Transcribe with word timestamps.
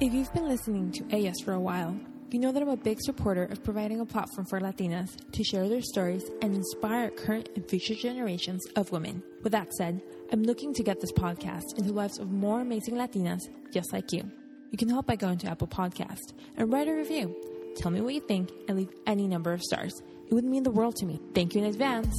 If 0.00 0.12
you've 0.12 0.32
been 0.34 0.48
listening 0.48 0.90
to 0.92 1.04
Ellas 1.12 1.40
for 1.44 1.52
a 1.52 1.60
while, 1.60 1.96
you 2.30 2.40
know 2.40 2.50
that 2.52 2.60
I'm 2.60 2.68
a 2.68 2.76
big 2.76 2.98
supporter 3.00 3.44
of 3.44 3.62
providing 3.62 4.00
a 4.00 4.04
platform 4.04 4.44
for 4.46 4.60
Latinas 4.60 5.10
to 5.32 5.44
share 5.44 5.68
their 5.68 5.82
stories 5.82 6.24
and 6.42 6.54
inspire 6.54 7.10
current 7.10 7.48
and 7.54 7.68
future 7.68 7.94
generations 7.94 8.60
of 8.76 8.90
women. 8.90 9.22
With 9.42 9.52
that 9.52 9.72
said, 9.74 10.02
I'm 10.32 10.42
looking 10.42 10.74
to 10.74 10.82
get 10.82 11.00
this 11.00 11.12
podcast 11.12 11.62
into 11.76 11.90
the 11.90 11.92
lives 11.92 12.18
of 12.18 12.30
more 12.32 12.60
amazing 12.60 12.94
Latinas 12.94 13.40
just 13.72 13.92
like 13.92 14.12
you. 14.12 14.28
You 14.70 14.78
can 14.78 14.88
help 14.88 15.06
by 15.06 15.14
going 15.16 15.38
to 15.38 15.48
Apple 15.48 15.68
Podcast 15.68 16.32
and 16.56 16.72
write 16.72 16.88
a 16.88 16.92
review. 16.94 17.34
Tell 17.76 17.92
me 17.92 18.00
what 18.00 18.14
you 18.14 18.20
think 18.20 18.50
and 18.68 18.76
leave 18.76 18.92
any 19.06 19.28
number 19.28 19.52
of 19.52 19.62
stars. 19.62 20.02
It 20.28 20.34
would 20.34 20.44
mean 20.44 20.64
the 20.64 20.70
world 20.70 20.96
to 20.96 21.06
me. 21.06 21.20
Thank 21.34 21.54
you 21.54 21.62
in 21.62 21.68
advance. 21.68 22.14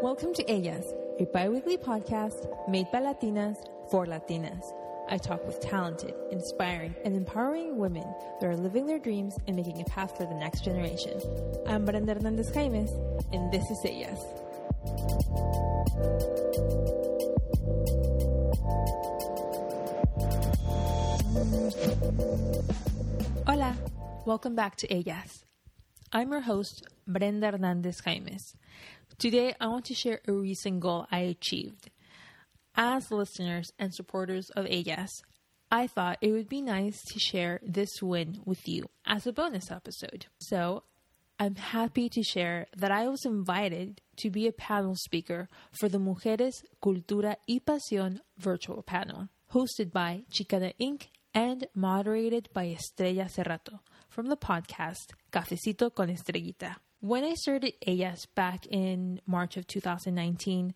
Welcome 0.00 0.32
to 0.34 0.50
Ellas, 0.50 0.84
a 1.18 1.26
bi-weekly 1.26 1.76
podcast 1.76 2.46
made 2.68 2.86
by 2.92 3.00
Latinas 3.00 3.56
for 3.90 4.06
Latinas. 4.06 4.72
I 5.08 5.18
talk 5.18 5.44
with 5.44 5.58
talented, 5.58 6.14
inspiring, 6.30 6.94
and 7.04 7.16
empowering 7.16 7.76
women 7.76 8.04
that 8.40 8.46
are 8.46 8.56
living 8.56 8.86
their 8.86 9.00
dreams 9.00 9.36
and 9.48 9.56
making 9.56 9.80
a 9.80 9.84
path 9.84 10.16
for 10.16 10.26
the 10.26 10.34
next 10.36 10.62
generation. 10.62 11.20
I'm 11.66 11.84
Brenda 11.84 12.14
Hernandez 12.14 12.52
Jaimes, 12.52 12.92
and 13.32 13.50
this 13.50 13.68
is 13.68 13.78
Ellas. 13.84 14.20
Hola, 23.44 23.76
welcome 24.24 24.54
back 24.54 24.76
to 24.76 24.86
Ellas. 24.92 25.44
I'm 26.12 26.30
your 26.30 26.42
host, 26.42 26.86
Brenda 27.08 27.50
Hernandez 27.50 28.02
Jaimes. 28.02 28.54
Today, 29.16 29.54
I 29.60 29.66
want 29.68 29.86
to 29.86 29.94
share 29.94 30.20
a 30.28 30.32
recent 30.32 30.80
goal 30.80 31.06
I 31.10 31.20
achieved. 31.20 31.90
As 32.76 33.10
listeners 33.10 33.72
and 33.78 33.94
supporters 33.94 34.50
of 34.50 34.66
Ellas, 34.66 35.10
I 35.70 35.86
thought 35.86 36.18
it 36.20 36.32
would 36.32 36.48
be 36.48 36.62
nice 36.62 37.02
to 37.12 37.18
share 37.18 37.60
this 37.62 38.00
win 38.00 38.40
with 38.44 38.68
you 38.68 38.90
as 39.06 39.26
a 39.26 39.32
bonus 39.32 39.70
episode. 39.70 40.26
So, 40.38 40.84
I'm 41.40 41.54
happy 41.54 42.08
to 42.08 42.22
share 42.22 42.66
that 42.76 42.90
I 42.90 43.06
was 43.06 43.24
invited 43.24 44.00
to 44.16 44.30
be 44.30 44.48
a 44.48 44.52
panel 44.52 44.96
speaker 44.96 45.48
for 45.70 45.88
the 45.88 45.98
Mujeres, 45.98 46.64
Cultura 46.82 47.36
y 47.48 47.60
Pasión 47.64 48.18
virtual 48.38 48.82
panel, 48.82 49.28
hosted 49.52 49.92
by 49.92 50.24
Chicana 50.32 50.74
Inc. 50.80 51.06
and 51.32 51.68
moderated 51.74 52.48
by 52.52 52.66
Estrella 52.66 53.26
Cerrato 53.26 53.80
from 54.08 54.26
the 54.26 54.36
podcast 54.36 55.12
Cafecito 55.30 55.94
con 55.94 56.08
Estrellita. 56.08 56.76
When 57.00 57.22
I 57.22 57.34
started 57.34 57.74
Ellas 57.86 58.26
back 58.26 58.66
in 58.66 59.20
March 59.24 59.56
of 59.56 59.68
2019, 59.68 60.74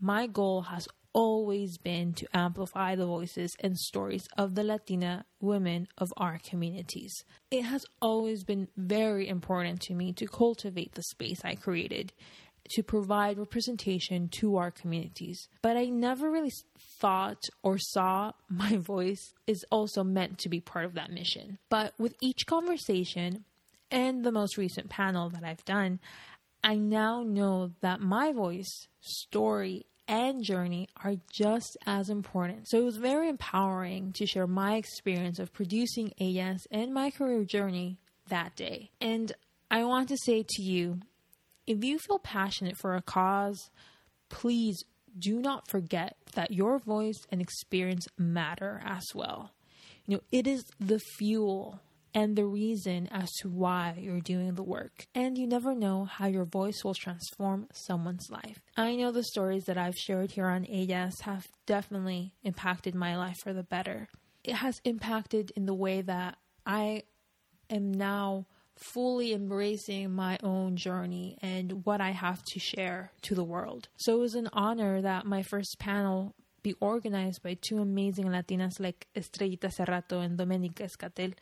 my 0.00 0.26
goal 0.26 0.62
has 0.62 0.88
always 1.12 1.78
been 1.78 2.12
to 2.14 2.26
amplify 2.36 2.96
the 2.96 3.06
voices 3.06 3.54
and 3.60 3.78
stories 3.78 4.26
of 4.36 4.56
the 4.56 4.64
Latina 4.64 5.26
women 5.40 5.86
of 5.96 6.12
our 6.16 6.40
communities. 6.42 7.24
It 7.52 7.62
has 7.62 7.86
always 8.02 8.42
been 8.42 8.66
very 8.76 9.28
important 9.28 9.80
to 9.82 9.94
me 9.94 10.12
to 10.14 10.26
cultivate 10.26 10.94
the 10.94 11.04
space 11.04 11.40
I 11.44 11.54
created 11.54 12.12
to 12.70 12.82
provide 12.82 13.38
representation 13.38 14.28
to 14.28 14.56
our 14.56 14.72
communities. 14.72 15.48
But 15.62 15.76
I 15.76 15.84
never 15.84 16.30
really 16.30 16.52
thought 16.98 17.48
or 17.62 17.78
saw 17.78 18.32
my 18.48 18.76
voice 18.76 19.34
is 19.46 19.64
also 19.70 20.02
meant 20.02 20.38
to 20.38 20.48
be 20.48 20.60
part 20.60 20.84
of 20.84 20.94
that 20.94 21.10
mission. 21.10 21.58
But 21.68 21.94
with 21.96 22.16
each 22.20 22.46
conversation 22.46 23.44
and 23.90 24.24
the 24.24 24.32
most 24.32 24.56
recent 24.56 24.88
panel 24.88 25.30
that 25.30 25.44
I've 25.44 25.64
done, 25.64 26.00
I 26.62 26.76
now 26.76 27.22
know 27.22 27.72
that 27.80 28.00
my 28.00 28.32
voice, 28.32 28.88
story, 29.00 29.86
and 30.06 30.42
journey 30.42 30.88
are 31.04 31.14
just 31.32 31.76
as 31.86 32.10
important. 32.10 32.68
So 32.68 32.78
it 32.78 32.84
was 32.84 32.96
very 32.96 33.28
empowering 33.28 34.12
to 34.14 34.26
share 34.26 34.46
my 34.46 34.74
experience 34.74 35.38
of 35.38 35.52
producing 35.52 36.12
Ellas 36.20 36.66
and 36.70 36.92
my 36.92 37.10
career 37.10 37.44
journey 37.44 37.98
that 38.28 38.56
day. 38.56 38.90
And 39.00 39.32
I 39.70 39.84
want 39.84 40.08
to 40.08 40.16
say 40.16 40.44
to 40.46 40.62
you 40.62 41.00
if 41.66 41.84
you 41.84 41.98
feel 41.98 42.18
passionate 42.18 42.76
for 42.76 42.96
a 42.96 43.02
cause, 43.02 43.70
please 44.28 44.82
do 45.16 45.40
not 45.40 45.68
forget 45.68 46.16
that 46.34 46.50
your 46.50 46.78
voice 46.78 47.26
and 47.30 47.40
experience 47.40 48.08
matter 48.18 48.80
as 48.84 49.04
well. 49.14 49.52
You 50.06 50.16
know, 50.16 50.22
it 50.32 50.48
is 50.48 50.64
the 50.80 50.98
fuel 51.18 51.80
and 52.14 52.36
the 52.36 52.46
reason 52.46 53.08
as 53.10 53.30
to 53.40 53.48
why 53.48 53.96
you're 53.98 54.20
doing 54.20 54.54
the 54.54 54.62
work. 54.62 55.06
And 55.14 55.38
you 55.38 55.46
never 55.46 55.74
know 55.74 56.04
how 56.04 56.26
your 56.26 56.44
voice 56.44 56.82
will 56.84 56.94
transform 56.94 57.68
someone's 57.72 58.30
life. 58.30 58.60
I 58.76 58.96
know 58.96 59.12
the 59.12 59.24
stories 59.24 59.64
that 59.64 59.78
I've 59.78 59.96
shared 59.96 60.32
here 60.32 60.46
on 60.46 60.66
Ellas 60.66 61.20
have 61.20 61.46
definitely 61.66 62.34
impacted 62.42 62.94
my 62.94 63.16
life 63.16 63.38
for 63.42 63.52
the 63.52 63.62
better. 63.62 64.08
It 64.42 64.54
has 64.54 64.80
impacted 64.84 65.52
in 65.54 65.66
the 65.66 65.74
way 65.74 66.00
that 66.02 66.36
I 66.66 67.02
am 67.68 67.92
now 67.92 68.46
fully 68.76 69.34
embracing 69.34 70.10
my 70.10 70.38
own 70.42 70.76
journey 70.76 71.36
and 71.42 71.84
what 71.84 72.00
I 72.00 72.10
have 72.10 72.42
to 72.44 72.58
share 72.58 73.12
to 73.22 73.34
the 73.34 73.44
world. 73.44 73.88
So 73.96 74.16
it 74.16 74.20
was 74.20 74.34
an 74.34 74.48
honor 74.52 75.02
that 75.02 75.26
my 75.26 75.42
first 75.42 75.78
panel 75.78 76.34
be 76.62 76.74
organized 76.80 77.42
by 77.42 77.54
two 77.60 77.78
amazing 77.78 78.26
Latinas 78.26 78.80
like 78.80 79.06
Estrellita 79.16 79.70
Serrato 79.74 80.24
and 80.24 80.38
Domenica 80.38 80.88
Escatel 80.88 81.34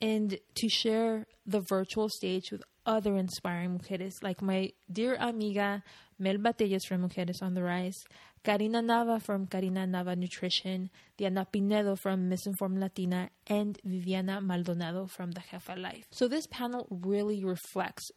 and 0.00 0.38
to 0.54 0.68
share 0.68 1.26
the 1.46 1.60
virtual 1.60 2.08
stage 2.08 2.50
with 2.50 2.62
other 2.86 3.16
inspiring 3.16 3.78
mujeres 3.78 4.22
like 4.22 4.40
my 4.40 4.72
dear 4.90 5.16
amiga 5.20 5.82
Melba 6.18 6.52
Tellez 6.52 6.84
from 6.84 7.08
Mujeres 7.08 7.42
on 7.42 7.54
the 7.54 7.62
Rise, 7.62 8.04
Karina 8.42 8.82
Nava 8.82 9.22
from 9.22 9.46
Karina 9.46 9.86
Nava 9.86 10.16
Nutrition, 10.16 10.90
Diana 11.16 11.46
Pinedo 11.52 11.96
from 11.96 12.28
Misinformed 12.28 12.80
Latina, 12.80 13.30
and 13.46 13.78
Viviana 13.84 14.40
Maldonado 14.40 15.06
from 15.06 15.30
The 15.30 15.40
Jefa 15.40 15.80
Life. 15.80 16.08
So 16.10 16.26
this 16.26 16.48
panel 16.48 16.88
really 16.90 17.44
reflects 17.44 18.10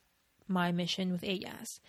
my 0.47 0.71
mission 0.71 1.11
with 1.11 1.23
Ellas 1.23 1.79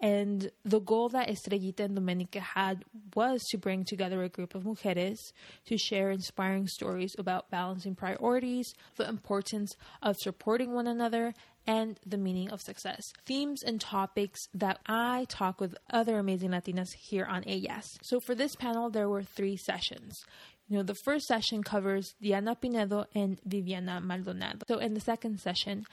and 0.00 0.50
the 0.64 0.80
goal 0.80 1.10
that 1.10 1.28
Estrellita 1.28 1.80
and 1.80 1.96
Domenica 1.96 2.40
had 2.40 2.84
was 3.14 3.42
to 3.50 3.58
bring 3.58 3.84
together 3.84 4.22
a 4.22 4.28
group 4.28 4.54
of 4.54 4.64
mujeres 4.64 5.18
to 5.66 5.76
share 5.76 6.10
inspiring 6.10 6.66
stories 6.66 7.14
about 7.18 7.50
balancing 7.50 7.94
priorities, 7.94 8.72
the 8.96 9.08
importance 9.08 9.74
of 10.02 10.16
supporting 10.16 10.72
one 10.72 10.86
another, 10.86 11.34
and 11.66 12.00
the 12.06 12.16
meaning 12.16 12.50
of 12.50 12.62
success. 12.62 13.12
Themes 13.26 13.62
and 13.62 13.78
topics 13.80 14.40
that 14.54 14.78
I 14.86 15.26
talk 15.28 15.60
with 15.60 15.76
other 15.90 16.18
amazing 16.18 16.50
Latinas 16.50 16.94
here 16.94 17.26
on 17.26 17.44
Ellas. 17.46 17.98
So 18.02 18.20
for 18.20 18.34
this 18.34 18.56
panel, 18.56 18.88
there 18.88 19.08
were 19.08 19.22
three 19.22 19.58
sessions. 19.58 20.24
You 20.68 20.78
know, 20.78 20.82
the 20.82 20.94
first 20.94 21.26
session 21.26 21.62
covers 21.62 22.14
Diana 22.22 22.56
Pinedo 22.56 23.04
and 23.14 23.38
Viviana 23.44 24.00
Maldonado. 24.00 24.60
So 24.68 24.78
in 24.78 24.94
the 24.94 25.00
second 25.00 25.40
session, 25.40 25.84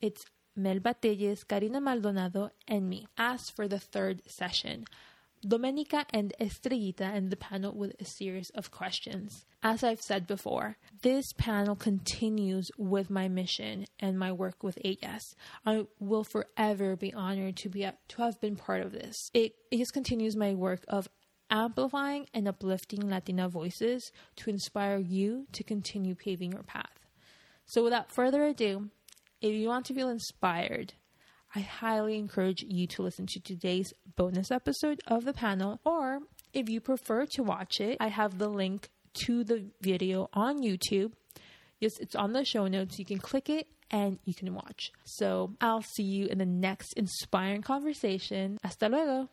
it's 0.00 0.24
Melba 0.56 0.94
Tellez, 0.94 1.44
Karina 1.44 1.80
Maldonado, 1.80 2.50
and 2.66 2.88
me. 2.88 3.06
As 3.16 3.50
for 3.50 3.68
the 3.68 3.78
third 3.78 4.22
session, 4.26 4.84
Domenica 5.46 6.04
and 6.10 6.34
Estrellita 6.38 7.00
and 7.00 7.30
the 7.30 7.36
panel 7.36 7.72
with 7.72 7.94
a 7.98 8.04
series 8.04 8.50
of 8.50 8.70
questions. 8.70 9.46
As 9.62 9.82
I've 9.82 10.00
said 10.00 10.26
before, 10.26 10.76
this 11.02 11.32
panel 11.38 11.76
continues 11.76 12.70
with 12.76 13.08
my 13.08 13.28
mission 13.28 13.86
and 13.98 14.18
my 14.18 14.32
work 14.32 14.62
with 14.62 14.78
Ellas. 14.84 15.34
I 15.64 15.86
will 15.98 16.24
forever 16.24 16.94
be 16.94 17.14
honored 17.14 17.56
to 17.58 17.70
be 17.70 17.88
to 18.08 18.22
have 18.22 18.40
been 18.40 18.56
part 18.56 18.82
of 18.82 18.92
this. 18.92 19.30
It, 19.32 19.54
it 19.70 19.78
just 19.78 19.94
continues 19.94 20.36
my 20.36 20.54
work 20.54 20.84
of 20.88 21.08
amplifying 21.50 22.26
and 22.34 22.46
uplifting 22.46 23.08
Latina 23.08 23.48
voices 23.48 24.12
to 24.36 24.50
inspire 24.50 24.98
you 24.98 25.46
to 25.52 25.64
continue 25.64 26.14
paving 26.14 26.52
your 26.52 26.62
path. 26.62 27.00
So 27.64 27.82
without 27.84 28.10
further 28.10 28.44
ado, 28.44 28.90
if 29.40 29.54
you 29.54 29.68
want 29.68 29.86
to 29.86 29.94
feel 29.94 30.08
inspired, 30.08 30.94
I 31.54 31.60
highly 31.60 32.16
encourage 32.18 32.62
you 32.62 32.86
to 32.88 33.02
listen 33.02 33.26
to 33.28 33.40
today's 33.40 33.92
bonus 34.16 34.50
episode 34.50 35.00
of 35.06 35.24
the 35.24 35.32
panel, 35.32 35.80
or 35.84 36.20
if 36.52 36.68
you 36.68 36.80
prefer 36.80 37.26
to 37.32 37.42
watch 37.42 37.80
it, 37.80 37.96
I 38.00 38.08
have 38.08 38.38
the 38.38 38.48
link 38.48 38.88
to 39.24 39.44
the 39.44 39.66
video 39.80 40.28
on 40.32 40.62
YouTube. 40.62 41.12
Yes, 41.80 41.92
it's 42.00 42.14
on 42.14 42.32
the 42.32 42.44
show 42.44 42.66
notes. 42.66 42.98
You 42.98 43.04
can 43.04 43.18
click 43.18 43.48
it 43.48 43.66
and 43.90 44.18
you 44.24 44.34
can 44.34 44.54
watch. 44.54 44.92
So 45.04 45.54
I'll 45.60 45.82
see 45.82 46.04
you 46.04 46.26
in 46.26 46.38
the 46.38 46.46
next 46.46 46.92
inspiring 46.94 47.62
conversation. 47.62 48.58
Hasta 48.62 48.88
luego. 48.88 49.28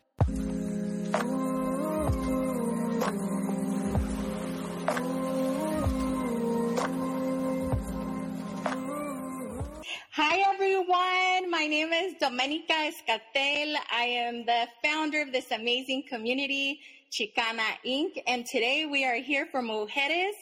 Hi 10.19 10.51
everyone, 10.51 11.51
my 11.51 11.67
name 11.67 11.93
is 11.93 12.15
Domenica 12.15 12.89
Escatel. 12.89 13.75
I 13.91 14.05
am 14.05 14.47
the 14.47 14.67
founder 14.83 15.21
of 15.21 15.31
this 15.31 15.51
amazing 15.51 16.05
community, 16.09 16.79
Chicana 17.11 17.77
Inc. 17.85 18.23
And 18.25 18.43
today 18.43 18.87
we 18.87 19.05
are 19.05 19.17
here 19.17 19.45
for 19.51 19.61
Mujeres, 19.61 20.33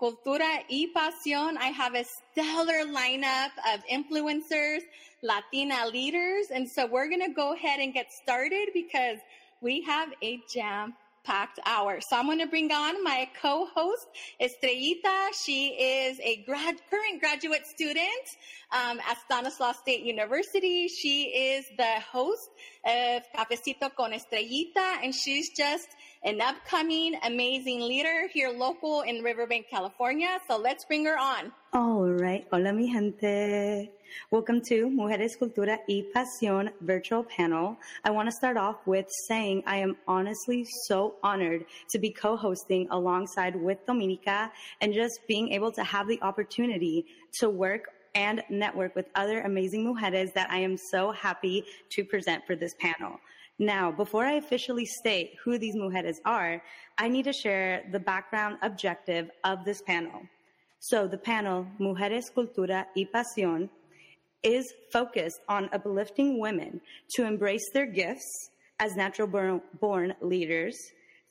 Cultura 0.00 0.62
y 0.70 0.86
Pasión. 0.94 1.56
I 1.58 1.70
have 1.74 1.96
a 1.96 2.04
stellar 2.04 2.86
lineup 2.86 3.50
of 3.74 3.80
influencers, 3.90 4.82
Latina 5.24 5.88
leaders. 5.92 6.52
And 6.54 6.70
so 6.70 6.86
we're 6.86 7.08
going 7.08 7.26
to 7.26 7.34
go 7.34 7.52
ahead 7.52 7.80
and 7.80 7.92
get 7.92 8.12
started 8.12 8.68
because 8.72 9.18
we 9.60 9.82
have 9.82 10.10
a 10.22 10.38
jam 10.48 10.94
packed 11.26 11.58
hour. 11.66 12.00
So 12.00 12.16
I'm 12.16 12.26
going 12.26 12.38
to 12.38 12.46
bring 12.46 12.70
on 12.70 13.02
my 13.02 13.28
co-host, 13.42 14.06
Estrellita. 14.40 15.34
She 15.44 15.68
is 15.68 16.20
a 16.20 16.44
grad, 16.46 16.76
current 16.88 17.20
graduate 17.20 17.66
student 17.66 18.26
um, 18.72 19.00
at 19.00 19.18
Stanislaus 19.24 19.78
State 19.78 20.02
University. 20.04 20.88
She 20.88 21.24
is 21.24 21.66
the 21.76 22.00
host 22.12 22.50
of 22.84 23.22
Cafecito 23.34 23.94
con 23.94 24.12
Estrellita, 24.12 25.02
and 25.02 25.12
she's 25.12 25.50
just 25.50 25.88
an 26.22 26.40
upcoming 26.40 27.18
amazing 27.24 27.80
leader 27.80 28.28
here 28.32 28.50
local 28.50 29.02
in 29.02 29.22
Riverbank, 29.22 29.66
California. 29.68 30.38
So 30.48 30.56
let's 30.56 30.84
bring 30.84 31.04
her 31.04 31.18
on. 31.18 31.52
All 31.72 32.08
right. 32.08 32.46
Hola, 32.52 32.72
mi 32.72 32.90
gente. 32.92 33.95
Welcome 34.30 34.60
to 34.68 34.88
Mujeres, 34.88 35.38
Cultura 35.38 35.78
y 35.88 36.04
Pasión 36.14 36.70
virtual 36.80 37.24
panel. 37.24 37.76
I 38.04 38.10
want 38.10 38.28
to 38.28 38.32
start 38.32 38.56
off 38.56 38.86
with 38.86 39.06
saying 39.28 39.62
I 39.66 39.76
am 39.76 39.96
honestly 40.06 40.66
so 40.86 41.16
honored 41.22 41.64
to 41.90 41.98
be 41.98 42.10
co-hosting 42.10 42.88
alongside 42.90 43.56
with 43.56 43.78
Domenica 43.86 44.50
and 44.80 44.92
just 44.92 45.20
being 45.28 45.52
able 45.52 45.72
to 45.72 45.84
have 45.84 46.08
the 46.08 46.20
opportunity 46.22 47.06
to 47.40 47.48
work 47.48 47.90
and 48.14 48.42
network 48.48 48.94
with 48.96 49.06
other 49.14 49.42
amazing 49.42 49.84
mujeres 49.84 50.32
that 50.34 50.50
I 50.50 50.58
am 50.58 50.76
so 50.90 51.12
happy 51.12 51.64
to 51.90 52.04
present 52.04 52.46
for 52.46 52.56
this 52.56 52.74
panel. 52.80 53.20
Now, 53.58 53.90
before 53.90 54.26
I 54.26 54.32
officially 54.32 54.84
state 54.84 55.34
who 55.42 55.58
these 55.58 55.76
mujeres 55.76 56.16
are, 56.24 56.62
I 56.98 57.08
need 57.08 57.24
to 57.24 57.32
share 57.32 57.84
the 57.92 58.00
background 58.00 58.58
objective 58.62 59.30
of 59.44 59.64
this 59.64 59.82
panel. 59.82 60.22
So 60.78 61.06
the 61.08 61.18
panel, 61.18 61.66
Mujeres, 61.80 62.30
Cultura 62.32 62.86
y 62.94 63.08
Pasión, 63.12 63.68
is 64.42 64.72
focused 64.92 65.40
on 65.48 65.68
uplifting 65.72 66.38
women 66.38 66.80
to 67.14 67.26
embrace 67.26 67.68
their 67.72 67.86
gifts 67.86 68.50
as 68.78 68.94
natural 68.94 69.60
born 69.80 70.14
leaders 70.20 70.76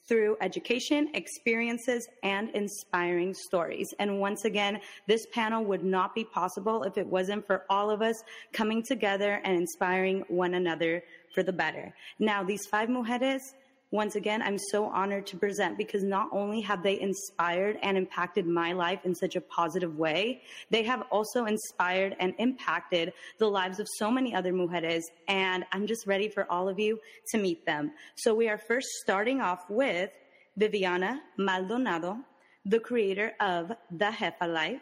through 0.08 0.38
education, 0.42 1.10
experiences, 1.16 2.08
and 2.24 2.50
inspiring 2.52 3.34
stories. 3.34 3.92
And 4.00 4.20
once 4.20 4.46
again, 4.46 4.80
this 5.08 5.26
panel 5.34 5.64
would 5.66 5.84
not 5.84 6.14
be 6.14 6.24
possible 6.24 6.84
if 6.84 6.98
it 6.98 7.08
wasn't 7.08 7.46
for 7.48 7.64
all 7.70 7.90
of 7.90 8.02
us 8.02 8.24
coming 8.54 8.84
together 8.84 9.42
and 9.44 9.58
inspiring 9.58 10.24
one 10.28 10.54
another 10.54 11.04
for 11.34 11.44
the 11.44 11.54
better. 11.54 11.94
Now, 12.20 12.44
these 12.44 12.68
five 12.68 12.90
mujeres, 12.90 13.54
once 13.92 14.16
again, 14.16 14.42
I'm 14.42 14.58
so 14.58 14.86
honored 14.86 15.28
to 15.28 15.38
present 15.38 15.78
because 15.78 16.04
not 16.04 16.28
only 16.32 16.60
have 16.62 16.82
they 16.84 17.00
inspired 17.00 17.78
and 17.82 17.98
impacted 17.98 18.46
my 18.48 18.74
life 18.74 19.00
in 19.06 19.14
such 19.14 19.36
a 19.36 19.42
positive 19.42 19.98
way, 19.98 20.42
they 20.70 20.84
have 20.84 21.04
also 21.12 21.46
inspired 21.46 22.16
and 22.20 22.34
impacted 22.40 23.14
the 23.38 23.48
lives 23.48 23.80
of 23.80 23.88
so 23.98 24.10
many 24.10 24.34
other 24.34 24.52
mujeres. 24.52 25.04
And 25.28 25.66
I'm 25.72 25.86
just 25.86 26.08
ready 26.08 26.28
for 26.28 26.50
all 26.52 26.68
of 26.68 26.80
you 26.80 27.00
to 27.32 27.38
meet 27.38 27.66
them. 27.66 27.92
So 28.16 28.34
we 28.34 28.50
are 28.50 28.58
first 28.58 28.88
starting 29.04 29.40
off 29.40 29.70
with 29.70 30.10
Viviana 30.58 31.22
Maldonado, 31.38 32.18
the 32.66 32.80
creator 32.80 33.34
of 33.40 33.72
The 33.92 34.06
Jefa 34.06 34.52
Life. 34.52 34.82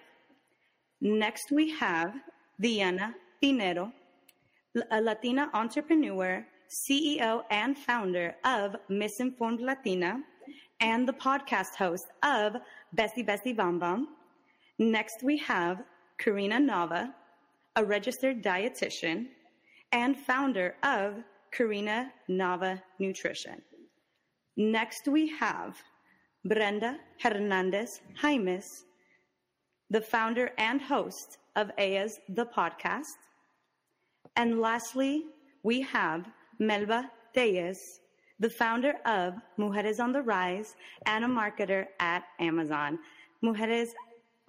Next, 1.01 1.51
we 1.51 1.71
have 1.71 2.13
Diana 2.59 3.13
Pinedo, 3.41 3.91
a 4.89 5.01
Latina 5.01 5.50
entrepreneur, 5.53 6.45
CEO, 6.73 7.43
and 7.51 7.77
founder 7.77 8.35
of 8.43 8.75
Misinformed 8.89 9.61
Latina, 9.61 10.19
and 10.79 11.07
the 11.07 11.13
podcast 11.13 11.75
host 11.75 12.07
of 12.23 12.55
Bestie 12.95 13.25
Bestie 13.25 13.55
Bam 13.55 13.79
Bam. 13.79 14.07
Next, 14.79 15.21
we 15.23 15.37
have 15.37 15.83
Karina 16.17 16.57
Nava, 16.57 17.13
a 17.75 17.85
registered 17.85 18.43
dietitian 18.43 19.27
and 19.91 20.17
founder 20.17 20.75
of 20.83 21.23
Karina 21.51 22.11
Nava 22.27 22.81
Nutrition. 22.99 23.61
Next, 24.57 25.07
we 25.07 25.27
have 25.37 25.77
Brenda 26.43 26.97
Hernandez 27.21 28.01
Jaimes, 28.21 28.83
the 29.89 30.01
founder 30.01 30.51
and 30.57 30.81
host 30.81 31.37
of 31.55 31.69
Ellas 31.77 32.19
the 32.29 32.45
podcast. 32.45 33.17
And 34.35 34.59
lastly, 34.59 35.25
we 35.61 35.81
have 35.81 36.25
Melba 36.65 37.12
Tellez, 37.33 38.00
the 38.39 38.50
founder 38.50 38.94
of 39.06 39.36
Mujeres 39.57 40.00
on 40.00 40.12
the 40.12 40.21
Rise 40.21 40.75
and 41.06 41.25
a 41.25 41.27
marketer 41.27 41.88
at 42.00 42.24
Amazon. 42.39 43.00
Mujeres, 43.44 43.89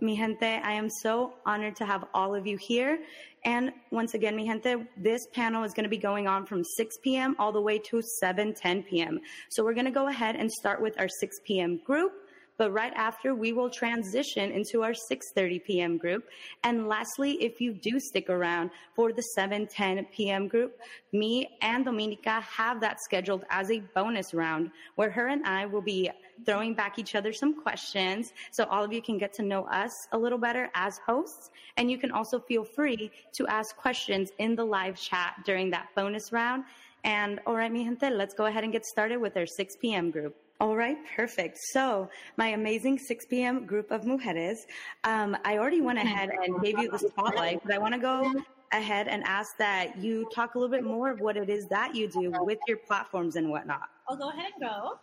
mi 0.01 0.17
gente, 0.17 0.61
I 0.63 0.73
am 0.73 0.89
so 0.89 1.35
honored 1.45 1.77
to 1.77 1.85
have 1.85 2.05
all 2.15 2.35
of 2.35 2.47
you 2.47 2.57
here. 2.57 2.99
And 3.45 3.73
once 3.91 4.15
again, 4.15 4.37
mi 4.37 4.47
gente, 4.47 4.87
this 4.97 5.27
panel 5.33 5.65
is 5.65 5.75
going 5.75 5.85
to 5.85 5.91
be 5.91 5.99
going 5.99 6.27
on 6.27 6.47
from 6.47 6.63
6 6.63 6.97
p.m. 7.03 7.35
all 7.39 7.53
the 7.53 7.61
way 7.61 7.79
to 7.79 8.01
7, 8.21 8.55
10 8.55 8.83
p.m. 8.85 9.21
So 9.51 9.65
we're 9.65 9.75
going 9.75 9.87
to 9.87 9.91
go 9.91 10.09
ahead 10.09 10.37
and 10.37 10.51
start 10.51 10.81
with 10.81 10.99
our 11.01 11.09
6 11.09 11.41
p.m. 11.45 11.81
group 11.85 12.13
but 12.57 12.73
right 12.73 12.93
after 12.95 13.35
we 13.35 13.53
will 13.53 13.71
transition 13.71 14.51
into 14.51 14.83
our 14.83 14.93
6:30 14.93 15.65
p.m. 15.65 15.99
group. 15.99 16.29
And 16.63 16.89
lastly, 16.89 17.33
if 17.43 17.61
you 17.61 17.73
do 17.73 17.99
stick 17.99 18.31
around 18.31 18.71
for 18.95 19.13
the 19.13 19.25
7:10 19.37 20.11
p.m. 20.11 20.49
group, 20.49 20.79
me 21.13 21.57
and 21.63 21.85
Domenica 21.87 22.43
have 22.43 22.81
that 22.81 23.01
scheduled 23.01 23.45
as 23.51 23.71
a 23.71 23.81
bonus 23.95 24.35
round 24.35 24.71
where 24.97 25.11
her 25.11 25.29
and 25.29 25.45
I 25.45 25.67
will 25.67 25.83
be 25.83 26.11
throwing 26.45 26.75
back 26.75 26.99
each 26.99 27.15
other 27.15 27.33
some 27.33 27.63
questions 27.63 28.33
so 28.51 28.65
all 28.65 28.83
of 28.85 28.93
you 28.93 29.01
can 29.01 29.19
get 29.19 29.33
to 29.35 29.43
know 29.43 29.65
us 29.67 29.93
a 30.13 30.19
little 30.19 30.39
better 30.39 30.69
as 30.75 30.99
hosts. 30.99 31.51
And 31.77 31.91
you 31.91 31.99
can 31.99 32.11
also 32.11 32.41
feel 32.41 32.65
free 32.65 33.11
to 33.35 33.47
ask 33.47 33.77
questions 33.77 34.31
in 34.39 34.57
the 34.57 34.65
live 34.65 34.97
chat 34.97 35.35
during 35.45 35.71
that 35.71 35.89
bonus 35.95 36.33
round. 36.33 36.65
And 37.05 37.41
all 37.47 37.55
right, 37.55 37.71
mi 37.71 37.85
gente, 37.85 38.11
let's 38.11 38.35
go 38.35 38.47
ahead 38.47 38.65
and 38.65 38.73
get 38.73 38.85
started 38.87 39.19
with 39.19 39.37
our 39.37 39.47
6 39.47 39.77
p.m. 39.77 40.11
group. 40.11 40.35
All 40.61 40.77
right, 40.77 40.97
perfect. 41.17 41.59
So, 41.73 42.09
my 42.37 42.49
amazing 42.49 42.99
6 42.99 43.27
p.m. 43.27 43.67
group 43.67 43.91
of 43.91 44.03
mujeres, 44.03 44.59
um, 45.03 45.37
I 45.45 45.59
already 45.59 45.81
went 45.81 45.99
ahead 45.99 46.31
and 46.31 46.63
gave 46.63 46.79
you 46.79 46.91
the 46.91 46.99
spotlight, 46.99 47.61
but 47.65 47.75
I 47.75 47.79
want 47.79 47.95
to 47.95 48.01
go 48.01 48.33
ahead 48.73 49.09
and 49.09 49.25
ask 49.25 49.57
that 49.59 49.99
you 49.99 50.29
talk 50.33 50.55
a 50.55 50.59
little 50.59 50.71
bit 50.71 50.85
more 50.85 51.11
of 51.11 51.21
what 51.21 51.37
it 51.37 51.51
is 51.51 51.67
that 51.69 51.95
you 51.95 52.09
do 52.09 52.33
with 52.41 52.59
your 52.69 52.77
platforms 52.77 53.35
and 53.35 53.51
whatnot. 53.51 53.89
I'll 54.09 54.17
go 54.17 54.31
ahead 54.31 54.53
and 54.61 54.71
go. 54.71 54.99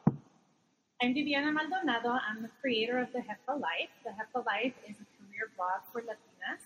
I'm 1.02 1.14
Viviana 1.14 1.52
Maldonado. 1.52 2.10
I'm 2.10 2.44
the 2.44 2.50
creator 2.62 3.00
of 3.00 3.12
The 3.12 3.20
Jefa 3.20 3.60
Life. 3.60 3.90
The 4.06 4.12
Jefa 4.12 4.46
Life 4.46 4.74
is 4.88 4.96
a 4.96 5.08
career 5.18 5.52
blog 5.58 5.82
for 5.92 6.02
Latinas. 6.02 6.62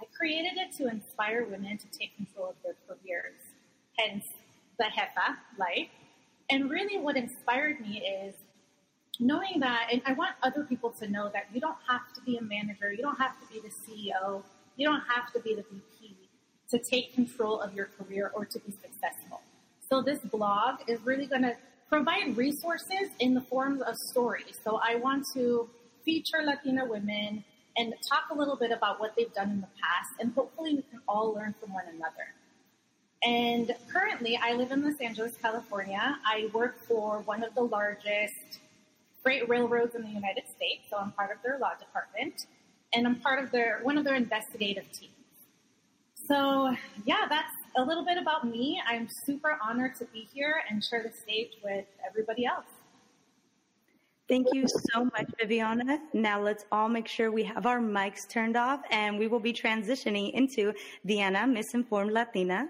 I 0.00 0.04
created 0.16 0.58
it 0.58 0.76
to 0.76 0.88
inspire 0.88 1.44
women 1.44 1.76
to 1.78 1.86
take 1.98 2.14
control 2.16 2.50
of 2.50 2.56
their 2.62 2.76
careers, 2.86 3.40
hence 3.98 4.24
The 4.78 4.84
Jefa 4.84 5.36
Life. 5.58 5.88
And 6.52 6.68
really, 6.68 6.98
what 6.98 7.16
inspired 7.16 7.80
me 7.80 8.02
is 8.02 8.34
knowing 9.18 9.60
that, 9.60 9.88
and 9.90 10.02
I 10.04 10.12
want 10.12 10.32
other 10.42 10.64
people 10.64 10.90
to 11.00 11.08
know 11.08 11.30
that 11.32 11.46
you 11.50 11.62
don't 11.62 11.78
have 11.88 12.12
to 12.14 12.20
be 12.20 12.36
a 12.36 12.42
manager, 12.42 12.92
you 12.92 13.00
don't 13.00 13.18
have 13.18 13.40
to 13.40 13.46
be 13.50 13.58
the 13.58 13.70
CEO, 13.70 14.42
you 14.76 14.86
don't 14.86 15.00
have 15.08 15.32
to 15.32 15.40
be 15.40 15.54
the 15.54 15.62
VP 15.62 16.14
to 16.68 16.78
take 16.78 17.14
control 17.14 17.58
of 17.58 17.72
your 17.72 17.88
career 17.98 18.30
or 18.34 18.44
to 18.44 18.58
be 18.58 18.70
successful. 18.70 19.40
So, 19.88 20.02
this 20.02 20.18
blog 20.18 20.80
is 20.86 21.00
really 21.06 21.24
going 21.24 21.40
to 21.40 21.56
provide 21.88 22.36
resources 22.36 23.08
in 23.18 23.32
the 23.32 23.40
forms 23.40 23.80
of 23.80 23.96
stories. 23.96 24.60
So, 24.62 24.78
I 24.86 24.96
want 24.96 25.24
to 25.32 25.70
feature 26.04 26.42
Latina 26.44 26.84
women 26.84 27.44
and 27.78 27.94
talk 28.06 28.24
a 28.30 28.34
little 28.34 28.56
bit 28.56 28.72
about 28.72 29.00
what 29.00 29.14
they've 29.16 29.32
done 29.32 29.50
in 29.52 29.62
the 29.62 29.72
past, 29.82 30.20
and 30.20 30.34
hopefully, 30.34 30.74
we 30.74 30.82
can 30.82 31.00
all 31.08 31.32
learn 31.32 31.54
from 31.58 31.72
one 31.72 31.84
another. 31.88 32.34
And 33.24 33.74
currently, 33.92 34.38
I 34.42 34.54
live 34.54 34.72
in 34.72 34.82
Los 34.82 35.00
Angeles, 35.00 35.36
California. 35.40 36.18
I 36.26 36.50
work 36.52 36.80
for 36.86 37.20
one 37.20 37.44
of 37.44 37.54
the 37.54 37.62
largest 37.62 38.58
freight 39.22 39.48
railroads 39.48 39.94
in 39.94 40.02
the 40.02 40.08
United 40.08 40.44
States, 40.48 40.82
so 40.90 40.96
I'm 40.96 41.12
part 41.12 41.30
of 41.30 41.36
their 41.44 41.58
law 41.58 41.74
department, 41.78 42.46
and 42.92 43.06
I'm 43.06 43.20
part 43.20 43.42
of 43.42 43.52
their 43.52 43.80
one 43.82 43.96
of 43.96 44.04
their 44.04 44.16
investigative 44.16 44.90
teams. 44.92 45.12
So, 46.28 46.74
yeah, 47.04 47.26
that's 47.28 47.54
a 47.76 47.82
little 47.82 48.04
bit 48.04 48.18
about 48.18 48.46
me. 48.46 48.80
I'm 48.86 49.08
super 49.24 49.58
honored 49.62 49.94
to 49.96 50.04
be 50.06 50.28
here 50.32 50.62
and 50.68 50.82
share 50.82 51.02
the 51.02 51.12
stage 51.16 51.52
with 51.64 51.84
everybody 52.08 52.44
else. 52.44 52.66
Thank 54.28 54.46
you 54.52 54.66
so 54.92 55.04
much, 55.04 55.28
Viviana. 55.38 56.00
Now 56.12 56.40
let's 56.40 56.64
all 56.72 56.88
make 56.88 57.06
sure 57.08 57.30
we 57.30 57.42
have 57.42 57.66
our 57.66 57.80
mics 57.80 58.26
turned 58.28 58.56
off 58.56 58.80
and 58.90 59.18
we 59.18 59.26
will 59.26 59.40
be 59.40 59.52
transitioning 59.52 60.32
into 60.32 60.72
Diana, 61.04 61.46
Misinformed 61.46 62.12
Latina. 62.12 62.68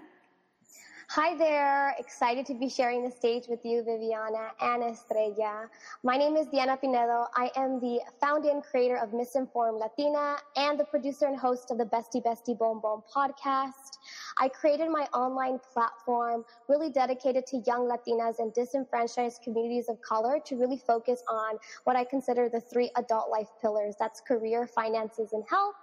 Hi 1.15 1.37
there. 1.37 1.93
Excited 1.99 2.47
to 2.47 2.55
be 2.55 2.67
sharing 2.67 3.03
the 3.03 3.11
stage 3.11 3.43
with 3.47 3.63
you, 3.63 3.83
Viviana 3.83 4.49
and 4.59 4.81
Estrella. 4.81 5.69
My 6.01 6.17
name 6.17 6.35
is 6.35 6.47
Diana 6.47 6.75
Pinedo. 6.75 7.27
I 7.35 7.51
am 7.55 7.79
the 7.79 7.99
founder 8.19 8.49
and 8.49 8.63
creator 8.63 8.97
of 8.97 9.13
Misinformed 9.13 9.77
Latina 9.77 10.37
and 10.55 10.79
the 10.79 10.85
producer 10.85 11.27
and 11.27 11.37
host 11.37 11.69
of 11.69 11.77
the 11.77 11.85
Bestie 11.85 12.23
Bestie 12.23 12.57
Boom 12.57 12.81
Boom 12.81 13.03
podcast. 13.15 13.99
I 14.37 14.49
created 14.49 14.89
my 14.89 15.07
online 15.13 15.59
platform 15.73 16.43
really 16.67 16.89
dedicated 16.89 17.45
to 17.47 17.63
young 17.65 17.89
Latinas 17.89 18.39
and 18.39 18.53
disenfranchised 18.53 19.41
communities 19.43 19.89
of 19.89 20.01
color 20.01 20.39
to 20.45 20.55
really 20.55 20.77
focus 20.77 21.23
on 21.29 21.57
what 21.83 21.95
I 21.95 22.03
consider 22.03 22.49
the 22.49 22.61
three 22.61 22.91
adult 22.97 23.29
life 23.29 23.49
pillars. 23.61 23.95
That's 23.99 24.21
career, 24.21 24.67
finances, 24.67 25.33
and 25.33 25.43
health. 25.49 25.75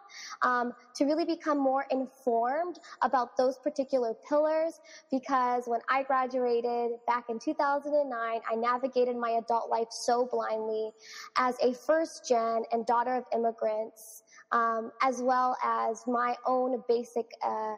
Um, 0.43 0.73
to 0.97 1.05
really 1.05 1.25
become 1.25 1.59
more 1.59 1.87
informed 1.91 2.79
about 3.03 3.37
those 3.37 3.59
particular 3.59 4.15
pillars 4.29 4.81
because 5.11 5.65
when 5.67 5.81
I 5.89 6.03
graduated 6.03 6.93
back 7.07 7.25
in 7.29 7.39
2009, 7.39 8.13
I 8.51 8.55
navigated 8.57 9.17
my 9.17 9.31
adult 9.31 9.71
life 9.71 9.89
so 9.91 10.29
blindly 10.31 10.91
as 11.37 11.57
a 11.63 11.75
first 11.75 12.29
gen 12.29 12.65
and 12.73 12.85
daughter 12.87 13.15
of 13.15 13.25
immigrants 13.33 14.25
um, 14.53 14.91
as 15.03 15.23
well 15.23 15.57
as 15.63 16.05
my 16.07 16.37
own 16.47 16.83
basic, 16.89 17.27
uh, 17.45 17.75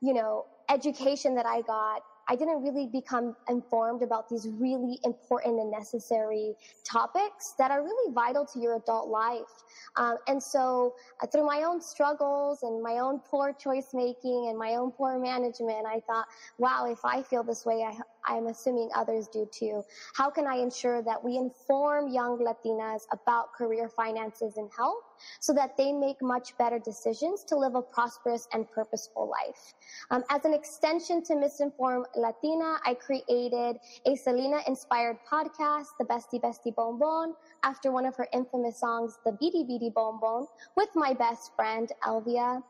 you 0.00 0.14
know, 0.14 0.46
education 0.68 1.34
that 1.34 1.46
I 1.46 1.62
got 1.62 2.02
I 2.28 2.34
didn't 2.34 2.62
really 2.62 2.88
become 2.88 3.36
informed 3.48 4.02
about 4.02 4.28
these 4.28 4.48
really 4.48 4.98
important 5.04 5.60
and 5.60 5.70
necessary 5.70 6.54
topics 6.84 7.54
that 7.58 7.70
are 7.70 7.82
really 7.82 8.12
vital 8.12 8.44
to 8.46 8.58
your 8.58 8.76
adult 8.76 9.08
life. 9.08 9.62
Um, 9.96 10.16
and 10.26 10.42
so, 10.42 10.94
uh, 11.22 11.26
through 11.26 11.46
my 11.46 11.62
own 11.62 11.80
struggles 11.80 12.62
and 12.62 12.82
my 12.82 12.98
own 12.98 13.20
poor 13.20 13.52
choice 13.52 13.90
making 13.94 14.48
and 14.48 14.58
my 14.58 14.74
own 14.74 14.90
poor 14.90 15.18
management, 15.20 15.86
I 15.86 16.00
thought, 16.00 16.26
wow, 16.58 16.86
if 16.90 17.04
I 17.04 17.22
feel 17.22 17.44
this 17.44 17.64
way, 17.64 17.84
I, 17.84 17.96
I'm 18.26 18.46
assuming 18.46 18.90
others 18.94 19.28
do 19.28 19.48
too. 19.52 19.82
How 20.14 20.30
can 20.30 20.46
I 20.46 20.56
ensure 20.56 21.02
that 21.02 21.22
we 21.22 21.36
inform 21.36 22.08
young 22.08 22.38
Latinas 22.38 23.02
about 23.12 23.52
career 23.52 23.88
finances 23.88 24.56
and 24.56 24.70
health 24.76 25.04
so 25.40 25.52
that 25.54 25.76
they 25.76 25.92
make 25.92 26.20
much 26.20 26.56
better 26.58 26.78
decisions 26.78 27.44
to 27.44 27.56
live 27.56 27.74
a 27.74 27.82
prosperous 27.82 28.48
and 28.52 28.70
purposeful 28.70 29.30
life? 29.30 29.74
Um, 30.10 30.24
as 30.30 30.44
an 30.44 30.54
extension 30.54 31.22
to 31.24 31.34
Misinform 31.34 32.04
Latina, 32.16 32.78
I 32.84 32.94
created 32.94 33.78
a 34.06 34.16
Selena 34.16 34.58
inspired 34.66 35.18
podcast, 35.30 35.86
The 35.98 36.04
Bestie 36.04 36.40
Bestie 36.40 36.74
Bom 36.74 36.98
Bom, 36.98 37.34
after 37.62 37.92
one 37.92 38.06
of 38.06 38.16
her 38.16 38.28
infamous 38.32 38.80
songs, 38.80 39.18
The 39.24 39.32
Bidi 39.32 39.68
Bidi 39.68 39.92
Bom 39.92 40.20
Bom, 40.20 40.46
with 40.76 40.88
my 40.94 41.14
best 41.14 41.54
friend, 41.56 41.90
Elvia. 42.04 42.62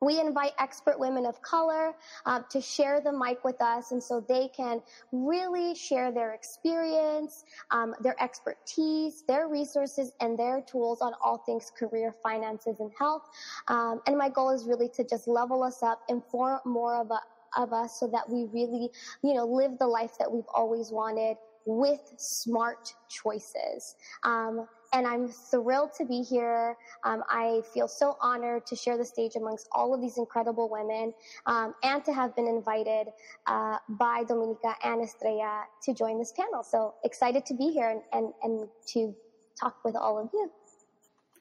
We 0.00 0.20
invite 0.20 0.52
expert 0.58 0.98
women 0.98 1.26
of 1.26 1.40
color 1.42 1.94
uh, 2.26 2.40
to 2.50 2.60
share 2.60 3.00
the 3.00 3.12
mic 3.12 3.44
with 3.44 3.60
us, 3.62 3.92
and 3.92 4.02
so 4.02 4.24
they 4.28 4.48
can 4.48 4.82
really 5.12 5.74
share 5.74 6.12
their 6.12 6.34
experience, 6.34 7.44
um, 7.70 7.94
their 8.00 8.20
expertise, 8.22 9.24
their 9.26 9.48
resources, 9.48 10.12
and 10.20 10.38
their 10.38 10.60
tools 10.62 11.00
on 11.00 11.12
all 11.24 11.38
things 11.38 11.72
career, 11.76 12.14
finances, 12.22 12.80
and 12.80 12.90
health. 12.98 13.22
Um, 13.68 14.00
and 14.06 14.18
my 14.18 14.28
goal 14.28 14.50
is 14.50 14.66
really 14.66 14.88
to 14.90 15.04
just 15.04 15.26
level 15.26 15.62
us 15.62 15.82
up, 15.82 16.02
inform 16.08 16.60
more 16.64 17.00
of, 17.00 17.10
a, 17.10 17.20
of 17.56 17.72
us, 17.72 17.98
so 17.98 18.06
that 18.08 18.28
we 18.28 18.44
really, 18.52 18.90
you 19.22 19.34
know, 19.34 19.46
live 19.46 19.78
the 19.78 19.86
life 19.86 20.18
that 20.18 20.30
we've 20.30 20.48
always 20.54 20.90
wanted 20.90 21.36
with 21.66 22.00
smart 22.18 22.92
choices. 23.08 23.96
Um, 24.22 24.66
and 24.94 25.06
I'm 25.06 25.28
thrilled 25.28 25.90
to 25.98 26.04
be 26.04 26.22
here. 26.22 26.76
Um, 27.02 27.24
I 27.28 27.62
feel 27.74 27.88
so 27.88 28.16
honored 28.20 28.64
to 28.66 28.76
share 28.76 28.96
the 28.96 29.04
stage 29.04 29.32
amongst 29.34 29.68
all 29.72 29.92
of 29.92 30.00
these 30.00 30.16
incredible 30.16 30.70
women 30.70 31.12
um, 31.46 31.74
and 31.82 32.04
to 32.04 32.12
have 32.12 32.34
been 32.36 32.46
invited 32.46 33.08
uh, 33.46 33.78
by 33.88 34.22
Domenica 34.24 34.74
and 34.84 35.02
Estrella 35.02 35.64
to 35.82 35.92
join 35.92 36.18
this 36.18 36.32
panel. 36.32 36.62
So 36.62 36.94
excited 37.04 37.44
to 37.46 37.54
be 37.54 37.72
here 37.72 37.90
and, 37.90 38.02
and, 38.12 38.32
and 38.42 38.68
to 38.92 39.14
talk 39.60 39.76
with 39.84 39.96
all 39.96 40.18
of 40.18 40.30
you. 40.32 40.50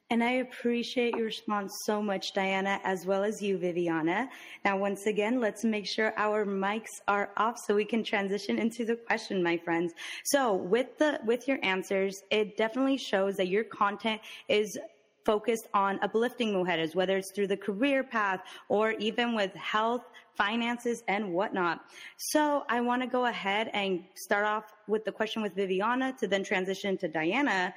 And 0.10 0.24
I 0.24 0.34
appreciate 0.34 1.16
your 1.16 1.26
response 1.26 1.74
so 1.86 2.02
much, 2.02 2.34
Diana, 2.34 2.80
as 2.84 3.06
well 3.06 3.24
as 3.24 3.42
you, 3.42 3.58
Viviana. 3.58 4.30
Now, 4.64 4.78
once 4.78 5.08
again, 5.08 5.40
let's 5.40 5.64
make 5.64 5.88
sure 5.88 6.14
our 6.18 6.46
mics 6.46 7.02
are 7.08 7.32
off 7.38 7.58
so 7.58 7.74
we 7.74 7.86
can 7.86 8.04
transition 8.04 8.60
into 8.60 8.86
the 8.86 8.96
question, 8.96 9.42
my 9.42 9.58
friends. 9.58 9.94
So 10.26 10.54
with 10.54 10.98
the, 11.00 11.20
with 11.26 11.48
your 11.48 11.58
answers, 11.64 12.24
it 12.30 12.58
definitely 12.58 12.98
shows 12.98 13.38
that 13.38 13.48
your 13.48 13.64
content 13.64 14.22
is 14.50 14.78
focused 15.26 15.68
on 15.74 16.00
uplifting 16.02 16.54
mujeres, 16.54 16.96
whether 16.96 17.18
it's 17.18 17.32
through 17.32 17.48
the 17.48 17.58
career 17.58 18.04
path 18.04 18.42
or 18.70 18.92
even 18.94 19.34
with 19.36 19.54
health, 19.56 20.04
finances, 20.36 21.04
and 21.08 21.34
whatnot. 21.34 21.86
So 22.18 22.66
I 22.70 22.82
want 22.82 23.02
to 23.02 23.08
go 23.08 23.26
ahead 23.26 23.70
and 23.74 24.04
start 24.16 24.46
off 24.46 24.74
with 24.88 25.06
the 25.06 25.12
question 25.12 25.42
with 25.42 25.56
Viviana 25.56 26.14
to 26.20 26.28
then 26.28 26.44
transition 26.44 26.98
to 26.98 27.08
Diana. 27.08 27.74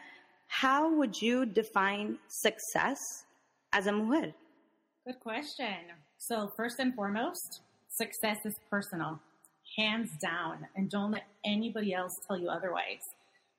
How 0.48 0.92
would 0.94 1.20
you 1.20 1.46
define 1.46 2.18
success 2.28 2.98
as 3.72 3.86
a 3.86 3.92
mujer? 3.92 4.32
Good 5.06 5.20
question. 5.20 5.94
So, 6.18 6.50
first 6.56 6.78
and 6.78 6.94
foremost, 6.94 7.60
success 7.90 8.38
is 8.44 8.54
personal, 8.70 9.20
hands 9.76 10.10
down, 10.22 10.66
and 10.74 10.90
don't 10.90 11.12
let 11.12 11.24
anybody 11.44 11.94
else 11.94 12.12
tell 12.26 12.38
you 12.38 12.48
otherwise. 12.48 13.04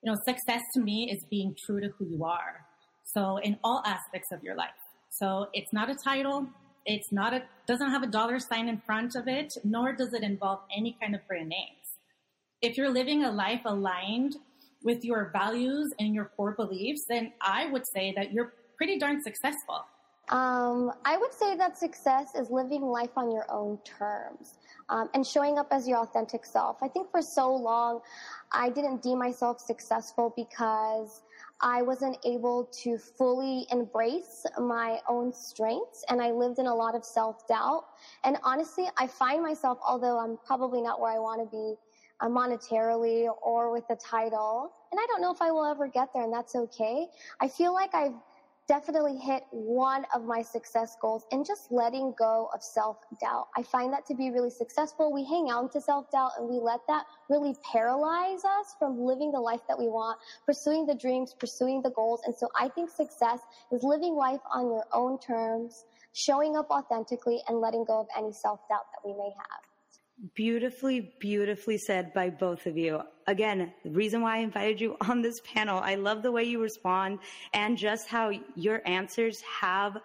You 0.04 0.12
know, 0.12 0.18
success 0.26 0.62
to 0.74 0.82
me 0.82 1.10
is 1.12 1.24
being 1.30 1.56
true 1.66 1.80
to 1.80 1.90
who 1.98 2.06
you 2.06 2.26
are. 2.26 2.66
So, 3.04 3.38
in 3.38 3.58
all 3.64 3.82
aspects 3.86 4.32
of 4.32 4.44
your 4.44 4.56
life. 4.56 4.70
So, 5.10 5.48
it's 5.54 5.72
not 5.72 5.90
a 5.90 5.96
title, 5.96 6.48
it's 6.86 7.12
not 7.12 7.34
a 7.34 7.44
doesn't 7.68 7.92
have 7.92 8.04
a 8.04 8.08
dollar 8.08 8.40
sign 8.40 8.70
in 8.70 8.80
front 8.80 9.16
of 9.16 9.28
it, 9.28 9.54
nor 9.64 9.94
does 9.94 10.14
it 10.14 10.24
involve 10.24 10.62
any 10.76 10.98
kind 11.02 11.14
of 11.16 11.26
brand 11.28 11.50
names. 11.50 11.88
If 12.62 12.78
you're 12.78 12.90
living 12.90 13.24
a 13.24 13.32
life 13.32 13.62
aligned 13.66 14.38
with 14.84 15.04
your 15.04 15.32
values 15.34 15.92
and 16.00 16.14
your 16.14 16.32
core 16.36 16.54
beliefs, 16.54 17.06
then 17.10 17.34
I 17.42 17.68
would 17.68 17.88
say 17.88 18.14
that 18.16 18.32
you're 18.32 18.54
pretty 18.78 18.98
darn 18.98 19.22
successful. 19.22 19.86
Um, 20.30 20.92
I 21.06 21.16
would 21.18 21.34
say 21.34 21.56
that 21.56 21.78
success 21.78 22.36
is 22.36 22.50
living 22.50 22.82
life 22.82 23.12
on 23.16 23.32
your 23.32 23.50
own 23.50 23.80
terms 23.86 24.58
um, 24.90 25.10
and 25.14 25.26
showing 25.26 25.58
up 25.58 25.68
as 25.72 25.88
your 25.88 26.00
authentic 26.00 26.46
self. 26.46 26.78
I 26.82 26.90
think 26.90 27.10
for 27.12 27.22
so 27.22 27.56
long, 27.56 28.02
I 28.52 28.70
didn't 28.70 29.02
deem 29.02 29.20
myself 29.20 29.62
successful 29.62 30.34
because 30.36 31.22
I 31.62 31.82
wasn't 31.82 32.18
able 32.26 32.70
to 32.84 32.98
fully 32.98 33.68
embrace 33.72 34.46
my 34.60 35.00
own 35.08 35.32
strengths 35.32 36.04
and 36.10 36.22
I 36.22 36.32
lived 36.32 36.60
in 36.60 36.68
a 36.68 36.76
lot 36.76 36.94
of 36.94 37.06
self 37.06 37.48
doubt. 37.48 37.86
And 38.26 38.38
honestly, 38.44 38.86
I 38.98 39.08
find 39.08 39.42
myself, 39.42 39.80
although 39.88 40.20
I'm 40.20 40.38
probably 40.46 40.82
not 40.82 41.00
where 41.00 41.12
I 41.12 41.20
want 41.20 41.42
to 41.42 41.50
be, 41.50 41.76
uh, 42.20 42.28
monetarily 42.28 43.28
or 43.42 43.72
with 43.72 43.88
the 43.88 43.96
title. 43.96 44.72
And 44.92 45.00
I 45.00 45.06
don't 45.08 45.22
know 45.22 45.32
if 45.32 45.42
I 45.42 45.52
will 45.52 45.66
ever 45.66 45.88
get 45.88 46.10
there, 46.14 46.24
and 46.24 46.34
that's 46.34 46.56
okay. 46.56 47.08
I 47.40 47.48
feel 47.48 47.74
like 47.74 47.94
I've 47.94 48.14
definitely 48.68 49.18
hit 49.18 49.44
one 49.52 50.06
of 50.14 50.26
my 50.26 50.42
success 50.42 50.98
goals 51.02 51.26
in 51.32 51.44
just 51.44 51.72
letting 51.72 52.14
go 52.18 52.50
of 52.54 52.62
self 52.62 52.98
doubt. 53.20 53.48
I 53.56 53.64
find 53.64 53.94
that 53.94 54.06
to 54.08 54.16
be 54.16 54.30
really 54.30 54.50
successful. 54.50 55.12
We 55.12 55.24
hang 55.24 55.46
on 55.52 55.70
to 55.70 55.82
self 55.82 56.12
doubt 56.12 56.32
and 56.38 56.48
we 56.50 56.60
let 56.60 56.82
that 56.88 57.06
really 57.30 57.56
paralyze 57.72 58.44
us 58.44 58.76
from 58.78 59.00
living 59.00 59.32
the 59.32 59.40
life 59.40 59.62
that 59.68 59.80
we 59.80 59.88
want, 59.88 60.20
pursuing 60.46 60.86
the 60.86 60.96
dreams, 60.96 61.34
pursuing 61.40 61.82
the 61.82 61.92
goals. 61.92 62.22
And 62.26 62.36
so 62.36 62.50
I 62.60 62.68
think 62.70 62.90
success 62.90 63.40
is 63.72 63.84
living 63.84 64.16
life 64.16 64.42
on 64.54 64.66
your 64.66 64.86
own 64.94 65.18
terms, 65.20 65.86
showing 66.14 66.58
up 66.58 66.70
authentically, 66.70 67.42
and 67.48 67.60
letting 67.60 67.86
go 67.86 68.02
of 68.02 68.08
any 68.18 68.34
self 68.34 68.60
doubt 68.68 68.86
that 68.92 69.08
we 69.08 69.14
may 69.14 69.32
have. 69.38 69.67
Beautifully, 70.34 71.14
beautifully 71.20 71.78
said 71.78 72.12
by 72.12 72.32
both 72.32 72.66
of 72.66 72.76
you. 72.76 73.02
Again, 73.28 73.72
the 73.84 73.92
reason 73.92 74.22
why 74.22 74.38
I 74.38 74.40
invited 74.40 74.82
you 74.82 74.98
on 75.02 75.22
this 75.22 75.40
panel, 75.42 75.78
I 75.78 75.94
love 75.94 76.24
the 76.24 76.32
way 76.32 76.44
you 76.44 76.60
respond 76.60 77.20
and 77.54 77.78
just 77.78 78.08
how 78.08 78.32
your 78.56 78.82
answers 78.88 79.42
have 79.42 79.98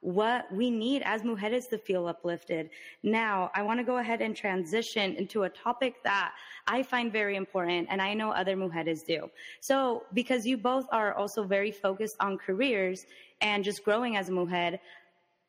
what 0.00 0.52
we 0.52 0.70
need 0.70 1.00
as 1.06 1.22
mujeres 1.22 1.66
to 1.70 1.78
feel 1.78 2.06
uplifted. 2.06 2.68
Now, 3.02 3.50
I 3.54 3.62
want 3.62 3.80
to 3.80 3.84
go 3.84 3.96
ahead 3.96 4.20
and 4.20 4.36
transition 4.36 5.16
into 5.16 5.44
a 5.44 5.48
topic 5.48 5.94
that 6.04 6.32
I 6.66 6.82
find 6.82 7.10
very 7.10 7.36
important 7.36 7.88
and 7.90 8.02
I 8.02 8.12
know 8.12 8.30
other 8.30 8.54
mujeres 8.54 9.02
do. 9.06 9.30
So, 9.60 10.02
because 10.12 10.44
you 10.44 10.58
both 10.58 10.84
are 10.92 11.14
also 11.14 11.42
very 11.42 11.70
focused 11.70 12.16
on 12.20 12.36
careers 12.36 13.06
and 13.40 13.64
just 13.64 13.82
growing 13.82 14.16
as 14.16 14.28
a 14.28 14.32
mujer, 14.32 14.78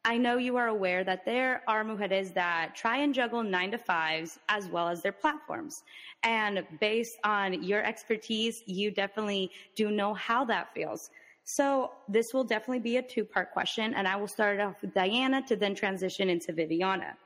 I 0.08 0.20
know 0.20 0.38
you 0.38 0.56
are 0.58 0.68
aware 0.68 1.04
that 1.04 1.26
there 1.26 1.64
are 1.68 1.84
mujeres 1.84 2.32
that 2.36 2.76
try 2.76 2.98
and 2.98 3.12
juggle 3.12 3.42
nine 3.42 3.72
to 3.72 3.80
fives 3.80 4.38
as 4.50 4.68
well 4.70 4.88
as 4.88 5.02
their 5.02 5.12
platforms. 5.12 5.84
And 6.22 6.64
based 6.80 7.18
on 7.24 7.64
your 7.64 7.84
expertise, 7.84 8.62
you 8.68 8.92
definitely 8.92 9.50
do 9.76 9.90
know 9.90 10.14
how 10.14 10.46
that 10.46 10.72
feels. 10.76 11.10
So 11.44 11.92
this 12.08 12.28
will 12.34 12.44
definitely 12.44 12.82
be 12.82 12.98
a 12.98 13.02
two 13.02 13.26
part 13.26 13.52
question, 13.52 13.96
and 13.96 14.08
I 14.08 14.16
will 14.16 14.28
start 14.28 14.60
off 14.60 14.76
with 14.82 14.94
Diana 14.94 15.42
to 15.48 15.56
then 15.56 15.74
transition 15.74 16.30
into 16.30 16.54
Viviana. 16.54 17.18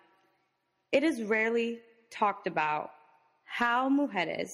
It 0.94 1.04
is 1.04 1.22
rarely 1.24 1.82
talked 2.10 2.48
about 2.48 2.92
how 3.44 3.90
mujeres 3.90 4.52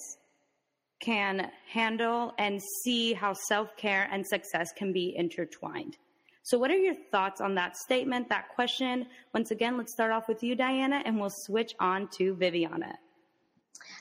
can 0.98 1.48
handle 1.70 2.34
and 2.38 2.60
see 2.82 3.12
how 3.12 3.34
self 3.48 3.76
care 3.76 4.08
and 4.10 4.26
success 4.26 4.72
can 4.76 4.92
be 4.92 5.14
intertwined. 5.16 5.96
So, 6.46 6.56
what 6.58 6.70
are 6.70 6.78
your 6.78 6.94
thoughts 6.94 7.40
on 7.40 7.56
that 7.56 7.76
statement, 7.76 8.28
that 8.28 8.50
question? 8.54 9.08
Once 9.34 9.50
again, 9.50 9.76
let's 9.76 9.92
start 9.92 10.12
off 10.12 10.28
with 10.28 10.44
you, 10.44 10.54
Diana, 10.54 11.02
and 11.04 11.18
we'll 11.18 11.28
switch 11.28 11.74
on 11.80 12.06
to 12.10 12.36
Viviana. 12.36 13.00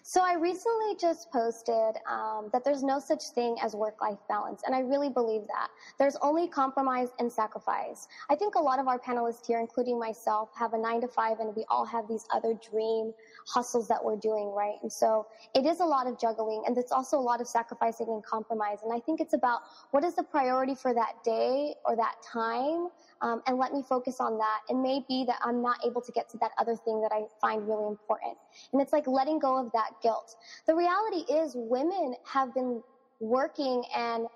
So 0.04 0.22
I 0.22 0.36
recently 0.36 0.96
just 1.00 1.32
posted 1.32 1.96
um, 2.10 2.50
that 2.54 2.64
there's 2.64 2.84
no 2.84 3.00
such 3.00 3.24
thing 3.34 3.58
as 3.64 3.76
work-life 3.76 4.20
balance, 4.28 4.62
and 4.66 4.76
I 4.76 4.80
really 4.80 5.10
believe 5.10 5.42
that. 5.48 5.70
There's 5.98 6.16
only 6.22 6.48
compromise 6.48 7.10
and 7.20 7.32
sacrifice. 7.32 8.08
I 8.30 8.36
think 8.36 8.56
a 8.56 8.60
lot 8.60 8.80
of 8.80 8.88
our 8.88 9.00
panelists 9.00 9.46
here, 9.46 9.60
including 9.60 10.00
myself, 10.00 10.50
have 10.58 10.74
a 10.74 10.78
nine 10.78 11.02
to 11.02 11.08
five, 11.08 11.40
and 11.40 11.56
we 11.56 11.66
all 11.70 11.86
have 11.86 12.08
these 12.08 12.26
other 12.34 12.54
dream 12.70 13.14
hustles 13.48 13.88
that 13.88 14.04
we're 14.04 14.18
doing, 14.18 14.54
right? 14.56 14.76
And 14.82 14.92
so 14.92 15.28
it 15.54 15.66
is 15.66 15.80
a 15.80 15.86
lot 15.86 16.08
of 16.08 16.20
juggling, 16.20 16.64
and 16.66 16.78
it's 16.78 16.92
also 16.92 17.18
a 17.18 17.22
lot 17.22 17.42
of 17.42 17.48
sacrificing 17.48 18.08
and 18.10 18.24
compromise. 18.24 18.80
And 18.84 18.94
I 18.94 19.00
think 19.00 19.22
it's 19.22 19.34
about 19.34 19.62
what 19.92 20.04
is 20.04 20.16
the 20.16 20.24
priority 20.24 20.76
for 20.76 20.94
that 20.94 21.24
day 21.24 21.76
or 21.86 21.96
that 21.96 22.16
time 22.32 22.90
um, 23.22 23.42
and 23.48 23.58
let 23.58 23.74
me 23.74 23.82
focus 23.88 24.18
on 24.20 24.38
that. 24.38 24.60
It 24.70 24.76
may 24.76 25.04
be 25.08 25.26
that 25.26 25.40
I'm 25.44 25.62
not 25.62 25.78
able 25.86 26.02
to 26.02 26.12
get 26.12 26.30
to 26.30 26.38
that 26.40 26.52
other 26.58 26.76
thing 26.76 27.02
that 27.02 27.12
I 27.12 27.24
find 27.40 27.68
really 27.68 27.88
important. 27.88 28.38
And 28.74 28.82
it's 28.82 28.94
like 28.94 29.08
letting 29.08 29.40
go 29.40 29.58
of 29.58 29.65
that 29.74 29.92
guilt. 30.02 30.36
The 30.68 30.76
reality 30.76 31.32
is 31.32 31.54
women 31.56 32.16
have 32.26 32.54
been 32.54 32.82
working 33.20 33.84
and 33.96 34.28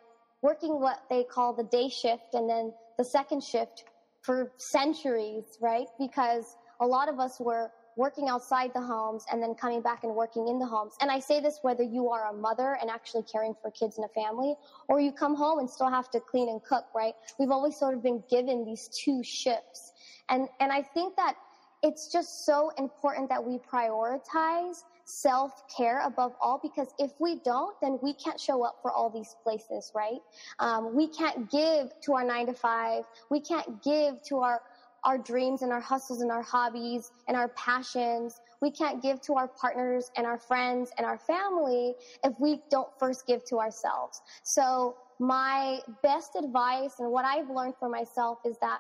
working 0.42 0.80
what 0.80 1.04
they 1.10 1.24
call 1.24 1.54
the 1.54 1.64
day 1.64 1.90
shift 1.90 2.34
and 2.34 2.50
then 2.50 2.74
the 2.98 3.04
second 3.04 3.44
shift 3.44 3.86
for 4.22 4.52
centuries, 4.58 5.58
right? 5.62 5.88
Because 5.98 6.56
a 6.80 6.86
lot 6.86 7.10
of 7.10 7.20
us 7.20 7.40
were 7.40 7.72
working 7.96 8.30
outside 8.30 8.72
the 8.74 8.82
homes 8.82 9.26
and 9.30 9.44
then 9.44 9.54
coming 9.54 9.82
back 9.82 10.04
and 10.04 10.16
working 10.16 10.48
in 10.48 10.58
the 10.58 10.66
homes. 10.66 10.94
And 11.02 11.12
I 11.12 11.20
say 11.20 11.42
this 11.42 11.60
whether 11.64 11.84
you 11.84 12.10
are 12.10 12.30
a 12.30 12.34
mother 12.34 12.78
and 12.80 12.90
actually 12.90 13.24
caring 13.24 13.54
for 13.62 13.72
kids 13.72 13.98
in 13.98 14.06
a 14.06 14.08
family, 14.10 14.56
or 14.88 15.02
you 15.02 15.12
come 15.12 15.36
home 15.36 15.60
and 15.60 15.70
still 15.70 15.90
have 15.90 16.10
to 16.12 16.20
clean 16.22 16.48
and 16.48 16.64
cook, 16.64 16.86
right? 16.96 17.14
We've 17.38 17.52
always 17.52 17.78
sort 17.78 17.96
of 17.96 18.02
been 18.02 18.24
given 18.30 18.64
these 18.64 18.88
two 18.88 19.22
shifts. 19.22 19.92
And, 20.30 20.48
and 20.62 20.72
I 20.72 20.82
think 20.82 21.18
that 21.18 21.36
it's 21.84 22.12
just 22.12 22.46
so 22.46 22.72
important 22.78 23.30
that 23.30 23.44
we 23.44 23.58
prioritize 23.58 24.84
self-care 25.10 26.06
above 26.06 26.34
all 26.42 26.60
because 26.62 26.94
if 27.00 27.12
we 27.20 27.40
don't 27.44 27.76
then 27.82 27.98
we 28.02 28.14
can't 28.14 28.40
show 28.40 28.64
up 28.64 28.78
for 28.82 28.92
all 28.92 29.10
these 29.10 29.36
places 29.44 29.92
right 29.96 30.20
um, 30.60 30.96
we 30.96 31.08
can't 31.08 31.50
give 31.50 31.90
to 32.02 32.14
our 32.14 32.24
nine 32.24 32.46
to 32.46 32.54
five 32.54 33.04
we 33.30 33.40
can't 33.40 33.82
give 33.84 34.22
to 34.24 34.38
our 34.38 34.62
our 35.04 35.18
dreams 35.18 35.62
and 35.62 35.72
our 35.72 35.80
hustles 35.80 36.22
and 36.22 36.32
our 36.32 36.42
hobbies 36.42 37.12
and 37.28 37.38
our 37.38 37.50
passions. 37.50 38.42
We 38.62 38.72
can't 38.72 39.02
give 39.02 39.22
to 39.22 39.36
our 39.36 39.48
partners 39.48 40.12
and 40.18 40.26
our 40.26 40.38
friends 40.38 40.92
and 40.98 41.06
our 41.06 41.18
family 41.18 41.96
if 42.24 42.34
we 42.40 42.62
don't 42.70 42.90
first 43.00 43.26
give 43.26 43.46
to 43.46 43.60
ourselves. 43.60 44.22
So 44.44 44.98
my 45.20 45.80
best 46.02 46.32
advice 46.36 47.00
and 47.00 47.12
what 47.12 47.26
I've 47.26 47.50
learned 47.50 47.76
for 47.80 47.90
myself 47.90 48.40
is 48.46 48.58
that 48.62 48.80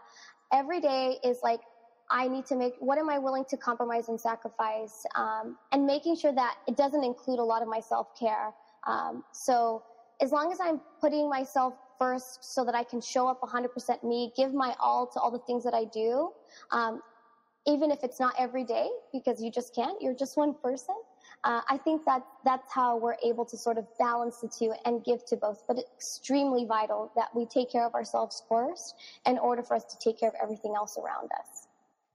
every 0.53 0.81
day 0.81 1.17
is 1.24 1.39
like 1.43 1.62
I 2.12 2.28
need 2.28 2.46
to 2.48 2.56
make 2.56 2.74
what 2.80 2.98
am 2.98 3.10
I 3.10 3.20
willing 3.20 3.46
to 3.50 3.58
compromise 3.58 4.10
and 4.10 4.20
sacrifice, 4.20 5.06
um, 5.16 5.58
and 5.72 5.86
making 5.86 6.16
sure 6.16 6.34
that 6.34 6.56
it 6.68 6.75
doesn't 6.75 7.04
include 7.04 7.39
a 7.39 7.44
lot 7.44 7.62
of 7.62 7.68
my 7.68 7.80
self 7.80 8.18
care. 8.20 8.51
Um, 8.88 9.24
so 9.32 9.84
as 10.22 10.32
long 10.32 10.51
as 10.51 10.60
I'm 10.62 10.82
putting 11.00 11.30
myself 11.30 11.74
first 11.98 12.54
so 12.54 12.66
that 12.66 12.75
I 12.75 12.84
can 12.84 13.01
show 13.01 13.28
up 13.28 13.42
100% 13.42 14.04
me, 14.04 14.32
give 14.36 14.54
my 14.54 14.74
all 14.80 15.08
to 15.08 15.20
all 15.20 15.32
the 15.32 15.39
things 15.39 15.63
that 15.63 15.74
I 15.74 15.86
do, 15.86 16.32
um, 16.72 17.01
even 17.68 17.92
if 17.92 18.04
it's 18.04 18.20
not 18.20 18.34
every 18.38 18.63
day, 18.63 18.88
because 19.13 19.42
you 19.42 19.51
just 19.51 19.75
can't, 19.75 20.01
you're 20.01 20.16
just 20.16 20.38
one 20.38 20.56
person. 20.63 20.96
Uh, 21.44 21.62
I 21.70 21.78
think 21.78 22.04
that 22.06 22.24
that's 22.44 22.74
how 22.74 22.98
we're 22.98 23.16
able 23.24 23.46
to 23.46 23.58
sort 23.58 23.78
of 23.78 23.86
balance 23.98 24.39
the 24.42 24.50
two 24.50 24.74
and 24.86 25.04
give 25.04 25.25
to 25.28 25.38
both. 25.38 25.63
But 25.68 25.78
it's 25.78 25.89
extremely 25.96 26.66
vital 26.66 27.12
that 27.16 27.30
we 27.36 27.46
take 27.46 27.72
care 27.72 27.86
of 27.86 27.94
ourselves 27.94 28.44
first 28.50 28.96
in 29.25 29.38
order 29.38 29.62
for 29.62 29.75
us 29.75 29.86
to 29.86 29.98
take 30.04 30.20
care 30.20 30.30
of 30.30 30.36
everything 30.42 30.74
else 30.75 30.98
around 30.98 31.30
us. 31.39 31.69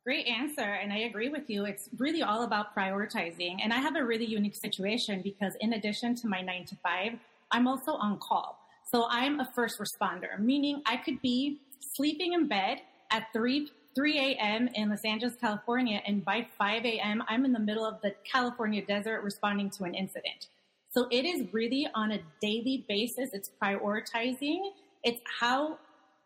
Great 0.04 0.26
answer, 0.26 0.60
and 0.60 0.92
I 0.92 0.98
agree 0.98 1.30
with 1.30 1.48
you. 1.48 1.64
It's 1.64 1.88
really 1.96 2.22
all 2.22 2.42
about 2.42 2.76
prioritizing. 2.76 3.56
And 3.62 3.72
I 3.72 3.78
have 3.78 3.96
a 3.96 4.04
really 4.04 4.26
unique 4.26 4.54
situation 4.54 5.22
because, 5.22 5.54
in 5.60 5.72
addition 5.72 6.14
to 6.16 6.28
my 6.28 6.42
nine 6.42 6.66
to 6.66 6.76
five, 6.82 7.12
I'm 7.50 7.66
also 7.66 7.92
on 7.92 8.18
call. 8.18 8.58
So 8.92 9.06
I'm 9.08 9.40
a 9.40 9.50
first 9.54 9.80
responder, 9.80 10.38
meaning 10.38 10.82
I 10.84 10.98
could 10.98 11.22
be 11.22 11.60
sleeping 11.94 12.34
in 12.34 12.48
bed 12.48 12.82
at 13.10 13.28
3 13.32 13.70
3 13.94 14.18
a.m. 14.18 14.68
in 14.74 14.90
Los 14.90 15.04
Angeles, 15.04 15.36
California, 15.40 16.02
and 16.06 16.24
by 16.24 16.46
5 16.58 16.84
a.m., 16.84 17.22
I'm 17.28 17.44
in 17.44 17.52
the 17.52 17.60
middle 17.60 17.86
of 17.86 18.00
the 18.02 18.12
California 18.30 18.84
desert 18.84 19.22
responding 19.22 19.70
to 19.70 19.84
an 19.84 19.94
incident. 19.94 20.48
So 20.90 21.06
it 21.10 21.24
is 21.24 21.46
really 21.52 21.86
on 21.94 22.10
a 22.10 22.18
daily 22.42 22.84
basis. 22.88 23.30
It's 23.32 23.50
prioritizing. 23.62 24.70
It's 25.04 25.20
how, 25.40 25.78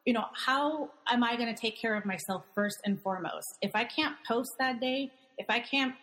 you 0.08 0.14
know, 0.14 0.24
how 0.46 0.90
am 1.08 1.22
I 1.22 1.36
going 1.36 1.54
to 1.54 1.60
take 1.60 1.76
care 1.78 1.94
of 1.94 2.04
myself 2.04 2.42
first 2.54 2.80
and 2.84 3.00
foremost? 3.00 3.58
If 3.62 3.72
I 3.74 3.84
can't 3.84 4.16
post 4.26 4.52
that 4.58 4.80
day, 4.80 5.12
if 5.36 5.46
I 5.48 5.60
can't 5.60 5.94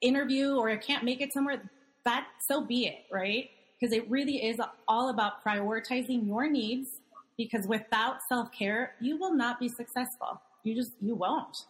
interview 0.00 0.56
or 0.56 0.68
I 0.70 0.76
can't 0.76 1.02
make 1.02 1.20
it 1.20 1.32
somewhere, 1.32 1.62
that 2.04 2.26
so 2.46 2.60
be 2.60 2.86
it, 2.86 3.06
right? 3.10 3.48
because 3.82 3.96
it 3.96 4.08
really 4.08 4.46
is 4.46 4.60
all 4.86 5.08
about 5.08 5.44
prioritizing 5.44 6.24
your 6.24 6.48
needs 6.48 7.00
because 7.36 7.66
without 7.66 8.18
self-care, 8.28 8.94
you 9.00 9.18
will 9.18 9.34
not 9.34 9.58
be 9.58 9.68
successful. 9.68 10.40
You 10.62 10.76
just, 10.76 10.92
you 11.00 11.16
won't. 11.16 11.64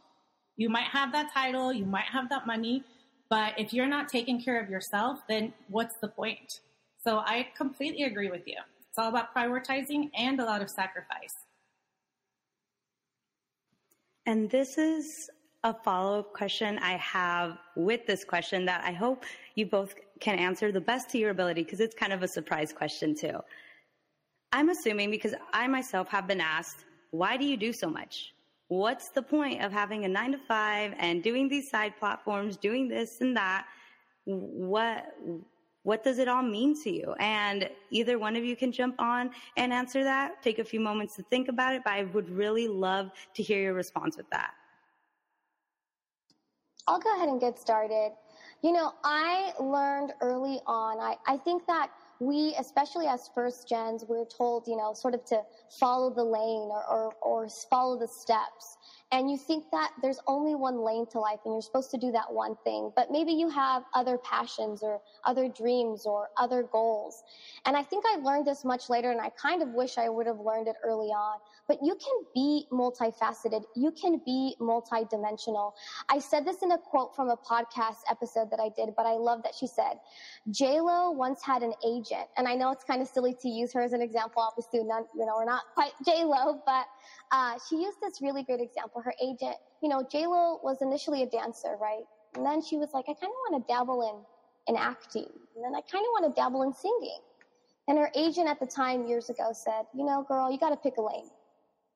You 0.59 0.69
might 0.69 0.89
have 0.89 1.11
that 1.13 1.33
title, 1.33 1.73
you 1.73 1.87
might 1.87 2.05
have 2.05 2.29
that 2.29 2.47
money, 2.47 2.85
but 3.31 3.59
if 3.59 3.73
you're 3.73 3.87
not 3.87 4.11
taking 4.11 4.43
care 4.43 4.61
of 4.63 4.69
yourself, 4.69 5.21
then 5.27 5.55
what's 5.69 5.97
the 5.97 6.09
point? 6.09 6.61
So 7.03 7.21
I 7.21 7.49
completely 7.57 8.03
agree 8.03 8.31
with 8.31 8.47
you. 8.47 8.59
It's 8.91 8.99
all 8.99 9.09
about 9.09 9.35
prioritizing 9.35 10.11
and 10.15 10.39
a 10.39 10.45
lot 10.45 10.61
of 10.61 10.69
sacrifice. 10.69 11.42
And 14.27 14.51
this 14.51 14.79
is 14.79 15.31
a 15.65 15.75
follow 15.85 16.21
up 16.21 16.33
question 16.33 16.79
I 16.79 16.97
have 16.97 17.59
with 17.77 18.07
this 18.07 18.25
question 18.25 18.65
that 18.67 18.83
I 18.85 18.93
hope 18.93 19.25
you 19.55 19.67
both 19.67 19.95
can 20.21 20.39
answer 20.39 20.73
the 20.73 20.81
best 20.81 21.11
to 21.11 21.19
your 21.19 21.31
ability 21.31 21.63
because 21.63 21.81
it's 21.81 21.95
kind 21.95 22.13
of 22.13 22.23
a 22.23 22.29
surprise 22.29 22.73
question 22.73 23.15
too. 23.15 23.39
I'm 24.53 24.69
assuming 24.69 25.11
because 25.11 25.35
I 25.53 25.67
myself 25.67 26.09
have 26.09 26.27
been 26.27 26.41
asked, 26.41 26.85
why 27.11 27.37
do 27.37 27.45
you 27.45 27.57
do 27.57 27.73
so 27.73 27.89
much? 27.89 28.33
What's 28.69 29.11
the 29.11 29.23
point 29.23 29.63
of 29.63 29.73
having 29.73 30.05
a 30.05 30.09
nine 30.09 30.33
to 30.33 30.39
five 30.39 30.95
and 30.99 31.23
doing 31.23 31.49
these 31.49 31.69
side 31.71 31.95
platforms, 31.99 32.57
doing 32.57 32.89
this 32.89 33.21
and 33.21 33.37
that? 33.37 33.67
What, 34.25 35.05
what 35.85 36.05
does 36.05 36.19
it 36.19 36.29
all 36.29 36.43
mean 36.43 36.81
to 36.83 36.91
you? 36.91 37.15
And 37.19 37.69
either 37.91 38.19
one 38.19 38.37
of 38.37 38.45
you 38.45 38.55
can 38.55 38.71
jump 38.71 39.01
on 39.01 39.31
and 39.57 39.73
answer 39.73 40.05
that. 40.05 40.43
Take 40.43 40.59
a 40.59 40.65
few 40.65 40.81
moments 40.81 41.17
to 41.17 41.23
think 41.25 41.49
about 41.49 41.75
it, 41.75 41.83
but 41.85 41.93
I 41.95 42.05
would 42.05 42.31
really 42.31 42.69
love 42.69 43.11
to 43.35 43.43
hear 43.43 43.61
your 43.61 43.75
response 43.75 44.17
with 44.17 44.31
that. 44.31 44.53
I'll 46.87 47.01
go 47.01 47.15
ahead 47.17 47.29
and 47.29 47.41
get 47.41 47.59
started. 47.59 48.13
You 48.63 48.73
know, 48.73 48.93
I 49.03 49.53
learned 49.61 50.13
early 50.21 50.61
on, 50.67 50.99
I, 50.99 51.17
I 51.27 51.37
think 51.37 51.67
that 51.67 51.91
we, 52.21 52.55
especially 52.59 53.07
as 53.07 53.29
first 53.35 53.69
gens, 53.69 54.05
we're 54.09 54.25
told, 54.25 54.69
you 54.69 54.77
know, 54.77 54.95
sort 54.95 55.15
of 55.15 55.25
to 55.27 55.43
follow 55.81 56.15
the 56.15 56.23
lane 56.23 56.71
or, 56.71 56.85
or, 56.85 57.15
or 57.21 57.49
follow 57.49 57.99
the 57.99 58.07
steps 58.07 58.79
and 59.13 59.31
you 59.31 59.37
think 59.37 59.67
that 59.71 59.93
there's 60.01 60.19
only 60.27 60.55
one 60.55 60.83
lane 60.83 61.05
to 61.13 61.21
life 61.21 61.41
and 61.45 61.53
you're 61.53 61.61
supposed 61.61 61.91
to 61.91 61.99
do 61.99 62.11
that 62.13 62.33
one 62.33 62.57
thing, 62.65 62.91
but 62.97 63.11
maybe 63.11 63.31
you 63.31 63.49
have 63.51 63.85
other 63.95 64.17
passions 64.17 64.83
or 64.83 65.03
other 65.25 65.49
dreams 65.49 66.07
or 66.07 66.31
other 66.39 66.63
goals. 66.63 67.23
And 67.67 67.77
I 67.77 67.83
think 67.83 68.05
I 68.07 68.17
learned 68.17 68.47
this 68.47 68.65
much 68.65 68.89
later 68.89 69.11
and 69.11 69.21
I 69.21 69.29
kind 69.31 69.63
of 69.63 69.69
wish 69.69 69.99
I 69.99 70.09
would 70.09 70.27
have 70.27 70.41
learned 70.41 70.67
it 70.67 70.77
early 70.83 71.09
on. 71.09 71.39
But 71.69 71.79
you 71.83 71.95
can 71.95 72.25
be 72.35 72.67
multifaceted. 72.73 73.63
You 73.77 73.93
can 73.93 74.21
be 74.25 74.57
multidimensional. 74.61 75.73
I 76.09 76.19
said 76.19 76.47
this 76.47 76.63
in 76.63 76.73
a 76.73 76.79
quote 76.79 77.15
from 77.15 77.29
a 77.29 77.37
podcast 77.37 78.01
episode 78.11 78.51
that 78.51 78.61
I 78.61 78.71
did, 78.75 78.95
but 78.97 79.05
I 79.05 79.13
love 79.13 79.43
that 79.45 79.55
she 79.55 79.67
said, 79.67 79.99
J-Lo 80.51 81.11
once 81.11 81.43
had 81.43 81.63
an 81.63 81.75
agent. 81.87 82.29
And 82.39 82.49
I 82.49 82.55
know 82.55 82.71
it's 82.71 82.85
kind 82.85 83.03
of 83.03 83.09
silly 83.09 83.35
to 83.43 83.49
use 83.49 83.73
her 83.75 83.83
as 83.83 83.93
an 83.93 84.01
example. 84.01 84.43
Obviously, 84.43 84.83
none, 84.85 85.05
you 85.15 85.27
know, 85.27 85.35
we're 85.37 85.45
not 85.45 85.65
quite 85.75 85.93
J-Lo, 86.05 86.63
but 86.65 86.87
uh, 87.33 87.59
she 87.69 87.77
used 87.77 87.99
this 88.01 88.21
really 88.21 88.43
great 88.43 88.61
example. 88.61 89.01
Her 89.01 89.15
agent, 89.23 89.57
you 89.83 89.89
know, 89.89 90.07
Lo 90.15 90.61
was 90.63 90.83
initially 90.83 91.23
a 91.23 91.27
dancer, 91.27 91.77
right? 91.81 92.05
And 92.35 92.45
then 92.45 92.63
she 92.63 92.77
was 92.77 92.91
like, 92.93 93.07
I 93.09 93.15
kind 93.15 93.33
of 93.33 93.53
want 93.53 93.67
to 93.67 93.73
dabble 93.73 94.03
in, 94.03 94.75
in 94.75 94.81
acting. 94.81 95.29
And 95.57 95.65
then 95.65 95.75
I 95.75 95.81
kind 95.91 96.05
of 96.05 96.13
want 96.13 96.35
to 96.35 96.41
dabble 96.41 96.63
in 96.63 96.73
singing. 96.73 97.21
And 97.89 97.99
her 97.99 98.11
agent 98.15 98.49
at 98.49 98.61
the 98.61 98.67
time 98.67 99.07
years 99.07 99.31
ago 99.31 99.51
said, 99.53 99.85
you 99.95 100.05
know, 100.05 100.25
girl, 100.29 100.51
you 100.51 100.59
got 100.59 100.71
to 100.71 100.77
pick 100.77 100.99
a 100.99 101.03
lane. 101.03 101.31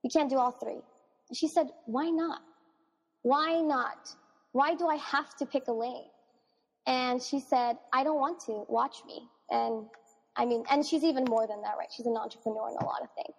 You 0.02 0.10
can't 0.10 0.28
do 0.28 0.38
all 0.38 0.52
three. 0.52 0.80
And 1.28 1.36
she 1.36 1.48
said, 1.48 1.68
why 1.84 2.08
not? 2.08 2.40
Why 3.22 3.60
not? 3.60 4.08
Why 4.52 4.74
do 4.74 4.88
I 4.88 4.96
have 4.96 5.36
to 5.36 5.46
pick 5.46 5.68
a 5.68 5.72
lane? 5.72 6.06
And 6.86 7.22
she 7.22 7.40
said, 7.40 7.76
I 7.92 8.04
don't 8.04 8.20
want 8.20 8.40
to. 8.46 8.64
Watch 8.68 8.98
me. 9.06 9.28
And 9.50 9.86
I 10.36 10.46
mean, 10.46 10.64
and 10.70 10.84
she's 10.84 11.04
even 11.04 11.24
more 11.24 11.46
than 11.46 11.60
that, 11.62 11.74
right? 11.78 11.88
She's 11.94 12.06
an 12.06 12.16
entrepreneur 12.16 12.70
in 12.70 12.76
a 12.76 12.84
lot 12.84 13.02
of 13.02 13.08
things. 13.14 13.36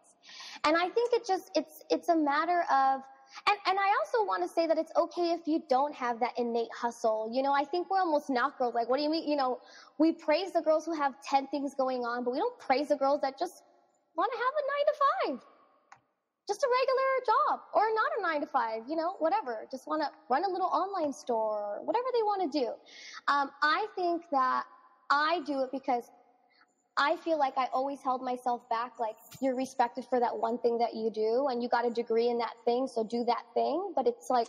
And 0.63 0.75
I 0.75 0.89
think 0.89 1.13
it 1.13 1.25
just, 1.27 1.51
it's, 1.55 1.83
it's 1.89 2.09
a 2.09 2.15
matter 2.15 2.63
of, 2.71 3.01
and, 3.47 3.57
and 3.67 3.77
I 3.77 3.89
also 3.99 4.25
want 4.25 4.43
to 4.43 4.49
say 4.49 4.67
that 4.67 4.77
it's 4.77 4.91
okay 4.95 5.31
if 5.31 5.47
you 5.47 5.61
don't 5.69 5.93
have 5.93 6.19
that 6.21 6.31
innate 6.37 6.69
hustle. 6.73 7.29
You 7.31 7.43
know, 7.43 7.53
I 7.53 7.63
think 7.65 7.89
we're 7.89 7.99
almost 7.99 8.29
not 8.29 8.57
girls. 8.57 8.73
Like, 8.73 8.89
what 8.89 8.97
do 8.97 9.03
you 9.03 9.09
mean? 9.09 9.29
You 9.29 9.35
know, 9.35 9.59
we 9.97 10.13
praise 10.13 10.51
the 10.53 10.61
girls 10.61 10.85
who 10.85 10.93
have 10.93 11.13
10 11.23 11.47
things 11.47 11.75
going 11.75 12.03
on, 12.05 12.23
but 12.23 12.31
we 12.31 12.39
don't 12.39 12.57
praise 12.59 12.87
the 12.87 12.95
girls 12.95 13.21
that 13.21 13.37
just 13.37 13.63
want 14.15 14.31
to 14.31 14.37
have 14.37 14.53
a 14.57 14.63
nine 14.71 14.85
to 14.87 15.39
five. 15.43 15.47
just 16.47 16.63
a 16.63 16.67
regular 16.79 17.11
job 17.25 17.59
or 17.73 17.83
not 17.93 18.09
a 18.19 18.21
nine 18.21 18.41
to 18.41 18.47
five, 18.47 18.83
you 18.89 18.95
know, 18.95 19.15
whatever. 19.19 19.67
Just 19.69 19.87
want 19.87 20.01
to 20.01 20.09
run 20.29 20.43
a 20.45 20.49
little 20.49 20.67
online 20.67 21.13
store 21.13 21.81
whatever 21.83 22.07
they 22.13 22.23
want 22.23 22.51
to 22.51 22.59
do. 22.59 22.67
Um, 23.27 23.51
I 23.61 23.85
think 23.95 24.23
that 24.31 24.63
I 25.09 25.41
do 25.45 25.61
it 25.61 25.69
because 25.71 26.09
I 26.97 27.15
feel 27.17 27.37
like 27.37 27.53
I 27.57 27.67
always 27.73 28.01
held 28.01 28.23
myself 28.23 28.67
back. 28.69 28.93
Like 28.99 29.15
you're 29.41 29.55
respected 29.55 30.05
for 30.05 30.19
that 30.19 30.35
one 30.35 30.57
thing 30.57 30.77
that 30.79 30.95
you 30.95 31.09
do 31.09 31.47
and 31.49 31.61
you 31.61 31.69
got 31.69 31.85
a 31.85 31.91
degree 31.91 32.29
in 32.29 32.37
that 32.39 32.53
thing. 32.65 32.87
So 32.87 33.03
do 33.03 33.23
that 33.25 33.43
thing. 33.53 33.93
But 33.95 34.07
it's 34.07 34.29
like, 34.29 34.47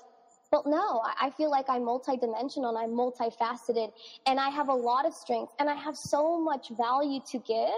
well, 0.50 0.64
no, 0.66 1.02
I 1.20 1.30
feel 1.30 1.50
like 1.50 1.66
I'm 1.68 1.82
multidimensional 1.82 2.70
and 2.70 2.78
I'm 2.78 2.90
multifaceted 2.90 3.92
and 4.26 4.40
I 4.40 4.48
have 4.48 4.68
a 4.68 4.74
lot 4.74 5.04
of 5.04 5.12
strength 5.12 5.52
and 5.58 5.68
I 5.68 5.74
have 5.74 5.96
so 5.96 6.40
much 6.40 6.70
value 6.70 7.20
to 7.30 7.38
give. 7.38 7.68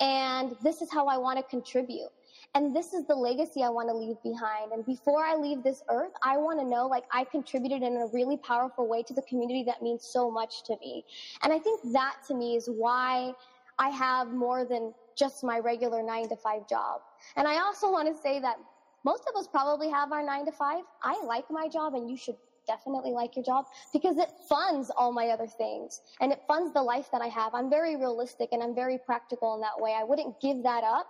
And 0.00 0.54
this 0.62 0.80
is 0.80 0.92
how 0.92 1.06
I 1.06 1.18
want 1.18 1.38
to 1.38 1.42
contribute. 1.44 2.10
And 2.54 2.74
this 2.74 2.92
is 2.92 3.04
the 3.06 3.14
legacy 3.14 3.62
I 3.62 3.68
want 3.68 3.88
to 3.88 3.94
leave 3.94 4.16
behind. 4.22 4.72
And 4.72 4.86
before 4.86 5.24
I 5.24 5.34
leave 5.34 5.62
this 5.62 5.82
earth, 5.90 6.12
I 6.22 6.36
want 6.36 6.60
to 6.60 6.64
know 6.64 6.86
like 6.86 7.04
I 7.12 7.24
contributed 7.24 7.82
in 7.82 7.96
a 7.96 8.06
really 8.06 8.36
powerful 8.36 8.88
way 8.88 9.02
to 9.02 9.12
the 9.12 9.22
community 9.22 9.64
that 9.64 9.82
means 9.82 10.04
so 10.04 10.30
much 10.30 10.62
to 10.64 10.76
me. 10.80 11.04
And 11.42 11.52
I 11.52 11.58
think 11.58 11.80
that 11.92 12.16
to 12.28 12.34
me 12.34 12.56
is 12.56 12.68
why 12.68 13.32
I 13.78 13.90
have 13.90 14.32
more 14.32 14.64
than 14.64 14.94
just 15.16 15.42
my 15.42 15.58
regular 15.58 16.02
nine 16.02 16.28
to 16.28 16.36
five 16.36 16.68
job. 16.68 17.00
And 17.36 17.46
I 17.46 17.58
also 17.58 17.90
want 17.90 18.14
to 18.14 18.20
say 18.20 18.40
that 18.40 18.56
most 19.04 19.24
of 19.28 19.36
us 19.36 19.46
probably 19.46 19.90
have 19.90 20.12
our 20.12 20.24
nine 20.24 20.44
to 20.46 20.52
five. 20.52 20.84
I 21.02 21.20
like 21.24 21.44
my 21.50 21.68
job 21.68 21.94
and 21.94 22.10
you 22.10 22.16
should 22.16 22.36
definitely 22.66 23.12
like 23.12 23.34
your 23.34 23.44
job 23.44 23.64
because 23.92 24.18
it 24.18 24.28
funds 24.48 24.90
all 24.96 25.10
my 25.12 25.28
other 25.28 25.46
things 25.46 26.02
and 26.20 26.30
it 26.30 26.40
funds 26.46 26.72
the 26.74 26.82
life 26.82 27.08
that 27.12 27.22
I 27.22 27.28
have. 27.28 27.54
I'm 27.54 27.70
very 27.70 27.96
realistic 27.96 28.50
and 28.52 28.62
I'm 28.62 28.74
very 28.74 28.98
practical 28.98 29.54
in 29.54 29.60
that 29.62 29.78
way. 29.78 29.96
I 29.98 30.04
wouldn't 30.04 30.40
give 30.40 30.62
that 30.64 30.84
up. 30.84 31.08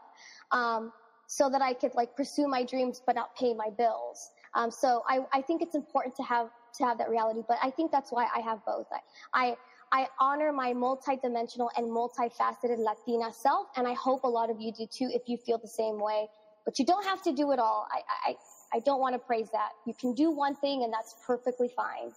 Um, 0.52 0.92
so 1.31 1.50
that 1.50 1.61
I 1.61 1.74
could 1.74 1.94
like 1.94 2.16
pursue 2.16 2.48
my 2.48 2.64
dreams 2.64 3.02
but 3.04 3.14
not 3.14 3.37
pay 3.37 3.52
my 3.52 3.68
bills. 3.76 4.31
Um, 4.54 4.70
so 4.70 5.02
I, 5.07 5.20
I 5.33 5.42
think 5.42 5.61
it's 5.61 5.74
important 5.74 6.16
to 6.16 6.22
have 6.22 6.48
to 6.78 6.85
have 6.85 6.98
that 6.98 7.09
reality. 7.11 7.42
But 7.46 7.59
I 7.62 7.70
think 7.70 7.92
that's 7.92 8.11
why 8.11 8.28
I 8.35 8.40
have 8.40 8.64
both. 8.64 8.87
I 8.92 9.00
I, 9.35 9.57
I 9.92 10.07
honor 10.20 10.53
my 10.53 10.72
multidimensional 10.72 11.68
and 11.77 11.87
multifaceted 11.87 12.79
Latina 12.79 13.33
self, 13.33 13.68
and 13.77 13.87
I 13.87 13.94
hope 13.94 14.24
a 14.24 14.29
lot 14.29 14.51
of 14.51 14.61
you 14.61 14.72
do 14.72 14.87
too 14.87 15.11
if 15.12 15.22
you 15.29 15.37
feel 15.38 15.59
the 15.59 15.68
same 15.68 16.01
way. 16.01 16.29
But 16.64 16.79
you 16.79 16.85
don't 16.85 17.05
have 17.05 17.22
to 17.22 17.33
do 17.33 17.53
it 17.53 17.59
all. 17.59 17.87
I 17.90 18.31
I, 18.31 18.37
I 18.77 18.81
don't 18.81 19.01
want 19.01 19.14
to 19.14 19.18
praise 19.18 19.48
that. 19.53 19.70
You 19.87 19.94
can 19.94 20.14
do 20.14 20.31
one 20.31 20.55
thing, 20.57 20.85
and 20.85 20.92
that's 20.92 21.14
perfectly 21.27 21.70
fine. 21.74 22.12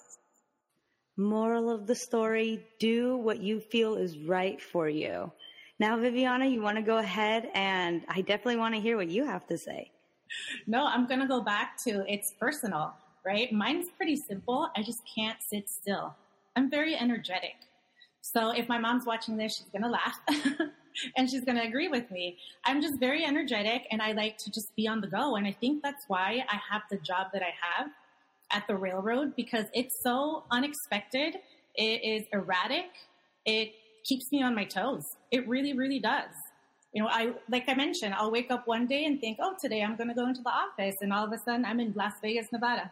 Moral 1.18 1.70
of 1.70 1.88
the 1.88 1.96
story: 1.96 2.66
Do 2.80 3.18
what 3.18 3.42
you 3.42 3.60
feel 3.60 3.96
is 3.96 4.18
right 4.18 4.62
for 4.62 4.90
you. 4.90 5.32
Now, 5.82 5.98
Viviana, 5.98 6.46
you 6.46 6.62
want 6.62 6.78
to 6.78 6.84
go 6.84 7.00
ahead 7.00 7.50
and 7.56 8.04
I 8.08 8.22
definitely 8.22 8.58
want 8.58 8.76
to 8.76 8.80
hear 8.80 8.98
what 8.98 9.10
you 9.10 9.26
have 9.26 9.48
to 9.48 9.58
say. 9.58 9.90
No, 10.68 10.86
I'm 10.86 11.08
going 11.08 11.22
to 11.22 11.26
go 11.28 11.42
back 11.42 11.76
to 11.88 12.06
it's 12.08 12.34
personal, 12.40 12.94
right? 13.26 13.52
Mine's 13.52 13.88
pretty 13.98 14.16
simple. 14.16 14.70
I 14.76 14.84
just 14.84 15.02
can't 15.16 15.40
sit 15.42 15.68
still. 15.70 16.16
I'm 16.56 16.70
very 16.70 16.96
energetic. 16.96 17.56
So 18.22 18.52
if 18.52 18.70
my 18.70 18.78
mom's 18.78 19.06
watching 19.06 19.38
this, 19.38 19.58
she's 19.58 19.68
going 19.68 19.84
to 19.84 19.90
laugh 19.90 20.20
and 21.18 21.30
she's 21.30 21.44
going 21.44 21.58
to 21.58 21.64
agree 21.64 21.88
with 21.88 22.10
me. 22.12 22.38
I'm 22.66 22.82
just 22.82 23.00
very 23.00 23.26
energetic 23.26 23.88
and 23.92 24.02
I 24.02 24.12
like 24.12 24.38
to 24.40 24.52
just 24.52 24.76
be 24.76 24.88
on 24.88 25.02
the 25.02 25.08
go. 25.08 25.36
And 25.36 25.48
I 25.48 25.52
think 25.52 25.82
that's 25.82 26.06
why 26.08 26.46
I 26.50 26.60
have 26.70 26.84
the 26.90 26.98
job 26.98 27.28
that 27.34 27.42
I 27.42 27.54
have 27.62 27.90
at 28.52 28.68
the 28.68 28.76
railroad 28.76 29.36
because 29.36 29.66
it's 29.74 30.02
so 30.04 30.44
unexpected. 30.52 31.38
It 31.76 32.04
is 32.04 32.28
erratic. 32.32 32.92
It 33.46 33.74
keeps 34.04 34.32
me 34.32 34.44
on 34.44 34.54
my 34.54 34.66
toes. 34.66 35.16
It 35.32 35.48
really, 35.48 35.74
really 35.74 36.00
does. 36.00 36.32
You 36.94 37.02
know, 37.02 37.10
I, 37.10 37.34
like 37.50 37.70
I 37.70 37.74
mentioned, 37.74 38.14
I'll 38.14 38.32
wake 38.32 38.52
up 38.52 38.68
one 38.68 38.86
day 38.86 39.06
and 39.06 39.20
think, 39.20 39.38
oh, 39.42 39.56
today 39.60 39.82
I'm 39.82 39.96
going 39.96 40.10
to 40.10 40.14
go 40.14 40.28
into 40.28 40.42
the 40.42 40.50
office. 40.50 40.98
And 41.02 41.14
all 41.14 41.26
of 41.26 41.32
a 41.32 41.38
sudden 41.38 41.66
I'm 41.66 41.80
in 41.80 41.94
Las 41.96 42.14
Vegas, 42.22 42.52
Nevada. 42.52 42.92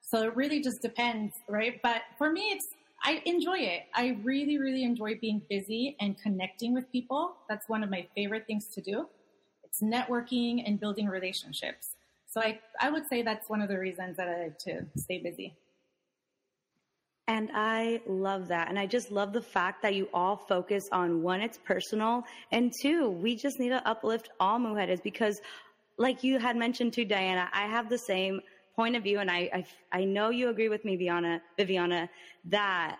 So 0.00 0.22
it 0.22 0.36
really 0.36 0.62
just 0.62 0.80
depends, 0.80 1.34
right? 1.48 1.80
But 1.82 2.02
for 2.16 2.30
me, 2.30 2.52
it's, 2.52 2.68
I 3.04 3.22
enjoy 3.24 3.58
it. 3.58 3.82
I 3.94 4.18
really, 4.22 4.58
really 4.58 4.84
enjoy 4.84 5.18
being 5.20 5.42
busy 5.50 5.96
and 6.00 6.16
connecting 6.20 6.72
with 6.72 6.90
people. 6.92 7.34
That's 7.48 7.68
one 7.68 7.82
of 7.82 7.90
my 7.90 8.06
favorite 8.14 8.46
things 8.46 8.66
to 8.68 8.80
do. 8.80 9.08
It's 9.64 9.82
networking 9.82 10.62
and 10.66 10.78
building 10.78 11.08
relationships. 11.08 11.96
So 12.28 12.40
I, 12.40 12.60
I 12.80 12.90
would 12.90 13.06
say 13.08 13.22
that's 13.22 13.48
one 13.50 13.60
of 13.60 13.68
the 13.68 13.78
reasons 13.78 14.16
that 14.16 14.28
I 14.28 14.44
like 14.44 14.58
to 14.60 14.86
stay 14.96 15.18
busy. 15.18 15.54
And 17.28 17.50
I 17.54 18.00
love 18.06 18.48
that. 18.48 18.68
And 18.68 18.78
I 18.78 18.86
just 18.86 19.10
love 19.10 19.32
the 19.32 19.42
fact 19.42 19.82
that 19.82 19.94
you 19.94 20.08
all 20.12 20.36
focus 20.36 20.88
on 20.92 21.22
one, 21.22 21.40
it's 21.40 21.58
personal, 21.58 22.24
and 22.50 22.72
two, 22.82 23.10
we 23.10 23.36
just 23.36 23.58
need 23.58 23.70
to 23.70 23.86
uplift 23.88 24.30
all 24.40 24.58
mujeres 24.58 25.02
because, 25.02 25.40
like 25.98 26.24
you 26.24 26.38
had 26.38 26.56
mentioned 26.56 26.92
too, 26.92 27.04
Diana, 27.04 27.48
I 27.52 27.66
have 27.66 27.88
the 27.88 27.98
same 27.98 28.40
point 28.74 28.96
of 28.96 29.02
view, 29.02 29.18
and 29.20 29.30
I 29.30 29.50
I, 29.52 29.64
I 29.92 30.04
know 30.04 30.30
you 30.30 30.48
agree 30.48 30.68
with 30.68 30.84
me, 30.84 30.96
Viviana, 30.96 31.40
Viviana, 31.56 32.08
that 32.46 32.98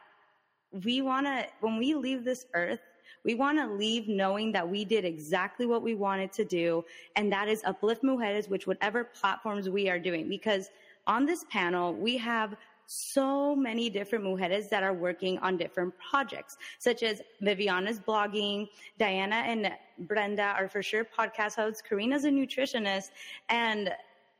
we 0.84 1.02
want 1.02 1.26
to 1.26 1.46
when 1.60 1.78
we 1.78 1.94
leave 1.94 2.24
this 2.24 2.46
earth. 2.54 2.80
We 3.24 3.34
want 3.36 3.58
to 3.58 3.66
leave 3.72 4.08
knowing 4.08 4.50
that 4.52 4.68
we 4.68 4.84
did 4.84 5.04
exactly 5.04 5.64
what 5.64 5.82
we 5.82 5.94
wanted 5.94 6.32
to 6.32 6.44
do, 6.44 6.84
and 7.14 7.32
that 7.32 7.46
is 7.48 7.62
uplift 7.64 8.02
mujeres, 8.02 8.48
which 8.48 8.66
whatever 8.66 9.04
platforms 9.04 9.68
we 9.68 9.88
are 9.88 9.98
doing. 9.98 10.28
Because 10.28 10.70
on 11.06 11.24
this 11.24 11.44
panel, 11.50 11.94
we 11.94 12.16
have 12.16 12.56
so 12.86 13.54
many 13.54 13.88
different 13.88 14.24
mujeres 14.24 14.68
that 14.68 14.82
are 14.82 14.92
working 14.92 15.38
on 15.38 15.56
different 15.56 15.94
projects, 16.10 16.56
such 16.78 17.02
as 17.02 17.22
Viviana's 17.40 17.98
blogging, 17.98 18.68
Diana 18.98 19.36
and 19.36 19.72
Brenda 20.00 20.54
are 20.58 20.68
for 20.68 20.82
sure 20.82 21.04
podcast 21.04 21.54
hosts, 21.54 21.82
Karina's 21.86 22.24
a 22.24 22.30
nutritionist, 22.30 23.10
and 23.48 23.94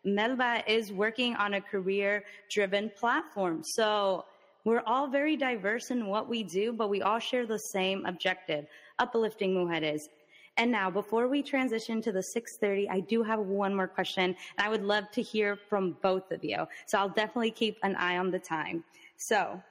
Melba 0.05 0.63
is 0.67 0.93
working 0.93 1.35
on 1.37 1.55
a 1.55 1.61
career 1.61 2.25
driven 2.51 2.91
platform. 2.91 3.63
So 3.65 4.25
we're 4.65 4.83
all 4.87 5.07
very 5.09 5.37
diverse 5.37 5.91
in 5.91 6.07
what 6.07 6.29
we 6.29 6.43
do, 6.43 6.73
but 6.73 6.89
we 6.89 7.03
all 7.03 7.19
share 7.19 7.47
the 7.47 7.59
same 7.59 8.05
objective, 8.07 8.67
uplifting 8.99 9.55
mujeres, 9.55 10.09
and 10.59 10.71
now, 10.71 10.91
before 10.91 11.29
we 11.29 11.43
transition 11.43 12.03
to 12.03 12.13
the 12.13 12.23
6:30, 12.23 12.89
I 12.91 13.01
do 13.01 13.23
have 13.23 13.41
one 13.41 13.75
more 13.75 13.89
question, 13.89 14.25
and 14.25 14.67
I 14.67 14.69
would 14.69 14.83
love 14.83 15.11
to 15.13 15.23
hear 15.23 15.57
from 15.57 15.97
both 16.03 16.31
of 16.31 16.45
you. 16.45 16.67
So 16.87 16.99
I'll 16.99 17.09
definitely 17.09 17.53
keep 17.53 17.79
an 17.83 17.97
eye 17.97 18.19
on 18.19 18.31
the 18.31 18.39
time. 18.39 18.85
So 19.17 19.63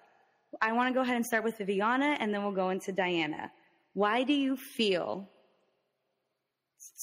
I 0.60 0.72
want 0.72 0.89
to 0.89 0.94
go 0.94 1.02
ahead 1.02 1.15
and 1.15 1.26
start 1.26 1.44
with 1.44 1.58
Viviana, 1.60 2.17
and 2.20 2.34
then 2.34 2.41
we'll 2.41 2.52
go 2.52 2.70
into 2.70 2.91
Diana. 2.91 3.52
Why 3.94 4.24
do 4.24 4.34
you 4.34 4.58
feel 4.58 5.30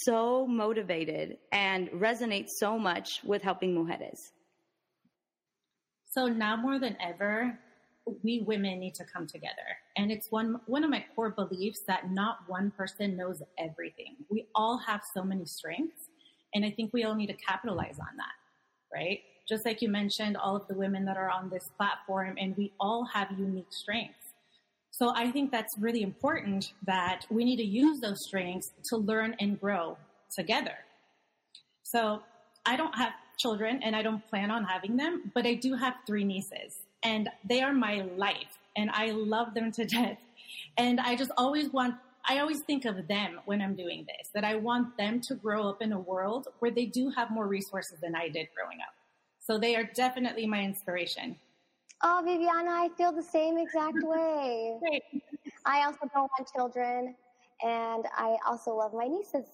so 0.02 0.46
motivated 0.46 1.38
and 1.52 1.88
resonate 1.90 2.48
so 2.48 2.78
much 2.78 3.20
with 3.24 3.42
helping 3.42 3.74
mujeres? 3.74 4.30
So 6.06 6.26
now 6.26 6.56
more 6.56 6.78
than 6.78 6.96
ever, 7.00 7.58
we 8.22 8.40
women 8.40 8.78
need 8.80 8.94
to 8.94 9.04
come 9.04 9.26
together. 9.26 9.76
And 9.96 10.10
it's 10.10 10.30
one, 10.30 10.60
one 10.66 10.84
of 10.84 10.90
my 10.90 11.04
core 11.14 11.30
beliefs 11.30 11.80
that 11.86 12.10
not 12.10 12.38
one 12.46 12.70
person 12.70 13.16
knows 13.16 13.42
everything. 13.58 14.16
We 14.30 14.46
all 14.54 14.78
have 14.78 15.02
so 15.14 15.22
many 15.22 15.44
strengths. 15.44 16.08
And 16.54 16.64
I 16.64 16.70
think 16.70 16.92
we 16.92 17.04
all 17.04 17.14
need 17.14 17.26
to 17.26 17.34
capitalize 17.34 17.98
on 17.98 18.16
that, 18.16 18.94
right? 18.94 19.20
Just 19.46 19.66
like 19.66 19.82
you 19.82 19.88
mentioned, 19.88 20.36
all 20.36 20.56
of 20.56 20.66
the 20.68 20.74
women 20.74 21.04
that 21.04 21.16
are 21.16 21.30
on 21.30 21.50
this 21.50 21.70
platform, 21.76 22.36
and 22.38 22.56
we 22.56 22.72
all 22.80 23.04
have 23.04 23.30
unique 23.38 23.70
strengths. 23.72 24.27
So 24.98 25.12
I 25.14 25.30
think 25.30 25.52
that's 25.52 25.78
really 25.78 26.02
important 26.02 26.72
that 26.84 27.24
we 27.30 27.44
need 27.44 27.58
to 27.58 27.64
use 27.64 28.00
those 28.00 28.24
strengths 28.24 28.72
to 28.88 28.96
learn 28.96 29.36
and 29.38 29.60
grow 29.60 29.96
together. 30.34 30.74
So 31.84 32.20
I 32.66 32.76
don't 32.76 32.96
have 32.96 33.12
children 33.36 33.80
and 33.84 33.94
I 33.94 34.02
don't 34.02 34.28
plan 34.28 34.50
on 34.50 34.64
having 34.64 34.96
them, 34.96 35.30
but 35.36 35.46
I 35.46 35.54
do 35.54 35.76
have 35.76 35.94
three 36.04 36.24
nieces 36.24 36.80
and 37.04 37.28
they 37.48 37.62
are 37.62 37.72
my 37.72 38.08
life 38.16 38.58
and 38.76 38.90
I 38.90 39.12
love 39.12 39.54
them 39.54 39.70
to 39.70 39.84
death. 39.98 40.18
And 40.76 40.98
I 40.98 41.14
just 41.14 41.30
always 41.36 41.72
want, 41.72 41.94
I 42.28 42.40
always 42.40 42.62
think 42.62 42.84
of 42.84 43.06
them 43.06 43.38
when 43.44 43.62
I'm 43.62 43.76
doing 43.76 44.04
this, 44.04 44.30
that 44.34 44.42
I 44.42 44.56
want 44.56 44.96
them 44.96 45.20
to 45.28 45.36
grow 45.36 45.68
up 45.68 45.80
in 45.80 45.92
a 45.92 46.00
world 46.00 46.48
where 46.58 46.72
they 46.72 46.86
do 46.86 47.10
have 47.10 47.30
more 47.30 47.46
resources 47.46 48.00
than 48.02 48.16
I 48.16 48.30
did 48.30 48.48
growing 48.52 48.78
up. 48.80 48.94
So 49.38 49.58
they 49.58 49.76
are 49.76 49.84
definitely 49.84 50.48
my 50.48 50.64
inspiration. 50.64 51.36
Oh, 52.02 52.22
Viviana, 52.24 52.70
I 52.70 52.90
feel 52.96 53.12
the 53.12 53.22
same 53.22 53.58
exact 53.58 54.02
way. 54.02 54.78
I 55.64 55.84
also 55.84 56.08
don't 56.14 56.30
want 56.38 56.48
children, 56.54 57.14
and 57.62 58.04
I 58.16 58.36
also 58.46 58.74
love 58.74 58.92
my 58.94 59.06
nieces. 59.06 59.46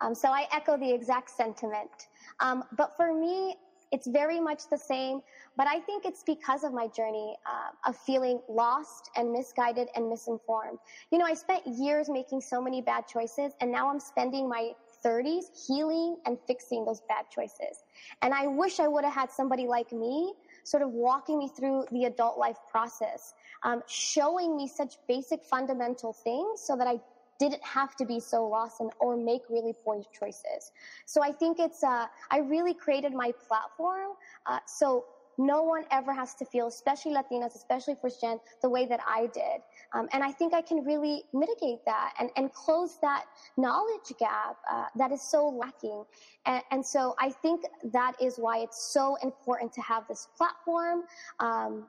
Um, 0.00 0.14
so 0.14 0.30
I 0.30 0.48
echo 0.52 0.76
the 0.76 0.92
exact 0.92 1.30
sentiment. 1.30 2.08
Um, 2.40 2.64
but 2.76 2.96
for 2.96 3.14
me, 3.14 3.56
it's 3.92 4.08
very 4.08 4.40
much 4.40 4.68
the 4.68 4.78
same, 4.78 5.20
but 5.56 5.68
I 5.68 5.78
think 5.80 6.04
it's 6.04 6.24
because 6.24 6.64
of 6.64 6.72
my 6.72 6.88
journey 6.88 7.36
uh, 7.46 7.88
of 7.88 7.96
feeling 7.96 8.40
lost 8.48 9.10
and 9.16 9.30
misguided 9.30 9.88
and 9.94 10.08
misinformed. 10.08 10.78
You 11.12 11.18
know, 11.18 11.26
I 11.26 11.34
spent 11.34 11.64
years 11.66 12.08
making 12.08 12.40
so 12.40 12.60
many 12.60 12.80
bad 12.80 13.06
choices, 13.06 13.52
and 13.60 13.70
now 13.70 13.88
I'm 13.88 14.00
spending 14.00 14.48
my 14.48 14.72
30s 15.04 15.66
healing 15.66 16.16
and 16.26 16.38
fixing 16.46 16.84
those 16.84 17.02
bad 17.08 17.26
choices. 17.30 17.84
And 18.22 18.32
I 18.32 18.46
wish 18.46 18.80
I 18.80 18.88
would 18.88 19.04
have 19.04 19.14
had 19.14 19.30
somebody 19.30 19.66
like 19.66 19.92
me 19.92 20.32
sort 20.64 20.82
of 20.82 20.90
walking 20.90 21.38
me 21.38 21.48
through 21.48 21.84
the 21.90 22.04
adult 22.04 22.38
life 22.38 22.58
process, 22.70 23.34
um, 23.62 23.82
showing 23.86 24.56
me 24.56 24.68
such 24.68 24.94
basic 25.08 25.44
fundamental 25.44 26.12
things 26.12 26.60
so 26.60 26.76
that 26.76 26.86
I 26.86 27.00
didn't 27.38 27.64
have 27.64 27.96
to 27.96 28.04
be 28.04 28.20
so 28.20 28.46
lost 28.46 28.80
and 28.80 28.90
or 29.00 29.16
make 29.16 29.42
really 29.48 29.74
poor 29.84 30.02
choices. 30.18 30.70
So 31.06 31.22
I 31.22 31.32
think 31.32 31.58
it's 31.58 31.82
uh, 31.82 32.06
I 32.30 32.38
really 32.38 32.74
created 32.74 33.12
my 33.12 33.32
platform 33.48 34.10
uh, 34.46 34.58
so 34.66 35.04
no 35.38 35.62
one 35.62 35.84
ever 35.90 36.12
has 36.12 36.34
to 36.34 36.44
feel, 36.44 36.66
especially 36.66 37.12
Latinas, 37.12 37.54
especially 37.54 37.96
first 38.00 38.20
gen, 38.20 38.38
the 38.60 38.68
way 38.68 38.86
that 38.86 39.00
I 39.06 39.26
did. 39.34 39.62
Um, 39.94 40.08
and 40.12 40.22
I 40.22 40.32
think 40.32 40.54
I 40.54 40.62
can 40.62 40.84
really 40.84 41.24
mitigate 41.32 41.84
that 41.86 42.14
and, 42.18 42.30
and 42.36 42.52
close 42.52 42.98
that 43.02 43.24
knowledge 43.56 44.12
gap 44.18 44.56
uh, 44.70 44.86
that 44.96 45.12
is 45.12 45.22
so 45.22 45.48
lacking. 45.48 46.04
And, 46.46 46.62
and, 46.70 46.84
so 46.84 47.14
I 47.18 47.30
think 47.30 47.62
that 47.92 48.14
is 48.20 48.36
why 48.36 48.58
it's 48.58 48.92
so 48.92 49.16
important 49.22 49.72
to 49.74 49.80
have 49.82 50.06
this 50.08 50.28
platform 50.36 51.02
um, 51.40 51.86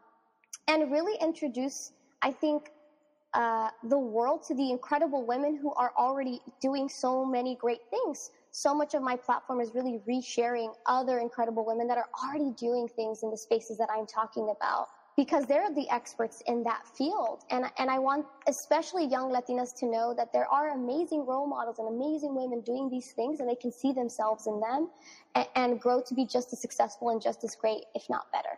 and 0.68 0.92
really 0.92 1.18
introduce, 1.22 1.92
I 2.22 2.32
think, 2.32 2.70
uh, 3.34 3.70
the 3.90 3.98
world 3.98 4.44
to 4.44 4.54
the 4.54 4.70
incredible 4.70 5.26
women 5.26 5.58
who 5.58 5.74
are 5.74 5.92
already 5.98 6.40
doing 6.62 6.88
so 6.88 7.26
many 7.26 7.56
great 7.56 7.82
things. 7.90 8.30
So 8.56 8.72
much 8.76 8.94
of 8.94 9.02
my 9.02 9.16
platform 9.16 9.62
is 9.62 9.72
really 9.74 10.00
resharing 10.08 10.76
other 10.86 11.18
incredible 11.18 11.66
women 11.66 11.88
that 11.88 11.98
are 11.98 12.08
already 12.24 12.52
doing 12.52 12.88
things 12.88 13.24
in 13.24 13.32
the 13.32 13.38
spaces 13.38 13.80
that 13.80 13.90
I'm 13.92 14.06
talking 14.06 14.54
about 14.56 14.90
because 15.18 15.48
they're 15.48 15.74
the 15.74 15.90
experts 15.90 16.44
in 16.46 16.64
that 16.64 16.84
field. 16.96 17.46
And, 17.50 17.66
and 17.80 17.90
I 17.90 17.98
want 17.98 18.28
especially 18.48 19.08
young 19.08 19.32
Latinas 19.32 19.76
to 19.80 19.88
know 19.88 20.14
that 20.16 20.32
there 20.34 20.46
are 20.46 20.70
amazing 20.70 21.26
role 21.26 21.48
models 21.48 21.80
and 21.80 21.88
amazing 21.88 22.36
women 22.36 22.62
doing 22.62 22.92
these 22.92 23.12
things 23.14 23.40
and 23.40 23.50
they 23.50 23.56
can 23.56 23.72
see 23.72 23.92
themselves 23.92 24.46
in 24.46 24.60
them 24.60 24.92
and, 25.34 25.48
and 25.56 25.82
grow 25.82 26.04
to 26.06 26.14
be 26.14 26.24
just 26.24 26.54
as 26.54 26.62
successful 26.62 27.10
and 27.10 27.24
just 27.24 27.44
as 27.44 27.56
great, 27.56 27.86
if 27.96 28.08
not 28.08 28.32
better. 28.32 28.56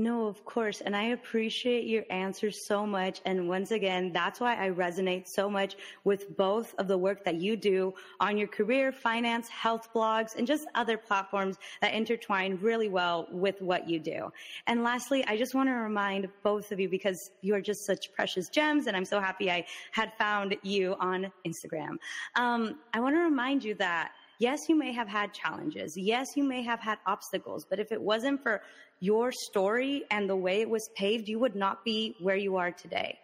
No, 0.00 0.28
of 0.28 0.44
course. 0.44 0.80
And 0.80 0.94
I 0.94 1.06
appreciate 1.06 1.84
your 1.84 2.04
answer 2.08 2.52
so 2.52 2.86
much. 2.86 3.20
And 3.24 3.48
once 3.48 3.72
again, 3.72 4.12
that's 4.12 4.38
why 4.38 4.54
I 4.54 4.70
resonate 4.70 5.26
so 5.26 5.50
much 5.50 5.74
with 6.04 6.36
both 6.36 6.72
of 6.78 6.86
the 6.86 6.96
work 6.96 7.24
that 7.24 7.34
you 7.34 7.56
do 7.56 7.92
on 8.20 8.38
your 8.38 8.46
career, 8.46 8.92
finance, 8.92 9.48
health 9.48 9.88
blogs, 9.92 10.36
and 10.36 10.46
just 10.46 10.68
other 10.76 10.96
platforms 10.96 11.56
that 11.80 11.94
intertwine 11.94 12.60
really 12.62 12.88
well 12.88 13.26
with 13.32 13.60
what 13.60 13.88
you 13.88 13.98
do. 13.98 14.32
And 14.68 14.84
lastly, 14.84 15.24
I 15.26 15.36
just 15.36 15.56
want 15.56 15.68
to 15.68 15.74
remind 15.74 16.28
both 16.44 16.70
of 16.70 16.78
you 16.78 16.88
because 16.88 17.32
you 17.40 17.56
are 17.56 17.60
just 17.60 17.84
such 17.84 18.12
precious 18.12 18.48
gems. 18.48 18.86
And 18.86 18.96
I'm 18.96 19.04
so 19.04 19.18
happy 19.18 19.50
I 19.50 19.66
had 19.90 20.12
found 20.16 20.56
you 20.62 20.94
on 21.00 21.32
Instagram. 21.44 21.96
Um, 22.36 22.78
I 22.94 23.00
want 23.00 23.16
to 23.16 23.20
remind 23.20 23.64
you 23.64 23.74
that 23.74 24.12
yes, 24.38 24.68
you 24.68 24.76
may 24.76 24.92
have 24.92 25.08
had 25.08 25.32
challenges. 25.32 25.96
Yes, 25.96 26.36
you 26.36 26.44
may 26.44 26.62
have 26.62 26.80
had 26.80 26.98
obstacles, 27.06 27.66
but 27.68 27.78
if 27.78 27.92
it 27.92 28.00
wasn't 28.00 28.42
for 28.42 28.62
your 29.00 29.30
story 29.32 30.04
and 30.10 30.28
the 30.28 30.36
way 30.36 30.60
it 30.60 30.68
was 30.68 30.88
paved, 30.96 31.28
you 31.28 31.38
would 31.38 31.54
not 31.54 31.84
be 31.84 32.16
where 32.20 32.36
you 32.36 32.56
are 32.56 32.70
today. 32.70 33.18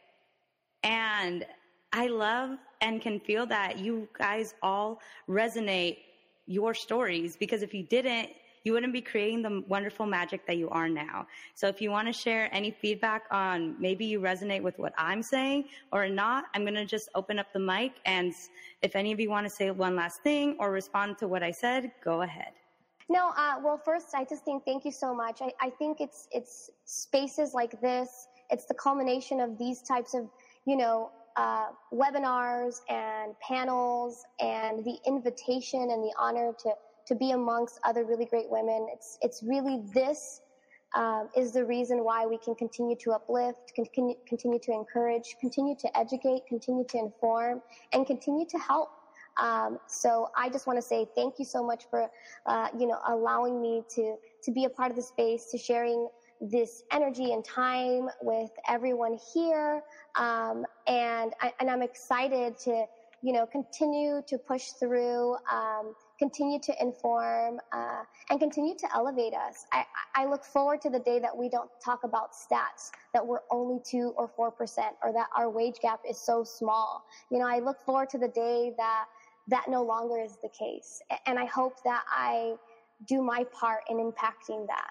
And 0.83 1.47
I 1.93 2.09
love 2.09 2.59
and 2.81 3.01
can 3.01 3.21
feel 3.21 3.47
that 3.47 3.79
you 3.79 4.09
guys 4.19 4.55
all 4.63 5.01
resonate 5.29 5.99
your 6.47 6.75
stories 6.75 7.37
because 7.37 7.63
if 7.63 7.73
you 7.73 7.83
didn't, 7.83 8.29
you 8.65 8.73
wouldn't 8.73 8.93
be 8.93 9.03
creating 9.03 9.43
the 9.43 9.63
wonderful 9.69 10.07
magic 10.07 10.47
that 10.47 10.57
you 10.57 10.69
are 10.71 10.89
now. 10.89 11.27
So 11.55 11.69
if 11.69 11.81
you 11.81 11.91
want 11.91 12.09
to 12.09 12.13
share 12.13 12.49
any 12.53 12.71
feedback 12.71 13.25
on 13.31 13.81
maybe 13.81 14.07
you 14.07 14.21
resonate 14.21 14.63
with 14.63 14.79
what 14.79 14.95
I'm 14.99 15.23
saying 15.23 15.65
or 15.93 16.09
not, 16.09 16.47
I'm 16.55 16.63
going 16.63 16.75
to 16.75 16.87
just 16.87 17.11
open 17.15 17.39
up 17.39 17.53
the 17.53 17.61
mic. 17.61 17.93
And 18.07 18.33
if 18.83 18.97
any 18.97 19.13
of 19.13 19.21
you 19.21 19.31
want 19.31 19.47
to 19.47 19.53
say 19.55 19.71
one 19.71 19.95
last 19.95 20.23
thing 20.23 20.57
or 20.59 20.73
respond 20.73 21.19
to 21.19 21.29
what 21.29 21.43
I 21.43 21.51
said, 21.51 21.93
go 22.03 22.23
ahead. 22.23 22.53
No, 23.11 23.33
uh, 23.37 23.57
well, 23.63 23.81
first, 23.85 24.15
I 24.15 24.25
just 24.25 24.47
think 24.47 24.65
thank 24.65 24.87
you 24.87 24.93
so 24.93 25.15
much. 25.15 25.43
I, 25.43 25.53
I 25.61 25.69
think 25.69 26.01
it's 26.01 26.27
it's 26.33 26.71
spaces 26.87 27.53
like 27.53 27.79
this. 27.83 28.09
It's 28.51 28.65
the 28.65 28.75
culmination 28.75 29.41
of 29.41 29.59
these 29.59 29.83
types 29.83 30.15
of, 30.15 30.27
you 30.67 30.77
know, 30.77 31.11
uh, 31.37 31.67
webinars 31.93 32.77
and 32.89 33.35
panels 33.41 34.25
and 34.41 34.85
the 34.85 34.97
invitation 35.07 35.83
and 35.83 36.03
the 36.03 36.13
honor 36.19 36.53
to 36.61 36.71
to 37.07 37.15
be 37.15 37.33
amongst 37.33 37.79
other 37.85 38.05
really 38.05 38.27
great 38.27 38.51
women. 38.51 38.87
It's 38.93 39.19
it's 39.23 39.43
really 39.43 39.83
this 39.93 40.41
um, 40.95 41.29
is 41.37 41.53
the 41.53 41.65
reason 41.65 42.05
why 42.05 42.25
we 42.25 42.39
can 42.39 42.55
continue 42.55 42.97
to 43.01 43.13
uplift, 43.13 43.73
continue, 43.75 44.15
continue 44.29 44.61
to 44.61 44.73
encourage, 44.73 45.37
continue 45.41 45.75
to 45.77 45.99
educate, 45.99 46.43
continue 46.49 46.85
to 46.89 46.99
inform, 46.99 47.63
and 47.93 48.07
continue 48.07 48.47
to 48.47 48.59
help 48.59 48.91
um, 49.37 49.79
so 49.87 50.29
I 50.37 50.49
just 50.49 50.67
want 50.67 50.79
to 50.79 50.83
say 50.83 51.07
thank 51.15 51.39
you 51.39 51.45
so 51.45 51.65
much 51.65 51.85
for, 51.91 52.11
uh, 52.47 52.69
you 52.79 52.87
know, 52.87 52.99
allowing 53.09 53.61
me 53.61 53.83
to, 53.91 54.17
to 54.43 54.53
be 54.53 54.65
a 54.65 54.69
part 54.69 54.91
of 54.91 54.97
the 54.97 55.03
space, 55.03 55.51
to 55.51 55.59
sharing 55.59 56.09
this 56.41 56.85
energy 56.93 57.33
and 57.33 57.45
time 57.45 58.09
with 58.23 58.51
everyone 58.69 59.19
here. 59.33 59.83
Um, 60.17 60.65
and, 60.87 61.33
I, 61.41 61.53
and 61.61 61.71
I'm 61.71 61.83
excited 61.83 62.59
to, 62.59 62.85
you 63.23 63.33
know, 63.33 63.47
continue 63.47 64.23
to 64.27 64.39
push 64.39 64.71
through, 64.71 65.37
um, 65.51 65.95
continue 66.19 66.59
to 66.61 66.73
inform, 66.81 67.59
uh, 67.73 68.03
and 68.31 68.39
continue 68.41 68.75
to 68.77 68.87
elevate 68.95 69.35
us. 69.35 69.67
I, 69.73 69.85
I 70.15 70.27
look 70.27 70.45
forward 70.45 70.81
to 70.83 70.91
the 70.91 71.01
day 71.01 71.19
that 71.19 71.37
we 71.37 71.49
don't 71.49 71.71
talk 71.85 72.05
about 72.05 72.31
stats, 72.33 72.91
that 73.13 73.27
we're 73.27 73.41
only 73.51 73.81
two 73.85 74.15
or 74.17 74.29
4%, 74.29 74.51
or 75.03 75.13
that 75.13 75.27
our 75.37 75.51
wage 75.51 75.77
gap 75.83 76.01
is 76.09 76.19
so 76.19 76.45
small. 76.45 77.05
You 77.31 77.39
know, 77.39 77.47
I 77.47 77.59
look 77.59 77.81
forward 77.83 78.11
to 78.11 78.19
the 78.19 78.29
day 78.29 78.73
that 78.77 79.07
that 79.49 79.67
no 79.69 79.83
longer 79.83 80.21
is 80.21 80.37
the 80.43 80.49
case. 80.49 81.03
And 81.27 81.39
I 81.39 81.45
hope 81.45 81.83
that 81.85 82.05
I 82.09 82.55
do 83.07 83.23
my 83.23 83.45
part 83.53 83.83
in 83.91 83.99
impacting 83.99 84.67
that. 84.69 84.91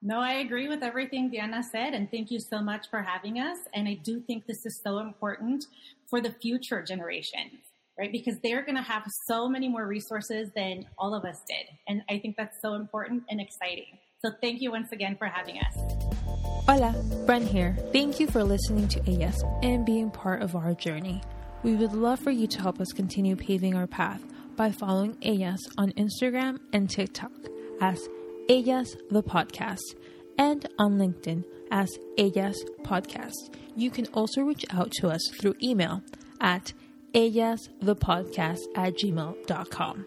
No, 0.00 0.20
I 0.20 0.34
agree 0.34 0.68
with 0.68 0.84
everything 0.84 1.28
Diana 1.28 1.62
said, 1.62 1.92
and 1.92 2.08
thank 2.08 2.30
you 2.30 2.38
so 2.38 2.60
much 2.60 2.88
for 2.88 3.02
having 3.02 3.40
us. 3.40 3.58
And 3.74 3.88
I 3.88 3.94
do 3.94 4.20
think 4.20 4.46
this 4.46 4.64
is 4.64 4.80
so 4.80 4.98
important 4.98 5.66
for 6.06 6.20
the 6.20 6.30
future 6.30 6.82
generations, 6.82 7.67
right? 7.98 8.12
Because 8.12 8.36
they're 8.42 8.62
going 8.62 8.76
to 8.76 8.82
have 8.82 9.02
so 9.26 9.48
many 9.48 9.68
more 9.68 9.86
resources 9.86 10.50
than 10.54 10.86
all 10.98 11.14
of 11.14 11.24
us 11.24 11.40
did. 11.48 11.66
And 11.88 12.02
I 12.08 12.18
think 12.18 12.36
that's 12.36 12.56
so 12.62 12.74
important 12.74 13.24
and 13.28 13.40
exciting. 13.40 13.98
So 14.24 14.30
thank 14.40 14.60
you 14.60 14.70
once 14.70 14.92
again 14.92 15.16
for 15.16 15.26
having 15.26 15.58
us. 15.58 15.74
Hola, 16.66 16.94
Bren 17.26 17.46
here. 17.46 17.76
Thank 17.92 18.20
you 18.20 18.26
for 18.26 18.44
listening 18.44 18.88
to 18.88 19.10
Ellas 19.10 19.42
and 19.62 19.86
being 19.86 20.10
part 20.10 20.42
of 20.42 20.54
our 20.54 20.74
journey. 20.74 21.22
We 21.62 21.74
would 21.74 21.92
love 21.92 22.20
for 22.20 22.30
you 22.30 22.46
to 22.46 22.60
help 22.60 22.80
us 22.80 22.92
continue 22.92 23.36
paving 23.36 23.74
our 23.74 23.86
path 23.86 24.22
by 24.56 24.70
following 24.70 25.16
Ellas 25.22 25.60
on 25.76 25.92
Instagram 25.92 26.58
and 26.72 26.90
TikTok 26.90 27.32
as 27.80 28.08
Ellas 28.48 28.96
the 29.10 29.22
Podcast 29.22 29.94
and 30.36 30.68
on 30.78 30.98
LinkedIn 30.98 31.44
as 31.70 31.90
Ellas 32.16 32.62
Podcast. 32.82 33.54
You 33.76 33.90
can 33.90 34.06
also 34.08 34.42
reach 34.42 34.64
out 34.70 34.90
to 35.00 35.08
us 35.08 35.20
through 35.40 35.54
email 35.62 36.02
at 36.40 36.72
ellasthepodcast 37.14 38.66
at 38.74 38.94
gmail.com. 38.94 40.06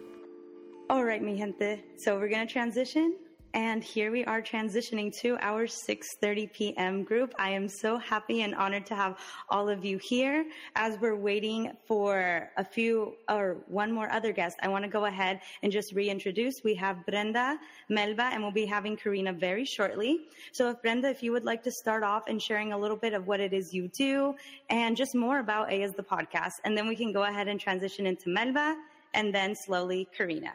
All 0.90 1.04
right, 1.04 1.22
mi 1.22 1.36
gente. 1.38 1.82
So 1.96 2.18
we're 2.18 2.28
going 2.28 2.46
to 2.46 2.52
transition 2.52 3.16
and 3.54 3.84
here 3.84 4.10
we 4.10 4.24
are 4.24 4.40
transitioning 4.40 5.14
to 5.20 5.36
our 5.40 5.66
6:30 5.66 6.52
p.m. 6.52 7.04
group. 7.04 7.34
I 7.38 7.50
am 7.50 7.68
so 7.68 7.98
happy 7.98 8.42
and 8.42 8.54
honored 8.54 8.86
to 8.86 8.94
have 8.94 9.18
all 9.50 9.68
of 9.68 9.84
you 9.84 9.98
here. 10.02 10.46
As 10.74 10.98
we're 11.00 11.16
waiting 11.16 11.72
for 11.86 12.50
a 12.56 12.64
few 12.64 13.14
or 13.28 13.58
one 13.68 13.92
more 13.92 14.10
other 14.10 14.32
guest, 14.32 14.56
I 14.62 14.68
want 14.68 14.84
to 14.84 14.90
go 14.90 15.04
ahead 15.04 15.40
and 15.62 15.70
just 15.70 15.92
reintroduce. 15.92 16.62
We 16.64 16.74
have 16.76 17.04
Brenda, 17.04 17.58
Melba, 17.88 18.24
and 18.32 18.42
we'll 18.42 18.52
be 18.52 18.66
having 18.66 18.96
Karina 18.96 19.32
very 19.32 19.64
shortly. 19.64 20.20
So 20.52 20.70
if 20.70 20.80
Brenda, 20.80 21.08
if 21.08 21.22
you 21.22 21.32
would 21.32 21.44
like 21.44 21.62
to 21.64 21.70
start 21.70 22.02
off 22.02 22.24
and 22.28 22.40
sharing 22.40 22.72
a 22.72 22.78
little 22.78 22.96
bit 22.96 23.12
of 23.12 23.26
what 23.26 23.40
it 23.40 23.52
is 23.52 23.74
you 23.74 23.88
do 23.88 24.34
and 24.70 24.96
just 24.96 25.14
more 25.14 25.40
about 25.40 25.72
Ellas 25.72 25.92
the 25.96 26.02
podcast, 26.02 26.54
and 26.64 26.76
then 26.76 26.88
we 26.88 26.96
can 26.96 27.12
go 27.12 27.24
ahead 27.24 27.48
and 27.48 27.60
transition 27.60 28.06
into 28.06 28.28
Melba 28.28 28.76
and 29.14 29.34
then 29.34 29.54
slowly 29.54 30.08
Karina. 30.16 30.52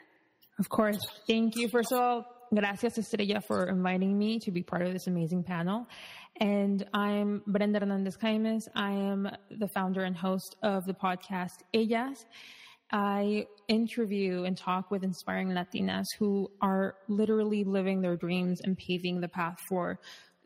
Of 0.59 0.69
course. 0.69 0.97
Thank 1.27 1.55
you. 1.55 1.67
First 1.67 1.91
of 1.91 1.99
all, 1.99 2.36
Gracias, 2.53 2.97
Estrella, 2.97 3.41
for 3.41 3.67
inviting 3.67 4.17
me 4.17 4.39
to 4.39 4.51
be 4.51 4.63
part 4.63 4.81
of 4.83 4.93
this 4.93 5.07
amazing 5.07 5.43
panel. 5.43 5.85
And 6.39 6.87
I'm 6.93 7.41
Brenda 7.45 7.79
Hernandez 7.79 8.15
Jaimes. 8.15 8.69
I 8.73 8.91
am 8.91 9.29
the 9.51 9.67
founder 9.67 10.05
and 10.05 10.15
host 10.15 10.55
of 10.63 10.85
the 10.85 10.93
podcast 10.93 11.63
Ellas. 11.73 12.25
I 12.89 13.47
interview 13.67 14.45
and 14.45 14.57
talk 14.57 14.91
with 14.91 15.03
inspiring 15.03 15.49
Latinas 15.49 16.05
who 16.17 16.49
are 16.61 16.95
literally 17.09 17.65
living 17.65 17.99
their 17.99 18.15
dreams 18.15 18.61
and 18.61 18.77
paving 18.77 19.19
the 19.19 19.27
path 19.27 19.57
for 19.67 19.99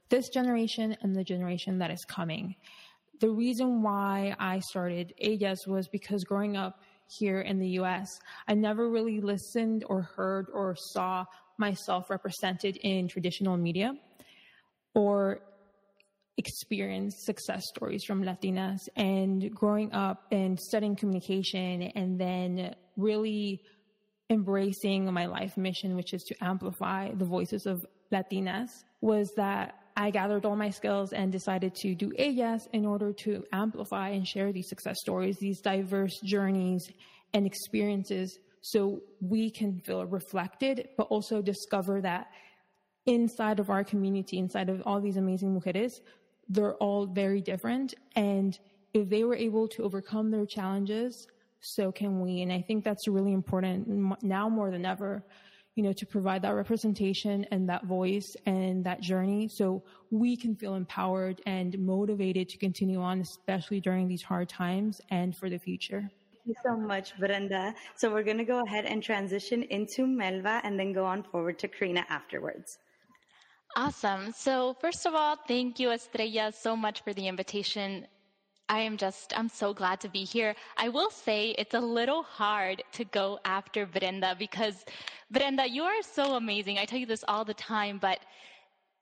this 0.10 0.30
generation 0.30 0.98
and 1.02 1.16
the 1.16 1.24
generation 1.24 1.78
that 1.78 1.92
is 1.92 2.04
coming. 2.06 2.56
The 3.20 3.30
reason 3.30 3.84
why 3.84 4.36
I 4.40 4.58
started 4.60 5.14
Ellas 5.22 5.68
was 5.68 5.88
because 5.88 6.24
growing 6.24 6.58
up 6.58 6.82
here 7.08 7.42
in 7.42 7.60
the 7.60 7.68
US, 7.80 8.20
I 8.48 8.56
never 8.56 8.90
really 8.90 9.20
listened 9.20 9.84
or 9.88 10.02
heard 10.02 10.48
or 10.52 10.76
saw 10.76 11.26
myself 11.68 12.10
represented 12.10 12.76
in 12.78 13.08
traditional 13.08 13.56
media 13.56 13.94
or 14.94 15.40
experience 16.38 17.14
success 17.24 17.64
stories 17.74 18.04
from 18.04 18.24
Latinas 18.24 18.82
and 18.96 19.54
growing 19.54 19.94
up 19.94 20.18
and 20.32 20.60
studying 20.60 20.96
communication 20.96 21.84
and 22.00 22.20
then 22.20 22.76
really 22.98 23.62
embracing 24.30 25.02
my 25.14 25.26
life 25.28 25.56
mission, 25.58 25.96
which 25.96 26.14
is 26.14 26.24
to 26.24 26.36
amplify 26.44 27.12
the 27.14 27.26
voices 27.26 27.66
of 27.66 27.86
Latinas, 28.12 28.70
was 29.02 29.32
that 29.36 29.76
I 29.96 30.10
gathered 30.10 30.46
all 30.46 30.56
my 30.56 30.70
skills 30.70 31.14
and 31.14 31.32
decided 31.32 31.76
to 31.84 31.94
do 31.94 32.12
Ellas 32.18 32.68
in 32.74 32.86
order 32.86 33.14
to 33.26 33.44
amplify 33.52 34.10
and 34.10 34.26
share 34.26 34.52
these 34.52 34.70
success 34.70 34.98
stories, 35.02 35.38
these 35.38 35.60
diverse 35.62 36.18
journeys 36.24 36.90
and 37.34 37.46
experiences 37.46 38.40
so 38.62 39.02
we 39.20 39.50
can 39.50 39.80
feel 39.80 40.06
reflected, 40.06 40.90
but 40.98 41.08
also 41.08 41.42
discover 41.42 42.02
that 42.02 42.28
inside 43.06 43.60
of 43.60 43.70
our 43.70 43.84
community, 43.84 44.38
inside 44.38 44.70
of 44.70 44.82
all 44.86 45.02
these 45.02 45.18
amazing 45.18 45.60
mujeres, 45.60 46.02
they're 46.48 46.76
all 46.76 47.06
very 47.06 47.42
different. 47.42 47.94
And 48.16 48.58
if 48.94 49.10
they 49.10 49.24
were 49.24 49.36
able 49.36 49.68
to 49.70 49.84
overcome 49.84 50.30
their 50.30 50.46
challenges, 50.46 51.28
so 51.60 51.92
can 51.92 52.22
we. 52.22 52.42
And 52.42 52.52
I 52.52 52.62
think 52.62 52.84
that's 52.84 53.08
really 53.08 53.34
important 53.34 54.24
now 54.24 54.50
more 54.50 54.72
than 54.72 54.86
ever 54.86 55.24
you 55.76 55.84
know, 55.84 55.94
to 55.94 56.06
provide 56.06 56.42
that 56.42 56.54
representation 56.54 57.46
and 57.52 57.70
that 57.70 57.86
voice 57.86 58.36
and 58.46 58.84
that 58.84 59.00
journey 59.00 59.48
so 59.48 59.82
we 60.10 60.36
can 60.36 60.56
feel 60.56 60.76
empowered 60.76 61.42
and 61.46 61.80
motivated 61.80 62.50
to 62.50 62.58
continue 62.58 63.02
on, 63.02 63.22
especially 63.22 63.80
during 63.80 64.08
these 64.08 64.22
hard 64.22 64.50
times 64.50 65.00
and 65.10 65.36
for 65.36 65.50
the 65.50 65.58
future. 65.58 66.12
You 66.46 66.56
so 66.64 66.76
much, 66.76 67.18
Brenda. 67.20 67.74
So 67.96 68.12
we're 68.12 68.24
going 68.24 68.40
to 68.40 68.46
go 68.46 68.64
ahead 68.66 68.86
and 68.86 69.04
transition 69.04 69.64
into 69.64 70.08
Melba 70.08 70.62
and 70.64 70.80
then 70.80 70.92
go 70.92 71.06
on 71.06 71.24
forward 71.24 71.60
to 71.60 71.68
Karina 71.68 72.06
afterwards. 72.10 72.80
Awesome. 73.76 74.34
So 74.34 74.76
first 74.82 75.06
of 75.06 75.14
all, 75.14 75.38
thank 75.48 75.80
you, 75.80 75.92
Estrella, 75.92 76.52
so 76.52 76.76
much 76.76 77.04
for 77.04 77.14
the 77.14 77.28
invitation. 77.28 78.08
I 78.68 78.80
am 78.80 78.98
just, 78.98 79.38
I'm 79.38 79.50
so 79.50 79.74
glad 79.74 80.00
to 80.02 80.10
be 80.10 80.24
here. 80.24 80.56
I 80.78 80.90
will 80.90 81.10
say 81.10 81.52
it's 81.58 81.74
a 81.74 81.80
little 81.80 82.24
hard 82.24 82.84
to 82.94 83.06
go 83.06 83.40
after 83.46 83.86
Brenda 83.86 84.36
because 84.38 84.84
Brenda, 85.30 85.70
you 85.70 85.84
are 85.84 86.02
so 86.02 86.36
amazing. 86.36 86.80
I 86.80 86.86
tell 86.86 87.00
you 87.00 87.06
this 87.06 87.24
all 87.28 87.46
the 87.46 87.54
time, 87.54 88.00
but 88.02 88.20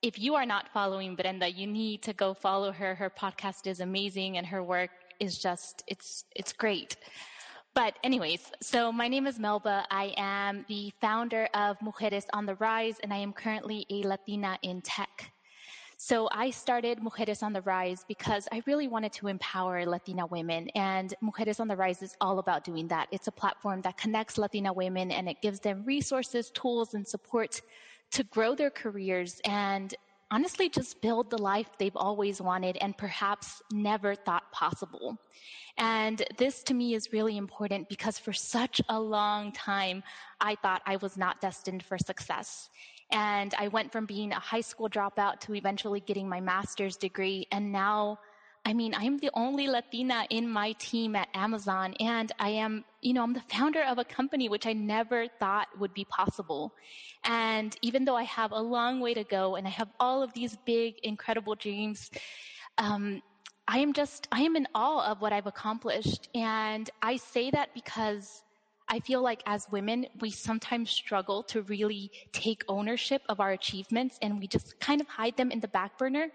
if 0.02 0.20
you 0.20 0.36
are 0.36 0.46
not 0.46 0.70
following 0.74 1.16
Brenda, 1.16 1.50
you 1.50 1.68
need 1.68 2.04
to 2.04 2.14
go 2.14 2.34
follow 2.34 2.72
her. 2.72 2.96
Her 2.96 3.10
podcast 3.10 3.68
is 3.68 3.80
amazing 3.80 4.38
and 4.38 4.46
her 4.48 4.64
work 4.64 4.92
is 5.20 5.38
just, 5.38 5.84
it's, 5.88 6.26
it's 6.36 6.54
great. 6.54 6.98
But 7.74 7.98
anyways, 8.04 8.52
so 8.62 8.92
my 8.92 9.08
name 9.08 9.28
is 9.28 9.40
Melba. 9.40 9.86
I 9.92 10.14
am 10.18 10.66
the 10.68 10.92
founder 11.00 11.48
of 11.54 11.78
Mujeres 11.80 12.26
on 12.34 12.46
the 12.46 12.56
Rise 12.56 12.96
and 13.04 13.14
I 13.14 13.18
am 13.18 13.32
currently 13.32 13.86
a 13.90 14.04
Latina 14.04 14.58
in 14.64 14.82
tech. 14.82 15.32
So 16.02 16.30
I 16.32 16.50
started 16.50 17.00
Mujeres 17.00 17.44
on 17.44 17.52
the 17.52 17.62
Rise 17.62 18.06
because 18.08 18.48
I 18.54 18.64
really 18.66 18.88
wanted 18.88 19.12
to 19.14 19.28
empower 19.28 19.86
Latina 19.86 20.26
women. 20.26 20.70
And 20.70 21.14
Mujeres 21.22 21.60
on 21.60 21.68
the 21.68 21.76
Rise 21.76 22.02
is 22.02 22.16
all 22.22 22.40
about 22.40 22.64
doing 22.64 22.88
that. 22.88 23.10
It's 23.12 23.28
a 23.28 23.32
platform 23.32 23.82
that 23.82 23.98
connects 23.98 24.38
Latina 24.38 24.72
women 24.72 25.12
and 25.12 25.28
it 25.28 25.42
gives 25.42 25.60
them 25.60 25.84
resources, 25.86 26.52
tools, 26.52 26.94
and 26.94 27.08
support 27.08 27.62
to 28.12 28.24
grow 28.24 28.56
their 28.56 28.70
careers 28.70 29.42
and 29.46 29.94
honestly 30.32 30.70
just 30.70 31.02
build 31.02 31.30
the 31.30 31.38
life 31.38 31.70
they've 31.78 31.96
always 31.96 32.42
wanted 32.42 32.78
and 32.78 32.98
perhaps 32.98 33.62
never 33.72 34.16
thought 34.16 34.52
possible. 34.52 35.18
And 35.78 36.24
this 36.38 36.62
to 36.64 36.74
me 36.74 36.94
is 36.94 37.14
really 37.14 37.38
important 37.38 37.90
because 37.90 38.20
for 38.20 38.34
such 38.34 38.82
a 38.90 39.00
long 39.00 39.52
time, 39.54 40.04
I 40.42 40.56
thought 40.56 40.82
I 40.86 40.98
was 40.98 41.18
not 41.18 41.42
destined 41.42 41.84
for 41.84 41.98
success. 41.98 42.70
And 43.12 43.56
I 43.58 43.70
went 43.70 43.92
from 43.92 44.06
being 44.06 44.32
a 44.34 44.40
high 44.40 44.62
school 44.62 44.90
dropout 44.90 45.40
to 45.42 45.56
eventually 45.56 46.00
getting 46.02 46.30
my 46.30 46.40
master's 46.42 46.96
degree. 46.96 47.48
And 47.52 47.72
now, 47.72 48.20
I 48.66 48.74
mean, 48.74 48.94
I'm 48.94 49.18
the 49.18 49.32
only 49.34 49.68
Latina 49.68 50.26
in 50.30 50.48
my 50.48 50.74
team 50.74 51.16
at 51.16 51.30
Amazon. 51.34 51.96
And 52.00 52.32
I 52.40 52.50
am, 52.50 52.84
you 53.02 53.14
know, 53.14 53.24
I'm 53.24 53.34
the 53.34 53.42
founder 53.42 53.82
of 53.84 53.98
a 53.98 54.04
company 54.04 54.50
which 54.50 54.68
I 54.68 54.74
never 54.74 55.28
thought 55.40 55.68
would 55.80 55.94
be 55.94 56.06
possible. 56.06 56.74
And 57.24 57.76
even 57.82 58.06
though 58.06 58.16
I 58.16 58.24
have 58.24 58.52
a 58.52 58.60
long 58.60 59.00
way 59.00 59.14
to 59.14 59.24
go 59.24 59.56
and 59.56 59.66
I 59.66 59.72
have 59.72 59.90
all 60.00 60.22
of 60.22 60.34
these 60.34 60.58
big, 60.66 61.00
incredible 61.04 61.56
dreams, 61.56 62.12
um, 62.78 63.22
I 63.68 63.80
am 63.80 63.94
just, 63.94 64.28
I 64.32 64.42
am 64.42 64.56
in 64.56 64.68
awe 64.76 65.10
of 65.12 65.22
what 65.22 65.32
I've 65.34 65.48
accomplished. 65.48 66.30
And 66.36 66.90
I 67.02 67.18
say 67.18 67.52
that 67.52 67.74
because 67.74 68.44
I 68.88 69.00
feel 69.00 69.22
like 69.22 69.44
as 69.46 69.68
women, 69.72 70.08
we 70.20 70.32
sometimes 70.32 70.90
struggle 70.90 71.44
to 71.44 71.62
really 71.64 72.12
take 72.32 72.64
ownership 72.68 73.22
of 73.30 73.40
our 73.40 73.52
achievements 73.52 74.18
and 74.22 74.40
we 74.40 74.48
just 74.48 74.80
kind 74.80 75.00
of 75.00 75.08
hide 75.08 75.38
them 75.38 75.52
in 75.52 75.60
the 75.60 75.68
back 75.68 75.98
burner 75.98 76.28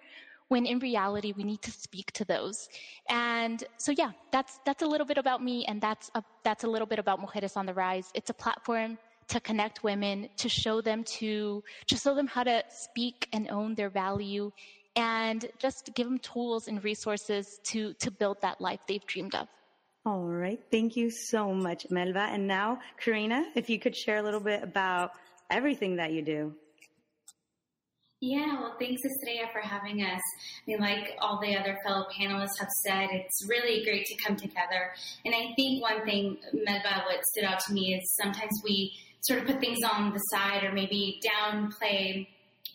when 0.49 0.67
in 0.67 0.79
reality 0.79 1.33
we 1.37 1.45
need 1.45 1.63
to 1.63 1.71
speak 1.71 2.13
to 2.13 2.25
those. 2.25 2.69
And 3.09 3.63
so 3.79 3.93
yeah, 3.93 4.13
that's 4.31 4.59
that's 4.65 4.83
a 4.83 4.87
little 4.87 5.07
bit 5.07 5.19
about 5.19 5.43
me 5.43 5.65
and 5.67 5.81
that's 5.81 6.11
a, 6.15 6.23
that's 6.43 6.65
a 6.65 6.69
little 6.69 6.87
bit 6.87 6.99
about 6.99 7.21
Mujeres 7.21 7.57
on 7.57 7.67
the 7.67 7.75
Rise. 7.75 8.11
It's 8.15 8.31
a 8.31 8.35
platform 8.35 8.99
to 9.29 9.41
connect 9.41 9.83
women, 9.83 10.29
to 10.37 10.49
show 10.49 10.81
them 10.81 11.05
to 11.05 11.63
to 11.87 11.97
show 11.97 12.15
them 12.15 12.27
how 12.27 12.45
to 12.45 12.63
speak 12.69 13.29
and 13.33 13.51
own 13.51 13.75
their 13.75 13.91
value 13.91 14.51
and 14.97 15.47
just 15.59 15.91
give 15.95 16.07
them 16.07 16.19
tools 16.19 16.69
and 16.69 16.83
resources 16.85 17.59
to 17.65 17.95
to 17.95 18.11
build 18.11 18.41
that 18.43 18.61
life 18.61 18.81
they've 18.87 19.07
dreamed 19.07 19.35
of. 19.35 19.49
All 20.07 20.25
right. 20.25 20.61
Thank 20.71 20.97
you 20.97 21.11
so 21.11 21.55
much, 21.55 21.87
Melba. 21.91 22.29
And 22.31 22.47
now, 22.47 22.79
Karina, 23.03 23.47
if 23.55 23.71
you 23.71 23.79
could 23.79 23.97
share 23.97 24.19
a 24.19 24.23
little 24.23 24.41
bit 24.41 24.63
about 24.63 25.13
everything 25.51 25.97
that 25.97 26.13
you 26.13 26.21
do. 26.21 26.55
Yeah, 28.27 28.59
well, 28.59 28.75
thanks, 28.79 29.03
Estrella, 29.05 29.51
for 29.53 29.61
having 29.61 30.01
us. 30.01 30.23
I 30.23 30.63
mean, 30.67 30.79
like 30.81 31.11
all 31.21 31.39
the 31.43 31.55
other 31.55 31.77
fellow 31.85 32.07
panelists 32.19 32.59
have 32.59 32.71
said, 32.83 33.11
it's 33.13 33.47
really 33.47 33.85
great 33.85 34.07
to 34.07 34.15
come 34.15 34.35
together. 34.35 34.93
And 35.27 35.35
I 35.35 35.53
think 35.57 35.83
one 35.83 36.07
thing, 36.07 36.39
Melba, 36.55 37.05
what 37.05 37.23
stood 37.27 37.45
out 37.45 37.61
to 37.67 37.75
me 37.75 38.01
is 38.01 38.15
sometimes 38.15 38.63
we 38.65 38.95
sort 39.21 39.41
of 39.41 39.47
put 39.47 39.61
things 39.61 39.81
on 39.85 40.15
the 40.15 40.21
side 40.21 40.65
or 40.65 40.73
maybe 40.73 41.21
downplay 41.23 42.27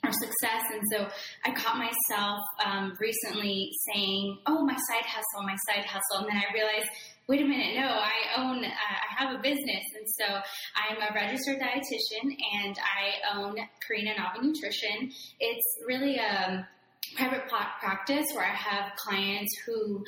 our 0.04 0.12
success. 0.12 0.64
And 0.74 0.82
so 0.92 1.08
I 1.46 1.52
caught 1.52 1.78
myself 1.78 2.40
um, 2.66 2.94
recently 3.00 3.72
saying, 3.88 4.40
"Oh, 4.48 4.66
my 4.66 4.76
side 4.76 5.06
hustle, 5.06 5.44
my 5.44 5.58
side 5.68 5.86
hustle," 5.86 6.26
and 6.26 6.28
then 6.30 6.38
I 6.38 6.54
realized 6.54 6.90
wait 7.30 7.42
a 7.42 7.46
minute, 7.46 7.76
no, 7.76 7.86
I 7.86 8.42
own, 8.42 8.66
uh, 8.66 8.68
I 8.68 9.24
have 9.24 9.36
a 9.36 9.38
business. 9.38 9.86
And 9.96 10.08
so 10.18 10.26
I'm 10.76 10.98
a 10.98 11.14
registered 11.14 11.60
dietitian 11.60 12.36
and 12.64 12.76
I 12.80 13.38
own 13.38 13.56
Karina 13.86 14.16
Nava 14.16 14.42
Nutrition. 14.42 15.12
It's 15.40 15.78
really 15.88 16.18
a 16.18 16.68
private 17.16 17.48
practice 17.48 18.26
where 18.34 18.46
I 18.46 18.56
have 18.56 18.96
clients 18.96 19.52
who 19.66 20.04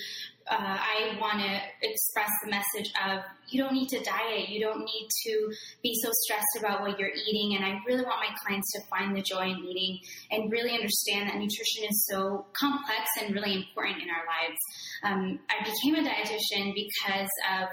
uh, 0.51 0.77
I 0.77 1.17
want 1.19 1.39
to 1.39 1.61
express 1.81 2.29
the 2.43 2.51
message 2.51 2.91
of 3.07 3.23
you 3.49 3.63
don't 3.63 3.73
need 3.73 3.87
to 3.89 4.03
diet, 4.03 4.49
you 4.49 4.59
don't 4.59 4.79
need 4.79 5.07
to 5.25 5.53
be 5.81 5.97
so 6.03 6.09
stressed 6.23 6.57
about 6.59 6.81
what 6.81 6.99
you're 6.99 7.09
eating. 7.09 7.55
And 7.55 7.65
I 7.65 7.79
really 7.87 8.03
want 8.03 8.19
my 8.19 8.35
clients 8.43 8.71
to 8.73 8.81
find 8.89 9.15
the 9.15 9.21
joy 9.21 9.49
in 9.49 9.63
eating 9.63 9.99
and 10.29 10.51
really 10.51 10.73
understand 10.73 11.29
that 11.29 11.35
nutrition 11.35 11.85
is 11.89 12.05
so 12.11 12.45
complex 12.53 13.07
and 13.21 13.33
really 13.33 13.55
important 13.55 14.03
in 14.03 14.09
our 14.09 14.25
lives. 14.27 14.59
Um, 15.03 15.39
I 15.49 15.63
became 15.63 15.95
a 15.95 16.07
dietitian 16.07 16.73
because 16.75 17.29
of 17.61 17.69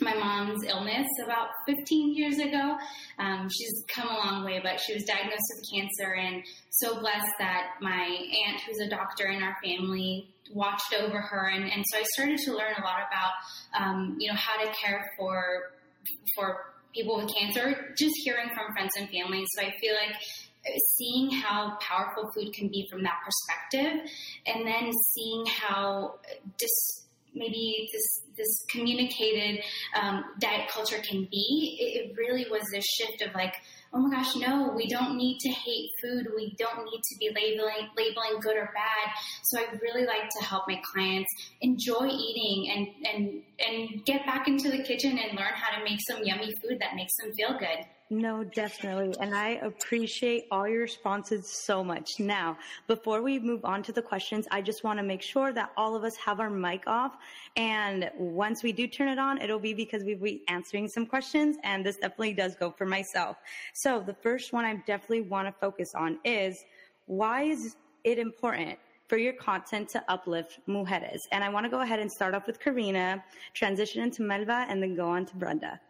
my 0.00 0.14
mom's 0.14 0.64
illness 0.64 1.06
about 1.24 1.48
15 1.66 2.14
years 2.14 2.38
ago. 2.38 2.76
Um, 3.18 3.48
she's 3.50 3.84
come 3.88 4.08
a 4.08 4.14
long 4.14 4.44
way, 4.44 4.60
but 4.62 4.80
she 4.80 4.94
was 4.94 5.04
diagnosed 5.04 5.42
with 5.56 5.64
cancer, 5.72 6.14
and 6.14 6.42
so 6.70 7.00
blessed 7.00 7.32
that 7.38 7.72
my 7.80 8.04
aunt, 8.46 8.60
who's 8.66 8.78
a 8.78 8.88
doctor 8.88 9.26
in 9.26 9.42
our 9.42 9.56
family, 9.62 10.28
watched 10.52 10.94
over 10.98 11.20
her. 11.20 11.48
And, 11.48 11.64
and 11.64 11.84
so 11.88 11.98
I 11.98 12.04
started 12.14 12.38
to 12.38 12.52
learn 12.52 12.74
a 12.78 12.84
lot 12.84 13.00
about, 13.08 13.32
um, 13.78 14.16
you 14.18 14.28
know, 14.28 14.36
how 14.36 14.62
to 14.64 14.70
care 14.72 15.10
for 15.18 15.72
for 16.34 16.72
people 16.94 17.16
with 17.18 17.30
cancer, 17.36 17.94
just 17.96 18.14
hearing 18.24 18.48
from 18.54 18.72
friends 18.72 18.90
and 18.98 19.08
family. 19.10 19.44
So 19.54 19.62
I 19.62 19.72
feel 19.80 19.94
like 19.94 20.16
seeing 20.98 21.30
how 21.30 21.78
powerful 21.80 22.30
food 22.34 22.52
can 22.52 22.68
be 22.68 22.86
from 22.90 23.02
that 23.02 23.18
perspective, 23.24 24.10
and 24.46 24.66
then 24.66 24.90
seeing 25.14 25.46
how 25.46 26.14
maybe 27.34 27.88
this 27.92 28.22
this 28.36 28.64
communicated 28.70 29.62
um, 30.00 30.24
diet 30.40 30.68
culture 30.70 30.96
can 31.06 31.28
be, 31.30 31.76
it, 31.78 32.00
it 32.00 32.16
really 32.16 32.46
was 32.50 32.62
this 32.72 32.84
shift 32.86 33.20
of 33.22 33.34
like, 33.34 33.54
oh 33.92 33.98
my 33.98 34.16
gosh, 34.16 34.34
no, 34.36 34.72
we 34.74 34.88
don't 34.88 35.16
need 35.16 35.38
to 35.40 35.50
hate 35.50 35.90
food. 36.00 36.28
We 36.34 36.54
don't 36.58 36.84
need 36.84 37.02
to 37.02 37.18
be 37.18 37.30
labeling 37.34 37.88
labeling 37.96 38.40
good 38.40 38.56
or 38.56 38.70
bad. 38.72 39.12
So 39.44 39.58
I 39.58 39.66
really 39.82 40.06
like 40.06 40.28
to 40.38 40.44
help 40.44 40.64
my 40.68 40.80
clients 40.92 41.30
enjoy 41.60 42.08
eating 42.08 42.70
and 42.72 43.06
and 43.06 43.42
and 43.66 44.04
get 44.04 44.24
back 44.26 44.48
into 44.48 44.70
the 44.70 44.82
kitchen 44.82 45.18
and 45.18 45.36
learn 45.36 45.52
how 45.54 45.76
to 45.76 45.84
make 45.84 46.00
some 46.08 46.22
yummy 46.24 46.52
food 46.62 46.78
that 46.80 46.94
makes 46.94 47.16
them 47.16 47.32
feel 47.34 47.58
good. 47.58 47.84
No, 48.12 48.42
definitely. 48.42 49.14
And 49.20 49.32
I 49.36 49.50
appreciate 49.62 50.46
all 50.50 50.66
your 50.66 50.80
responses 50.80 51.46
so 51.46 51.84
much. 51.84 52.18
Now, 52.18 52.58
before 52.88 53.22
we 53.22 53.38
move 53.38 53.64
on 53.64 53.84
to 53.84 53.92
the 53.92 54.02
questions, 54.02 54.48
I 54.50 54.62
just 54.62 54.82
want 54.82 54.98
to 54.98 55.04
make 55.04 55.22
sure 55.22 55.52
that 55.52 55.70
all 55.76 55.94
of 55.94 56.02
us 56.02 56.16
have 56.16 56.40
our 56.40 56.50
mic 56.50 56.82
off. 56.88 57.16
And 57.54 58.10
once 58.18 58.64
we 58.64 58.72
do 58.72 58.88
turn 58.88 59.06
it 59.06 59.20
on, 59.20 59.40
it'll 59.40 59.60
be 59.60 59.74
because 59.74 60.02
we'll 60.02 60.18
be 60.18 60.42
answering 60.48 60.88
some 60.88 61.06
questions. 61.06 61.56
And 61.62 61.86
this 61.86 61.98
definitely 61.98 62.34
does 62.34 62.56
go 62.56 62.72
for 62.72 62.84
myself. 62.84 63.36
So 63.74 64.02
the 64.04 64.14
first 64.14 64.52
one 64.52 64.64
I 64.64 64.74
definitely 64.86 65.22
want 65.22 65.46
to 65.46 65.52
focus 65.60 65.92
on 65.94 66.18
is 66.24 66.64
why 67.06 67.44
is 67.44 67.76
it 68.02 68.18
important 68.18 68.76
for 69.06 69.18
your 69.18 69.34
content 69.34 69.88
to 69.90 70.04
uplift 70.08 70.58
mujeres? 70.66 71.20
And 71.30 71.44
I 71.44 71.48
want 71.48 71.64
to 71.64 71.70
go 71.70 71.82
ahead 71.82 72.00
and 72.00 72.10
start 72.10 72.34
off 72.34 72.48
with 72.48 72.58
Karina, 72.58 73.22
transition 73.54 74.02
into 74.02 74.22
Melba, 74.22 74.66
and 74.68 74.82
then 74.82 74.96
go 74.96 75.08
on 75.08 75.26
to 75.26 75.36
Brenda. 75.36 75.80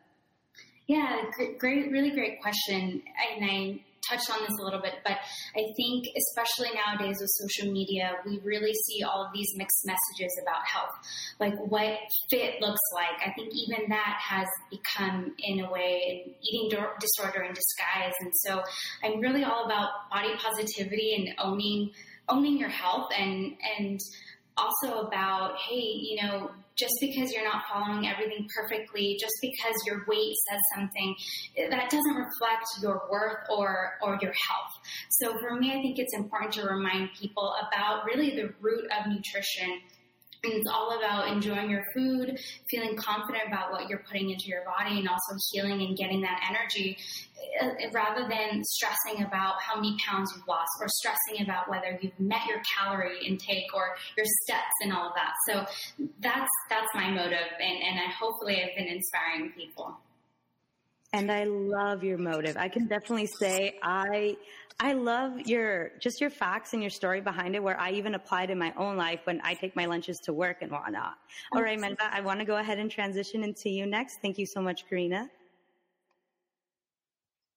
Yeah, 0.90 1.22
great, 1.60 1.92
really 1.92 2.10
great 2.10 2.42
question. 2.42 3.00
And 3.38 3.44
I 3.48 3.80
touched 4.10 4.28
on 4.28 4.40
this 4.40 4.58
a 4.60 4.64
little 4.64 4.80
bit, 4.80 4.94
but 5.04 5.12
I 5.12 5.62
think 5.76 6.04
especially 6.18 6.74
nowadays 6.74 7.18
with 7.20 7.30
social 7.30 7.72
media, 7.72 8.16
we 8.26 8.40
really 8.42 8.74
see 8.74 9.04
all 9.04 9.24
of 9.24 9.32
these 9.32 9.46
mixed 9.54 9.86
messages 9.86 10.36
about 10.42 10.66
health, 10.66 10.90
like 11.38 11.54
what 11.70 11.96
fit 12.28 12.60
looks 12.60 12.80
like. 12.92 13.24
I 13.24 13.32
think 13.34 13.52
even 13.54 13.88
that 13.90 14.18
has 14.20 14.48
become, 14.68 15.32
in 15.38 15.60
a 15.60 15.70
way, 15.70 16.24
an 16.26 16.34
eating 16.42 16.76
disorder 16.98 17.42
in 17.44 17.54
disguise. 17.54 18.14
And 18.22 18.32
so 18.44 18.60
I'm 19.04 19.20
really 19.20 19.44
all 19.44 19.66
about 19.66 19.90
body 20.10 20.34
positivity 20.38 21.14
and 21.14 21.38
owning 21.38 21.92
owning 22.28 22.58
your 22.58 22.68
health 22.68 23.10
and 23.16 23.54
and 23.78 24.00
also 24.56 25.06
about 25.06 25.56
hey, 25.68 25.76
you 25.76 26.20
know, 26.20 26.50
just 26.80 26.94
because 27.00 27.30
you're 27.32 27.44
not 27.44 27.62
following 27.70 28.08
everything 28.08 28.48
perfectly, 28.56 29.16
just 29.20 29.34
because 29.42 29.74
your 29.86 30.04
weight 30.08 30.34
says 30.48 30.60
something, 30.74 31.14
eh, 31.58 31.68
that 31.68 31.90
doesn't 31.90 32.14
reflect 32.14 32.64
your 32.82 33.02
worth 33.10 33.44
or, 33.50 33.98
or 34.02 34.18
your 34.22 34.32
health. 34.48 34.72
So 35.10 35.38
for 35.38 35.56
me, 35.56 35.70
I 35.70 35.82
think 35.82 35.98
it's 35.98 36.14
important 36.14 36.52
to 36.54 36.62
remind 36.66 37.10
people 37.20 37.54
about 37.68 38.04
really 38.06 38.30
the 38.30 38.54
root 38.60 38.84
of 38.98 39.06
nutrition 39.06 39.80
it's 40.42 40.68
all 40.68 40.96
about 40.98 41.28
enjoying 41.28 41.70
your 41.70 41.84
food, 41.94 42.38
feeling 42.70 42.96
confident 42.96 43.44
about 43.46 43.72
what 43.72 43.88
you're 43.88 44.02
putting 44.06 44.30
into 44.30 44.46
your 44.46 44.62
body, 44.64 44.98
and 44.98 45.08
also 45.08 45.34
healing 45.52 45.82
and 45.82 45.96
getting 45.96 46.20
that 46.22 46.40
energy 46.48 46.96
uh, 47.60 47.68
rather 47.92 48.28
than 48.28 48.62
stressing 48.64 49.24
about 49.24 49.60
how 49.60 49.76
many 49.76 49.96
pounds 50.06 50.32
you've 50.34 50.46
lost 50.48 50.70
or 50.80 50.88
stressing 50.88 51.44
about 51.44 51.68
whether 51.68 51.98
you've 52.00 52.18
met 52.18 52.44
your 52.46 52.60
calorie 52.76 53.24
intake 53.26 53.74
or 53.74 53.96
your 54.16 54.26
steps 54.44 54.74
and 54.82 54.92
all 54.92 55.08
of 55.08 55.14
that. 55.14 55.32
So 55.48 55.66
that's 56.20 56.50
that's 56.68 56.88
my 56.94 57.10
motive, 57.10 57.50
and, 57.60 57.82
and 57.82 58.00
I 58.00 58.10
hopefully 58.18 58.62
I've 58.62 58.76
been 58.76 58.88
inspiring 58.88 59.52
people. 59.52 59.98
And 61.12 61.30
I 61.32 61.44
love 61.44 62.04
your 62.04 62.18
motive. 62.18 62.56
I 62.56 62.68
can 62.68 62.86
definitely 62.86 63.26
say 63.26 63.78
I 63.82 64.36
I 64.78 64.92
love 64.92 65.40
your 65.40 65.90
just 65.98 66.20
your 66.20 66.30
facts 66.30 66.72
and 66.72 66.82
your 66.82 66.90
story 66.90 67.20
behind 67.20 67.54
it, 67.56 67.62
where 67.62 67.78
I 67.78 67.90
even 67.90 68.14
applied 68.14 68.50
in 68.50 68.58
my 68.58 68.72
own 68.76 68.96
life 68.96 69.20
when 69.24 69.40
I 69.42 69.54
take 69.54 69.74
my 69.74 69.86
lunches 69.86 70.18
to 70.20 70.32
work 70.32 70.58
and 70.62 70.70
whatnot. 70.70 71.14
Oh, 71.52 71.58
All 71.58 71.62
right, 71.62 71.78
Melba, 71.78 72.08
I 72.12 72.20
want 72.20 72.38
to 72.40 72.46
go 72.46 72.56
ahead 72.56 72.78
and 72.78 72.90
transition 72.90 73.42
into 73.42 73.68
you 73.68 73.86
next. 73.86 74.20
Thank 74.22 74.38
you 74.38 74.46
so 74.46 74.62
much, 74.62 74.88
Karina. 74.88 75.28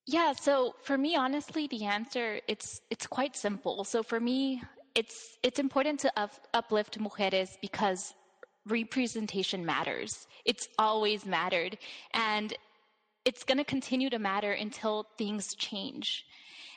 Yeah, 0.06 0.34
so 0.34 0.76
for 0.84 0.98
me, 0.98 1.16
honestly, 1.16 1.68
the 1.68 1.86
answer 1.86 2.42
it's 2.48 2.82
it's 2.90 3.08
quite 3.08 3.36
simple. 3.36 3.84
So 3.84 4.04
for 4.04 4.20
me, 4.20 4.62
it's 4.96 5.38
it's 5.44 5.60
important 5.60 6.00
to 6.02 6.12
up, 6.20 6.32
uplift 6.54 7.00
mujeres 7.00 7.58
because 7.62 8.14
representation 8.68 9.66
matters. 9.66 10.28
It's 10.44 10.68
always 10.78 11.26
mattered, 11.26 11.78
and 12.14 12.54
it's 13.26 13.44
going 13.44 13.58
to 13.58 13.64
continue 13.64 14.10
to 14.10 14.20
matter 14.20 14.52
until 14.52 15.08
things 15.18 15.56
change. 15.56 16.26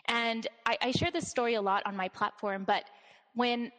And 0.07 0.47
I, 0.65 0.79
I 0.81 0.91
share 0.93 1.11
this 1.11 1.29
story 1.29 1.55
a 1.55 1.63
lot 1.63 1.83
on 1.87 1.97
my 1.97 2.09
platform, 2.09 2.65
but 2.65 2.85
when 3.35 3.73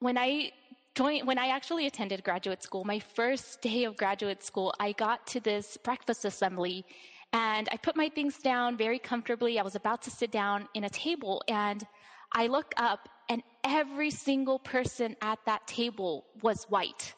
when 0.00 0.18
I 0.18 0.52
joined, 0.94 1.26
when 1.26 1.38
I 1.38 1.48
actually 1.48 1.86
attended 1.86 2.22
graduate 2.22 2.62
school, 2.62 2.84
my 2.84 2.98
first 2.98 3.62
day 3.62 3.84
of 3.84 3.96
graduate 3.96 4.42
school, 4.44 4.74
I 4.78 4.92
got 4.92 5.26
to 5.28 5.40
this 5.40 5.76
breakfast 5.78 6.24
assembly 6.24 6.84
and 7.32 7.68
I 7.72 7.76
put 7.76 7.96
my 7.96 8.08
things 8.08 8.38
down 8.38 8.76
very 8.76 8.98
comfortably. 8.98 9.58
I 9.58 9.62
was 9.62 9.74
about 9.74 10.02
to 10.02 10.10
sit 10.10 10.30
down 10.30 10.68
in 10.74 10.84
a 10.84 10.90
table 10.90 11.42
and 11.48 11.84
I 12.32 12.46
look 12.46 12.72
up 12.76 13.08
and 13.28 13.42
every 13.64 14.10
single 14.10 14.58
person 14.58 15.16
at 15.22 15.38
that 15.46 15.66
table 15.66 16.26
was 16.42 16.64
white. 16.64 17.14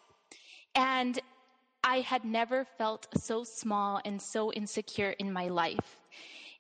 And 0.75 1.19
I 1.87 2.01
had 2.01 2.25
never 2.25 2.65
felt 2.65 3.07
so 3.17 3.45
small 3.45 4.01
and 4.05 4.21
so 4.21 4.53
insecure 4.53 5.11
in 5.21 5.33
my 5.33 5.47
life. 5.47 6.01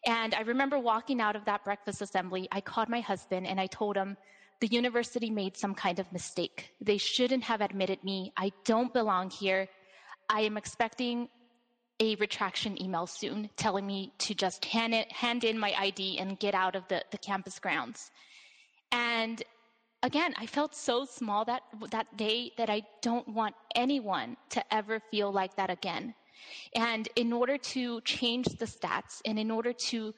And 0.06 0.32
I 0.32 0.42
remember 0.42 0.78
walking 0.78 1.20
out 1.20 1.34
of 1.34 1.44
that 1.46 1.64
breakfast 1.64 2.00
assembly. 2.00 2.46
I 2.52 2.60
called 2.60 2.88
my 2.88 3.00
husband 3.00 3.44
and 3.44 3.60
I 3.60 3.66
told 3.66 3.96
him, 3.96 4.16
the 4.60 4.68
university 4.68 5.28
made 5.28 5.56
some 5.56 5.74
kind 5.74 5.98
of 5.98 6.10
mistake. 6.12 6.70
They 6.80 6.96
shouldn't 6.96 7.42
have 7.42 7.60
admitted 7.60 8.04
me. 8.04 8.32
I 8.36 8.52
don't 8.64 8.92
belong 8.92 9.28
here. 9.30 9.68
I 10.30 10.42
am 10.42 10.56
expecting 10.56 11.28
a 11.98 12.14
retraction 12.14 12.80
email 12.80 13.08
soon 13.08 13.50
telling 13.56 13.84
me 13.84 14.12
to 14.18 14.34
just 14.34 14.64
hand, 14.64 14.94
it, 14.94 15.10
hand 15.10 15.42
in 15.42 15.58
my 15.58 15.74
ID 15.76 16.18
and 16.18 16.38
get 16.38 16.54
out 16.54 16.76
of 16.76 16.86
the, 16.86 17.02
the 17.10 17.18
campus 17.18 17.58
grounds. 17.58 18.12
And 18.92 19.42
again, 20.02 20.34
I 20.36 20.46
felt 20.46 20.74
so 20.74 21.04
small 21.04 21.44
that, 21.46 21.62
that 21.90 22.16
day 22.16 22.52
that 22.58 22.70
I 22.70 22.82
don't 23.02 23.28
want 23.28 23.54
anyone 23.74 24.36
to 24.50 24.74
ever 24.74 25.00
feel 25.10 25.32
like 25.32 25.56
that 25.56 25.70
again. 25.70 26.14
And 26.74 27.08
in 27.16 27.32
order 27.32 27.58
to 27.58 28.00
change 28.02 28.46
the 28.46 28.66
stats 28.66 29.20
and 29.24 29.38
in 29.38 29.50
order 29.50 29.72
to 29.72 30.14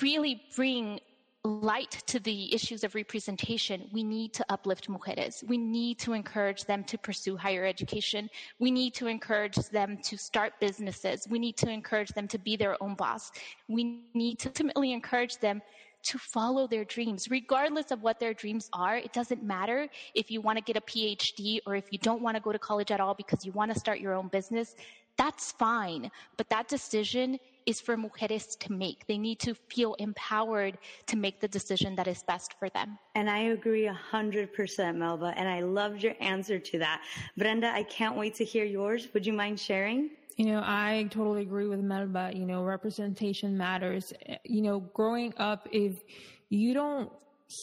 really 0.00 0.42
bring 0.54 1.00
light 1.46 2.02
to 2.06 2.18
the 2.18 2.52
issues 2.52 2.82
of 2.82 2.94
representation, 2.94 3.88
we 3.92 4.02
need 4.02 4.32
to 4.34 4.44
uplift 4.48 4.88
mujeres. 4.88 5.44
We 5.46 5.58
need 5.58 5.98
to 6.00 6.12
encourage 6.12 6.64
them 6.64 6.82
to 6.84 6.98
pursue 6.98 7.36
higher 7.36 7.64
education. 7.64 8.28
We 8.58 8.70
need 8.70 8.94
to 8.94 9.06
encourage 9.06 9.56
them 9.70 9.98
to 10.02 10.18
start 10.18 10.54
businesses. 10.60 11.26
We 11.28 11.38
need 11.38 11.56
to 11.58 11.70
encourage 11.70 12.10
them 12.10 12.26
to 12.28 12.38
be 12.38 12.56
their 12.56 12.82
own 12.82 12.94
boss. 12.94 13.30
We 13.68 14.02
need 14.14 14.40
to 14.40 14.48
ultimately 14.48 14.92
encourage 14.92 15.38
them 15.38 15.62
to 16.06 16.18
follow 16.18 16.66
their 16.66 16.84
dreams, 16.84 17.28
regardless 17.30 17.90
of 17.90 18.02
what 18.02 18.20
their 18.20 18.34
dreams 18.34 18.68
are. 18.72 18.96
It 18.96 19.12
doesn't 19.12 19.42
matter 19.42 19.88
if 20.14 20.30
you 20.30 20.40
want 20.40 20.58
to 20.58 20.64
get 20.64 20.76
a 20.76 20.80
PhD 20.80 21.58
or 21.66 21.74
if 21.74 21.86
you 21.90 21.98
don't 21.98 22.22
want 22.22 22.36
to 22.36 22.42
go 22.42 22.52
to 22.52 22.58
college 22.58 22.90
at 22.90 23.00
all 23.00 23.14
because 23.14 23.44
you 23.44 23.52
want 23.52 23.72
to 23.72 23.78
start 23.78 24.00
your 24.00 24.14
own 24.14 24.28
business. 24.28 24.74
That's 25.16 25.52
fine. 25.52 26.10
But 26.36 26.48
that 26.50 26.68
decision 26.68 27.38
is 27.64 27.80
for 27.80 27.96
mujeres 27.96 28.56
to 28.58 28.72
make. 28.72 29.06
They 29.06 29.18
need 29.18 29.40
to 29.40 29.54
feel 29.54 29.94
empowered 29.94 30.78
to 31.06 31.16
make 31.16 31.40
the 31.40 31.48
decision 31.48 31.96
that 31.96 32.06
is 32.06 32.22
best 32.22 32.54
for 32.58 32.68
them. 32.68 32.98
And 33.14 33.28
I 33.28 33.38
agree 33.56 33.90
100%, 34.12 34.94
Melba. 34.96 35.32
And 35.36 35.48
I 35.48 35.60
loved 35.60 36.02
your 36.02 36.14
answer 36.20 36.58
to 36.58 36.78
that. 36.78 37.02
Brenda, 37.36 37.72
I 37.72 37.82
can't 37.84 38.16
wait 38.16 38.34
to 38.36 38.44
hear 38.44 38.64
yours. 38.64 39.08
Would 39.14 39.26
you 39.26 39.32
mind 39.32 39.58
sharing? 39.58 40.10
You 40.36 40.46
know, 40.46 40.62
I 40.62 41.08
totally 41.10 41.42
agree 41.42 41.66
with 41.66 41.80
Melba. 41.80 42.30
You 42.34 42.44
know, 42.44 42.62
representation 42.62 43.56
matters. 43.56 44.12
You 44.44 44.62
know, 44.62 44.80
growing 44.80 45.32
up, 45.38 45.66
if 45.72 46.02
you 46.50 46.74
don't 46.74 47.10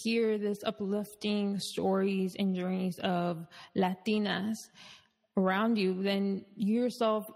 hear 0.01 0.38
this 0.38 0.63
uplifting 0.63 1.59
stories 1.59 2.36
and 2.39 2.55
journeys 2.55 2.99
of 2.99 3.45
Latinas 3.78 4.69
around 5.38 5.78
you, 5.78 6.01
then 6.01 6.45
you 6.55 6.82
yourself 6.82 7.30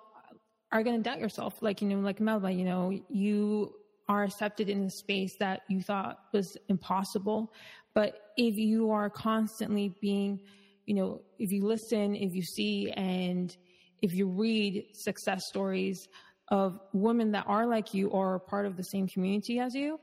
are 0.72 0.84
going 0.84 0.98
to 0.98 1.04
doubt 1.04 1.20
yourself. 1.20 1.62
Like, 1.62 1.82
you 1.82 1.88
know, 1.88 2.00
like 2.00 2.20
Melba, 2.20 2.52
you 2.52 2.66
know, 2.66 3.00
you 3.10 3.74
are 4.10 4.24
accepted 4.24 4.70
in 4.70 4.86
a 4.86 4.90
space 4.90 5.36
that 5.38 5.62
you 5.70 5.82
thought 5.82 6.20
was 6.34 6.58
impossible. 6.70 7.54
But 7.94 8.32
if 8.38 8.58
you 8.58 8.92
are 8.92 9.10
constantly 9.10 9.96
being, 10.02 10.42
you 10.86 10.96
know, 10.96 11.22
if 11.38 11.52
you 11.52 11.66
listen, 11.66 12.16
if 12.16 12.34
you 12.34 12.42
see, 12.42 12.92
and 12.92 13.56
if 14.02 14.14
you 14.14 14.28
read 14.28 14.86
success 14.93 15.48
stories 15.48 16.08
of 16.50 16.80
women 16.93 17.32
that 17.32 17.45
are 17.48 17.66
like 17.66 17.93
you 17.93 18.08
or 18.10 18.39
part 18.39 18.66
of 18.66 18.78
the 18.78 18.84
same 18.84 19.08
community 19.08 19.60
as 19.60 19.76
you, 19.76 20.00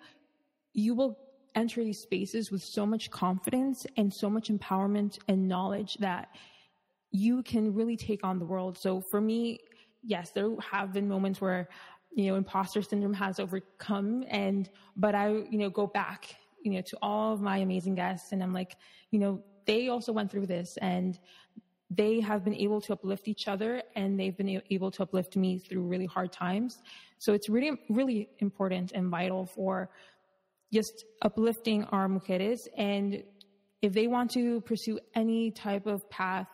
you 0.72 0.94
will 0.94 1.18
enter 1.54 1.82
these 1.82 2.00
spaces 2.00 2.50
with 2.50 2.62
so 2.62 2.84
much 2.84 3.10
confidence 3.10 3.86
and 3.96 4.12
so 4.12 4.28
much 4.28 4.48
empowerment 4.48 5.18
and 5.28 5.46
knowledge 5.48 5.94
that 6.00 6.28
you 7.12 7.42
can 7.44 7.72
really 7.72 7.96
take 7.96 8.24
on 8.24 8.38
the 8.38 8.44
world. 8.44 8.76
So 8.76 9.00
for 9.00 9.20
me, 9.20 9.60
yes, 10.02 10.30
there 10.30 10.50
have 10.60 10.92
been 10.92 11.08
moments 11.08 11.40
where, 11.40 11.68
you 12.12 12.26
know, 12.26 12.34
imposter 12.34 12.82
syndrome 12.82 13.14
has 13.14 13.38
overcome 13.38 14.24
and, 14.28 14.68
but 14.96 15.14
I, 15.14 15.28
you 15.28 15.58
know, 15.58 15.70
go 15.70 15.86
back, 15.86 16.34
you 16.62 16.72
know, 16.72 16.80
to 16.80 16.98
all 17.00 17.32
of 17.32 17.40
my 17.40 17.58
amazing 17.58 17.94
guests 17.94 18.32
and 18.32 18.42
I'm 18.42 18.52
like, 18.52 18.76
you 19.10 19.20
know, 19.20 19.42
they 19.64 19.88
also 19.88 20.12
went 20.12 20.30
through 20.30 20.46
this 20.46 20.76
and 20.78 21.18
they 21.96 22.20
have 22.20 22.44
been 22.44 22.54
able 22.54 22.80
to 22.80 22.92
uplift 22.92 23.28
each 23.28 23.48
other 23.48 23.82
and 23.94 24.18
they've 24.18 24.36
been 24.36 24.60
able 24.70 24.90
to 24.90 25.02
uplift 25.02 25.36
me 25.36 25.58
through 25.58 25.82
really 25.82 26.06
hard 26.06 26.32
times. 26.32 26.78
So 27.18 27.32
it's 27.32 27.48
really, 27.48 27.72
really 27.88 28.28
important 28.38 28.92
and 28.92 29.10
vital 29.10 29.46
for 29.46 29.90
just 30.72 31.04
uplifting 31.22 31.84
our 31.84 32.08
mujeres. 32.08 32.66
And 32.76 33.22
if 33.82 33.92
they 33.92 34.06
want 34.06 34.30
to 34.32 34.60
pursue 34.62 34.98
any 35.14 35.50
type 35.50 35.86
of 35.86 36.08
path, 36.10 36.48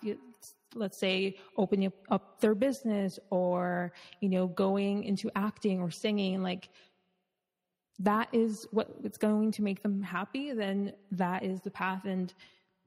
let's 0.74 0.98
say 0.98 1.36
opening 1.56 1.92
up 2.10 2.40
their 2.40 2.54
business 2.54 3.18
or 3.30 3.92
you 4.20 4.28
know 4.28 4.46
going 4.46 5.02
into 5.02 5.30
acting 5.34 5.80
or 5.80 5.90
singing 5.90 6.42
like 6.42 6.68
that 7.98 8.28
is 8.32 8.66
what 8.70 8.88
it's 9.02 9.18
going 9.18 9.50
to 9.50 9.62
make 9.62 9.82
them 9.82 10.00
happy 10.00 10.52
then 10.52 10.92
that 11.10 11.42
is 11.42 11.60
the 11.62 11.70
path 11.70 12.04
and 12.04 12.34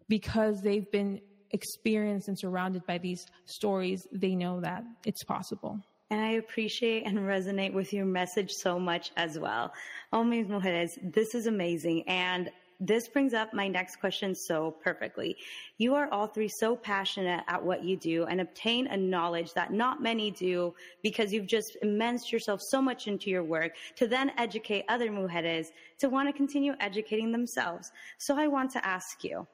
because 0.08 0.62
they've 0.62 0.90
been 0.92 1.20
experienced 1.54 2.28
and 2.28 2.38
surrounded 2.38 2.86
by 2.86 2.98
these 2.98 3.26
stories 3.46 4.08
they 4.12 4.36
know 4.36 4.60
that 4.60 4.84
it's 5.06 5.24
possible 5.24 5.80
and 6.14 6.22
I 6.22 6.34
appreciate 6.34 7.08
and 7.08 7.18
resonate 7.18 7.74
with 7.74 7.92
your 7.92 8.06
message 8.06 8.52
so 8.52 8.78
much 8.78 9.12
as 9.18 9.40
well. 9.40 9.74
Oh, 10.12 10.24
mujeres, 10.24 11.00
this 11.02 11.34
is 11.34 11.48
amazing. 11.48 12.04
And 12.08 12.52
this 12.80 13.08
brings 13.08 13.34
up 13.34 13.54
my 13.54 13.68
next 13.68 13.96
question 13.96 14.36
so 14.36 14.76
perfectly. 14.84 15.36
You 15.78 15.96
are 15.96 16.08
all 16.12 16.28
three 16.28 16.50
so 16.50 16.76
passionate 16.76 17.44
at 17.48 17.64
what 17.64 17.84
you 17.84 17.98
do 17.98 18.26
and 18.26 18.42
obtain 18.42 18.88
a 18.88 18.98
knowledge 18.98 19.54
that 19.54 19.74
not 19.74 20.04
many 20.04 20.30
do 20.30 20.76
because 21.02 21.34
you've 21.34 21.48
just 21.48 21.78
immersed 21.82 22.32
yourself 22.32 22.60
so 22.62 22.82
much 22.82 23.08
into 23.08 23.30
your 23.30 23.44
work 23.44 23.72
to 23.96 24.06
then 24.06 24.32
educate 24.38 24.86
other 24.90 25.10
mujeres 25.10 25.68
to 26.00 26.10
want 26.10 26.28
to 26.28 26.34
continue 26.34 26.74
educating 26.80 27.32
themselves. 27.32 27.92
So 28.18 28.38
I 28.38 28.48
want 28.48 28.70
to 28.72 28.86
ask 28.86 29.24
you, 29.24 29.48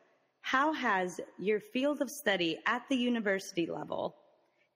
how 0.49 0.73
has 0.73 1.19
your 1.37 1.59
field 1.59 2.01
of 2.01 2.09
study 2.09 2.57
at 2.65 2.81
the 2.89 2.95
university 2.95 3.67
level 3.67 4.15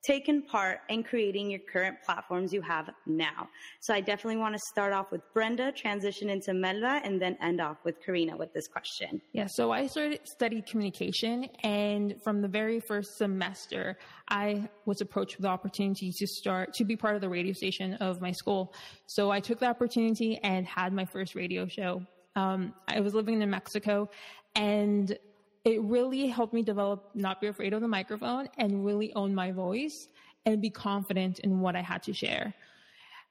taken 0.05 0.41
part 0.43 0.81
in 0.89 1.01
creating 1.01 1.49
your 1.49 1.61
current 1.71 1.95
platforms 2.05 2.51
you 2.51 2.61
have 2.61 2.89
now. 3.07 3.47
So 3.79 3.93
I 3.93 4.01
definitely 4.01 4.35
want 4.35 4.53
to 4.53 4.59
start 4.71 4.91
off 4.91 5.11
with 5.11 5.21
Brenda, 5.33 5.71
transition 5.71 6.29
into 6.29 6.53
Melba, 6.53 6.99
and 7.05 7.21
then 7.21 7.37
end 7.41 7.61
off 7.61 7.77
with 7.85 7.95
Karina 8.05 8.35
with 8.35 8.53
this 8.53 8.67
question. 8.67 9.21
Yeah, 9.31 9.47
so 9.49 9.71
I 9.71 9.87
started 9.87 10.19
studied 10.25 10.65
communication, 10.65 11.45
and 11.63 12.15
from 12.21 12.41
the 12.41 12.49
very 12.49 12.81
first 12.81 13.17
semester, 13.17 13.97
I 14.27 14.69
was 14.85 14.99
approached 14.99 15.37
with 15.37 15.43
the 15.43 15.49
opportunity 15.49 16.11
to 16.11 16.27
start 16.27 16.73
to 16.73 16.83
be 16.83 16.97
part 16.97 17.15
of 17.15 17.21
the 17.21 17.29
radio 17.29 17.53
station 17.53 17.93
of 17.95 18.19
my 18.19 18.33
school. 18.33 18.73
So 19.07 19.31
I 19.31 19.39
took 19.39 19.59
the 19.59 19.67
opportunity 19.67 20.37
and 20.43 20.67
had 20.67 20.91
my 20.91 21.05
first 21.05 21.33
radio 21.33 21.65
show. 21.65 22.03
Um, 22.35 22.73
I 22.89 22.99
was 22.99 23.13
living 23.13 23.41
in 23.41 23.49
Mexico, 23.49 24.09
and 24.55 25.17
it 25.65 25.81
really 25.81 26.27
helped 26.27 26.53
me 26.53 26.61
develop 26.61 27.09
not 27.13 27.39
be 27.39 27.47
afraid 27.47 27.73
of 27.73 27.81
the 27.81 27.87
microphone 27.87 28.49
and 28.57 28.85
really 28.85 29.13
own 29.13 29.33
my 29.33 29.51
voice 29.51 30.09
and 30.45 30.61
be 30.61 30.69
confident 30.69 31.39
in 31.39 31.61
what 31.61 31.75
I 31.75 31.81
had 31.81 32.03
to 32.03 32.13
share. 32.13 32.53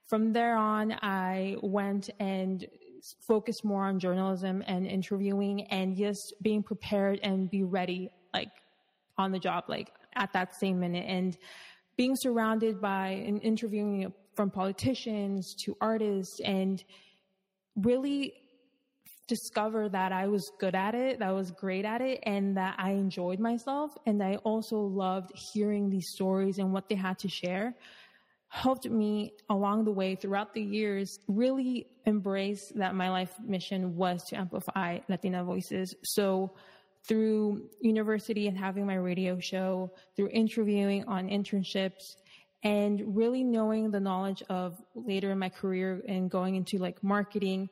From 0.06 0.32
there 0.32 0.56
on, 0.56 0.92
I 1.02 1.56
went 1.62 2.10
and 2.20 2.66
focused 3.20 3.64
more 3.64 3.84
on 3.84 3.98
journalism 3.98 4.62
and 4.66 4.86
interviewing 4.86 5.64
and 5.64 5.96
just 5.96 6.34
being 6.42 6.62
prepared 6.62 7.20
and 7.22 7.50
be 7.50 7.64
ready, 7.64 8.10
like 8.32 8.50
on 9.18 9.32
the 9.32 9.38
job, 9.38 9.64
like 9.68 9.92
at 10.14 10.32
that 10.32 10.54
same 10.54 10.80
minute. 10.80 11.04
And 11.06 11.36
being 11.96 12.16
surrounded 12.16 12.80
by 12.80 13.08
and 13.08 13.42
interviewing 13.42 14.12
from 14.34 14.50
politicians 14.50 15.54
to 15.54 15.76
artists 15.80 16.40
and 16.40 16.82
really 17.76 18.34
discover 19.36 19.88
that 19.88 20.12
I 20.12 20.26
was 20.26 20.52
good 20.58 20.74
at 20.74 20.94
it, 20.94 21.18
that 21.20 21.28
I 21.28 21.32
was 21.32 21.50
great 21.50 21.86
at 21.86 22.00
it, 22.02 22.18
and 22.34 22.54
that 22.60 22.74
I 22.76 22.90
enjoyed 22.90 23.40
myself. 23.50 23.96
And 24.04 24.22
I 24.22 24.34
also 24.50 24.78
loved 24.78 25.30
hearing 25.34 25.88
these 25.88 26.08
stories 26.16 26.58
and 26.58 26.70
what 26.74 26.86
they 26.90 26.96
had 26.96 27.18
to 27.20 27.28
share. 27.28 27.74
Helped 28.48 28.86
me 28.90 29.32
along 29.48 29.86
the 29.86 29.90
way 30.00 30.14
throughout 30.14 30.52
the 30.52 30.60
years 30.60 31.08
really 31.28 31.86
embrace 32.04 32.64
that 32.82 32.94
my 32.94 33.08
life 33.08 33.32
mission 33.56 33.96
was 33.96 34.22
to 34.24 34.36
amplify 34.36 34.98
Latina 35.08 35.42
voices. 35.42 35.94
So 36.04 36.52
through 37.08 37.70
university 37.80 38.48
and 38.48 38.58
having 38.66 38.84
my 38.84 38.98
radio 39.10 39.40
show, 39.40 39.90
through 40.14 40.28
interviewing 40.28 41.04
on 41.08 41.30
internships, 41.30 42.16
and 42.64 43.16
really 43.16 43.42
knowing 43.42 43.90
the 43.90 43.98
knowledge 44.08 44.42
of 44.50 44.80
later 44.94 45.30
in 45.32 45.38
my 45.38 45.48
career 45.48 46.02
and 46.06 46.30
going 46.30 46.54
into 46.54 46.76
like 46.76 47.02
marketing, 47.02 47.70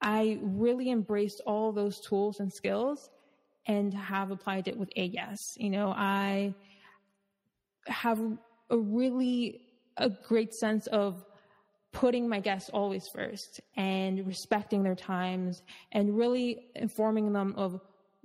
I 0.00 0.38
really 0.42 0.90
embraced 0.90 1.40
all 1.46 1.72
those 1.72 2.00
tools 2.00 2.40
and 2.40 2.52
skills 2.52 3.10
and 3.66 3.92
have 3.92 4.30
applied 4.30 4.68
it 4.68 4.76
with 4.76 4.90
a 4.96 5.04
yes. 5.04 5.54
You 5.56 5.70
know, 5.70 5.92
I 5.96 6.54
have 7.86 8.20
a 8.70 8.78
really 8.78 9.60
a 9.96 10.08
great 10.08 10.54
sense 10.54 10.86
of 10.88 11.24
putting 11.92 12.28
my 12.28 12.40
guests 12.40 12.70
always 12.70 13.08
first 13.08 13.60
and 13.76 14.26
respecting 14.26 14.82
their 14.82 14.94
times 14.94 15.62
and 15.92 16.16
really 16.16 16.68
informing 16.76 17.32
them 17.32 17.54
of 17.56 17.80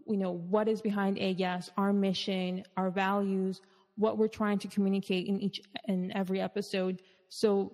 you 0.05 0.17
know 0.17 0.32
what 0.49 0.67
is 0.67 0.82
behind 0.82 1.17
a 1.17 1.32
yes 1.32 1.69
our 1.78 1.93
mission 1.93 2.63
our 2.76 2.91
values 2.91 3.61
what 3.95 4.17
we're 4.17 4.28
trying 4.28 4.59
to 4.59 4.67
communicate 4.67 5.28
in 5.28 5.39
each 5.39 5.61
and 5.88 6.11
every 6.13 6.41
episode 6.41 7.01
so 7.30 7.74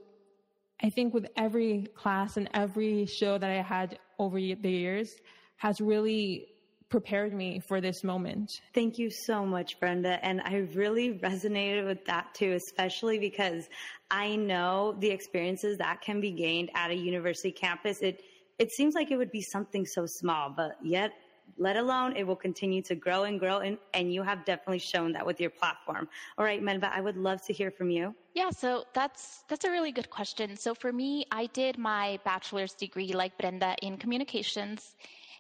I 0.81 0.89
think 0.89 1.13
with 1.13 1.27
every 1.35 1.87
class 1.95 2.37
and 2.37 2.49
every 2.53 3.05
show 3.05 3.37
that 3.37 3.49
I 3.49 3.61
had 3.61 3.99
over 4.17 4.37
the 4.37 4.71
years 4.71 5.15
has 5.57 5.81
really 5.81 6.47
prepared 6.89 7.33
me 7.33 7.59
for 7.59 7.81
this 7.81 8.03
moment. 8.03 8.61
Thank 8.73 8.97
you 8.97 9.09
so 9.09 9.45
much, 9.45 9.79
Brenda. 9.79 10.23
And 10.25 10.41
I 10.41 10.67
really 10.73 11.19
resonated 11.19 11.85
with 11.85 12.03
that 12.05 12.33
too, 12.33 12.53
especially 12.53 13.19
because 13.19 13.69
I 14.09 14.35
know 14.35 14.95
the 14.99 15.09
experiences 15.09 15.77
that 15.77 16.01
can 16.01 16.19
be 16.19 16.31
gained 16.31 16.71
at 16.73 16.89
a 16.89 16.95
university 16.95 17.51
campus. 17.51 18.01
It, 18.01 18.23
it 18.57 18.71
seems 18.71 18.95
like 18.95 19.11
it 19.11 19.17
would 19.17 19.31
be 19.31 19.41
something 19.41 19.85
so 19.85 20.05
small, 20.07 20.49
but 20.49 20.77
yet 20.83 21.11
let 21.57 21.77
alone 21.77 22.15
it 22.15 22.25
will 22.25 22.35
continue 22.35 22.81
to 22.83 22.95
grow 22.95 23.23
and 23.23 23.39
grow. 23.39 23.59
And, 23.59 23.77
and 23.93 24.13
you 24.13 24.23
have 24.23 24.45
definitely 24.45 24.79
shown 24.79 25.11
that 25.13 25.25
with 25.25 25.39
your 25.39 25.49
platform. 25.49 26.07
All 26.37 26.45
right, 26.45 26.61
Melba, 26.61 26.91
I 26.93 27.01
would 27.01 27.17
love 27.17 27.41
to 27.43 27.53
hear 27.53 27.71
from 27.71 27.89
you. 27.89 28.15
Yeah, 28.33 28.49
so 28.51 28.85
that's 28.93 29.43
that's 29.47 29.65
a 29.65 29.71
really 29.71 29.91
good 29.91 30.09
question. 30.09 30.55
So 30.55 30.73
for 30.73 30.91
me, 30.91 31.25
I 31.31 31.47
did 31.47 31.77
my 31.77 32.19
bachelor's 32.23 32.73
degree 32.73 33.13
like 33.13 33.37
Brenda 33.37 33.75
in 33.81 33.97
communications. 33.97 34.95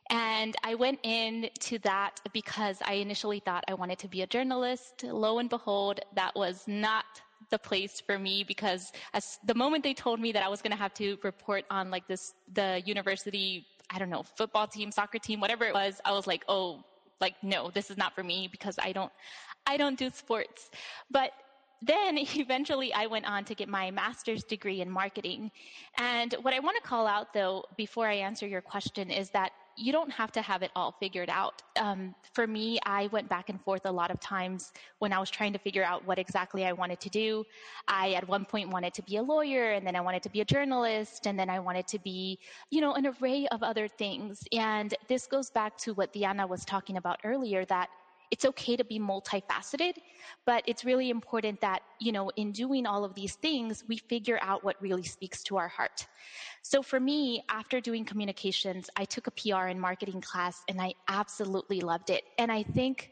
And 0.09 0.55
I 0.63 0.73
went 0.73 0.99
into 1.03 1.77
that 1.79 2.19
because 2.33 2.79
I 2.83 2.93
initially 2.93 3.39
thought 3.39 3.63
I 3.67 3.75
wanted 3.75 3.99
to 3.99 4.07
be 4.07 4.23
a 4.23 4.27
journalist. 4.27 5.03
Lo 5.03 5.37
and 5.37 5.49
behold, 5.49 5.99
that 6.15 6.35
was 6.35 6.63
not 6.65 7.05
the 7.51 7.59
place 7.59 8.01
for 8.01 8.17
me 8.19 8.43
because 8.43 8.91
as 9.13 9.39
the 9.45 9.55
moment 9.55 9.83
they 9.83 9.93
told 9.93 10.19
me 10.19 10.31
that 10.31 10.43
I 10.43 10.49
was 10.49 10.61
going 10.61 10.71
to 10.71 10.77
have 10.77 10.93
to 10.95 11.17
report 11.23 11.63
on 11.69 11.89
like 11.89 12.07
this 12.07 12.33
the 12.53 12.81
university 12.85 13.65
I 13.89 13.99
don't 13.99 14.09
know, 14.09 14.23
football 14.23 14.67
team, 14.67 14.91
soccer 14.91 15.19
team, 15.19 15.39
whatever 15.39 15.65
it 15.65 15.73
was, 15.73 15.99
I 16.05 16.11
was 16.11 16.27
like, 16.27 16.43
oh, 16.47 16.83
like, 17.21 17.35
no, 17.43 17.69
this 17.71 17.89
is 17.89 17.97
not 17.97 18.13
for 18.15 18.23
me 18.23 18.47
because 18.51 18.77
I 18.79 18.91
don't, 18.91 19.11
I 19.65 19.77
don't 19.77 19.97
do 19.97 20.09
sports. 20.09 20.69
But 21.11 21.31
then 21.81 22.17
eventually 22.35 22.93
I 22.93 23.05
went 23.07 23.25
on 23.25 23.45
to 23.45 23.55
get 23.55 23.69
my 23.69 23.91
master's 23.91 24.43
degree 24.43 24.81
in 24.81 24.89
marketing. 24.89 25.51
And 25.97 26.33
what 26.41 26.53
I 26.53 26.59
want 26.59 26.77
to 26.81 26.87
call 26.87 27.07
out 27.07 27.33
though, 27.33 27.65
before 27.77 28.07
I 28.07 28.15
answer 28.15 28.47
your 28.47 28.61
question 28.61 29.09
is 29.09 29.29
that 29.31 29.51
you 29.79 29.91
don't 29.91 30.11
have 30.11 30.31
to 30.33 30.41
have 30.41 30.61
it 30.61 30.71
all 30.75 30.91
figured 30.99 31.29
out. 31.29 31.61
Um, 31.79 32.13
for 32.33 32.45
me, 32.45 32.79
I 32.85 33.07
went 33.07 33.29
back 33.29 33.49
and 33.49 33.61
forth 33.61 33.85
a 33.85 33.91
lot 33.91 34.11
of 34.11 34.19
times 34.19 34.73
when 34.99 35.13
I 35.13 35.19
was 35.19 35.29
trying 35.29 35.53
to 35.53 35.59
figure 35.59 35.83
out 35.83 36.05
what 36.05 36.19
exactly 36.19 36.65
I 36.65 36.73
wanted 36.73 36.99
to 36.99 37.09
do. 37.09 37.45
I, 37.87 38.11
at 38.11 38.27
one 38.27 38.43
point, 38.45 38.69
wanted 38.69 38.93
to 38.95 39.01
be 39.03 39.17
a 39.17 39.23
lawyer, 39.23 39.71
and 39.71 39.87
then 39.87 39.95
I 39.95 40.01
wanted 40.01 40.21
to 40.23 40.29
be 40.29 40.41
a 40.41 40.45
journalist, 40.45 41.27
and 41.27 41.39
then 41.39 41.49
I 41.49 41.59
wanted 41.59 41.87
to 41.87 41.99
be, 41.99 42.39
you 42.69 42.81
know, 42.81 42.93
an 42.95 43.07
array 43.07 43.47
of 43.51 43.63
other 43.63 43.87
things. 43.87 44.43
And 44.51 44.93
this 45.07 45.25
goes 45.27 45.49
back 45.49 45.77
to 45.79 45.93
what 45.93 46.11
Diana 46.11 46.45
was 46.45 46.65
talking 46.65 46.97
about 46.97 47.19
earlier 47.23 47.63
that 47.65 47.89
it's 48.31 48.45
okay 48.45 48.75
to 48.75 48.83
be 48.83 48.99
multifaceted, 48.99 49.93
but 50.45 50.63
it's 50.67 50.85
really 50.85 51.09
important 51.09 51.61
that, 51.61 51.81
you 51.99 52.11
know, 52.11 52.29
in 52.35 52.51
doing 52.51 52.85
all 52.85 53.03
of 53.03 53.15
these 53.15 53.35
things, 53.35 53.83
we 53.87 53.97
figure 53.97 54.39
out 54.41 54.63
what 54.63 54.75
really 54.81 55.03
speaks 55.03 55.43
to 55.43 55.57
our 55.57 55.67
heart. 55.67 56.07
So 56.61 56.81
for 56.81 56.99
me, 56.99 57.43
after 57.49 57.81
doing 57.81 58.05
communications, 58.05 58.89
I 58.95 59.05
took 59.05 59.27
a 59.27 59.31
PR 59.31 59.67
and 59.67 59.79
marketing 59.81 60.21
class 60.21 60.63
and 60.67 60.79
I 60.79 60.93
absolutely 61.07 61.81
loved 61.81 62.09
it. 62.09 62.23
And 62.37 62.51
I 62.51 62.63
think 62.63 63.11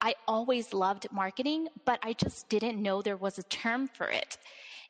I 0.00 0.14
always 0.26 0.72
loved 0.72 1.06
marketing, 1.12 1.68
but 1.84 1.98
I 2.02 2.12
just 2.14 2.48
didn't 2.48 2.82
know 2.82 3.02
there 3.02 3.16
was 3.16 3.38
a 3.38 3.42
term 3.44 3.88
for 3.88 4.06
it. 4.06 4.38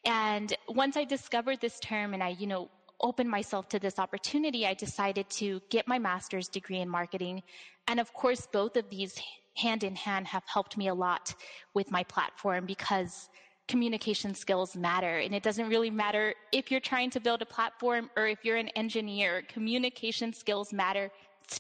And 0.05 0.55
once 0.69 0.97
I 0.97 1.05
discovered 1.05 1.61
this 1.61 1.81
term 1.81 2.15
and 2.15 2.23
I, 2.23 2.31
you 2.31 2.47
know, 2.47 2.69
opened 3.01 3.31
myself 3.31 3.69
to 3.71 3.79
this 3.79 3.99
opportunity, 3.99 4.67
I 4.67 4.75
decided 4.75 5.29
to 5.31 5.61
get 5.71 5.89
my 5.89 5.99
master's 5.99 6.49
degree 6.49 6.81
in 6.81 6.89
marketing. 6.89 7.43
And 7.89 8.01
of 8.01 8.13
course, 8.13 8.47
both 8.51 8.77
of 8.77 8.89
these 8.91 9.21
hand 9.55 9.85
in 9.85 9.95
hand 9.95 10.27
have 10.27 10.45
helped 10.47 10.77
me 10.77 10.89
a 10.89 10.95
lot 10.95 11.35
with 11.75 11.91
my 11.91 12.03
platform 12.05 12.67
because 12.67 13.29
communication 13.67 14.35
skills 14.35 14.77
matter. 14.77 15.19
And 15.19 15.35
it 15.35 15.43
doesn't 15.43 15.69
really 15.69 15.91
matter 15.91 16.35
if 16.53 16.71
you're 16.71 16.81
trying 16.81 17.11
to 17.11 17.21
build 17.21 17.41
a 17.43 17.47
platform 17.47 18.11
or 18.17 18.27
if 18.27 18.45
you're 18.45 18.57
an 18.57 18.69
engineer, 18.71 19.43
communication 19.49 20.33
skills 20.33 20.73
matter 20.73 21.11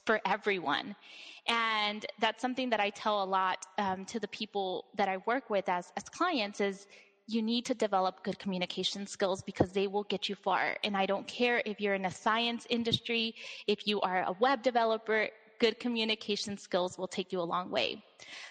for 0.05 0.20
everyone. 0.26 0.95
And 1.47 2.05
that's 2.20 2.40
something 2.40 2.70
that 2.70 2.80
I 2.80 2.90
tell 2.90 3.22
a 3.22 3.24
lot 3.24 3.66
um, 3.78 4.05
to 4.07 4.18
the 4.18 4.28
people 4.28 4.86
that 4.97 5.09
I 5.09 5.18
work 5.26 5.51
with 5.51 5.68
as, 5.68 5.92
as 5.97 6.05
clients 6.05 6.61
is 6.61 6.86
you 7.26 7.40
need 7.40 7.64
to 7.64 7.74
develop 7.74 8.22
good 8.22 8.38
communication 8.38 9.07
skills 9.07 9.42
because 9.42 9.72
they 9.72 9.86
will 9.86 10.05
get 10.05 10.28
you 10.28 10.34
far. 10.34 10.76
And 10.84 10.97
I 10.97 11.07
don't 11.07 11.26
care 11.26 11.62
if 11.64 11.80
you're 11.80 11.95
in 11.95 12.05
a 12.05 12.11
science 12.11 12.66
industry, 12.68 13.34
if 13.66 13.86
you 13.86 14.01
are 14.03 14.24
a 14.24 14.36
web 14.40 14.62
developer, 14.62 15.28
good 15.59 15.79
communication 15.79 16.57
skills 16.57 16.99
will 16.99 17.09
take 17.09 17.33
you 17.33 17.41
a 17.41 17.43
long 17.43 17.71
way. 17.71 18.03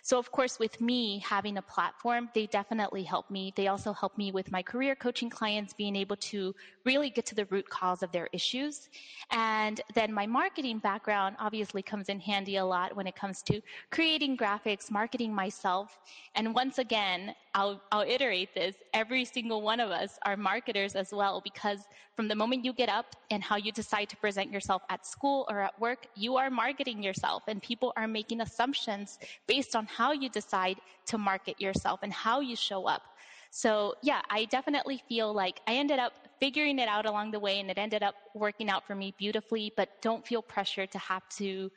So, 0.01 0.19
of 0.19 0.31
course, 0.31 0.59
with 0.59 0.79
me 0.81 1.19
having 1.19 1.57
a 1.57 1.61
platform, 1.61 2.29
they 2.35 2.45
definitely 2.45 3.03
help 3.03 3.29
me. 3.31 3.53
They 3.55 3.67
also 3.67 3.91
help 3.91 4.17
me 4.17 4.31
with 4.31 4.51
my 4.51 4.61
career 4.61 4.95
coaching 4.95 5.29
clients 5.29 5.73
being 5.73 5.95
able 5.95 6.17
to 6.17 6.53
really 6.85 7.09
get 7.09 7.25
to 7.27 7.35
the 7.35 7.45
root 7.45 7.67
cause 7.69 8.03
of 8.03 8.11
their 8.11 8.29
issues. 8.33 8.89
And 9.31 9.81
then 9.95 10.13
my 10.13 10.27
marketing 10.27 10.79
background 10.79 11.37
obviously 11.39 11.81
comes 11.81 12.09
in 12.09 12.19
handy 12.19 12.57
a 12.57 12.65
lot 12.65 12.95
when 12.95 13.07
it 13.07 13.15
comes 13.15 13.41
to 13.43 13.61
creating 13.89 14.37
graphics, 14.37 14.91
marketing 14.91 15.33
myself. 15.33 15.97
And 16.35 16.53
once 16.53 16.77
again, 16.77 17.33
I'll, 17.55 17.81
I'll 17.91 18.07
iterate 18.07 18.53
this. 18.53 18.75
Every 18.93 19.25
single 19.25 19.61
one 19.61 19.79
of 19.79 19.91
us 19.91 20.19
are 20.25 20.35
marketers 20.35 20.95
as 20.95 21.11
well, 21.13 21.41
because 21.43 21.79
from 22.15 22.27
the 22.27 22.35
moment 22.35 22.63
you 22.63 22.73
get 22.73 22.89
up 22.89 23.15
and 23.31 23.41
how 23.43 23.55
you 23.55 23.71
decide 23.71 24.09
to 24.09 24.17
present 24.17 24.51
yourself 24.51 24.83
at 24.89 25.05
school 25.05 25.45
or 25.49 25.61
at 25.61 25.79
work, 25.79 26.05
you 26.15 26.35
are 26.35 26.49
marketing 26.49 26.92
yourself 27.01 27.43
and 27.47 27.61
people 27.61 27.93
are 27.95 28.07
making 28.07 28.41
assumptions 28.41 29.17
based 29.47 29.75
on 29.75 29.87
how 29.87 30.11
you 30.11 30.29
decide 30.29 30.77
to 31.07 31.17
market 31.17 31.59
yourself 31.59 32.01
and 32.03 32.11
how 32.13 32.41
you 32.41 32.55
show 32.55 32.87
up. 32.87 33.03
So 33.51 33.95
yeah, 34.01 34.21
I 34.29 34.45
definitely 34.45 35.01
feel 35.07 35.31
like 35.33 35.61
I 35.67 35.75
ended 35.75 35.99
up 35.99 36.13
figuring 36.39 36.79
it 36.79 36.87
out 36.87 37.05
along 37.05 37.31
the 37.31 37.39
way 37.39 37.59
and 37.59 37.69
it 37.69 37.77
ended 37.77 38.03
up 38.03 38.15
working 38.35 38.69
out 38.69 38.85
for 38.85 38.95
me 38.95 39.13
beautifully, 39.17 39.71
but 39.77 39.89
don't 40.01 40.25
feel 40.25 40.41
pressure 40.41 40.87
to 40.87 40.97
have 40.97 41.27
to 41.37 41.71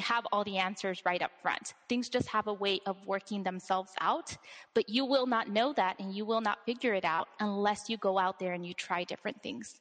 have 0.00 0.26
all 0.32 0.44
the 0.44 0.58
answers 0.58 1.02
right 1.06 1.22
up 1.22 1.30
front. 1.40 1.74
Things 1.88 2.08
just 2.08 2.28
have 2.28 2.46
a 2.46 2.52
way 2.52 2.80
of 2.84 2.96
working 3.06 3.42
themselves 3.42 3.92
out, 4.00 4.36
but 4.74 4.88
you 4.88 5.04
will 5.04 5.26
not 5.26 5.48
know 5.48 5.72
that 5.72 5.98
and 5.98 6.14
you 6.14 6.26
will 6.26 6.40
not 6.40 6.58
figure 6.66 6.94
it 6.94 7.04
out 7.04 7.28
unless 7.40 7.88
you 7.88 7.96
go 7.96 8.18
out 8.18 8.38
there 8.38 8.52
and 8.52 8.66
you 8.66 8.74
try 8.74 9.04
different 9.04 9.42
things. 9.42 9.80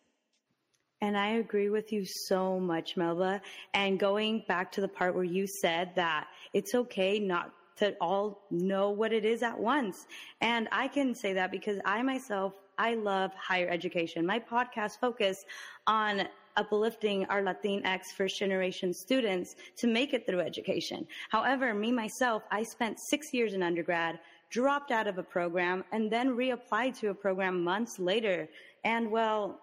And 1.01 1.15
I 1.17 1.33
agree 1.33 1.69
with 1.69 1.93
you 1.93 2.05
so 2.05 2.59
much, 2.59 2.97
Melba. 2.97 3.41
And 3.73 3.99
going 3.99 4.43
back 4.47 4.71
to 4.73 4.81
the 4.81 4.87
part 4.87 5.13
where 5.13 5.23
you 5.23 5.45
said 5.45 5.91
that 5.95 6.27
it's 6.53 6.73
okay 6.73 7.19
not 7.19 7.51
to 7.77 7.95
all 8.01 8.41
know 8.49 8.89
what 8.89 9.13
it 9.13 9.23
is 9.23 9.43
at 9.43 9.57
once. 9.57 10.07
And 10.41 10.67
I 10.71 10.87
can 10.87 11.13
say 11.13 11.33
that 11.33 11.51
because 11.51 11.79
I 11.85 12.01
myself, 12.01 12.53
I 12.79 12.95
love 12.95 13.31
higher 13.35 13.69
education. 13.69 14.25
My 14.25 14.39
podcast 14.39 14.99
focus 14.99 15.45
on 15.85 16.27
uplifting 16.55 17.25
our 17.25 17.43
Latinx 17.43 18.01
first 18.15 18.39
generation 18.39 18.93
students 18.93 19.55
to 19.77 19.87
make 19.87 20.13
it 20.13 20.25
through 20.25 20.39
education. 20.39 21.07
However, 21.29 21.73
me 21.73 21.91
myself, 21.91 22.43
I 22.51 22.63
spent 22.63 22.97
six 22.99 23.31
years 23.31 23.53
in 23.53 23.61
undergrad, 23.61 24.19
dropped 24.49 24.91
out 24.91 25.07
of 25.07 25.19
a 25.19 25.23
program, 25.23 25.83
and 25.91 26.11
then 26.11 26.29
reapplied 26.29 26.99
to 26.99 27.09
a 27.09 27.13
program 27.13 27.63
months 27.63 27.99
later. 27.99 28.49
And 28.83 29.11
well, 29.11 29.61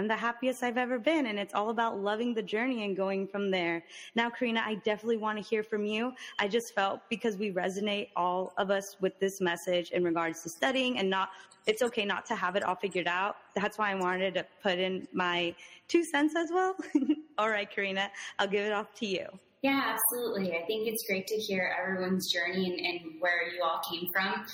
I'm 0.00 0.08
the 0.08 0.16
happiest 0.16 0.62
I've 0.62 0.78
ever 0.78 0.98
been. 0.98 1.26
And 1.26 1.38
it's 1.38 1.52
all 1.52 1.68
about 1.68 1.98
loving 1.98 2.32
the 2.32 2.40
journey 2.40 2.86
and 2.86 2.96
going 2.96 3.26
from 3.26 3.50
there. 3.50 3.84
Now, 4.14 4.30
Karina, 4.30 4.62
I 4.64 4.76
definitely 4.76 5.18
want 5.18 5.36
to 5.36 5.44
hear 5.44 5.62
from 5.62 5.84
you. 5.84 6.14
I 6.38 6.48
just 6.48 6.74
felt 6.74 7.02
because 7.10 7.36
we 7.36 7.52
resonate, 7.52 8.08
all 8.16 8.54
of 8.56 8.70
us, 8.70 8.96
with 9.02 9.20
this 9.20 9.42
message 9.42 9.90
in 9.90 10.02
regards 10.02 10.42
to 10.44 10.48
studying 10.48 10.96
and 10.96 11.10
not, 11.10 11.28
it's 11.66 11.82
okay 11.82 12.06
not 12.06 12.24
to 12.26 12.34
have 12.34 12.56
it 12.56 12.62
all 12.62 12.76
figured 12.76 13.08
out. 13.08 13.36
That's 13.54 13.76
why 13.76 13.90
I 13.90 13.94
wanted 13.94 14.32
to 14.36 14.46
put 14.62 14.78
in 14.78 15.06
my 15.12 15.54
two 15.86 16.02
cents 16.02 16.34
as 16.34 16.48
well. 16.50 16.76
all 17.38 17.50
right, 17.50 17.70
Karina, 17.70 18.10
I'll 18.38 18.48
give 18.48 18.64
it 18.64 18.72
off 18.72 18.94
to 19.00 19.06
you. 19.06 19.26
Yeah, 19.62 19.94
absolutely. 19.94 20.56
I 20.56 20.64
think 20.64 20.88
it's 20.88 21.04
great 21.06 21.26
to 21.26 21.34
hear 21.36 21.74
everyone's 21.78 22.32
journey 22.32 22.64
and, 22.64 22.80
and 22.80 23.20
where 23.20 23.46
you 23.52 23.62
all 23.62 23.80
came 23.92 24.08
from. 24.14 24.46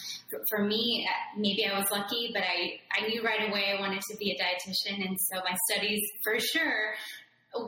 For, 0.51 0.65
me, 0.65 1.07
uh, 1.09 1.39
maybe 1.39 1.65
I 1.65 1.79
was 1.79 1.89
lucky, 1.93 2.31
but 2.35 2.43
I, 2.43 2.81
I 2.91 3.07
knew 3.07 3.23
right 3.23 3.49
away 3.49 3.73
I 3.77 3.81
wanted 3.81 4.01
to 4.11 4.17
be 4.17 4.33
a 4.33 4.43
dietitian, 4.43 5.07
and 5.07 5.17
so 5.21 5.37
my 5.37 5.57
studies 5.71 6.01
for 6.25 6.41
sure 6.41 6.95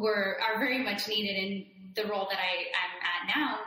were 0.00 0.38
are 0.42 0.58
very 0.58 0.82
much 0.82 1.06
needed 1.08 1.36
in 1.36 1.64
the 1.94 2.10
role 2.10 2.26
that 2.28 2.38
I 2.38 2.66
am 2.74 2.92
at 3.06 3.36
now. 3.36 3.58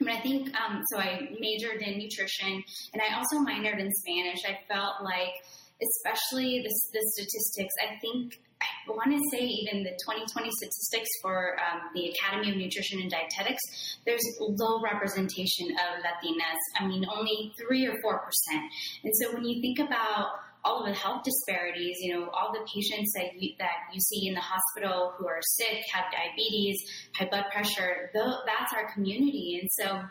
But 0.00 0.08
I 0.08 0.20
think 0.20 0.48
um, 0.60 0.82
so. 0.90 0.98
I 0.98 1.28
majored 1.38 1.82
in 1.82 1.98
nutrition, 1.98 2.64
and 2.92 3.00
I 3.00 3.16
also 3.16 3.36
minored 3.38 3.78
in 3.78 3.90
Spanish. 3.92 4.40
I 4.44 4.58
felt 4.66 5.04
like, 5.04 5.34
especially 5.80 6.62
the, 6.62 6.74
the 6.92 7.00
statistics, 7.14 7.74
I 7.80 7.96
think 8.00 8.40
want 8.88 9.12
to 9.12 9.20
say 9.32 9.44
even 9.44 9.82
the 9.82 9.90
2020 9.90 10.50
statistics 10.50 11.08
for 11.22 11.56
um, 11.60 11.80
the 11.94 12.10
Academy 12.10 12.50
of 12.50 12.56
Nutrition 12.56 13.00
and 13.00 13.10
Dietetics, 13.10 13.62
there's 14.06 14.22
low 14.40 14.80
representation 14.82 15.70
of 15.72 16.02
Latinas. 16.04 16.60
I 16.78 16.86
mean, 16.86 17.04
only 17.08 17.52
three 17.58 17.86
or 17.86 17.94
four 18.02 18.18
percent. 18.18 18.70
And 19.02 19.12
so 19.20 19.34
when 19.34 19.44
you 19.44 19.60
think 19.60 19.78
about 19.78 20.28
all 20.64 20.80
of 20.80 20.86
the 20.86 20.94
health 20.94 21.22
disparities, 21.24 21.98
you 22.00 22.14
know, 22.14 22.30
all 22.30 22.52
the 22.52 22.66
patients 22.74 23.12
that 23.14 23.38
you, 23.38 23.50
that 23.58 23.92
you 23.92 24.00
see 24.00 24.28
in 24.28 24.34
the 24.34 24.40
hospital 24.40 25.12
who 25.16 25.26
are 25.28 25.40
sick, 25.42 25.82
have 25.92 26.04
diabetes, 26.10 26.76
high 27.16 27.28
blood 27.28 27.44
pressure, 27.52 28.10
that's 28.14 28.72
our 28.72 28.92
community. 28.94 29.58
And 29.60 29.70
so 29.72 30.02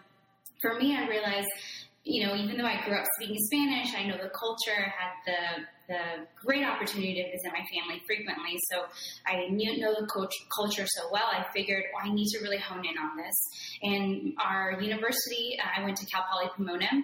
for 0.62 0.76
me, 0.76 0.96
I 0.96 1.08
realized 1.08 1.50
you 2.04 2.26
know, 2.26 2.36
even 2.36 2.58
though 2.58 2.66
I 2.66 2.84
grew 2.86 2.98
up 2.98 3.06
speaking 3.16 3.38
Spanish, 3.40 3.96
I 3.96 4.04
know 4.04 4.18
the 4.18 4.30
culture, 4.30 4.76
I 4.76 4.92
had 4.92 5.14
the 5.26 5.64
the 5.88 6.26
great 6.46 6.64
opportunity 6.64 7.16
to 7.16 7.24
visit 7.24 7.52
my 7.52 7.64
family 7.76 8.02
frequently. 8.08 8.58
So 8.72 8.86
I 9.28 9.48
knew, 9.50 9.82
know 9.82 9.94
the 9.94 10.08
culture 10.08 10.86
so 10.88 11.10
well. 11.12 11.28
I 11.30 11.46
figured, 11.54 11.84
oh, 11.94 12.08
I 12.10 12.14
need 12.14 12.28
to 12.30 12.40
really 12.40 12.58
hone 12.58 12.86
in 12.86 12.98
on 12.98 13.18
this. 13.18 13.36
And 13.82 14.34
our 14.42 14.80
university, 14.82 15.58
uh, 15.62 15.82
I 15.82 15.84
went 15.84 15.98
to 15.98 16.06
Cal 16.06 16.26
Poly 16.32 16.50
Pomona 16.56 17.04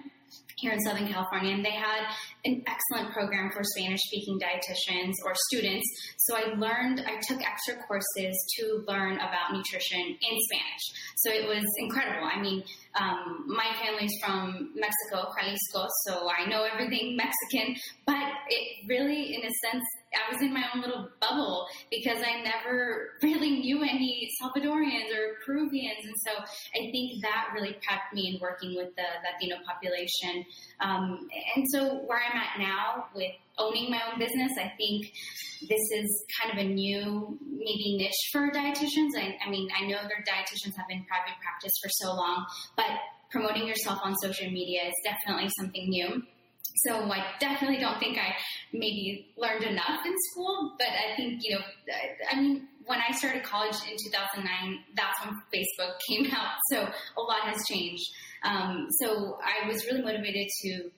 here 0.56 0.72
in 0.72 0.80
Southern 0.80 1.08
California, 1.08 1.54
and 1.54 1.64
they 1.64 1.72
had 1.72 2.04
an 2.44 2.62
excellent 2.66 3.12
program 3.12 3.50
for 3.52 3.62
Spanish 3.64 4.00
speaking 4.00 4.38
dietitians 4.38 5.14
or 5.24 5.32
students. 5.50 5.86
So 6.18 6.36
I 6.36 6.54
learned, 6.54 7.02
I 7.06 7.20
took 7.26 7.42
extra 7.42 7.76
courses 7.86 8.36
to 8.58 8.84
learn 8.86 9.14
about 9.14 9.52
nutrition 9.52 10.00
in 10.00 10.38
Spanish. 10.48 10.84
So 11.16 11.32
it 11.32 11.46
was 11.46 11.64
incredible. 11.78 12.26
I 12.26 12.40
mean, 12.40 12.62
um, 13.00 13.46
my 13.46 13.74
family's 13.82 14.12
from 14.24 14.72
Mexico, 14.74 15.30
Jalisco, 15.38 15.86
so 16.06 16.28
I 16.30 16.48
know 16.48 16.64
everything 16.64 17.16
Mexican, 17.20 17.76
but 18.06 18.28
it 18.48 18.86
really, 18.88 19.34
in 19.34 19.40
a 19.42 19.52
sense, 19.70 19.84
I 20.12 20.32
was 20.32 20.42
in 20.42 20.52
my 20.52 20.64
own 20.74 20.80
little 20.80 21.08
bubble 21.20 21.66
because 21.90 22.18
I 22.18 22.42
never 22.42 23.10
really 23.22 23.50
knew 23.50 23.82
any 23.82 24.28
Salvadorians 24.42 25.10
or 25.14 25.36
Peruvians. 25.44 26.04
And 26.04 26.14
so 26.26 26.32
I 26.74 26.90
think 26.90 27.22
that 27.22 27.50
really 27.54 27.76
prepped 27.86 28.12
me 28.12 28.34
in 28.34 28.40
working 28.40 28.74
with 28.76 28.94
the 28.96 29.04
Latino 29.24 29.56
population. 29.66 30.44
Um, 30.80 31.28
and 31.54 31.64
so 31.70 32.02
where 32.06 32.18
I'm 32.18 32.38
at 32.38 32.58
now 32.58 33.06
with 33.14 33.32
owning 33.58 33.90
my 33.90 34.00
own 34.10 34.18
business, 34.18 34.52
I 34.56 34.72
think 34.76 35.12
this 35.68 35.80
is 35.94 36.24
kind 36.40 36.58
of 36.58 36.64
a 36.64 36.68
new, 36.68 37.38
maybe 37.46 37.96
niche 37.98 38.30
for 38.32 38.50
dietitians. 38.50 39.10
I, 39.16 39.36
I 39.46 39.50
mean, 39.50 39.68
I 39.76 39.86
know 39.86 39.98
their 40.08 40.24
dietitians 40.26 40.76
have 40.76 40.88
been 40.88 41.04
private 41.04 41.38
practice 41.42 41.72
for 41.82 41.88
so 41.90 42.14
long, 42.14 42.46
but 42.76 42.86
promoting 43.30 43.66
yourself 43.66 44.00
on 44.02 44.14
social 44.16 44.50
media 44.50 44.82
is 44.86 44.94
definitely 45.04 45.50
something 45.58 45.88
new. 45.88 46.22
So 46.84 47.10
I 47.10 47.24
definitely 47.40 47.78
don't 47.78 47.98
think 47.98 48.16
I 48.18 48.34
maybe 48.72 49.32
learned 49.36 49.64
enough 49.64 50.00
in 50.06 50.14
school, 50.30 50.76
but 50.78 50.88
I 50.88 51.14
think, 51.16 51.40
you 51.42 51.56
know, 51.56 51.60
I 52.30 52.40
mean, 52.40 52.68
when 52.86 52.98
I 53.06 53.14
started 53.14 53.42
college 53.42 53.76
in 53.88 53.96
2009, 54.12 54.78
that's 54.96 55.24
when 55.24 55.34
Facebook 55.54 55.92
came 56.08 56.32
out. 56.32 56.54
So 56.70 56.80
a 56.82 57.20
lot 57.20 57.42
has 57.42 57.62
changed. 57.68 58.04
Um, 58.42 58.86
so 59.00 59.38
I 59.42 59.68
was 59.68 59.84
really 59.84 60.02
motivated 60.02 60.48
to 60.62 60.90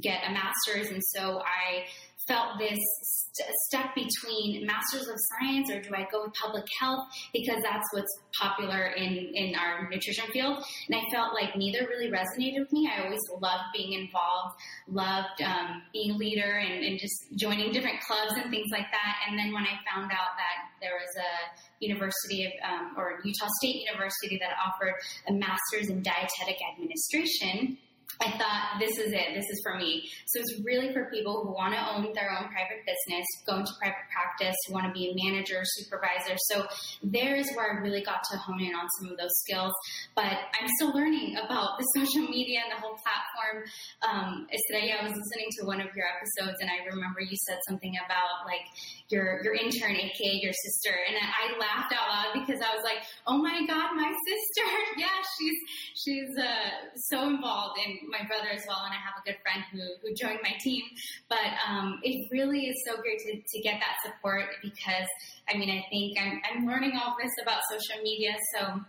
get 0.00 0.22
a 0.26 0.32
master's, 0.32 0.90
and 0.90 1.02
so 1.14 1.40
I 1.40 1.84
felt 2.30 2.58
this 2.58 2.78
st- 3.02 3.50
step 3.66 3.94
between 3.94 4.64
masters 4.64 5.08
of 5.08 5.16
science 5.34 5.70
or 5.70 5.80
do 5.82 5.90
I 5.94 6.06
go 6.10 6.24
with 6.24 6.34
public 6.34 6.64
health 6.78 7.06
because 7.32 7.58
that's 7.62 7.86
what's 7.92 8.20
popular 8.38 8.86
in, 8.96 9.32
in 9.34 9.54
our 9.56 9.88
nutrition 9.90 10.24
field. 10.32 10.62
And 10.88 10.94
I 10.96 11.02
felt 11.12 11.34
like 11.34 11.56
neither 11.56 11.86
really 11.88 12.10
resonated 12.10 12.60
with 12.60 12.72
me. 12.72 12.88
I 12.88 13.04
always 13.04 13.20
loved 13.40 13.64
being 13.74 13.92
involved, 13.94 14.54
loved 14.88 15.42
um, 15.42 15.82
being 15.92 16.12
a 16.12 16.16
leader 16.16 16.62
and, 16.62 16.84
and 16.84 16.98
just 16.98 17.14
joining 17.36 17.72
different 17.72 18.00
clubs 18.06 18.32
and 18.36 18.50
things 18.50 18.68
like 18.70 18.86
that. 18.92 19.14
And 19.28 19.38
then 19.38 19.52
when 19.52 19.64
I 19.64 19.74
found 19.90 20.12
out 20.12 20.38
that 20.38 20.70
there 20.80 20.94
was 20.94 21.10
a 21.18 21.84
university 21.84 22.46
of, 22.46 22.52
um, 22.62 22.94
or 22.96 23.20
Utah 23.24 23.48
State 23.60 23.82
University 23.90 24.38
that 24.38 24.54
offered 24.64 24.94
a 25.28 25.32
master's 25.32 25.88
in 25.88 26.02
dietetic 26.02 26.58
administration, 26.72 27.78
I 28.20 28.36
thought 28.36 28.76
this 28.78 28.98
is 28.98 29.12
it. 29.12 29.32
This 29.34 29.48
is 29.48 29.60
for 29.64 29.78
me. 29.78 30.04
So 30.26 30.40
it's 30.40 30.60
really 30.62 30.92
for 30.92 31.08
people 31.08 31.40
who 31.42 31.52
want 31.52 31.72
to 31.72 31.80
own 31.80 32.12
their 32.12 32.28
own 32.30 32.52
private 32.52 32.84
business, 32.84 33.24
go 33.46 33.56
into 33.56 33.72
private 33.80 34.04
practice, 34.12 34.54
want 34.68 34.84
to 34.86 34.92
be 34.92 35.08
a 35.08 35.12
manager, 35.16 35.62
supervisor. 35.64 36.36
So 36.52 36.66
there 37.02 37.36
is 37.36 37.48
where 37.56 37.72
I 37.72 37.80
really 37.80 38.02
got 38.02 38.20
to 38.30 38.36
hone 38.36 38.60
in 38.60 38.74
on 38.76 38.84
some 39.00 39.12
of 39.12 39.16
those 39.16 39.32
skills. 39.48 39.72
But 40.14 40.36
I'm 40.52 40.68
still 40.76 40.92
learning 40.92 41.40
about 41.40 41.80
the 41.80 41.84
social 41.96 42.28
media 42.28 42.60
and 42.60 42.76
the 42.76 42.80
whole 42.84 43.00
platform. 43.00 43.64
Um, 44.04 44.46
Estrella, 44.52 45.00
I 45.00 45.04
was 45.08 45.16
listening 45.16 45.48
to 45.60 45.66
one 45.66 45.80
of 45.80 45.88
your 45.96 46.04
episodes, 46.04 46.60
and 46.60 46.68
I 46.68 46.84
remember 46.92 47.24
you 47.24 47.36
said 47.48 47.56
something 47.68 47.96
about 48.04 48.44
like 48.44 48.68
your 49.08 49.40
your 49.42 49.54
intern, 49.54 49.96
aka 49.96 50.32
your 50.44 50.52
sister, 50.52 50.92
and 50.92 51.16
I 51.16 51.56
laughed 51.56 51.92
out 51.96 52.04
loud 52.04 52.30
because 52.36 52.60
I 52.60 52.68
was 52.76 52.84
like, 52.84 53.00
"Oh 53.26 53.38
my 53.38 53.64
God, 53.66 53.96
my 53.96 54.12
sister! 54.12 54.68
yeah, 55.00 55.18
she's 55.38 55.58
she's 55.96 56.32
uh, 56.36 56.92
so 57.08 57.26
involved, 57.28 57.80
and 57.80 58.09
my 58.10 58.26
brother 58.26 58.48
as 58.52 58.62
well, 58.66 58.82
and 58.84 58.92
I 58.92 59.00
have 59.00 59.14
a 59.18 59.24
good 59.24 59.38
friend 59.42 59.62
who 59.72 59.80
who 60.02 60.14
joined 60.14 60.40
my 60.42 60.54
team. 60.60 60.82
But 61.28 61.46
um, 61.66 62.00
it 62.02 62.28
really 62.30 62.66
is 62.66 62.76
so 62.86 63.00
great 63.00 63.18
to 63.20 63.32
to 63.40 63.62
get 63.62 63.80
that 63.80 63.96
support 64.04 64.46
because 64.62 65.08
I 65.48 65.56
mean, 65.56 65.70
I 65.70 65.84
think 65.90 66.18
I'm 66.20 66.40
I'm 66.44 66.66
learning 66.66 66.98
all 66.98 67.16
this 67.20 67.32
about 67.42 67.60
social 67.70 68.02
media, 68.02 68.34
so 68.54 68.80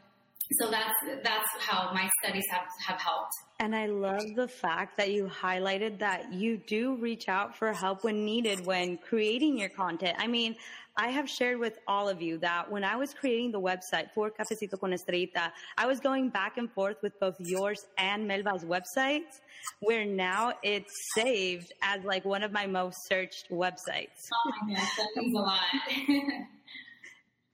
so 0.59 0.69
that's 0.69 0.93
that's 1.24 1.49
how 1.59 1.93
my 1.93 2.09
studies 2.24 2.45
have 2.49 2.67
have 2.88 2.99
helped. 2.99 3.34
And 3.59 3.76
I 3.76 3.86
love 3.86 4.24
the 4.36 4.47
fact 4.47 4.97
that 4.97 5.11
you 5.11 5.26
highlighted 5.26 5.99
that 5.99 6.34
you 6.34 6.57
do 6.57 6.95
reach 6.95 7.30
out 7.30 7.55
for 7.55 7.72
help 7.74 8.03
when 8.03 8.26
needed 8.26 8.65
when 8.65 8.97
creating 8.97 9.57
your 9.57 9.69
content. 9.69 10.17
I 10.19 10.28
mean, 10.28 10.55
I 10.97 11.07
have 11.09 11.29
shared 11.29 11.57
with 11.57 11.79
all 11.87 12.09
of 12.09 12.21
you 12.21 12.37
that 12.39 12.69
when 12.69 12.83
I 12.83 12.95
was 12.95 13.13
creating 13.13 13.51
the 13.51 13.61
website 13.61 14.11
for 14.11 14.29
Cafecito 14.29 14.79
con 14.79 14.91
Estrellita, 14.91 15.51
I 15.77 15.85
was 15.87 15.99
going 15.99 16.29
back 16.29 16.57
and 16.57 16.69
forth 16.69 16.97
with 17.01 17.17
both 17.19 17.35
yours 17.39 17.87
and 17.97 18.27
Melba's 18.27 18.65
websites, 18.65 19.39
where 19.79 20.05
now 20.05 20.53
it's 20.63 21.13
saved 21.15 21.71
as 21.81 22.03
like 22.03 22.25
one 22.25 22.43
of 22.43 22.51
my 22.51 22.67
most 22.67 23.07
searched 23.07 23.49
websites. 23.49 24.29
Oh 24.33 24.51
my 24.67 24.73
gosh, 24.75 24.97
that 24.97 25.07
means 25.15 25.35
a 25.35 25.39
lot. 25.39 25.61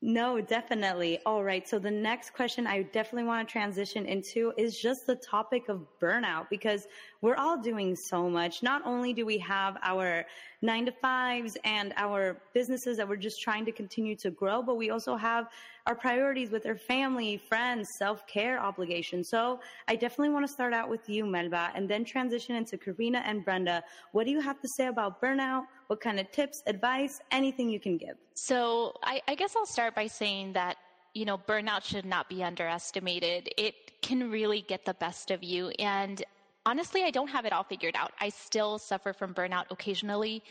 No, 0.01 0.39
definitely. 0.39 1.17
All 1.25 1.43
right. 1.43 1.67
So 1.67 1.79
the 1.79 1.89
next 1.89 2.33
question 2.33 2.67
I 2.67 2.83
definitely 2.83 3.23
want 3.23 3.47
to 3.47 3.51
transition 3.51 4.05
into 4.05 4.53
is 4.55 4.79
just 4.79 5.07
the 5.07 5.15
topic 5.15 5.69
of 5.69 5.87
burnout 5.99 6.49
because 6.51 6.87
we're 7.21 7.35
all 7.35 7.59
doing 7.59 7.95
so 7.95 8.29
much. 8.29 8.61
Not 8.61 8.83
only 8.85 9.11
do 9.11 9.25
we 9.25 9.39
have 9.39 9.75
our 9.81 10.25
nine 10.61 10.85
to 10.85 10.91
fives 10.91 11.57
and 11.63 11.93
our 11.97 12.37
businesses 12.53 12.97
that 12.97 13.07
we're 13.07 13.15
just 13.15 13.41
trying 13.41 13.65
to 13.65 13.71
continue 13.71 14.15
to 14.15 14.31
grow, 14.31 14.61
but 14.61 14.75
we 14.75 14.89
also 14.89 15.15
have 15.15 15.49
our 15.85 15.95
priorities 15.95 16.49
with 16.49 16.65
our 16.65 16.75
family, 16.75 17.37
friends, 17.37 17.87
self 17.97 18.25
care 18.27 18.59
obligations. 18.59 19.29
So 19.29 19.59
I 19.87 19.95
definitely 19.95 20.29
want 20.29 20.45
to 20.47 20.51
start 20.51 20.73
out 20.73 20.89
with 20.89 21.07
you, 21.07 21.25
Melba, 21.25 21.71
and 21.75 21.89
then 21.89 22.03
transition 22.03 22.55
into 22.55 22.77
Karina 22.77 23.19
and 23.25 23.45
Brenda. 23.45 23.83
What 24.11 24.25
do 24.25 24.31
you 24.31 24.41
have 24.41 24.59
to 24.61 24.67
say 24.67 24.87
about 24.87 25.21
burnout? 25.21 25.63
What 25.87 26.01
kind 26.01 26.19
of 26.19 26.29
tips, 26.31 26.63
advice, 26.67 27.19
anything 27.31 27.69
you 27.69 27.79
can 27.79 27.97
give? 27.97 28.17
So 28.33 28.93
I, 29.03 29.21
I 29.27 29.35
guess 29.35 29.55
I'll 29.55 29.65
start 29.65 29.95
by 29.95 30.07
saying 30.07 30.53
that 30.53 30.77
you 31.13 31.25
know, 31.25 31.37
burnout 31.37 31.83
should 31.83 32.05
not 32.05 32.29
be 32.29 32.43
underestimated. 32.43 33.49
It 33.57 33.99
can 34.03 34.29
really 34.29 34.61
get 34.61 34.85
the 34.85 34.93
best 34.93 35.31
of 35.31 35.43
you. 35.43 35.69
And 35.79 36.23
honestly, 36.67 37.03
I 37.03 37.11
don't 37.11 37.29
have 37.29 37.45
it 37.45 37.53
all 37.53 37.63
figured 37.63 37.95
out. 37.95 38.11
I 38.19 38.29
still 38.29 38.77
suffer 38.77 39.13
from 39.13 39.33
burnout 39.33 39.65
occasionally. 39.71 40.43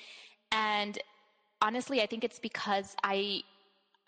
And 0.50 0.98
honestly, 1.60 2.00
I 2.00 2.06
think 2.06 2.24
it's 2.24 2.38
because 2.38 2.96
I 3.04 3.42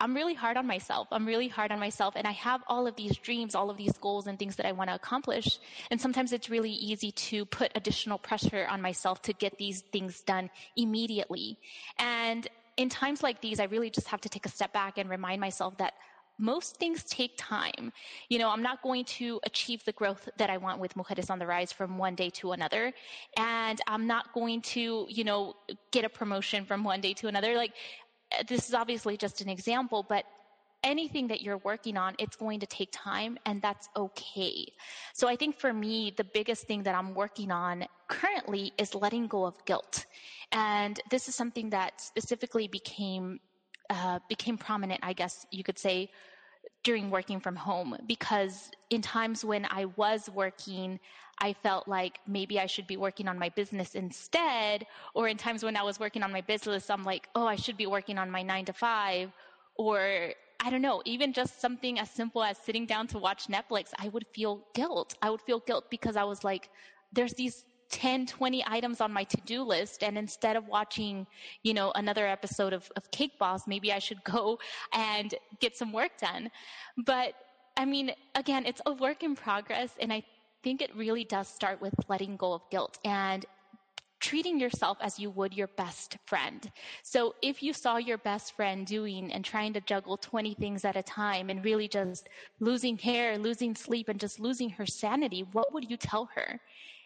I'm 0.01 0.15
really 0.15 0.33
hard 0.33 0.55
on 0.55 0.65
myself. 0.65 1.09
I'm 1.11 1.25
really 1.25 1.49
hard 1.49 1.73
on 1.73 1.79
myself 1.79 2.13
and 2.15 2.25
I 2.25 2.31
have 2.31 2.63
all 2.67 2.87
of 2.87 2.95
these 2.95 3.17
dreams, 3.17 3.53
all 3.53 3.69
of 3.69 3.75
these 3.75 3.91
goals 3.97 4.27
and 4.27 4.39
things 4.39 4.55
that 4.55 4.65
I 4.65 4.71
want 4.71 4.89
to 4.89 4.95
accomplish. 4.95 5.59
And 5.91 5.99
sometimes 5.99 6.31
it's 6.31 6.49
really 6.49 6.71
easy 6.71 7.11
to 7.11 7.43
put 7.45 7.73
additional 7.75 8.17
pressure 8.17 8.65
on 8.69 8.81
myself 8.81 9.21
to 9.23 9.33
get 9.33 9.57
these 9.57 9.81
things 9.91 10.21
done 10.21 10.49
immediately. 10.77 11.57
And 11.97 12.47
in 12.77 12.87
times 12.87 13.21
like 13.21 13.41
these, 13.41 13.59
I 13.59 13.65
really 13.65 13.89
just 13.89 14.07
have 14.07 14.21
to 14.21 14.29
take 14.29 14.45
a 14.45 14.49
step 14.49 14.71
back 14.71 14.97
and 14.97 15.09
remind 15.09 15.41
myself 15.41 15.77
that 15.79 15.95
most 16.39 16.77
things 16.77 17.03
take 17.03 17.33
time. 17.37 17.91
You 18.29 18.39
know, 18.39 18.49
I'm 18.49 18.63
not 18.63 18.81
going 18.81 19.05
to 19.05 19.39
achieve 19.43 19.83
the 19.85 19.91
growth 19.91 20.27
that 20.37 20.49
I 20.49 20.57
want 20.57 20.79
with 20.79 20.95
Mujeres 20.95 21.29
on 21.29 21.37
the 21.37 21.45
Rise 21.45 21.71
from 21.71 21.97
one 21.97 22.15
day 22.15 22.29
to 22.31 22.53
another. 22.53 22.93
And 23.37 23.79
I'm 23.87 24.07
not 24.07 24.33
going 24.33 24.61
to, 24.61 25.05
you 25.09 25.23
know, 25.23 25.55
get 25.91 26.05
a 26.05 26.09
promotion 26.09 26.65
from 26.65 26.83
one 26.83 27.01
day 27.01 27.13
to 27.15 27.27
another. 27.27 27.55
Like, 27.55 27.73
this 28.47 28.67
is 28.67 28.73
obviously 28.73 29.17
just 29.17 29.41
an 29.41 29.49
example, 29.49 30.05
but 30.07 30.23
anything 30.83 31.27
that 31.27 31.41
you're 31.41 31.57
working 31.57 31.97
on, 31.97 32.15
it's 32.19 32.35
going 32.35 32.59
to 32.61 32.65
take 32.65 32.89
time 32.91 33.37
and 33.45 33.61
that's 33.61 33.89
okay. 33.95 34.65
So 35.13 35.27
I 35.27 35.35
think 35.35 35.57
for 35.59 35.73
me, 35.73 36.13
the 36.15 36.23
biggest 36.23 36.67
thing 36.67 36.83
that 36.83 36.95
I'm 36.95 37.13
working 37.13 37.51
on 37.51 37.85
currently 38.07 38.71
is 38.77 38.95
letting 38.95 39.27
go 39.27 39.45
of 39.45 39.63
guilt. 39.65 40.05
And 40.51 40.99
this 41.11 41.27
is 41.27 41.35
something 41.35 41.69
that 41.71 41.99
specifically 41.99 42.67
became, 42.67 43.39
uh, 43.89 44.19
became 44.29 44.57
prominent, 44.57 44.99
I 45.03 45.13
guess 45.13 45.45
you 45.51 45.63
could 45.63 45.79
say, 45.79 46.11
during 46.83 47.09
working 47.09 47.39
from 47.39 47.55
home 47.55 47.97
because 48.07 48.71
in 48.89 49.01
times 49.01 49.43
when 49.43 49.67
I 49.69 49.85
was 49.95 50.29
working, 50.29 50.99
I 51.39 51.53
felt 51.53 51.87
like 51.87 52.19
maybe 52.27 52.59
I 52.59 52.65
should 52.65 52.87
be 52.87 52.97
working 52.97 53.27
on 53.27 53.39
my 53.39 53.49
business 53.49 53.95
instead. 53.95 54.85
Or 55.13 55.27
in 55.27 55.37
times 55.37 55.63
when 55.63 55.75
I 55.75 55.83
was 55.83 55.99
working 55.99 56.23
on 56.23 56.31
my 56.31 56.41
business, 56.41 56.89
I'm 56.89 57.03
like, 57.03 57.27
oh, 57.35 57.47
I 57.47 57.55
should 57.55 57.77
be 57.77 57.87
working 57.87 58.17
on 58.17 58.29
my 58.29 58.41
nine 58.43 58.65
to 58.65 58.73
five. 58.73 59.31
Or 59.75 60.31
I 60.59 60.69
don't 60.69 60.81
know, 60.81 61.01
even 61.05 61.31
just 61.33 61.61
something 61.61 61.99
as 61.99 62.09
simple 62.09 62.43
as 62.43 62.57
sitting 62.57 62.85
down 62.85 63.07
to 63.07 63.17
watch 63.17 63.47
Netflix, 63.47 63.89
I 63.97 64.09
would 64.09 64.27
feel 64.27 64.61
guilt. 64.73 65.15
I 65.21 65.29
would 65.29 65.41
feel 65.41 65.59
guilt 65.59 65.85
because 65.89 66.15
I 66.17 66.23
was 66.23 66.43
like, 66.43 66.69
there's 67.13 67.33
these 67.33 67.63
10, 67.89 68.25
20 68.25 68.63
items 68.67 69.01
on 69.01 69.11
my 69.11 69.23
to-do 69.23 69.63
list. 69.63 70.03
And 70.03 70.17
instead 70.17 70.55
of 70.55 70.67
watching, 70.67 71.25
you 71.63 71.73
know, 71.73 71.91
another 71.95 72.27
episode 72.27 72.73
of, 72.73 72.91
of 72.95 73.09
Cake 73.11 73.37
Boss, 73.39 73.67
maybe 73.67 73.91
I 73.91 73.99
should 73.99 74.23
go 74.23 74.59
and 74.93 75.33
get 75.59 75.75
some 75.75 75.91
work 75.91 76.11
done. 76.19 76.49
But 77.05 77.33
I 77.77 77.85
mean, 77.85 78.11
again, 78.35 78.65
it's 78.65 78.81
a 78.85 78.93
work 78.93 79.23
in 79.23 79.35
progress. 79.35 79.91
And 79.99 80.11
I 80.11 80.23
think 80.63 80.81
it 80.81 80.95
really 80.95 81.23
does 81.23 81.47
start 81.47 81.81
with 81.81 81.93
letting 82.07 82.35
go 82.35 82.53
of 82.53 82.61
guilt 82.69 82.99
and 83.05 83.45
treating 84.19 84.59
yourself 84.59 84.97
as 85.01 85.17
you 85.17 85.29
would 85.29 85.53
your 85.53 85.67
best 85.77 86.17
friend. 86.25 86.69
So 87.03 87.35
if 87.41 87.63
you 87.63 87.71
saw 87.73 87.97
your 87.97 88.17
best 88.17 88.55
friend 88.55 88.85
doing 88.85 89.31
and 89.31 89.45
trying 89.45 89.73
to 89.73 89.81
juggle 89.81 90.17
20 90.17 90.55
things 90.55 90.83
at 90.83 90.97
a 90.97 91.03
time 91.03 91.49
and 91.49 91.63
really 91.63 91.87
just 91.87 92.27
losing 92.59 92.97
hair, 92.97 93.37
losing 93.37 93.73
sleep, 93.73 94.09
and 94.09 94.19
just 94.19 94.39
losing 94.39 94.69
her 94.71 94.85
sanity, 94.85 95.45
what 95.53 95.73
would 95.73 95.89
you 95.89 95.95
tell 95.95 96.29
her? 96.35 96.59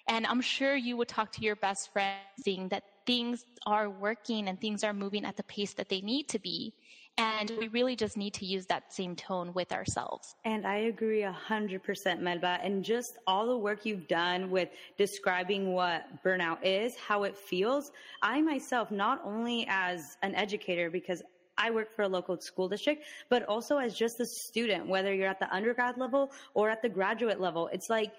And 0.07 0.25
I'm 0.27 0.41
sure 0.41 0.75
you 0.75 0.97
would 0.97 1.07
talk 1.07 1.31
to 1.33 1.41
your 1.41 1.55
best 1.55 1.91
friend 1.93 2.17
saying 2.41 2.69
that 2.69 2.83
things 3.05 3.45
are 3.65 3.89
working 3.89 4.47
and 4.47 4.59
things 4.59 4.83
are 4.83 4.93
moving 4.93 5.25
at 5.25 5.37
the 5.37 5.43
pace 5.43 5.73
that 5.73 5.89
they 5.89 6.01
need 6.01 6.27
to 6.29 6.39
be. 6.39 6.73
And 7.17 7.51
we 7.59 7.67
really 7.67 7.95
just 7.95 8.17
need 8.17 8.33
to 8.35 8.45
use 8.45 8.65
that 8.67 8.91
same 8.91 9.15
tone 9.15 9.53
with 9.53 9.71
ourselves. 9.71 10.35
And 10.45 10.65
I 10.65 10.77
agree 10.77 11.21
100%, 11.21 12.19
Melba. 12.19 12.57
And 12.63 12.83
just 12.83 13.17
all 13.27 13.45
the 13.45 13.57
work 13.57 13.85
you've 13.85 14.07
done 14.07 14.49
with 14.49 14.69
describing 14.97 15.73
what 15.73 16.23
burnout 16.23 16.57
is, 16.63 16.95
how 16.95 17.23
it 17.23 17.37
feels. 17.37 17.91
I 18.23 18.41
myself, 18.41 18.89
not 18.89 19.21
only 19.23 19.67
as 19.69 20.17
an 20.23 20.33
educator, 20.33 20.89
because 20.89 21.21
I 21.55 21.69
work 21.69 21.95
for 21.95 22.01
a 22.01 22.07
local 22.07 22.39
school 22.39 22.67
district, 22.67 23.03
but 23.29 23.43
also 23.43 23.77
as 23.77 23.93
just 23.93 24.19
a 24.19 24.25
student, 24.25 24.87
whether 24.87 25.13
you're 25.13 25.29
at 25.29 25.39
the 25.39 25.53
undergrad 25.53 25.97
level 25.99 26.31
or 26.55 26.69
at 26.69 26.81
the 26.81 26.89
graduate 26.89 27.39
level. 27.39 27.69
It's 27.71 27.91
like 27.91 28.13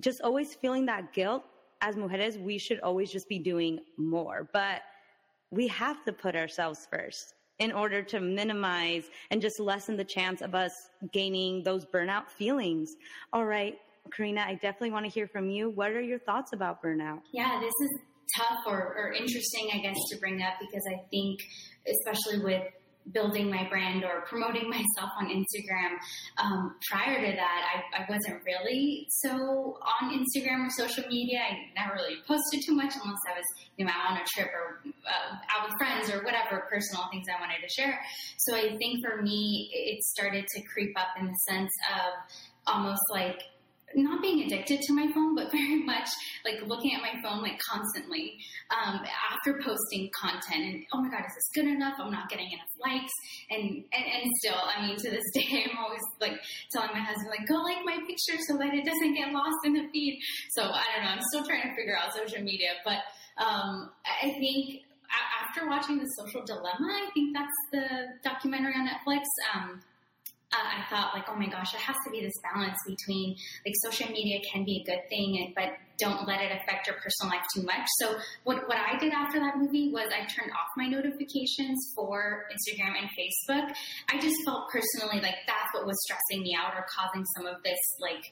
just 0.00 0.20
always 0.22 0.54
feeling 0.54 0.86
that 0.86 1.12
guilt 1.12 1.44
as 1.80 1.96
mujeres, 1.96 2.40
we 2.40 2.58
should 2.58 2.80
always 2.80 3.10
just 3.10 3.28
be 3.28 3.38
doing 3.38 3.78
more. 3.96 4.48
But 4.52 4.82
we 5.50 5.68
have 5.68 6.04
to 6.04 6.12
put 6.12 6.34
ourselves 6.34 6.86
first 6.90 7.34
in 7.58 7.70
order 7.70 8.02
to 8.02 8.20
minimize 8.20 9.04
and 9.30 9.40
just 9.40 9.60
lessen 9.60 9.96
the 9.96 10.04
chance 10.04 10.40
of 10.40 10.54
us 10.54 10.72
gaining 11.12 11.62
those 11.62 11.84
burnout 11.86 12.28
feelings. 12.28 12.90
All 13.32 13.44
right, 13.44 13.74
Karina, 14.12 14.40
I 14.40 14.54
definitely 14.54 14.90
want 14.90 15.06
to 15.06 15.10
hear 15.10 15.28
from 15.28 15.48
you. 15.48 15.70
What 15.70 15.92
are 15.92 16.00
your 16.00 16.18
thoughts 16.18 16.52
about 16.52 16.82
burnout? 16.82 17.20
Yeah, 17.32 17.60
this 17.60 17.72
is 17.88 18.00
tough 18.36 18.58
or, 18.66 18.94
or 18.96 19.12
interesting, 19.12 19.68
I 19.72 19.78
guess, 19.78 19.96
to 20.10 20.18
bring 20.18 20.42
up 20.42 20.54
because 20.58 20.82
I 20.90 21.00
think, 21.10 21.38
especially 21.86 22.44
with 22.44 22.64
building 23.12 23.50
my 23.50 23.68
brand 23.68 24.04
or 24.04 24.22
promoting 24.22 24.68
myself 24.70 25.10
on 25.20 25.28
Instagram. 25.28 25.96
Um, 26.38 26.76
prior 26.90 27.20
to 27.20 27.36
that, 27.36 27.62
I, 27.74 28.02
I, 28.02 28.06
wasn't 28.08 28.42
really 28.44 29.06
so 29.08 29.78
on 30.00 30.10
Instagram 30.10 30.66
or 30.66 30.70
social 30.70 31.04
media. 31.08 31.40
I 31.40 31.80
never 31.80 31.94
really 31.94 32.16
posted 32.26 32.60
too 32.66 32.74
much 32.74 32.94
unless 32.94 33.18
I 33.30 33.38
was, 33.38 33.44
you 33.76 33.84
know, 33.84 33.92
out 33.92 34.12
on 34.12 34.16
a 34.18 34.24
trip 34.34 34.48
or 34.54 34.80
uh, 35.06 35.36
out 35.54 35.68
with 35.68 35.76
friends 35.78 36.10
or 36.10 36.24
whatever 36.24 36.66
personal 36.70 37.04
things 37.10 37.26
I 37.28 37.40
wanted 37.40 37.60
to 37.62 37.68
share. 37.68 38.00
So 38.38 38.56
I 38.56 38.76
think 38.76 39.04
for 39.04 39.20
me, 39.22 39.70
it 39.72 40.02
started 40.04 40.46
to 40.46 40.62
creep 40.72 40.98
up 40.98 41.08
in 41.20 41.26
the 41.26 41.38
sense 41.48 41.70
of 41.94 42.34
almost 42.66 43.02
like 43.10 43.40
not 43.96 44.22
being 44.22 44.44
addicted 44.44 44.80
to 44.82 44.92
my 44.92 45.10
phone, 45.12 45.34
but 45.34 45.50
very 45.52 45.82
much 45.82 46.08
like 46.44 46.60
looking 46.66 46.94
at 46.94 47.02
my 47.02 47.14
phone 47.22 47.42
like 47.42 47.58
constantly 47.58 48.38
um, 48.70 49.00
after 49.30 49.60
posting 49.64 50.10
content. 50.20 50.62
And 50.64 50.84
oh 50.92 51.02
my 51.02 51.08
god, 51.08 51.24
is 51.26 51.34
this 51.34 51.50
good 51.54 51.70
enough? 51.70 51.94
I'm 51.98 52.12
not 52.12 52.28
getting 52.28 52.50
enough 52.50 52.72
likes. 52.82 53.12
And, 53.50 53.84
and 53.92 54.04
and 54.04 54.30
still, 54.40 54.58
I 54.58 54.86
mean, 54.86 54.96
to 54.96 55.10
this 55.10 55.24
day, 55.34 55.66
I'm 55.70 55.78
always 55.78 56.02
like 56.20 56.40
telling 56.72 56.90
my 56.92 57.00
husband 57.00 57.28
like, 57.30 57.48
go 57.48 57.56
like 57.62 57.78
my 57.84 57.98
picture 58.06 58.38
so 58.48 58.56
that 58.58 58.74
it 58.74 58.84
doesn't 58.84 59.14
get 59.14 59.32
lost 59.32 59.56
in 59.64 59.74
the 59.74 59.88
feed. 59.92 60.20
So 60.50 60.62
I 60.62 60.84
don't 60.94 61.04
know. 61.04 61.10
I'm 61.10 61.22
still 61.32 61.44
trying 61.44 61.62
to 61.62 61.74
figure 61.74 61.96
out 61.96 62.14
social 62.14 62.42
media, 62.42 62.70
but 62.84 63.00
um, 63.38 63.90
I 64.22 64.30
think 64.38 64.82
after 65.42 65.68
watching 65.68 65.98
the 65.98 66.06
social 66.18 66.44
dilemma, 66.44 66.90
I 66.90 67.10
think 67.14 67.36
that's 67.36 67.60
the 67.72 68.28
documentary 68.28 68.74
on 68.74 68.88
Netflix. 68.88 69.22
Um, 69.54 69.80
uh, 70.54 70.80
I 70.80 70.84
thought 70.88 71.14
like, 71.14 71.26
oh 71.28 71.36
my 71.36 71.46
gosh, 71.46 71.74
it 71.74 71.80
has 71.80 71.96
to 72.04 72.10
be 72.10 72.20
this 72.20 72.38
balance 72.42 72.78
between 72.86 73.36
like 73.66 73.74
social 73.82 74.10
media 74.10 74.40
can 74.50 74.64
be 74.64 74.84
a 74.86 74.90
good 74.90 75.08
thing, 75.08 75.52
but 75.56 75.72
don't 75.98 76.26
let 76.26 76.40
it 76.40 76.50
affect 76.52 76.86
your 76.86 76.96
personal 76.96 77.34
life 77.34 77.46
too 77.54 77.62
much. 77.62 77.86
So 78.00 78.16
what, 78.44 78.68
what 78.68 78.78
I 78.78 78.98
did 78.98 79.12
after 79.12 79.38
that 79.40 79.58
movie 79.58 79.90
was 79.92 80.08
I 80.12 80.26
turned 80.26 80.52
off 80.52 80.68
my 80.76 80.86
notifications 80.86 81.92
for 81.94 82.44
Instagram 82.50 82.94
and 82.98 83.08
Facebook. 83.14 83.74
I 84.10 84.18
just 84.20 84.36
felt 84.44 84.68
personally 84.70 85.22
like 85.22 85.36
that's 85.46 85.70
what 85.72 85.86
was 85.86 85.96
stressing 86.04 86.42
me 86.42 86.56
out 86.58 86.74
or 86.74 86.86
causing 86.90 87.24
some 87.36 87.46
of 87.46 87.62
this 87.62 87.78
like 88.00 88.24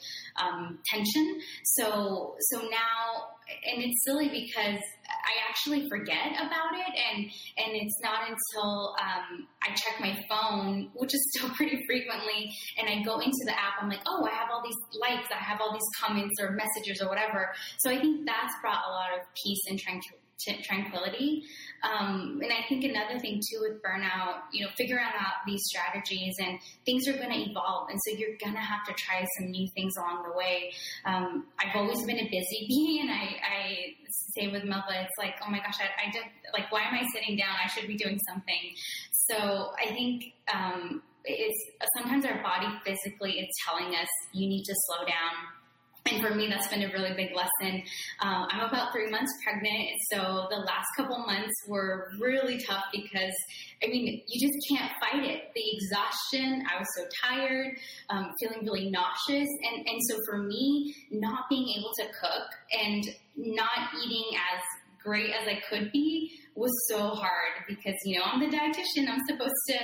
um, 0.42 0.78
tension. 0.90 1.40
So 1.64 2.34
so 2.50 2.58
now, 2.62 3.32
and 3.66 3.82
it's 3.82 4.04
silly 4.04 4.28
because 4.28 4.80
I 5.08 5.34
actually 5.48 5.88
forget 5.88 6.32
about 6.32 6.72
it, 6.74 6.92
and 6.94 7.24
and 7.58 7.70
it's 7.74 7.98
not 8.02 8.28
until 8.28 8.94
um, 9.00 9.46
I 9.62 9.74
check 9.74 10.00
my 10.00 10.18
phone, 10.28 10.90
which 10.94 11.14
is 11.14 11.32
still 11.34 11.50
pretty 11.56 11.82
frequently, 11.86 12.50
and 12.78 12.88
I 12.88 13.02
go 13.02 13.20
into 13.20 13.42
the 13.44 13.52
app. 13.52 13.80
I'm 13.80 13.88
like, 13.88 14.02
oh, 14.06 14.26
I 14.26 14.34
have 14.34 14.48
all 14.52 14.62
these 14.62 15.00
likes, 15.00 15.28
I 15.30 15.42
have 15.42 15.60
all 15.60 15.72
these 15.72 15.88
comments 16.00 16.34
or 16.40 16.52
messages 16.52 17.02
or 17.02 17.08
whatever. 17.08 17.51
So 17.78 17.90
I 17.90 17.98
think 17.98 18.26
that's 18.26 18.54
brought 18.60 18.82
a 18.88 18.92
lot 18.92 19.10
of 19.18 19.26
peace 19.34 19.60
and 19.68 19.78
tranquility 19.78 20.18
tranquility. 20.62 21.44
Um, 21.82 22.40
and 22.42 22.52
I 22.52 22.66
think 22.68 22.84
another 22.84 23.18
thing 23.18 23.40
too 23.40 23.60
with 23.60 23.82
burnout, 23.82 24.42
you 24.52 24.64
know, 24.64 24.70
figuring 24.76 25.04
out 25.04 25.42
these 25.46 25.60
strategies 25.64 26.34
and 26.38 26.58
things 26.84 27.08
are 27.08 27.12
going 27.12 27.30
to 27.30 27.50
evolve. 27.50 27.90
And 27.90 27.98
so 28.06 28.16
you're 28.16 28.36
going 28.42 28.54
to 28.54 28.60
have 28.60 28.84
to 28.86 28.92
try 28.94 29.26
some 29.38 29.50
new 29.50 29.68
things 29.74 29.92
along 29.98 30.24
the 30.28 30.36
way. 30.36 30.72
Um, 31.04 31.46
I've 31.58 31.74
always 31.76 32.04
been 32.06 32.18
a 32.18 32.24
busy 32.24 32.66
bee 32.68 33.00
and 33.02 33.10
I, 33.10 33.36
I 33.42 33.86
say 34.34 34.48
with 34.48 34.64
Melba, 34.64 35.02
it's 35.02 35.18
like, 35.18 35.34
oh 35.46 35.50
my 35.50 35.58
gosh, 35.58 35.78
I, 35.80 36.08
I 36.08 36.58
like, 36.58 36.70
why 36.70 36.82
am 36.82 36.94
I 36.94 37.06
sitting 37.12 37.36
down? 37.36 37.54
I 37.62 37.68
should 37.68 37.86
be 37.86 37.96
doing 37.96 38.18
something. 38.28 38.74
So 39.28 39.70
I 39.80 39.92
think, 39.92 40.24
um, 40.52 41.02
it's 41.24 41.70
sometimes 41.96 42.24
our 42.26 42.42
body 42.42 42.66
physically 42.84 43.38
is 43.38 43.46
telling 43.64 43.94
us 43.94 44.08
you 44.32 44.48
need 44.48 44.64
to 44.64 44.74
slow 44.86 45.06
down 45.06 45.61
and 46.10 46.20
for 46.20 46.34
me, 46.34 46.48
that's 46.48 46.68
been 46.68 46.82
a 46.82 46.92
really 46.92 47.14
big 47.14 47.30
lesson. 47.34 47.82
Um, 48.20 48.46
I'm 48.50 48.68
about 48.68 48.92
three 48.92 49.08
months 49.08 49.32
pregnant, 49.44 49.88
so 50.10 50.46
the 50.50 50.56
last 50.56 50.86
couple 50.96 51.18
months 51.18 51.52
were 51.68 52.10
really 52.20 52.58
tough 52.58 52.84
because, 52.92 53.32
I 53.82 53.86
mean, 53.86 54.22
you 54.26 54.40
just 54.40 54.58
can't 54.68 54.92
fight 55.00 55.24
it. 55.24 55.42
The 55.54 55.62
exhaustion, 55.74 56.64
I 56.68 56.78
was 56.78 56.88
so 56.96 57.04
tired, 57.22 57.76
um, 58.10 58.30
feeling 58.40 58.64
really 58.64 58.90
nauseous, 58.90 59.48
and 59.48 59.86
and 59.86 60.00
so 60.08 60.16
for 60.28 60.38
me, 60.38 60.94
not 61.10 61.44
being 61.48 61.68
able 61.78 61.92
to 62.00 62.06
cook 62.20 62.48
and 62.84 63.04
not 63.36 63.90
eating 64.04 64.36
as 64.36 64.62
great 65.04 65.30
as 65.30 65.46
I 65.48 65.60
could 65.68 65.92
be 65.92 66.30
was 66.54 66.72
so 66.88 67.08
hard 67.10 67.64
because 67.66 67.94
you 68.04 68.18
know 68.18 68.24
I'm 68.24 68.40
the 68.40 68.54
dietitian. 68.54 69.08
I'm 69.08 69.20
supposed 69.28 69.54
to 69.68 69.76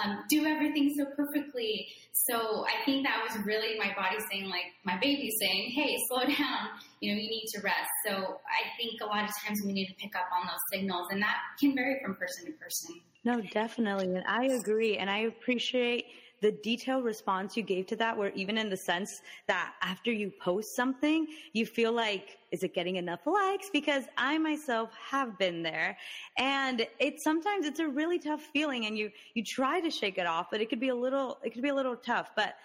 um, 0.00 0.24
do 0.30 0.46
everything 0.46 0.94
so 0.96 1.06
perfectly. 1.16 1.86
So 2.12 2.64
I 2.66 2.84
think 2.84 3.04
that 3.04 3.22
was 3.22 3.44
really 3.44 3.78
my 3.78 3.92
body 3.94 4.16
saying, 4.30 4.48
like 4.48 4.66
my 4.84 4.96
baby 4.98 5.30
saying, 5.40 5.72
"Hey, 5.74 5.96
slow 6.08 6.24
down. 6.38 6.68
You 7.00 7.12
know, 7.14 7.20
you 7.20 7.28
need 7.28 7.46
to 7.54 7.60
rest." 7.62 7.90
So 8.06 8.12
I 8.12 8.62
think 8.78 9.00
a 9.02 9.06
lot 9.06 9.24
of 9.24 9.30
times 9.44 9.60
we 9.64 9.72
need 9.72 9.86
to 9.86 9.94
pick 9.94 10.16
up 10.16 10.26
on 10.32 10.46
those 10.46 10.64
signals, 10.72 11.08
and 11.10 11.20
that 11.22 11.36
can 11.60 11.74
vary 11.74 12.00
from 12.02 12.14
person 12.16 12.46
to 12.46 12.52
person. 12.52 13.00
No, 13.24 13.40
definitely, 13.52 14.14
and 14.14 14.24
I 14.26 14.46
agree, 14.46 14.98
and 14.98 15.10
I 15.10 15.20
appreciate 15.20 16.06
the 16.44 16.52
detailed 16.52 17.04
response 17.04 17.56
you 17.56 17.62
gave 17.62 17.86
to 17.86 17.96
that, 17.96 18.14
where 18.14 18.28
even 18.34 18.58
in 18.58 18.68
the 18.68 18.76
sense 18.76 19.22
that 19.46 19.72
after 19.80 20.12
you 20.12 20.30
post 20.30 20.76
something, 20.76 21.26
you 21.54 21.64
feel 21.64 21.90
like, 21.90 22.36
is 22.50 22.62
it 22.62 22.74
getting 22.74 22.96
enough 22.96 23.26
likes? 23.26 23.70
Because 23.72 24.04
I 24.18 24.36
myself 24.36 24.90
have 25.10 25.38
been 25.38 25.62
there. 25.62 25.96
And 26.36 26.86
it's 26.98 27.24
sometimes 27.24 27.64
it's 27.64 27.80
a 27.80 27.88
really 27.88 28.18
tough 28.18 28.42
feeling 28.52 28.84
and 28.84 28.98
you, 28.98 29.10
you 29.32 29.42
try 29.42 29.80
to 29.80 29.90
shake 29.90 30.18
it 30.18 30.26
off, 30.26 30.48
but 30.50 30.60
it 30.60 30.68
could 30.68 30.80
be 30.80 30.90
a 30.90 30.94
little, 30.94 31.38
it 31.42 31.54
could 31.54 31.62
be 31.62 31.70
a 31.70 31.74
little 31.74 31.96
tough. 31.96 32.32
But 32.36 32.56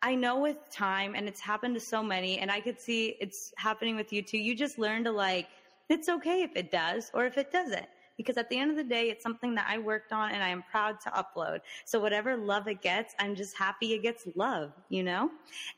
I 0.00 0.14
know 0.14 0.38
with 0.38 0.56
time, 0.70 1.14
and 1.14 1.28
it's 1.28 1.40
happened 1.40 1.74
to 1.74 1.80
so 1.80 2.02
many, 2.02 2.38
and 2.38 2.50
I 2.50 2.60
could 2.60 2.80
see 2.80 3.18
it's 3.20 3.52
happening 3.58 3.94
with 3.94 4.10
you 4.10 4.22
too. 4.22 4.38
You 4.38 4.54
just 4.54 4.78
learn 4.78 5.04
to 5.04 5.12
like, 5.12 5.48
it's 5.90 6.08
okay 6.08 6.40
if 6.40 6.56
it 6.56 6.70
does 6.70 7.10
or 7.12 7.26
if 7.26 7.36
it 7.36 7.52
doesn't 7.52 7.88
because 8.18 8.36
at 8.36 8.50
the 8.50 8.58
end 8.58 8.70
of 8.70 8.76
the 8.76 8.84
day, 8.84 9.08
it's 9.08 9.22
something 9.22 9.54
that 9.54 9.66
I 9.66 9.78
worked 9.78 10.12
on 10.12 10.32
and 10.32 10.42
I 10.42 10.48
am 10.48 10.62
proud 10.70 11.00
to 11.02 11.10
upload. 11.10 11.60
So 11.86 11.98
whatever 11.98 12.36
love 12.36 12.68
it 12.68 12.82
gets, 12.82 13.14
I'm 13.18 13.34
just 13.34 13.56
happy 13.56 13.94
it 13.94 14.02
gets 14.02 14.26
love, 14.34 14.72
you 14.90 15.02
know? 15.02 15.30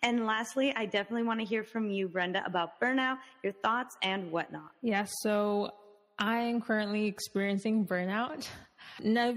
And 0.03 0.27
lastly, 0.27 0.75
I 0.75 0.87
definitely 0.87 1.23
want 1.23 1.39
to 1.39 1.47
hear 1.47 1.63
from 1.63 1.91
you, 1.91 2.09
Brenda, 2.09 2.43
about 2.45 2.81
burnout, 2.81 3.19
your 3.45 3.53
thoughts 3.53 3.97
and 4.03 4.33
whatnot. 4.33 4.71
Yeah. 4.83 5.07
So 5.23 5.71
I 6.19 6.39
am 6.39 6.61
currently 6.61 7.07
experiencing 7.07 7.87
burnout. 7.87 8.49
Now, 9.03 9.35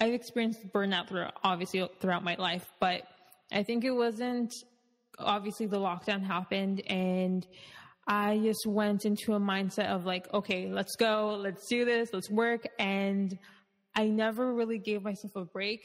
I've 0.00 0.14
experienced 0.14 0.60
burnout 0.72 1.08
throughout, 1.08 1.34
obviously 1.42 1.86
throughout 2.00 2.24
my 2.24 2.36
life, 2.36 2.72
but 2.80 3.02
I 3.52 3.64
think 3.64 3.84
it 3.84 3.90
wasn't 3.90 4.54
obviously 5.18 5.66
the 5.66 5.78
lockdown 5.78 6.24
happened 6.24 6.80
and 6.86 7.46
I 8.08 8.38
just 8.38 8.66
went 8.66 9.04
into 9.04 9.34
a 9.34 9.40
mindset 9.40 9.88
of 9.88 10.06
like, 10.06 10.32
okay, 10.32 10.66
let's 10.66 10.96
go, 10.96 11.38
let's 11.38 11.68
do 11.68 11.84
this, 11.84 12.08
let's 12.14 12.30
work. 12.30 12.66
And 12.78 13.38
I 13.94 14.06
never 14.06 14.54
really 14.54 14.78
gave 14.78 15.02
myself 15.02 15.36
a 15.36 15.44
break. 15.44 15.82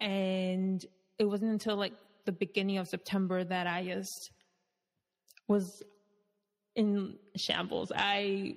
And 0.00 0.84
it 1.18 1.24
wasn't 1.24 1.52
until 1.52 1.76
like 1.76 1.94
the 2.26 2.32
beginning 2.32 2.76
of 2.76 2.88
September 2.88 3.42
that 3.42 3.66
I 3.66 3.84
just 3.86 4.30
was 5.48 5.82
in 6.76 7.16
shambles. 7.36 7.90
I 7.96 8.56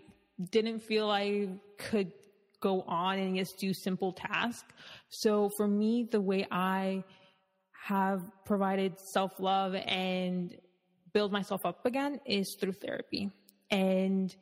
didn't 0.52 0.80
feel 0.82 1.10
I 1.10 1.48
could 1.78 2.12
go 2.60 2.82
on 2.82 3.18
and 3.18 3.38
just 3.38 3.58
do 3.60 3.74
simple 3.74 4.12
tasks. 4.12 4.74
So 5.08 5.50
for 5.56 5.68
me, 5.68 6.08
the 6.12 6.22
way 6.22 6.46
I 6.52 7.06
have 7.86 8.22
provided 8.46 9.00
self 9.00 9.40
love 9.40 9.74
and 9.76 10.56
build 11.14 11.32
myself 11.32 11.66
up 11.66 11.86
again 11.86 12.20
is 12.26 12.58
through 12.60 12.74
therapy. 12.74 13.32
And 13.70 14.36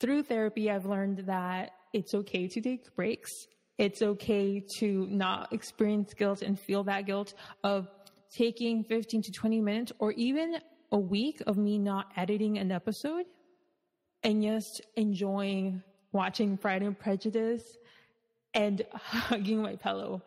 through 0.00 0.22
therapy, 0.22 0.70
I've 0.70 0.86
learned 0.86 1.26
that 1.26 1.72
it's 1.92 2.14
okay 2.14 2.48
to 2.48 2.60
take 2.60 2.94
breaks. 2.94 3.30
It's 3.76 4.02
okay 4.02 4.62
to 4.78 5.06
not 5.10 5.52
experience 5.52 6.14
guilt 6.14 6.42
and 6.42 6.58
feel 6.58 6.84
that 6.84 7.06
guilt 7.06 7.34
of 7.64 7.88
taking 8.34 8.84
15 8.84 9.22
to 9.22 9.32
20 9.32 9.60
minutes 9.60 9.92
or 9.98 10.12
even 10.12 10.56
a 10.92 10.98
week 10.98 11.42
of 11.46 11.56
me 11.56 11.78
not 11.78 12.06
editing 12.16 12.58
an 12.58 12.70
episode 12.70 13.26
and 14.22 14.42
just 14.42 14.82
enjoying 14.96 15.82
watching 16.12 16.56
Pride 16.56 16.82
and 16.82 16.98
Prejudice 16.98 17.62
and 18.54 18.84
hugging 18.92 19.62
my 19.62 19.76
pillow. 19.76 20.22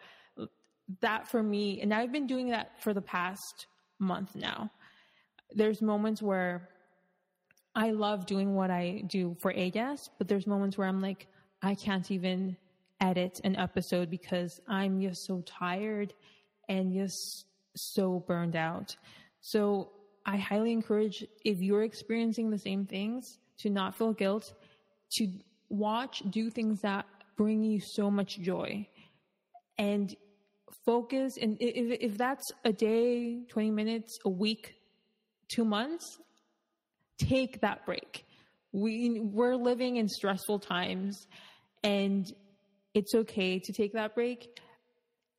That 1.01 1.29
for 1.29 1.41
me, 1.41 1.81
and 1.81 1.93
I've 1.93 2.11
been 2.11 2.27
doing 2.27 2.49
that 2.49 2.81
for 2.81 2.93
the 2.93 3.01
past 3.01 3.67
month 3.99 4.35
now 4.35 4.69
there's 5.55 5.81
moments 5.81 6.21
where 6.21 6.69
I 7.75 7.91
love 7.91 8.25
doing 8.25 8.55
what 8.55 8.69
I 8.69 9.03
do 9.07 9.35
for 9.39 9.51
AGAS, 9.51 10.09
but 10.17 10.27
there's 10.27 10.45
moments 10.45 10.77
where 10.77 10.87
I'm 10.87 11.01
like, 11.01 11.27
I 11.61 11.75
can't 11.75 12.09
even 12.11 12.55
edit 13.01 13.41
an 13.43 13.55
episode 13.55 14.09
because 14.09 14.61
I'm 14.67 15.01
just 15.01 15.25
so 15.25 15.41
tired 15.45 16.13
and 16.69 16.93
just 16.93 17.45
so 17.75 18.23
burned 18.27 18.55
out. 18.55 18.95
So 19.41 19.91
I 20.25 20.37
highly 20.37 20.71
encourage 20.71 21.25
if 21.43 21.61
you're 21.61 21.83
experiencing 21.83 22.49
the 22.49 22.59
same 22.59 22.85
things 22.85 23.39
to 23.59 23.69
not 23.69 23.95
feel 23.95 24.13
guilt, 24.13 24.53
to 25.13 25.27
watch, 25.69 26.23
do 26.29 26.49
things 26.49 26.81
that 26.81 27.05
bring 27.35 27.63
you 27.63 27.79
so 27.81 28.11
much 28.11 28.39
joy 28.39 28.87
and 29.77 30.15
focus. 30.85 31.37
And 31.37 31.57
if, 31.59 31.97
if 31.99 32.17
that's 32.17 32.51
a 32.63 32.71
day, 32.71 33.43
20 33.49 33.71
minutes, 33.71 34.19
a 34.25 34.29
week, 34.29 34.75
two 35.49 35.65
months, 35.65 36.19
take 37.17 37.61
that 37.61 37.85
break. 37.85 38.25
We, 38.71 39.19
we're 39.19 39.55
living 39.55 39.97
in 39.97 40.07
stressful 40.07 40.59
times 40.59 41.27
and 41.83 42.25
it's 42.93 43.13
okay 43.13 43.59
to 43.59 43.73
take 43.73 43.93
that 43.93 44.15
break. 44.15 44.59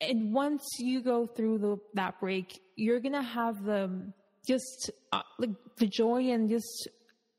And 0.00 0.32
once 0.32 0.62
you 0.78 1.02
go 1.02 1.26
through 1.26 1.58
the, 1.58 1.76
that 1.94 2.20
break, 2.20 2.60
you're 2.76 3.00
going 3.00 3.12
to 3.12 3.22
have 3.22 3.64
the, 3.64 4.12
just 4.46 4.90
uh, 5.12 5.22
like 5.38 5.50
the 5.78 5.86
joy 5.86 6.30
and 6.30 6.48
just, 6.48 6.88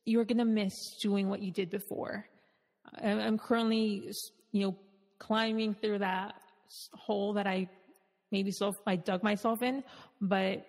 you're 0.06 0.26
going 0.26 0.38
to 0.38 0.46
miss 0.46 0.74
doing 1.02 1.30
what 1.30 1.42
you 1.42 1.52
did 1.52 1.70
before. 1.70 2.26
I'm 3.02 3.38
currently, 3.38 4.12
you 4.52 4.66
know, 4.66 4.78
climbing 5.20 5.76
through 5.76 6.00
that 6.00 6.36
hole 6.94 7.34
that 7.34 7.48
I 7.48 7.70
maybe 8.32 8.52
self, 8.52 8.76
I 8.86 8.96
dug 8.96 9.24
myself 9.24 9.62
in, 9.62 9.84
but 10.22 10.66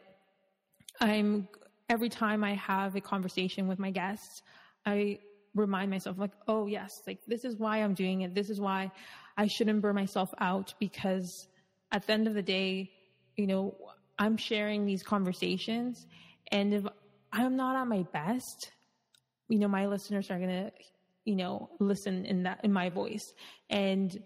I'm 1.00 1.48
every 1.88 2.08
time 2.08 2.42
I 2.44 2.54
have 2.54 2.96
a 2.96 3.00
conversation 3.00 3.68
with 3.68 3.78
my 3.78 3.90
guests, 3.90 4.42
I 4.84 5.18
remind 5.54 5.90
myself 5.90 6.18
like, 6.18 6.32
oh 6.48 6.66
yes, 6.66 6.90
like 7.06 7.18
this 7.26 7.44
is 7.44 7.56
why 7.56 7.78
I'm 7.78 7.94
doing 7.94 8.22
it. 8.22 8.34
This 8.34 8.50
is 8.50 8.60
why 8.60 8.90
I 9.36 9.46
shouldn't 9.46 9.80
burn 9.80 9.94
myself 9.94 10.28
out 10.38 10.74
because 10.78 11.48
at 11.92 12.06
the 12.06 12.12
end 12.12 12.26
of 12.26 12.34
the 12.34 12.42
day, 12.42 12.90
you 13.36 13.46
know, 13.46 13.76
I'm 14.18 14.36
sharing 14.36 14.86
these 14.86 15.02
conversations 15.02 16.06
and 16.52 16.72
if 16.74 16.84
I'm 17.32 17.56
not 17.56 17.76
at 17.76 17.86
my 17.86 18.04
best, 18.12 18.70
you 19.48 19.58
know, 19.58 19.68
my 19.68 19.86
listeners 19.86 20.30
are 20.30 20.38
going 20.38 20.50
to, 20.50 20.72
you 21.24 21.36
know, 21.36 21.70
listen 21.80 22.24
in 22.24 22.44
that, 22.44 22.60
in 22.64 22.72
my 22.72 22.88
voice. 22.88 23.32
And 23.68 24.16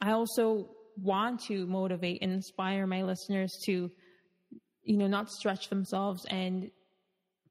I 0.00 0.12
also 0.12 0.70
want 0.96 1.42
to 1.44 1.66
motivate 1.66 2.22
and 2.22 2.32
inspire 2.32 2.86
my 2.86 3.02
listeners 3.02 3.52
to, 3.66 3.90
you 4.82 4.96
know, 4.96 5.06
not 5.06 5.30
stretch 5.30 5.68
themselves 5.68 6.24
and 6.26 6.70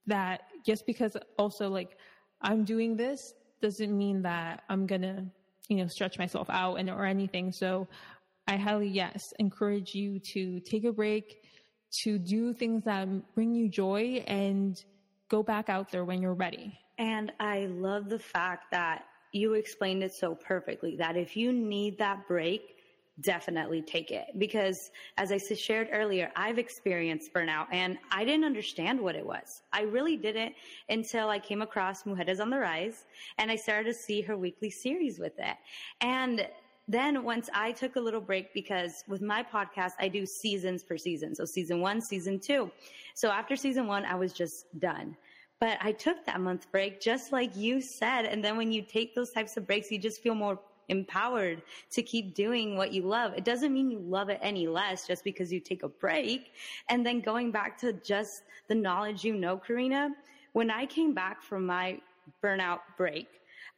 that 0.10 0.44
just 0.66 0.86
because 0.86 1.18
also 1.38 1.70
like 1.70 1.98
I'm 2.42 2.64
doing 2.64 2.96
this 2.96 3.34
doesn't 3.62 3.98
mean 3.98 4.22
that 4.24 4.64
I'm 4.70 4.86
gonna, 4.86 5.26
you 5.68 5.78
know, 5.78 5.88
stretch 5.88 6.18
myself 6.20 6.50
out 6.50 6.76
and 6.76 6.90
or 6.90 7.06
anything. 7.06 7.52
So 7.52 7.88
I 8.48 8.58
highly, 8.58 8.88
yes, 8.88 9.34
encourage 9.40 9.94
you 9.94 10.20
to 10.20 10.60
take 10.62 10.84
a 10.84 10.92
break, 10.92 11.44
to 12.02 12.18
do 12.18 12.54
things 12.54 12.84
that 12.86 13.08
bring 13.36 13.54
you 13.54 13.70
joy 13.70 14.24
and 14.28 14.84
go 15.30 15.44
back 15.44 15.70
out 15.70 15.92
there 15.92 16.06
when 16.06 16.22
you're 16.22 16.34
ready. 16.34 16.78
And 16.98 17.32
I 17.40 17.68
love 17.68 18.10
the 18.10 18.20
fact 18.20 18.72
that 18.72 19.06
you 19.32 19.54
explained 19.54 20.04
it 20.04 20.14
so 20.14 20.36
perfectly 20.36 20.96
that 20.98 21.16
if 21.16 21.38
you 21.38 21.54
need 21.54 21.98
that 22.00 22.28
break, 22.28 22.79
definitely 23.22 23.82
take 23.82 24.12
it 24.12 24.28
because 24.38 24.92
as 25.18 25.32
I 25.32 25.38
shared 25.38 25.90
earlier, 25.92 26.32
I've 26.36 26.60
experienced 26.60 27.34
burnout 27.34 27.68
and 27.72 27.98
I 28.12 28.24
didn't 28.24 28.46
understand 28.46 29.00
what 29.00 29.16
it 29.16 29.26
was. 29.26 29.62
I 29.74 29.82
really 29.82 30.18
didn't 30.18 30.56
until 30.90 31.30
I 31.30 31.40
came 31.40 31.62
across 31.62 32.04
Mujeres 32.04 32.40
on 32.40 32.50
the 32.50 32.60
Rise 32.60 33.06
and 33.38 33.52
I 33.52 33.56
started 33.56 33.86
to 33.86 33.94
see 33.94 34.22
her 34.22 34.38
weekly 34.38 34.70
series 34.70 35.20
with 35.20 35.38
it. 35.40 35.58
And 36.02 36.48
then 36.88 37.24
once 37.24 37.50
I 37.54 37.72
took 37.72 37.98
a 37.98 38.00
little 38.00 38.22
break 38.22 38.54
because 38.54 39.04
with 39.08 39.22
my 39.22 39.44
podcast, 39.44 39.92
I 40.00 40.08
do 40.08 40.26
seasons 40.26 40.84
per 40.84 40.98
season. 40.98 41.36
So 41.36 41.46
season 41.46 41.82
one, 41.82 42.02
season 42.02 42.40
two. 42.40 42.72
So 43.14 43.30
after 43.30 43.56
season 43.56 43.86
one, 43.86 44.06
I 44.06 44.16
was 44.16 44.34
just 44.34 44.66
done. 44.80 45.16
But 45.60 45.78
I 45.82 45.92
took 45.92 46.26
that 46.26 46.40
month 46.40 46.72
break 46.72 47.02
just 47.02 47.32
like 47.32 47.56
you 47.56 47.82
said. 47.82 48.26
And 48.26 48.44
then 48.44 48.58
when 48.58 48.72
you 48.72 48.82
take 48.82 49.14
those 49.14 49.32
types 49.32 49.58
of 49.58 49.68
breaks, 49.68 49.92
you 49.92 50.00
just 50.00 50.24
feel 50.24 50.34
more 50.34 50.60
empowered 50.90 51.62
to 51.92 52.04
keep 52.04 52.36
doing 52.36 52.76
what 52.76 52.92
you 52.92 53.04
love. 53.04 53.34
It 53.36 53.46
doesn't 53.46 53.74
mean 53.74 53.90
you 53.90 54.00
love 54.00 54.30
it 54.30 54.40
any 54.42 54.68
less 54.68 55.08
just 55.08 55.24
because 55.24 55.52
you 55.52 55.60
take 55.60 55.84
a 55.84 55.88
break. 55.88 56.52
And 56.90 57.06
then 57.06 57.22
going 57.22 57.52
back 57.52 57.78
to 57.80 57.94
just 57.94 58.44
the 58.68 58.76
knowledge 58.76 59.24
you 59.24 59.36
know, 59.36 59.58
Karina, 59.58 60.10
when 60.54 60.70
I 60.70 60.86
came 60.86 61.14
back 61.14 61.42
from 61.42 61.66
my 61.66 62.00
burnout 62.44 62.80
break, 62.98 63.28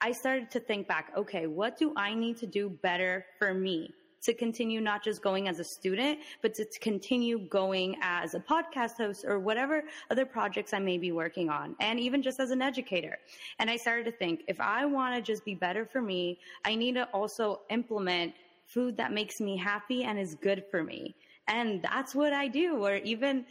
I 0.01 0.11
started 0.11 0.49
to 0.51 0.59
think 0.59 0.87
back, 0.87 1.11
okay, 1.15 1.47
what 1.47 1.77
do 1.77 1.93
I 1.95 2.13
need 2.15 2.37
to 2.37 2.47
do 2.47 2.69
better 2.69 3.25
for 3.37 3.53
me? 3.53 3.93
To 4.23 4.33
continue 4.33 4.81
not 4.81 5.03
just 5.03 5.21
going 5.21 5.47
as 5.47 5.59
a 5.59 5.63
student, 5.63 6.19
but 6.41 6.53
to, 6.55 6.65
continue 6.79 7.39
going 7.39 7.95
as 8.01 8.33
a 8.33 8.39
podcast 8.39 8.97
host 8.97 9.25
or 9.27 9.39
whatever 9.39 9.83
other 10.09 10.25
projects 10.25 10.73
I 10.73 10.79
may 10.79 10.97
be 10.97 11.11
working 11.11 11.49
on. 11.49 11.75
And 11.79 11.99
even 11.99 12.21
just 12.21 12.39
as 12.39 12.51
an 12.51 12.61
educator. 12.61 13.17
And 13.59 13.69
I 13.69 13.77
started 13.77 14.05
to 14.05 14.11
think 14.11 14.43
if 14.47 14.59
I 14.59 14.85
want 14.85 15.15
to 15.15 15.21
just 15.21 15.43
be 15.45 15.55
better 15.55 15.85
for 15.85 16.01
me, 16.01 16.39
I 16.65 16.75
need 16.75 16.95
to 16.95 17.05
also 17.13 17.61
implement 17.69 18.33
food 18.65 18.95
that 18.97 19.11
makes 19.11 19.41
me 19.41 19.57
happy 19.57 20.03
and 20.03 20.17
is 20.19 20.35
good 20.35 20.63
for 20.71 20.83
me. 20.83 21.15
And 21.47 21.81
that's 21.81 22.15
what 22.15 22.33
I 22.33 22.47
do. 22.47 22.85
Or 22.85 22.95
even 22.97 23.45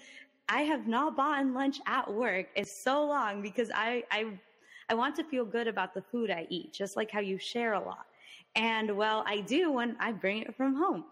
I 0.49 0.63
have 0.63 0.87
not 0.87 1.17
bought 1.17 1.47
lunch 1.47 1.79
at 1.87 2.13
work 2.13 2.47
in 2.57 2.65
so 2.65 3.05
long 3.05 3.43
because 3.43 3.71
I, 3.75 4.03
I, 4.11 4.27
I 4.89 4.95
want 4.95 5.15
to 5.17 5.25
feel 5.25 5.45
good 5.45 5.69
about 5.69 5.95
the 5.95 6.03
food 6.03 6.31
I 6.31 6.47
eat, 6.49 6.73
just 6.73 6.97
like 6.97 7.11
how 7.11 7.21
you 7.21 7.39
share 7.39 7.75
a 7.75 7.81
lot. 7.81 8.07
And 8.57 8.97
well, 8.97 9.23
I 9.27 9.41
do 9.41 9.73
when 9.73 9.97
I 10.01 10.13
bring 10.13 10.43
it 10.43 10.57
from 10.57 10.75
home. 10.75 11.05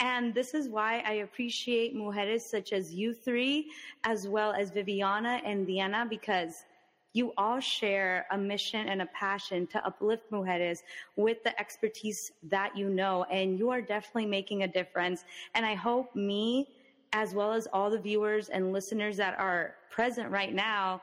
And 0.00 0.34
this 0.34 0.54
is 0.54 0.68
why 0.68 1.02
I 1.06 1.14
appreciate 1.14 1.94
mujeres 1.94 2.40
such 2.40 2.72
as 2.72 2.94
you 2.94 3.12
three, 3.12 3.70
as 4.04 4.26
well 4.26 4.52
as 4.52 4.70
Viviana 4.70 5.40
and 5.44 5.66
Diana, 5.66 6.06
because 6.08 6.64
you 7.12 7.32
all 7.38 7.60
share 7.60 8.26
a 8.30 8.38
mission 8.38 8.88
and 8.88 9.00
a 9.00 9.06
passion 9.06 9.66
to 9.68 9.86
uplift 9.86 10.30
mujeres 10.30 10.82
with 11.16 11.42
the 11.44 11.58
expertise 11.58 12.32
that 12.42 12.76
you 12.76 12.88
know. 12.88 13.24
And 13.24 13.58
you 13.58 13.70
are 13.70 13.80
definitely 13.80 14.26
making 14.26 14.62
a 14.62 14.68
difference. 14.68 15.24
And 15.54 15.64
I 15.64 15.74
hope 15.74 16.14
me, 16.14 16.68
as 17.12 17.34
well 17.34 17.52
as 17.52 17.66
all 17.72 17.90
the 17.90 17.98
viewers 17.98 18.48
and 18.48 18.72
listeners 18.72 19.16
that 19.16 19.38
are 19.38 19.76
present 19.90 20.30
right 20.30 20.54
now, 20.54 21.00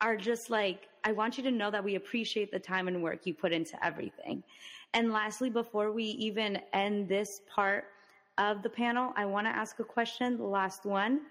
are 0.00 0.16
just 0.16 0.48
like, 0.48 0.88
I 1.04 1.12
want 1.12 1.36
you 1.36 1.44
to 1.44 1.50
know 1.50 1.70
that 1.70 1.82
we 1.82 1.96
appreciate 1.96 2.50
the 2.50 2.58
time 2.58 2.88
and 2.88 3.02
work 3.02 3.26
you 3.26 3.34
put 3.34 3.52
into 3.52 3.82
everything. 3.84 4.42
And 4.94 5.12
lastly, 5.12 5.50
before 5.50 5.92
we 5.92 6.04
even 6.04 6.58
end 6.72 7.08
this 7.08 7.42
part 7.52 7.84
of 8.38 8.62
the 8.62 8.70
panel, 8.70 9.12
I 9.16 9.26
want 9.26 9.46
to 9.46 9.50
ask 9.50 9.78
a 9.80 9.84
question, 9.84 10.36
the 10.36 10.44
last 10.44 10.84
one. 10.84 11.22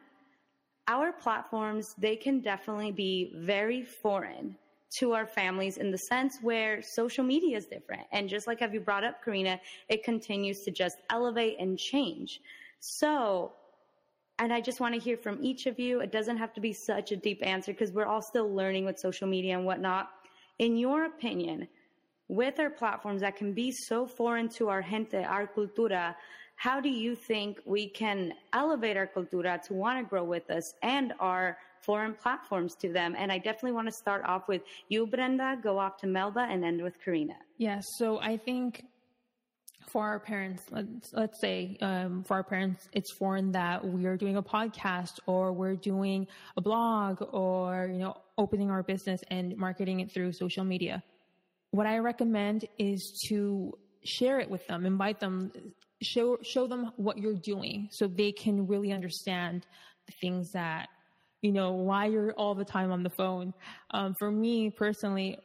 Our 0.87 1.11
platforms, 1.11 1.95
they 1.97 2.15
can 2.15 2.39
definitely 2.39 2.91
be 2.91 3.33
very 3.35 3.83
foreign 3.83 4.55
to 4.89 5.13
our 5.13 5.25
families 5.25 5.77
in 5.77 5.91
the 5.91 5.97
sense 5.97 6.39
where 6.41 6.81
social 6.81 7.23
media 7.23 7.57
is 7.57 7.65
different. 7.65 8.03
And 8.11 8.29
just 8.29 8.47
like 8.47 8.59
have 8.61 8.73
you 8.73 8.79
brought 8.79 9.03
up, 9.03 9.23
Karina, 9.23 9.59
it 9.89 10.03
continues 10.03 10.61
to 10.61 10.71
just 10.71 10.99
elevate 11.09 11.57
and 11.59 11.77
change. 11.77 12.41
So, 12.79 13.53
and 14.39 14.53
I 14.53 14.61
just 14.61 14.79
want 14.79 14.93
to 14.93 14.99
hear 14.99 15.17
from 15.17 15.43
each 15.43 15.65
of 15.65 15.79
you. 15.79 15.99
It 15.99 16.11
doesn't 16.11 16.37
have 16.37 16.53
to 16.53 16.61
be 16.61 16.71
such 16.71 17.11
a 17.11 17.17
deep 17.17 17.45
answer 17.45 17.73
because 17.73 17.91
we're 17.91 18.05
all 18.05 18.21
still 18.21 18.53
learning 18.53 18.85
with 18.85 18.99
social 18.99 19.27
media 19.27 19.57
and 19.57 19.65
whatnot. 19.65 20.09
In 20.59 20.77
your 20.77 21.05
opinion, 21.05 21.67
with 22.27 22.59
our 22.59 22.69
platforms 22.69 23.21
that 23.21 23.35
can 23.35 23.53
be 23.53 23.71
so 23.71 24.05
foreign 24.05 24.49
to 24.49 24.69
our 24.69 24.81
gente, 24.81 25.23
our 25.23 25.47
cultura, 25.47 26.15
how 26.55 26.81
do 26.81 26.89
you 26.89 27.15
think 27.15 27.59
we 27.65 27.87
can 27.87 28.33
elevate 28.51 28.97
our 28.97 29.07
cultura 29.07 29.61
to 29.61 29.73
want 29.73 29.99
to 29.99 30.09
grow 30.09 30.23
with 30.23 30.49
us 30.49 30.73
and 30.81 31.13
our 31.19 31.57
foreign 31.81 32.13
platforms 32.13 32.75
to 32.75 32.91
them? 32.91 33.15
And 33.17 33.31
I 33.31 33.37
definitely 33.37 33.73
want 33.73 33.87
to 33.87 33.93
start 33.93 34.23
off 34.25 34.47
with 34.47 34.63
you, 34.89 35.05
Brenda, 35.05 35.57
go 35.61 35.77
off 35.77 35.97
to 35.97 36.07
Melba, 36.07 36.47
and 36.49 36.65
end 36.65 36.81
with 36.81 36.95
Karina. 37.03 37.35
Yes. 37.57 37.85
So 37.97 38.19
I 38.19 38.37
think 38.37 38.83
for 39.87 40.05
our 40.05 40.19
parents, 40.19 40.63
let's, 40.71 41.13
let's 41.13 41.39
say 41.39 41.77
um, 41.81 42.23
for 42.23 42.33
our 42.33 42.43
parents, 42.43 42.89
it's 42.91 43.13
foreign 43.13 43.51
that 43.51 43.85
we 43.85 44.05
are 44.05 44.17
doing 44.17 44.35
a 44.35 44.43
podcast 44.43 45.19
or 45.27 45.53
we're 45.53 45.75
doing 45.75 46.27
a 46.57 46.61
blog 46.61 47.21
or, 47.31 47.87
you 47.91 47.99
know, 47.99 48.17
opening 48.37 48.69
our 48.69 48.83
business 48.83 49.21
and 49.29 49.55
marketing 49.55 49.99
it 49.99 50.11
through 50.11 50.33
social 50.33 50.65
media 50.65 51.03
what 51.71 51.85
I 51.85 51.97
recommend 51.99 52.65
is 52.77 53.21
to 53.27 53.77
share 54.03 54.39
it 54.39 54.49
with 54.49 54.65
them, 54.67 54.85
invite 54.85 55.19
them, 55.19 55.51
show 56.01 56.37
show 56.41 56.67
them 56.67 56.91
what 56.97 57.17
you're 57.17 57.33
doing 57.33 57.89
so 57.91 58.07
they 58.07 58.31
can 58.31 58.67
really 58.67 58.91
understand 58.91 59.65
the 60.05 60.13
things 60.21 60.51
that 60.51 60.89
you 61.41 61.51
know 61.51 61.71
why 61.71 62.05
you're 62.05 62.31
all 62.33 62.55
the 62.55 62.65
time 62.65 62.91
on 62.91 63.03
the 63.03 63.09
phone. 63.09 63.53
Um, 63.91 64.15
for 64.17 64.31
me 64.31 64.69
personally, 64.69 65.37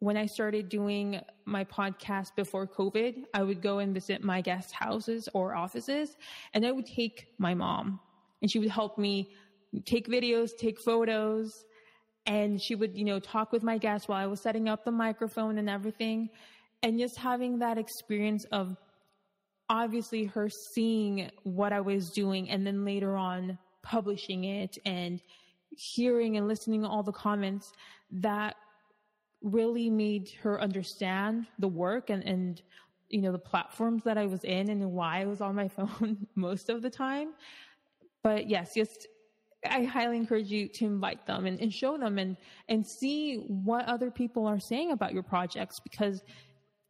when 0.00 0.16
I 0.16 0.26
started 0.26 0.68
doing 0.68 1.20
my 1.44 1.64
podcast 1.64 2.36
before 2.36 2.66
COVID, 2.66 3.24
I 3.34 3.42
would 3.42 3.62
go 3.62 3.78
and 3.78 3.92
visit 3.92 4.22
my 4.22 4.40
guest 4.40 4.72
houses 4.72 5.28
or 5.34 5.54
offices, 5.54 6.16
and 6.54 6.64
I 6.66 6.72
would 6.72 6.86
take 6.86 7.28
my 7.38 7.54
mom, 7.54 8.00
and 8.42 8.50
she 8.50 8.58
would 8.58 8.70
help 8.70 8.98
me 8.98 9.30
take 9.84 10.08
videos, 10.08 10.50
take 10.56 10.80
photos, 10.80 11.64
and 12.28 12.60
she 12.60 12.74
would, 12.74 12.94
you 12.94 13.06
know, 13.06 13.18
talk 13.18 13.52
with 13.52 13.62
my 13.62 13.78
guests 13.78 14.06
while 14.06 14.22
I 14.22 14.26
was 14.26 14.40
setting 14.40 14.68
up 14.68 14.84
the 14.84 14.92
microphone 14.92 15.56
and 15.56 15.68
everything. 15.68 16.28
And 16.82 16.98
just 16.98 17.16
having 17.16 17.58
that 17.60 17.78
experience 17.78 18.44
of 18.52 18.76
obviously 19.70 20.24
her 20.26 20.50
seeing 20.50 21.30
what 21.42 21.72
I 21.72 21.80
was 21.80 22.10
doing 22.10 22.50
and 22.50 22.66
then 22.66 22.84
later 22.84 23.16
on 23.16 23.58
publishing 23.82 24.44
it 24.44 24.76
and 24.84 25.22
hearing 25.74 26.36
and 26.36 26.46
listening 26.46 26.82
to 26.82 26.88
all 26.88 27.02
the 27.02 27.12
comments 27.12 27.72
that 28.10 28.56
really 29.42 29.88
made 29.88 30.30
her 30.42 30.60
understand 30.60 31.46
the 31.58 31.68
work 31.68 32.10
and, 32.10 32.22
and 32.24 32.60
you 33.08 33.22
know 33.22 33.32
the 33.32 33.38
platforms 33.38 34.02
that 34.04 34.18
I 34.18 34.26
was 34.26 34.44
in 34.44 34.68
and 34.68 34.92
why 34.92 35.22
I 35.22 35.24
was 35.24 35.40
on 35.40 35.54
my 35.54 35.68
phone 35.76 36.26
most 36.34 36.68
of 36.68 36.82
the 36.82 36.90
time. 36.90 37.30
But 38.22 38.50
yes, 38.50 38.74
just 38.74 39.06
I 39.70 39.84
highly 39.84 40.16
encourage 40.16 40.50
you 40.50 40.68
to 40.68 40.84
invite 40.84 41.26
them 41.26 41.46
and, 41.46 41.60
and 41.60 41.72
show 41.72 41.96
them 41.96 42.18
and, 42.18 42.36
and 42.68 42.86
see 42.86 43.36
what 43.36 43.84
other 43.86 44.10
people 44.10 44.46
are 44.46 44.60
saying 44.60 44.92
about 44.92 45.12
your 45.12 45.22
projects. 45.22 45.80
Because 45.80 46.22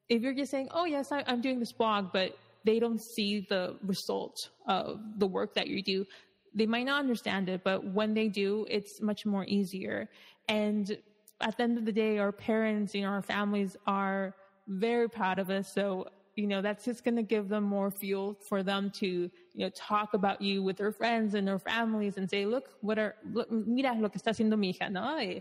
if 0.08 0.22
you're 0.22 0.34
just 0.34 0.50
saying, 0.50 0.68
oh, 0.72 0.84
yes, 0.84 1.12
I, 1.12 1.24
I'm 1.26 1.40
doing 1.40 1.60
this 1.60 1.72
blog, 1.72 2.12
but 2.12 2.36
they 2.64 2.78
don't 2.78 3.00
see 3.00 3.46
the 3.48 3.76
result 3.82 4.50
of 4.66 5.00
the 5.18 5.26
work 5.26 5.54
that 5.54 5.68
you 5.68 5.82
do, 5.82 6.06
they 6.54 6.66
might 6.66 6.86
not 6.86 7.00
understand 7.00 7.48
it. 7.48 7.62
But 7.64 7.84
when 7.84 8.14
they 8.14 8.28
do, 8.28 8.66
it's 8.68 9.00
much 9.00 9.26
more 9.26 9.44
easier. 9.46 10.08
And 10.48 10.96
at 11.40 11.56
the 11.56 11.62
end 11.62 11.78
of 11.78 11.84
the 11.84 11.92
day, 11.92 12.18
our 12.18 12.32
parents, 12.32 12.94
you 12.94 13.02
know, 13.02 13.08
our 13.08 13.22
families 13.22 13.76
are 13.86 14.34
very 14.66 15.08
proud 15.08 15.38
of 15.38 15.50
us. 15.50 15.72
So 15.72 16.08
you 16.38 16.46
know, 16.46 16.62
that's 16.62 16.84
just 16.84 17.02
going 17.02 17.16
to 17.16 17.24
give 17.24 17.48
them 17.48 17.64
more 17.64 17.90
fuel 17.90 18.38
for 18.48 18.62
them 18.62 18.92
to, 19.00 19.28
you 19.58 19.64
know, 19.64 19.70
talk 19.74 20.14
about 20.14 20.40
you 20.40 20.62
with 20.62 20.76
their 20.76 20.92
friends 20.92 21.34
and 21.34 21.46
their 21.48 21.58
families 21.58 22.16
and 22.16 22.30
say, 22.30 22.46
look, 22.46 22.68
what 22.80 22.96
are, 22.96 23.16
look, 23.32 23.50
mira 23.50 23.92
lo 23.98 24.08
que 24.08 24.20
está 24.20 24.30
haciendo 24.30 24.56
mi 24.56 24.72
hija, 24.72 24.88
¿no? 24.88 25.18
Eh, 25.18 25.40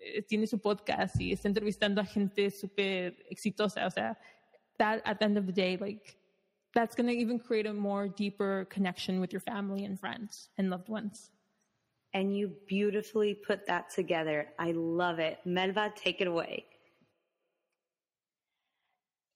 eh, 0.00 0.22
tiene 0.22 0.46
su 0.46 0.58
podcast 0.58 1.20
y 1.20 1.32
está 1.32 1.48
entrevistando 1.48 2.00
a 2.00 2.04
gente 2.04 2.48
súper 2.52 3.16
exitosa. 3.28 3.84
O 3.84 3.90
sea, 3.90 4.16
that 4.78 5.02
at 5.04 5.18
the 5.18 5.24
end 5.24 5.36
of 5.36 5.46
the 5.46 5.52
day, 5.52 5.76
like, 5.78 6.16
that's 6.74 6.94
going 6.94 7.08
to 7.08 7.12
even 7.12 7.40
create 7.40 7.66
a 7.66 7.72
more 7.72 8.06
deeper 8.06 8.68
connection 8.70 9.20
with 9.20 9.32
your 9.32 9.40
family 9.40 9.84
and 9.84 9.98
friends 9.98 10.48
and 10.58 10.70
loved 10.70 10.88
ones. 10.88 11.32
And 12.14 12.36
you 12.36 12.52
beautifully 12.68 13.34
put 13.34 13.66
that 13.66 13.90
together. 13.90 14.46
I 14.60 14.70
love 14.70 15.18
it. 15.18 15.40
Melba, 15.44 15.92
take 15.96 16.20
it 16.20 16.28
away. 16.28 16.66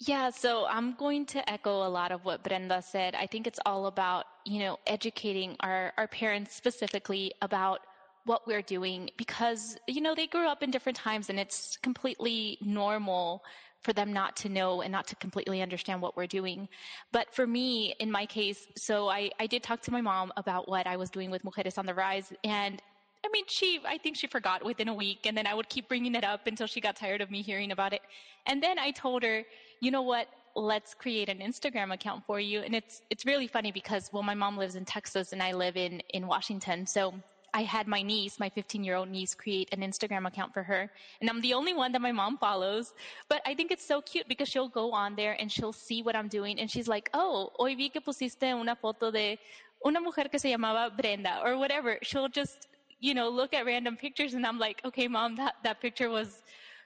Yeah, 0.06 0.30
so 0.30 0.64
I'm 0.64 0.94
going 0.94 1.26
to 1.26 1.50
echo 1.50 1.86
a 1.86 1.90
lot 1.90 2.10
of 2.10 2.24
what 2.24 2.42
Brenda 2.42 2.80
said. 2.80 3.14
I 3.14 3.26
think 3.26 3.46
it's 3.46 3.60
all 3.66 3.84
about, 3.84 4.24
you 4.46 4.60
know, 4.60 4.78
educating 4.86 5.56
our, 5.60 5.92
our 5.98 6.08
parents 6.08 6.56
specifically 6.56 7.34
about 7.42 7.80
what 8.24 8.46
we're 8.46 8.62
doing 8.62 9.10
because, 9.18 9.76
you 9.86 10.00
know, 10.00 10.14
they 10.14 10.26
grew 10.26 10.48
up 10.48 10.62
in 10.62 10.70
different 10.70 10.96
times 10.96 11.28
and 11.28 11.38
it's 11.38 11.76
completely 11.76 12.56
normal 12.62 13.44
for 13.82 13.92
them 13.92 14.10
not 14.10 14.36
to 14.36 14.48
know 14.48 14.80
and 14.80 14.90
not 14.90 15.06
to 15.06 15.16
completely 15.16 15.60
understand 15.60 16.00
what 16.00 16.16
we're 16.16 16.26
doing. 16.26 16.66
But 17.12 17.34
for 17.34 17.46
me, 17.46 17.94
in 18.00 18.10
my 18.10 18.24
case, 18.24 18.68
so 18.78 19.10
I, 19.10 19.30
I 19.38 19.46
did 19.46 19.62
talk 19.62 19.82
to 19.82 19.90
my 19.90 20.00
mom 20.00 20.32
about 20.38 20.66
what 20.66 20.86
I 20.86 20.96
was 20.96 21.10
doing 21.10 21.30
with 21.30 21.42
Mujeres 21.44 21.76
on 21.76 21.84
the 21.84 21.94
Rise. 21.94 22.32
And 22.42 22.80
I 23.22 23.28
mean, 23.28 23.44
she, 23.48 23.80
I 23.86 23.98
think 23.98 24.16
she 24.16 24.26
forgot 24.26 24.64
within 24.64 24.88
a 24.88 24.94
week. 24.94 25.26
And 25.26 25.36
then 25.36 25.46
I 25.46 25.52
would 25.52 25.68
keep 25.68 25.88
bringing 25.88 26.14
it 26.14 26.24
up 26.24 26.46
until 26.46 26.66
she 26.66 26.80
got 26.80 26.96
tired 26.96 27.20
of 27.20 27.30
me 27.30 27.42
hearing 27.42 27.70
about 27.70 27.92
it. 27.92 28.00
And 28.46 28.62
then 28.62 28.78
I 28.78 28.92
told 28.92 29.22
her, 29.24 29.44
you 29.80 29.90
know 29.90 30.02
what? 30.02 30.28
Let's 30.54 30.94
create 30.94 31.28
an 31.28 31.38
Instagram 31.38 31.92
account 31.92 32.24
for 32.26 32.38
you. 32.38 32.60
And 32.60 32.74
it's, 32.74 33.02
it's 33.10 33.24
really 33.24 33.46
funny 33.46 33.72
because, 33.72 34.10
well, 34.12 34.22
my 34.22 34.34
mom 34.34 34.56
lives 34.56 34.76
in 34.76 34.84
Texas 34.84 35.32
and 35.32 35.42
I 35.42 35.52
live 35.52 35.76
in, 35.76 36.02
in 36.12 36.26
Washington. 36.26 36.86
So 36.86 37.14
I 37.54 37.62
had 37.62 37.88
my 37.88 38.02
niece, 38.02 38.38
my 38.38 38.48
15 38.48 38.84
year 38.84 38.96
old 38.96 39.08
niece, 39.08 39.34
create 39.34 39.68
an 39.72 39.80
Instagram 39.80 40.26
account 40.26 40.52
for 40.52 40.62
her. 40.62 40.90
And 41.20 41.28
I'm 41.28 41.40
the 41.40 41.54
only 41.54 41.72
one 41.74 41.92
that 41.92 42.00
my 42.00 42.12
mom 42.12 42.38
follows. 42.38 42.92
But 43.28 43.42
I 43.46 43.54
think 43.54 43.70
it's 43.70 43.86
so 43.86 44.00
cute 44.00 44.28
because 44.28 44.48
she'll 44.48 44.68
go 44.68 44.92
on 44.92 45.16
there 45.16 45.36
and 45.40 45.50
she'll 45.50 45.72
see 45.72 46.02
what 46.02 46.14
I'm 46.14 46.28
doing. 46.28 46.60
And 46.60 46.70
she's 46.70 46.88
like, 46.88 47.10
oh, 47.14 47.50
hoy 47.56 47.74
vi 47.74 47.88
que 47.88 48.00
pusiste 48.00 48.42
una 48.54 48.76
foto 48.76 49.10
de 49.10 49.38
una 49.84 50.00
mujer 50.00 50.28
que 50.30 50.38
se 50.38 50.50
llamaba 50.50 50.94
Brenda 50.96 51.40
or 51.42 51.58
whatever. 51.58 51.98
She'll 52.02 52.28
just, 52.28 52.68
you 53.00 53.14
know, 53.14 53.28
look 53.28 53.54
at 53.54 53.64
random 53.64 53.96
pictures 53.96 54.34
and 54.34 54.46
I'm 54.46 54.58
like, 54.58 54.80
okay, 54.84 55.08
mom, 55.08 55.36
that, 55.36 55.54
that 55.64 55.80
picture 55.80 56.10
was, 56.10 56.42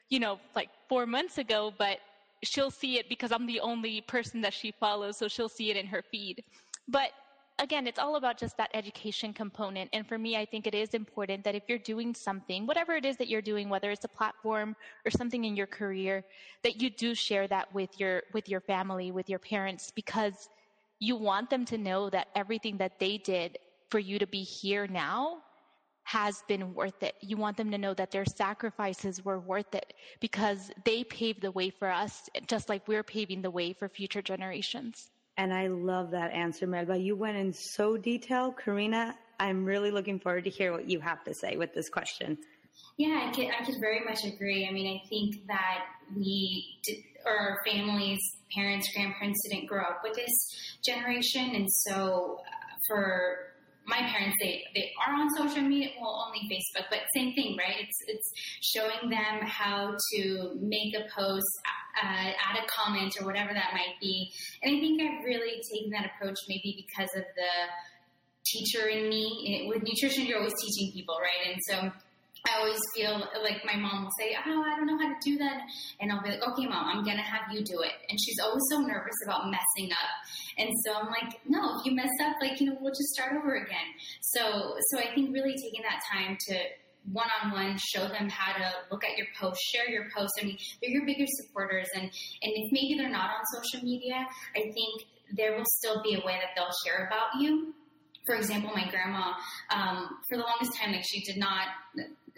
you 0.08 0.20
know, 0.20 0.38
like 0.54 0.70
four 0.88 1.06
months 1.06 1.38
ago, 1.38 1.74
but 1.76 1.98
she'll 2.46 2.70
see 2.70 2.98
it 2.98 3.08
because 3.08 3.32
I'm 3.32 3.46
the 3.46 3.60
only 3.60 4.00
person 4.02 4.40
that 4.42 4.54
she 4.54 4.72
follows. 4.72 5.16
So 5.16 5.28
she'll 5.28 5.48
see 5.48 5.70
it 5.70 5.76
in 5.76 5.86
her 5.86 6.02
feed. 6.02 6.44
But 6.88 7.10
again, 7.58 7.86
it's 7.86 7.98
all 7.98 8.16
about 8.16 8.38
just 8.38 8.56
that 8.56 8.70
education 8.74 9.32
component. 9.32 9.90
And 9.92 10.06
for 10.06 10.18
me, 10.18 10.36
I 10.36 10.44
think 10.44 10.66
it 10.66 10.74
is 10.74 10.90
important 10.90 11.44
that 11.44 11.54
if 11.54 11.62
you're 11.68 11.78
doing 11.78 12.14
something, 12.14 12.66
whatever 12.66 12.94
it 12.94 13.04
is 13.04 13.16
that 13.18 13.28
you're 13.28 13.42
doing, 13.42 13.68
whether 13.68 13.90
it's 13.90 14.04
a 14.04 14.08
platform 14.08 14.74
or 15.04 15.10
something 15.10 15.44
in 15.44 15.56
your 15.56 15.66
career, 15.66 16.24
that 16.62 16.80
you 16.80 16.90
do 16.90 17.14
share 17.14 17.46
that 17.48 17.72
with 17.72 17.98
your, 17.98 18.22
with 18.32 18.48
your 18.48 18.60
family, 18.60 19.12
with 19.12 19.28
your 19.28 19.38
parents, 19.38 19.92
because 19.94 20.48
you 20.98 21.16
want 21.16 21.50
them 21.50 21.64
to 21.66 21.78
know 21.78 22.10
that 22.10 22.28
everything 22.34 22.76
that 22.78 22.98
they 22.98 23.18
did 23.18 23.58
for 23.90 23.98
you 23.98 24.18
to 24.18 24.26
be 24.26 24.42
here 24.42 24.86
now 24.86 25.38
has 26.04 26.42
been 26.46 26.74
worth 26.74 27.02
it. 27.02 27.14
You 27.20 27.36
want 27.36 27.56
them 27.56 27.70
to 27.70 27.78
know 27.78 27.94
that 27.94 28.10
their 28.10 28.24
sacrifices 28.24 29.24
were 29.24 29.40
worth 29.40 29.74
it 29.74 29.94
because 30.20 30.70
they 30.84 31.02
paved 31.04 31.40
the 31.40 31.50
way 31.50 31.70
for 31.70 31.90
us, 31.90 32.28
just 32.46 32.68
like 32.68 32.86
we're 32.86 33.02
paving 33.02 33.42
the 33.42 33.50
way 33.50 33.72
for 33.72 33.88
future 33.88 34.22
generations. 34.22 35.10
And 35.36 35.52
I 35.52 35.66
love 35.66 36.12
that 36.12 36.30
answer, 36.32 36.66
Melba. 36.66 36.96
You 36.96 37.16
went 37.16 37.36
in 37.36 37.52
so 37.52 37.96
detail. 37.96 38.52
Karina, 38.52 39.16
I'm 39.40 39.64
really 39.64 39.90
looking 39.90 40.20
forward 40.20 40.44
to 40.44 40.50
hear 40.50 40.72
what 40.72 40.88
you 40.88 41.00
have 41.00 41.24
to 41.24 41.34
say 41.34 41.56
with 41.56 41.74
this 41.74 41.88
question. 41.88 42.38
Yeah, 42.96 43.28
I 43.28 43.34
could, 43.34 43.46
I 43.46 43.64
could 43.64 43.76
very 43.80 44.04
much 44.04 44.24
agree. 44.24 44.66
I 44.68 44.72
mean, 44.72 44.86
I 44.86 45.08
think 45.08 45.46
that 45.48 45.86
we, 46.14 46.78
did, 46.84 46.98
or 47.24 47.36
our 47.36 47.58
families, 47.66 48.20
parents, 48.54 48.88
grandparents 48.94 49.40
didn't 49.48 49.66
grow 49.66 49.82
up 49.82 50.00
with 50.04 50.14
this 50.14 50.32
generation. 50.84 51.54
And 51.54 51.68
so 51.70 52.40
uh, 52.40 52.76
for 52.86 53.53
my 53.86 53.98
parents, 53.98 54.36
they, 54.40 54.62
they 54.74 54.90
are 55.06 55.14
on 55.14 55.28
social 55.36 55.62
media, 55.62 55.90
well, 56.00 56.26
only 56.26 56.40
Facebook, 56.50 56.86
but 56.90 57.00
same 57.14 57.34
thing, 57.34 57.56
right? 57.58 57.76
It's, 57.80 57.98
it's 58.06 58.30
showing 58.62 59.10
them 59.10 59.40
how 59.42 59.94
to 60.12 60.56
make 60.60 60.94
a 60.94 61.04
post, 61.14 61.46
uh, 62.02 62.32
add 62.32 62.56
a 62.56 62.66
comment 62.66 63.14
or 63.20 63.26
whatever 63.26 63.52
that 63.52 63.72
might 63.72 64.00
be. 64.00 64.30
And 64.62 64.76
I 64.76 64.80
think 64.80 65.02
I've 65.02 65.24
really 65.24 65.60
taken 65.72 65.90
that 65.90 66.10
approach 66.14 66.38
maybe 66.48 66.86
because 66.86 67.10
of 67.16 67.24
the 67.36 67.52
teacher 68.46 68.88
in 68.88 69.08
me. 69.08 69.26
It, 69.46 69.68
with 69.68 69.82
nutrition, 69.82 70.26
you're 70.26 70.38
always 70.38 70.54
teaching 70.60 70.92
people, 70.92 71.16
right? 71.20 71.52
And 71.52 71.60
so 71.68 71.92
I 72.46 72.58
always 72.58 72.80
feel 72.94 73.24
like 73.42 73.64
my 73.64 73.76
mom 73.76 74.04
will 74.04 74.10
say, 74.18 74.36
Oh, 74.46 74.62
I 74.62 74.76
don't 74.76 74.86
know 74.86 74.98
how 74.98 75.08
to 75.08 75.18
do 75.24 75.38
that. 75.38 75.62
And 76.00 76.12
I'll 76.12 76.22
be 76.22 76.30
like, 76.30 76.42
Okay, 76.42 76.66
mom, 76.66 76.84
I'm 76.86 77.04
going 77.04 77.16
to 77.16 77.22
have 77.22 77.52
you 77.52 77.64
do 77.64 77.80
it. 77.80 77.92
And 78.08 78.18
she's 78.20 78.36
always 78.42 78.62
so 78.70 78.80
nervous 78.80 79.16
about 79.24 79.50
messing 79.50 79.92
up. 79.92 80.12
And 80.58 80.68
so 80.84 80.94
I'm 80.94 81.06
like, 81.06 81.40
No, 81.48 81.78
if 81.78 81.86
you 81.86 81.94
mess 81.94 82.10
up, 82.22 82.36
like, 82.40 82.60
you 82.60 82.68
know, 82.68 82.76
we'll 82.80 82.92
just 82.92 83.14
start 83.14 83.34
over 83.36 83.54
again. 83.56 83.88
So, 84.20 84.74
so 84.90 84.98
I 84.98 85.14
think 85.14 85.32
really 85.32 85.54
taking 85.54 85.82
that 85.82 86.00
time 86.12 86.36
to 86.48 86.58
one 87.12 87.28
on 87.42 87.52
one, 87.52 87.78
show 87.78 88.08
them 88.08 88.28
how 88.30 88.56
to 88.56 88.72
look 88.90 89.04
at 89.04 89.16
your 89.18 89.26
post, 89.38 89.60
share 89.72 89.90
your 89.90 90.06
post. 90.16 90.32
I 90.40 90.46
mean, 90.46 90.58
they're 90.80 90.90
your 90.90 91.04
biggest 91.04 91.32
supporters. 91.36 91.88
And, 91.94 92.04
and 92.04 92.10
if 92.42 92.72
maybe 92.72 92.96
they're 92.96 93.10
not 93.10 93.30
on 93.30 93.62
social 93.62 93.84
media, 93.84 94.26
I 94.56 94.60
think 94.60 95.02
there 95.36 95.54
will 95.56 95.66
still 95.66 96.02
be 96.02 96.14
a 96.14 96.24
way 96.24 96.38
that 96.40 96.50
they'll 96.56 96.72
hear 96.84 97.06
about 97.06 97.40
you 97.40 97.74
for 98.26 98.34
example, 98.34 98.70
my 98.74 98.88
grandma, 98.88 99.32
um, 99.70 100.08
for 100.28 100.38
the 100.38 100.44
longest 100.44 100.72
time, 100.80 100.92
like 100.92 101.04
she 101.04 101.22
did 101.24 101.36
not, 101.36 101.68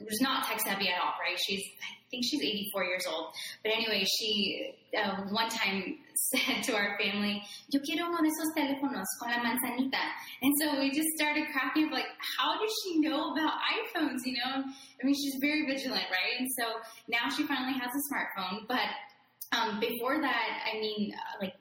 was 0.04 0.20
not 0.20 0.46
tech 0.46 0.60
savvy 0.60 0.88
at 0.88 1.00
all, 1.00 1.14
right? 1.20 1.38
She's, 1.38 1.62
I 1.80 2.10
think 2.10 2.24
she's 2.24 2.42
84 2.42 2.84
years 2.84 3.06
old. 3.08 3.32
But 3.62 3.72
anyway, 3.72 4.04
she 4.04 4.74
uh, 4.96 5.22
one 5.30 5.48
time 5.48 5.98
said 6.32 6.62
to 6.64 6.74
our 6.74 6.98
family, 6.98 7.42
yo 7.70 7.80
quiero 7.80 8.06
uno 8.08 8.18
de 8.18 8.28
esos 8.28 8.52
teléfonos 8.56 9.06
con 9.20 9.30
la 9.30 9.42
manzanita. 9.42 10.00
And 10.42 10.52
so 10.60 10.78
we 10.78 10.90
just 10.90 11.08
started 11.16 11.46
cracking 11.52 11.86
up, 11.86 11.92
like, 11.92 12.08
how 12.38 12.52
does 12.60 12.72
she 12.82 13.00
know 13.00 13.32
about 13.32 13.52
iPhones, 13.72 14.18
you 14.24 14.34
know? 14.34 14.64
I 14.64 15.04
mean, 15.04 15.14
she's 15.14 15.36
very 15.40 15.66
vigilant, 15.66 16.04
right? 16.10 16.38
And 16.38 16.48
so 16.58 16.80
now 17.08 17.28
she 17.28 17.44
finally 17.44 17.78
has 17.78 17.90
a 17.90 18.02
smartphone. 18.12 18.66
But 18.68 19.56
um, 19.56 19.80
before 19.80 20.20
that, 20.20 20.70
I 20.72 20.78
mean, 20.78 21.12
uh, 21.14 21.44
like, 21.44 21.54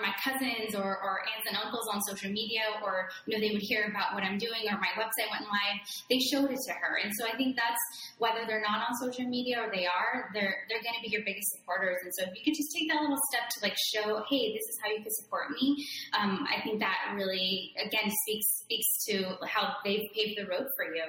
my 0.00 0.12
cousins 0.22 0.74
or, 0.74 1.00
or 1.00 1.24
aunts 1.24 1.48
and 1.48 1.56
uncles 1.56 1.88
on 1.92 2.00
social 2.02 2.30
media 2.30 2.62
or 2.84 3.08
you 3.26 3.34
know 3.34 3.40
they 3.40 3.52
would 3.52 3.62
hear 3.62 3.88
about 3.88 4.14
what 4.14 4.22
I'm 4.22 4.38
doing 4.38 4.68
or 4.68 4.78
my 4.78 4.92
website 5.00 5.28
went 5.32 5.48
live 5.48 5.78
they 6.10 6.18
showed 6.18 6.50
it 6.50 6.60
to 6.68 6.72
her. 6.72 7.00
And 7.02 7.12
so 7.16 7.26
I 7.26 7.36
think 7.36 7.56
that's 7.56 7.80
whether 8.18 8.46
they're 8.46 8.62
not 8.62 8.84
on 8.84 8.92
social 9.00 9.24
media 9.24 9.60
or 9.60 9.70
they 9.72 9.86
are 9.86 10.30
they're 10.34 10.68
they're 10.68 10.82
going 10.82 10.96
to 10.96 11.02
be 11.02 11.10
your 11.10 11.24
biggest 11.24 11.48
supporters. 11.56 11.98
And 12.04 12.12
so 12.14 12.28
if 12.28 12.36
you 12.36 12.42
could 12.44 12.56
just 12.56 12.70
take 12.74 12.88
that 12.88 13.00
little 13.00 13.20
step 13.32 13.48
to 13.48 13.58
like 13.62 13.76
show 13.94 14.22
hey 14.28 14.52
this 14.52 14.66
is 14.68 14.76
how 14.82 14.90
you 14.90 15.02
can 15.02 15.12
support 15.24 15.50
me 15.50 15.86
um, 16.18 16.46
I 16.48 16.60
think 16.62 16.80
that 16.80 17.14
really 17.14 17.72
again 17.80 18.10
speaks 18.26 18.46
speaks 18.62 19.04
to 19.08 19.46
how 19.46 19.74
they've 19.84 20.04
paved 20.14 20.38
the 20.38 20.46
road 20.46 20.66
for 20.76 20.84
you 20.94 21.04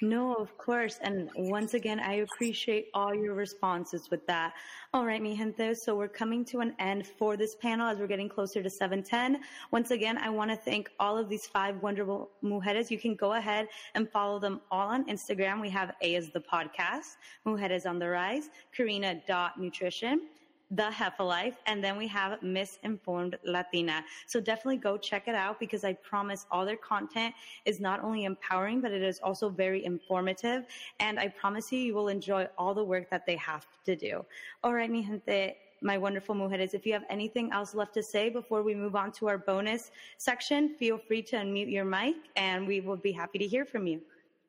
no, 0.00 0.34
of 0.34 0.56
course. 0.58 0.98
And 1.02 1.30
once 1.36 1.74
again, 1.74 1.98
I 1.98 2.14
appreciate 2.26 2.88
all 2.94 3.14
your 3.14 3.34
responses 3.34 4.08
with 4.10 4.26
that. 4.26 4.54
All 4.94 5.04
right, 5.04 5.20
mi 5.20 5.36
gente. 5.36 5.74
So 5.74 5.96
we're 5.96 6.08
coming 6.08 6.44
to 6.46 6.60
an 6.60 6.74
end 6.78 7.06
for 7.06 7.36
this 7.36 7.56
panel 7.56 7.88
as 7.88 7.98
we're 7.98 8.06
getting 8.06 8.28
closer 8.28 8.62
to 8.62 8.70
710. 8.70 9.42
Once 9.72 9.90
again, 9.90 10.16
I 10.16 10.30
want 10.30 10.50
to 10.50 10.56
thank 10.56 10.90
all 11.00 11.18
of 11.18 11.28
these 11.28 11.46
five 11.46 11.82
wonderful 11.82 12.30
mujeres. 12.44 12.90
You 12.90 12.98
can 12.98 13.16
go 13.16 13.32
ahead 13.34 13.68
and 13.94 14.08
follow 14.08 14.38
them 14.38 14.60
all 14.70 14.88
on 14.88 15.04
Instagram. 15.06 15.60
We 15.60 15.70
have 15.70 15.94
A 16.00 16.14
is 16.14 16.30
the 16.30 16.40
podcast, 16.40 17.16
Mujeres 17.44 17.84
on 17.84 17.98
the 17.98 18.08
Rise, 18.08 18.50
Karina.nutrition, 18.72 20.22
the 20.70 20.90
Hefa 20.90 21.52
and 21.66 21.82
then 21.82 21.96
we 21.96 22.06
have 22.08 22.42
Misinformed 22.42 23.38
Latina. 23.44 24.04
So 24.26 24.40
definitely 24.40 24.76
go 24.76 24.98
check 24.98 25.26
it 25.26 25.34
out 25.34 25.58
because 25.58 25.82
I 25.84 25.94
promise 25.94 26.46
all 26.50 26.66
their 26.66 26.76
content 26.76 27.34
is 27.64 27.80
not 27.80 28.02
only 28.04 28.24
empowering, 28.24 28.80
but 28.80 28.92
it 28.92 29.02
is 29.02 29.18
also 29.20 29.48
very 29.48 29.84
informative. 29.84 30.66
And 31.00 31.18
I 31.18 31.28
promise 31.28 31.72
you, 31.72 31.78
you 31.78 31.94
will 31.94 32.08
enjoy 32.08 32.48
all 32.58 32.74
the 32.74 32.84
work 32.84 33.08
that 33.10 33.24
they 33.24 33.36
have 33.36 33.66
to 33.86 33.96
do. 33.96 34.24
All 34.62 34.74
right, 34.74 34.90
mi 34.90 35.02
gente 35.02 35.56
my 35.80 35.96
wonderful 35.96 36.34
mujeres. 36.34 36.74
If 36.74 36.86
you 36.86 36.92
have 36.92 37.04
anything 37.08 37.52
else 37.52 37.74
left 37.74 37.94
to 37.94 38.02
say 38.02 38.28
before 38.28 38.62
we 38.62 38.74
move 38.74 38.96
on 38.96 39.12
to 39.12 39.28
our 39.28 39.38
bonus 39.38 39.92
section, 40.16 40.74
feel 40.74 40.98
free 40.98 41.22
to 41.22 41.36
unmute 41.36 41.70
your 41.70 41.84
mic 41.84 42.16
and 42.36 42.66
we 42.66 42.80
will 42.80 42.96
be 42.96 43.12
happy 43.12 43.38
to 43.38 43.46
hear 43.46 43.64
from 43.64 43.86
you. 43.86 44.00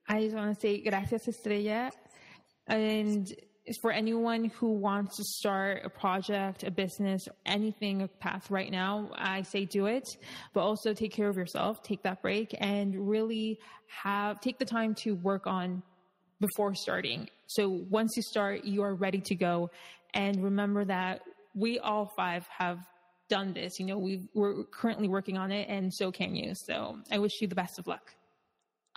I 0.07 0.23
just 0.23 0.35
want 0.35 0.53
to 0.53 0.59
say 0.59 0.81
gracias, 0.81 1.27
Estrella. 1.27 1.91
And 2.67 3.31
for 3.77 3.91
anyone 3.91 4.45
who 4.45 4.73
wants 4.73 5.17
to 5.17 5.23
start 5.23 5.81
a 5.83 5.89
project, 5.89 6.63
a 6.63 6.71
business, 6.71 7.27
anything, 7.45 8.01
a 8.01 8.07
path 8.07 8.49
right 8.49 8.71
now, 8.71 9.09
I 9.15 9.43
say 9.43 9.65
do 9.65 9.85
it, 9.85 10.07
but 10.53 10.61
also 10.61 10.93
take 10.93 11.13
care 11.13 11.29
of 11.29 11.37
yourself, 11.37 11.83
take 11.83 12.03
that 12.03 12.21
break 12.21 12.55
and 12.59 13.09
really 13.09 13.59
have, 13.87 14.39
take 14.41 14.59
the 14.59 14.65
time 14.65 14.95
to 15.03 15.15
work 15.15 15.47
on 15.47 15.83
before 16.39 16.73
starting. 16.73 17.29
So 17.47 17.69
once 17.89 18.13
you 18.15 18.23
start, 18.23 18.65
you 18.65 18.83
are 18.83 18.95
ready 18.95 19.21
to 19.25 19.35
go. 19.35 19.71
And 20.13 20.43
remember 20.43 20.85
that 20.85 21.21
we 21.55 21.79
all 21.79 22.11
five 22.15 22.47
have 22.57 22.79
done 23.29 23.53
this. 23.53 23.79
You 23.79 23.85
know, 23.85 23.97
we 23.97 24.27
are 24.37 24.63
currently 24.71 25.07
working 25.07 25.37
on 25.37 25.51
it 25.51 25.67
and 25.69 25.93
so 25.93 26.11
can 26.11 26.35
you. 26.35 26.53
So 26.55 26.97
I 27.11 27.19
wish 27.19 27.41
you 27.41 27.47
the 27.47 27.55
best 27.55 27.79
of 27.79 27.87
luck. 27.87 28.13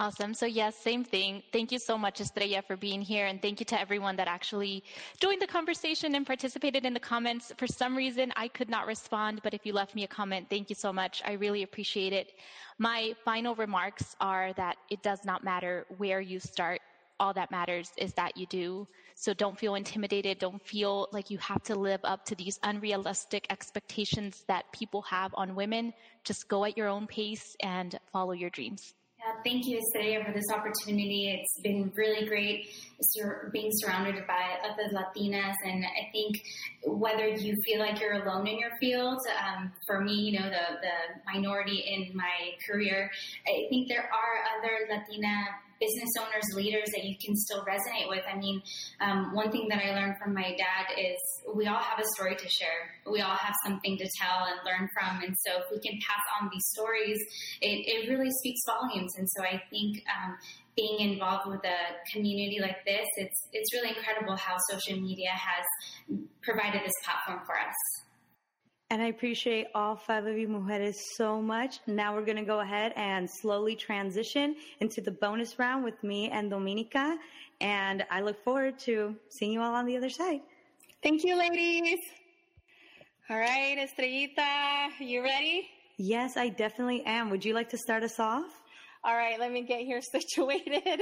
Awesome. 0.03 0.35
So 0.35 0.47
yes, 0.47 0.75
same 0.75 1.05
thing. 1.05 1.45
Thank 1.53 1.71
you 1.71 1.79
so 1.79 1.97
much, 1.97 2.21
Estrella, 2.21 2.61
for 2.61 2.77
being 2.77 3.01
here. 3.01 3.27
And 3.27 3.41
thank 3.41 3.61
you 3.61 3.67
to 3.67 3.81
everyone 3.81 4.17
that 4.17 4.27
actually 4.27 4.83
joined 5.21 5.41
the 5.41 5.47
conversation 5.47 6.17
and 6.17 6.27
participated 6.27 6.85
in 6.85 6.93
the 6.93 6.99
comments. 6.99 7.53
For 7.57 7.69
some 7.69 7.97
reason, 7.97 8.33
I 8.35 8.49
could 8.49 8.69
not 8.69 8.89
respond, 8.89 9.43
but 9.45 9.55
if 9.55 9.65
you 9.65 9.73
left 9.73 9.95
me 9.95 10.03
a 10.03 10.09
comment, 10.09 10.49
thank 10.51 10.69
you 10.71 10.75
so 10.75 10.93
much. 10.93 11.23
I 11.25 11.35
really 11.35 11.63
appreciate 11.63 12.13
it. 12.13 12.33
My 12.79 13.15
final 13.25 13.55
remarks 13.55 14.17
are 14.21 14.53
that 14.55 14.77
it 14.91 15.05
does 15.05 15.25
not 15.25 15.45
matter 15.45 15.87
where 15.99 16.21
you 16.21 16.41
start. 16.41 16.81
All 17.21 17.33
that 17.35 17.53
matters 17.53 17.93
is 17.97 18.13
that 18.15 18.37
you 18.37 18.47
do. 18.47 18.89
So 19.15 19.33
don't 19.33 19.57
feel 19.57 19.77
intimidated. 19.77 20.41
Don't 20.41 20.61
feel 20.61 21.07
like 21.13 21.31
you 21.31 21.39
have 21.39 21.63
to 21.63 21.77
live 21.77 22.01
up 22.03 22.25
to 22.25 22.35
these 22.35 22.59
unrealistic 22.65 23.47
expectations 23.51 24.43
that 24.49 24.65
people 24.73 25.03
have 25.03 25.33
on 25.35 25.55
women. 25.55 25.95
Just 26.25 26.49
go 26.49 26.65
at 26.65 26.77
your 26.77 26.89
own 26.89 27.07
pace 27.07 27.57
and 27.61 27.97
follow 28.13 28.33
your 28.33 28.51
dreams. 28.51 28.95
Yeah, 29.25 29.35
thank 29.45 29.67
you, 29.67 29.79
Estrella, 29.79 30.25
for 30.25 30.33
this 30.33 30.51
opportunity. 30.53 31.31
It's 31.31 31.61
been 31.63 31.93
really 31.95 32.27
great 32.27 32.67
being 33.53 33.71
surrounded 33.75 34.17
by 34.27 34.59
other 34.69 34.93
Latinas, 34.93 35.55
and 35.65 35.85
I 35.85 36.11
think 36.11 36.43
whether 36.85 37.29
you 37.29 37.55
feel 37.65 37.79
like 37.79 38.01
you're 38.01 38.25
alone 38.25 38.49
in 38.49 38.59
your 38.59 38.71
field, 38.81 39.19
um, 39.39 39.73
for 39.87 40.01
me, 40.01 40.15
you 40.15 40.41
know, 40.41 40.47
the 40.47 40.81
the 40.81 41.23
minority 41.33 41.85
in 41.87 42.17
my 42.17 42.57
career, 42.69 43.11
I 43.47 43.67
think 43.71 43.89
there 43.89 44.11
are 44.11 44.59
other 44.59 44.89
Latina 44.91 45.47
business 45.83 46.11
owners, 46.23 46.47
leaders 46.55 46.87
that 46.95 47.03
you 47.03 47.17
can 47.19 47.35
still 47.35 47.67
resonate 47.67 48.07
with. 48.09 48.23
I 48.31 48.39
mean, 48.39 48.63
um, 49.01 49.35
one 49.35 49.51
thing 49.51 49.67
that 49.71 49.83
I 49.83 49.91
learned 49.91 50.15
from 50.23 50.33
my 50.35 50.55
dad 50.55 50.95
is 50.95 51.19
we 51.55 51.67
all 51.67 51.83
have 51.83 51.99
a 51.99 52.07
story 52.15 52.37
to 52.37 52.49
share. 52.49 52.95
We 53.11 53.21
all 53.21 53.35
have 53.35 53.55
something 53.67 53.99
to 53.99 54.07
tell 54.23 54.47
and 54.47 54.63
learn 54.63 54.89
from. 54.95 55.23
And 55.27 55.35
so 55.45 55.59
if 55.59 55.67
we 55.75 55.81
can 55.83 55.99
pass 56.07 56.23
on 56.41 56.51
these 56.53 56.67
stories, 56.79 57.19
it, 57.61 57.83
it 57.91 58.09
really 58.09 58.31
speaks 58.31 58.61
volumes. 58.67 59.13
And 59.19 59.27
so 59.35 59.43
I 59.43 59.61
think 59.71 59.99
um, 60.07 60.39
being 60.77 61.13
involved 61.13 61.51
with 61.51 61.65
a 61.67 61.79
community 62.15 62.59
like 62.61 62.85
this, 62.87 63.07
it's, 63.17 63.49
it's 63.53 63.75
really 63.75 63.91
incredible 63.91 64.37
how 64.37 64.57
social 64.71 65.01
media 65.01 65.31
has 65.35 65.65
provided 66.43 66.81
this 66.85 66.97
platform 67.05 67.45
for 67.45 67.59
us. 67.59 67.75
And 68.93 69.01
I 69.01 69.07
appreciate 69.07 69.69
all 69.75 69.97
five 69.97 70.27
of 70.27 70.37
you 70.37 70.47
mujeres 70.47 70.97
so 71.17 71.41
much. 71.41 71.81
Now 71.87 72.15
we're 72.15 72.27
going 72.27 72.37
to 72.37 72.45
go 72.45 72.61
ahead 72.61 72.93
and 72.95 73.27
slowly 73.41 73.75
transition 73.75 74.55
into 74.81 75.01
the 75.01 75.13
bonus 75.13 75.59
round 75.59 75.83
with 75.83 76.05
me 76.05 76.29
and 76.29 76.53
Domenica. 76.53 77.17
And 77.63 78.05
I 78.11 78.21
look 78.21 78.45
forward 78.45 78.79
to 78.81 79.17
seeing 79.31 79.53
you 79.53 79.63
all 79.63 79.75
on 79.75 79.87
the 79.87 79.97
other 79.97 80.11
side. 80.11 80.41
Thank 81.03 81.25
you, 81.25 81.39
ladies. 81.39 82.01
All 83.31 83.39
right, 83.39 83.79
Estrellita, 83.79 84.91
you 85.01 85.23
ready? 85.23 85.71
Yes, 85.97 86.37
I 86.37 86.51
definitely 86.51 87.03
am. 87.07 87.31
Would 87.31 87.47
you 87.47 87.55
like 87.55 87.71
to 87.71 87.79
start 87.79 88.03
us 88.03 88.21
off? 88.21 88.61
All 89.05 89.17
right, 89.17 89.41
let 89.41 89.53
me 89.53 89.63
get 89.63 89.81
here 89.81 90.03
situated. 90.13 91.01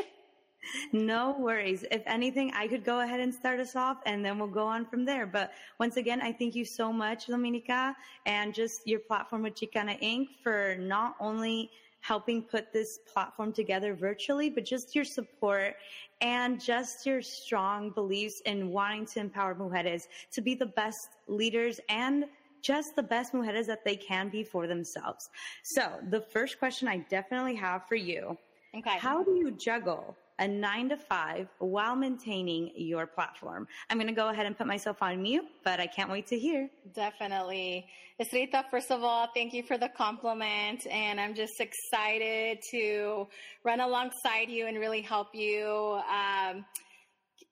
No 0.93 1.37
worries. 1.39 1.85
If 1.91 2.03
anything, 2.07 2.53
I 2.55 2.69
could 2.69 2.85
go 2.85 3.01
ahead 3.01 3.21
and 3.21 3.35
start 3.35 3.61
us 3.61 3.77
off 3.77 3.99
and 4.07 4.25
then 4.25 4.39
we'll 4.39 4.49
go 4.49 4.67
on 4.67 4.85
from 4.85 5.05
there. 5.05 5.27
But 5.27 5.53
once 5.79 5.97
again, 5.97 6.21
I 6.21 6.33
thank 6.33 6.55
you 6.55 6.65
so 6.65 6.93
much, 6.93 7.27
Domenica, 7.27 7.95
and 8.27 8.55
just 8.55 8.87
your 8.87 9.01
platform 9.01 9.43
with 9.43 9.55
Chicana 9.55 10.01
Inc. 10.03 10.29
for 10.43 10.77
not 10.79 11.17
only 11.21 11.71
helping 12.03 12.43
put 12.43 12.73
this 12.73 12.99
platform 13.13 13.53
together 13.53 13.95
virtually, 13.95 14.49
but 14.49 14.65
just 14.65 14.95
your 14.95 15.05
support 15.05 15.77
and 16.21 16.61
just 16.61 17.07
your 17.07 17.23
strong 17.23 17.91
beliefs 17.91 18.41
in 18.47 18.71
wanting 18.71 19.07
to 19.07 19.21
empower 19.21 19.55
mujeres 19.55 20.09
to 20.33 20.41
be 20.41 20.55
the 20.55 20.67
best 20.67 21.09
leaders 21.29 21.81
and 21.89 22.25
just 22.63 22.95
the 22.97 23.03
best 23.03 23.33
mujeres 23.33 23.67
that 23.67 23.85
they 23.85 23.97
can 23.97 24.29
be 24.29 24.43
for 24.43 24.67
themselves. 24.67 25.29
So 25.63 25.93
the 26.11 26.21
first 26.21 26.59
question 26.59 26.89
I 26.89 26.99
definitely 27.11 27.55
have 27.57 27.87
for 27.87 27.97
you. 27.97 28.37
Okay. 28.77 28.99
How 28.99 29.23
do 29.23 29.33
you 29.33 29.51
juggle 29.51 30.17
a 30.41 30.49
nine 30.49 30.89
to 30.89 30.97
five 30.97 31.49
while 31.59 31.95
maintaining 31.95 32.73
your 32.75 33.07
platform. 33.07 33.69
I'm 33.89 33.99
going 33.99 34.09
to 34.09 34.15
go 34.15 34.31
ahead 34.31 34.47
and 34.47 34.57
put 34.57 34.67
myself 34.67 35.03
on 35.03 35.23
mute, 35.23 35.45
but 35.65 35.79
I 35.79 35.87
can't 35.87 36.11
wait 36.11 36.27
to 36.29 36.39
hear. 36.39 36.69
Definitely. 36.95 37.87
Estrita, 38.21 38.65
first 38.71 38.91
of 38.91 39.03
all, 39.03 39.29
thank 39.35 39.53
you 39.53 39.63
for 39.63 39.77
the 39.77 39.91
compliment. 39.91 40.87
And 40.91 41.21
I'm 41.21 41.35
just 41.35 41.61
excited 41.61 42.59
to 42.71 43.29
run 43.65 43.81
alongside 43.81 44.49
you 44.49 44.67
and 44.67 44.79
really 44.79 45.03
help 45.03 45.29
you. 45.35 46.01
Um, 46.11 46.65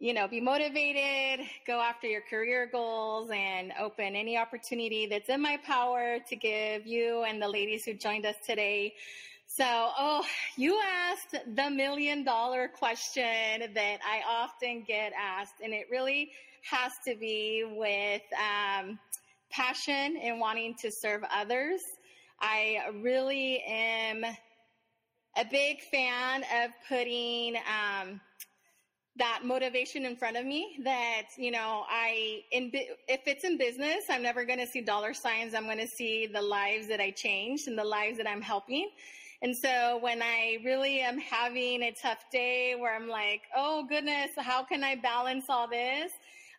you 0.01 0.15
know, 0.15 0.29
be 0.29 0.41
motivated, 0.41 1.45
go 1.67 1.81
after 1.81 2.07
your 2.07 2.23
career 2.31 2.69
goals, 2.71 3.31
and 3.35 3.73
open 3.81 4.15
any 4.15 4.39
opportunity 4.39 5.07
that's 5.07 5.29
in 5.29 5.43
my 5.43 5.59
power 5.67 6.19
to 6.29 6.37
give 6.37 6.87
you 6.87 7.25
and 7.25 7.43
the 7.43 7.49
ladies 7.49 7.85
who 7.85 7.95
joined 7.95 8.25
us 8.25 8.37
today 8.47 8.95
so, 9.59 9.91
oh, 9.99 10.25
you 10.57 10.81
asked 10.89 11.35
the 11.57 11.69
million 11.69 12.23
dollar 12.23 12.69
question 12.69 13.61
that 13.75 13.99
I 14.07 14.23
often 14.29 14.85
get 14.87 15.13
asked, 15.19 15.55
and 15.65 15.73
it 15.73 15.89
really 15.91 16.31
has 16.63 16.93
to 17.05 17.17
be 17.17 17.65
with 17.69 18.23
um, 18.39 19.01
passion 19.51 20.17
and 20.23 20.39
wanting 20.39 20.77
to 20.83 20.93
serve 20.93 21.23
others. 21.35 21.81
I 22.41 22.79
really 23.03 23.65
am 23.67 24.23
a 25.37 25.45
big 25.51 25.81
fan 25.91 26.45
of 26.63 26.71
putting 26.89 27.57
um, 27.57 28.21
that 29.17 29.41
motivation 29.43 30.05
in 30.05 30.15
front 30.15 30.37
of 30.37 30.47
me 30.47 30.79
that 30.85 31.23
you 31.37 31.51
know 31.51 31.83
i 31.91 32.41
in 32.53 32.71
if 32.73 33.21
it's 33.27 33.43
in 33.43 33.59
business 33.59 34.05
i'm 34.09 34.23
never 34.23 34.45
going 34.45 34.61
to 34.61 34.67
see 34.67 34.81
dollar 34.81 35.13
signs 35.13 35.55
i'm 35.55 35.65
going 35.65 35.77
to 35.77 35.89
see 35.89 36.29
the 36.33 36.41
lives 36.41 36.87
that 36.87 37.01
i 37.01 37.11
changed 37.11 37.67
and 37.67 37.77
the 37.77 37.83
lives 37.83 38.17
that 38.17 38.29
i'm 38.29 38.41
helping 38.41 38.89
and 39.43 39.57
so 39.57 39.99
when 40.01 40.21
I 40.23 40.59
really 40.65 41.01
am 41.01 41.19
having 41.19 41.83
a 41.83 41.93
tough 41.93 42.25
day 42.31 42.75
where 42.79 42.95
I'm 42.95 43.09
like, 43.09 43.43
oh 43.57 43.87
goodness, 43.89 44.31
how 44.37 44.65
can 44.65 44.83
I 44.83 44.97
balance 44.97 45.45
all 45.49 45.69
this? 45.69 46.13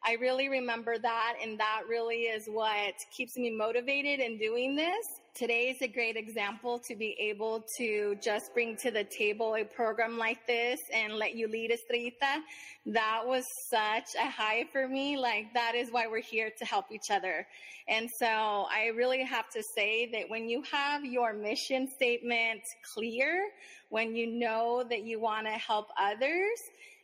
I 0.05 0.13
really 0.13 0.47
remember 0.47 0.97
that, 0.97 1.33
and 1.43 1.59
that 1.59 1.81
really 1.89 2.23
is 2.23 2.47
what 2.47 2.93
keeps 3.11 3.35
me 3.35 3.51
motivated 3.51 4.21
in 4.21 4.37
doing 4.37 4.75
this. 4.75 5.19
Today 5.39 5.69
is 5.69 5.81
a 5.81 5.87
great 5.87 6.17
example 6.17 6.79
to 6.79 6.97
be 6.97 7.15
able 7.17 7.63
to 7.77 8.17
just 8.21 8.53
bring 8.53 8.75
to 8.75 8.91
the 8.91 9.05
table 9.05 9.55
a 9.55 9.63
program 9.63 10.17
like 10.17 10.45
this 10.45 10.81
and 10.93 11.13
let 11.13 11.33
you 11.33 11.47
lead 11.47 11.71
Estrellita. 11.71 12.41
That 12.87 13.21
was 13.25 13.45
such 13.69 14.21
a 14.21 14.29
high 14.29 14.65
for 14.69 14.85
me. 14.85 15.17
Like, 15.17 15.53
that 15.53 15.75
is 15.75 15.93
why 15.93 16.07
we're 16.07 16.19
here 16.19 16.51
to 16.59 16.65
help 16.65 16.91
each 16.91 17.09
other. 17.09 17.47
And 17.87 18.09
so 18.19 18.25
I 18.25 18.87
really 18.97 19.23
have 19.23 19.49
to 19.51 19.63
say 19.63 20.11
that 20.11 20.29
when 20.29 20.49
you 20.49 20.61
have 20.69 21.05
your 21.05 21.31
mission 21.31 21.87
statement 21.87 22.59
clear, 22.93 23.47
when 23.87 24.17
you 24.17 24.27
know 24.27 24.83
that 24.89 25.03
you 25.05 25.21
want 25.21 25.47
to 25.47 25.53
help 25.53 25.87
others, 25.97 26.59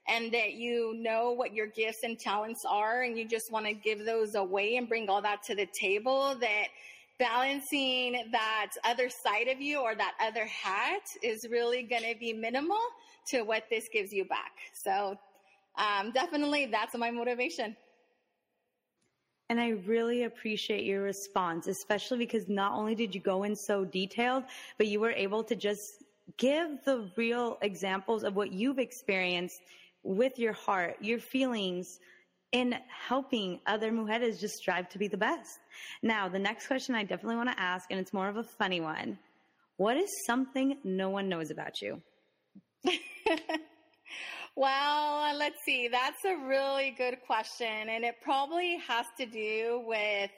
and 0.07 0.31
that 0.33 0.53
you 0.53 0.93
know 0.97 1.31
what 1.31 1.53
your 1.53 1.67
gifts 1.67 2.03
and 2.03 2.19
talents 2.19 2.63
are 2.69 3.01
and 3.01 3.17
you 3.17 3.27
just 3.27 3.51
want 3.51 3.65
to 3.65 3.73
give 3.73 4.05
those 4.05 4.35
away 4.35 4.75
and 4.75 4.87
bring 4.87 5.09
all 5.09 5.19
that 5.19 5.41
to 5.41 5.55
the 5.55 5.67
table 5.73 6.35
that 6.39 6.67
balancing 7.17 8.29
that 8.31 8.71
other 8.83 9.09
side 9.09 9.47
of 9.47 9.61
you 9.61 9.79
or 9.79 9.95
that 9.95 10.13
other 10.21 10.45
hat 10.45 11.03
is 11.23 11.47
really 11.49 11.83
going 11.83 12.03
to 12.03 12.15
be 12.19 12.33
minimal 12.33 12.79
to 13.27 13.41
what 13.41 13.63
this 13.69 13.87
gives 13.91 14.11
you 14.11 14.25
back. 14.25 14.51
So 14.73 15.17
um, 15.77 16.11
definitely 16.11 16.67
that's 16.67 16.95
my 16.95 17.11
motivation. 17.11 17.75
And 19.49 19.59
I 19.59 19.69
really 19.85 20.23
appreciate 20.23 20.85
your 20.85 21.03
response, 21.03 21.67
especially 21.67 22.17
because 22.17 22.49
not 22.49 22.73
only 22.73 22.95
did 22.95 23.13
you 23.13 23.21
go 23.21 23.43
in 23.43 23.55
so 23.55 23.85
detailed, 23.85 24.43
but 24.77 24.87
you 24.87 24.99
were 24.99 25.11
able 25.11 25.43
to 25.43 25.55
just 25.55 26.03
give 26.37 26.83
the 26.83 27.11
real 27.15 27.57
examples 27.61 28.23
of 28.23 28.35
what 28.35 28.51
you've 28.51 28.79
experienced 28.79 29.61
with 30.01 30.39
your 30.39 30.53
heart, 30.53 30.97
your 30.99 31.19
feelings 31.19 31.99
in 32.55 32.73
helping 33.09 33.59
other 33.67 33.91
mujeres 33.91 34.39
just 34.39 34.55
strive 34.55 34.87
to 34.87 34.97
be 34.97 35.09
the 35.09 35.17
best. 35.17 35.59
Now, 36.01 36.29
the 36.29 36.39
next 36.39 36.67
question 36.67 36.95
I 36.95 37.03
definitely 37.03 37.35
want 37.35 37.49
to 37.49 37.59
ask, 37.59 37.91
and 37.91 37.99
it's 37.99 38.13
more 38.13 38.29
of 38.29 38.37
a 38.37 38.45
funny 38.45 38.79
one. 38.79 39.19
What 39.75 39.97
is 39.97 40.09
something 40.25 40.77
no 40.85 41.09
one 41.09 41.27
knows 41.27 41.51
about 41.51 41.81
you? 41.81 42.01
well, 44.55 45.37
let's 45.37 45.57
see. 45.65 45.89
That's 45.89 46.23
a 46.23 46.37
really 46.47 46.95
good 46.97 47.17
question. 47.27 47.89
And 47.89 48.05
it 48.05 48.15
probably 48.21 48.77
has 48.87 49.05
to 49.17 49.25
do 49.25 49.83
with 49.85 50.31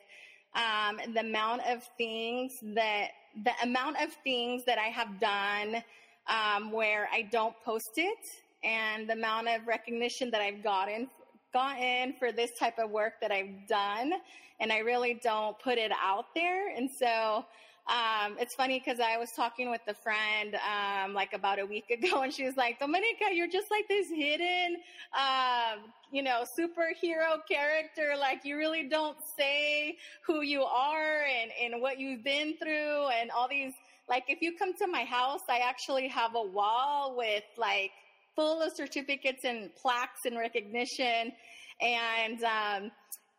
um, 0.56 1.00
the 1.14 1.20
amount 1.20 1.62
of 1.70 1.88
things 2.00 2.52
that, 2.74 3.10
the 3.44 3.52
amount 3.62 3.98
of 4.02 4.10
things 4.24 4.64
that 4.66 4.80
I 4.80 4.88
have 4.88 5.20
done 5.20 5.84
um, 6.28 6.72
where 6.72 7.10
I 7.14 7.30
don't 7.32 7.54
post 7.64 7.92
it 7.98 8.26
and 8.64 9.08
the 9.08 9.14
amount 9.14 9.50
of 9.50 9.68
recognition 9.68 10.32
that 10.32 10.42
I've 10.42 10.64
gotten 10.64 11.10
gotten 11.54 12.14
for 12.20 12.32
this 12.32 12.52
type 12.58 12.78
of 12.80 12.92
work 12.92 13.14
that 13.22 13.32
I've 13.32 13.68
done, 13.68 14.14
and 14.60 14.72
I 14.72 14.80
really 14.80 15.20
don't 15.22 15.58
put 15.60 15.78
it 15.78 15.92
out 15.92 16.26
there. 16.36 16.76
And 16.76 16.90
so 16.90 17.46
um, 17.88 18.36
it's 18.38 18.54
funny 18.54 18.80
because 18.84 19.00
I 19.00 19.18
was 19.18 19.32
talking 19.32 19.72
with 19.72 19.82
a 19.88 19.94
friend 19.94 20.56
um, 20.56 21.14
like 21.14 21.32
about 21.34 21.60
a 21.60 21.66
week 21.66 21.90
ago, 21.92 22.22
and 22.22 22.34
she 22.34 22.44
was 22.44 22.58
like, 22.58 22.80
"Domenica, 22.80 23.34
you're 23.34 23.48
just 23.48 23.72
like 23.72 23.88
this 23.88 24.10
hidden, 24.10 24.78
um, 25.14 25.80
you 26.12 26.22
know, 26.22 26.44
superhero 26.44 27.40
character. 27.48 28.16
Like 28.20 28.44
you 28.44 28.58
really 28.58 28.90
don't 28.90 29.18
say 29.38 29.98
who 30.26 30.42
you 30.42 30.64
are 30.64 31.24
and 31.24 31.52
and 31.62 31.82
what 31.82 32.00
you've 32.00 32.24
been 32.24 32.56
through, 32.58 33.08
and 33.20 33.32
all 33.32 33.48
these." 33.48 33.74
Like 34.10 34.26
if 34.30 34.42
you 34.42 34.56
come 34.58 34.74
to 34.76 34.88
my 34.88 35.04
house, 35.04 35.42
I 35.50 35.60
actually 35.60 36.08
have 36.08 36.36
a 36.36 36.42
wall 36.42 37.16
with 37.18 37.44
like 37.58 37.92
full 38.38 38.62
of 38.62 38.72
certificates 38.74 39.44
and 39.44 39.76
plaques 39.76 40.22
and 40.26 40.38
recognition. 40.38 41.34
And, 41.82 42.44
um, 42.44 42.92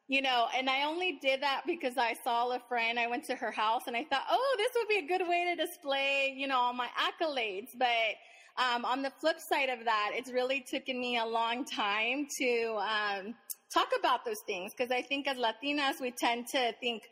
you 0.09 0.21
know, 0.23 0.47
and 0.57 0.69
I 0.69 0.85
only 0.85 1.19
did 1.23 1.43
that 1.43 1.63
because 1.67 1.97
I 1.97 2.15
saw 2.25 2.51
a 2.51 2.61
friend. 2.69 2.99
I 2.99 3.07
went 3.07 3.25
to 3.27 3.37
her 3.37 3.51
house 3.51 3.83
and 3.87 3.97
I 3.97 4.05
thought, 4.05 4.25
oh, 4.31 4.57
this 4.59 4.71
would 4.75 4.89
be 4.89 5.05
a 5.05 5.19
good 5.19 5.27
way 5.29 5.55
to 5.55 5.67
display, 5.67 6.35
you 6.37 6.49
know, 6.49 6.57
all 6.57 6.73
my 6.73 6.89
accolades. 6.99 7.69
But 7.79 8.17
um, 8.59 8.85
on 8.85 9.03
the 9.03 9.13
flip 9.21 9.39
side 9.39 9.69
of 9.69 9.85
that, 9.85 10.11
it's 10.15 10.33
really 10.33 10.65
taken 10.69 11.01
me 11.01 11.19
a 11.19 11.25
long 11.25 11.65
time 11.65 12.27
to 12.39 12.79
um, 12.81 13.35
talk 13.73 13.89
about 13.99 14.25
those 14.25 14.41
things 14.47 14.73
because 14.77 14.91
I 14.91 15.03
think 15.03 15.29
as 15.29 15.37
Latinas, 15.37 16.01
we 16.01 16.11
tend 16.11 16.49
to 16.49 16.73
think, 16.81 17.03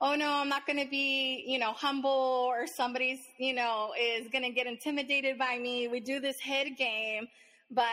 oh 0.00 0.14
no, 0.14 0.28
I'm 0.28 0.48
not 0.48 0.66
going 0.66 0.78
to 0.78 0.88
be, 0.88 1.44
you 1.46 1.58
know, 1.58 1.72
humble 1.72 2.10
or 2.10 2.66
somebody's, 2.66 3.20
you 3.38 3.54
know, 3.54 3.92
is 3.98 4.28
going 4.30 4.44
to 4.44 4.50
get 4.50 4.66
intimidated 4.66 5.38
by 5.38 5.58
me. 5.58 5.88
We 5.88 6.00
do 6.00 6.20
this 6.20 6.38
head 6.38 6.76
game. 6.76 7.26
But 7.70 7.84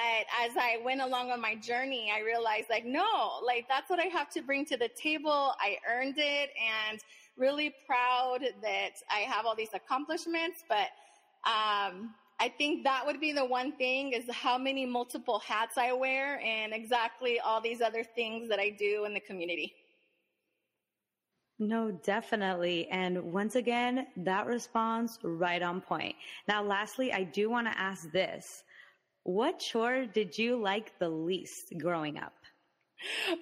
as 0.43 0.51
I 0.55 0.79
went 0.83 1.01
along 1.01 1.31
on 1.31 1.41
my 1.41 1.55
journey, 1.55 2.11
I 2.15 2.21
realized 2.21 2.67
like, 2.69 2.85
no, 2.85 3.39
like 3.43 3.65
that's 3.67 3.89
what 3.89 3.99
I 3.99 4.03
have 4.03 4.29
to 4.31 4.41
bring 4.41 4.65
to 4.65 4.77
the 4.77 4.89
table. 4.89 5.53
I 5.59 5.77
earned 5.89 6.15
it 6.17 6.51
and 6.89 6.99
really 7.37 7.73
proud 7.87 8.41
that 8.61 8.91
I 9.09 9.19
have 9.19 9.45
all 9.45 9.55
these 9.55 9.73
accomplishments. 9.73 10.63
But, 10.69 10.89
um, 11.45 12.13
I 12.39 12.49
think 12.49 12.83
that 12.83 13.05
would 13.05 13.21
be 13.21 13.31
the 13.31 13.45
one 13.45 13.71
thing 13.73 14.11
is 14.11 14.25
how 14.29 14.57
many 14.57 14.85
multiple 14.85 15.39
hats 15.39 15.77
I 15.77 15.93
wear 15.93 16.39
and 16.41 16.73
exactly 16.73 17.39
all 17.39 17.61
these 17.61 17.79
other 17.79 18.03
things 18.03 18.49
that 18.49 18.59
I 18.59 18.69
do 18.69 19.05
in 19.05 19.13
the 19.13 19.19
community. 19.21 19.73
No, 21.67 21.91
definitely. 21.91 22.87
And 22.89 23.31
once 23.31 23.55
again, 23.55 24.07
that 24.17 24.47
response 24.47 25.17
right 25.23 25.61
on 25.61 25.79
point. 25.79 26.15
Now, 26.47 26.61
lastly, 26.61 27.13
I 27.13 27.23
do 27.23 27.49
want 27.49 27.67
to 27.67 27.79
ask 27.79 28.11
this. 28.11 28.63
What 29.23 29.59
chore 29.59 30.05
did 30.05 30.37
you 30.37 30.57
like 30.57 30.99
the 30.99 31.07
least 31.07 31.73
growing 31.79 32.17
up? 32.17 32.33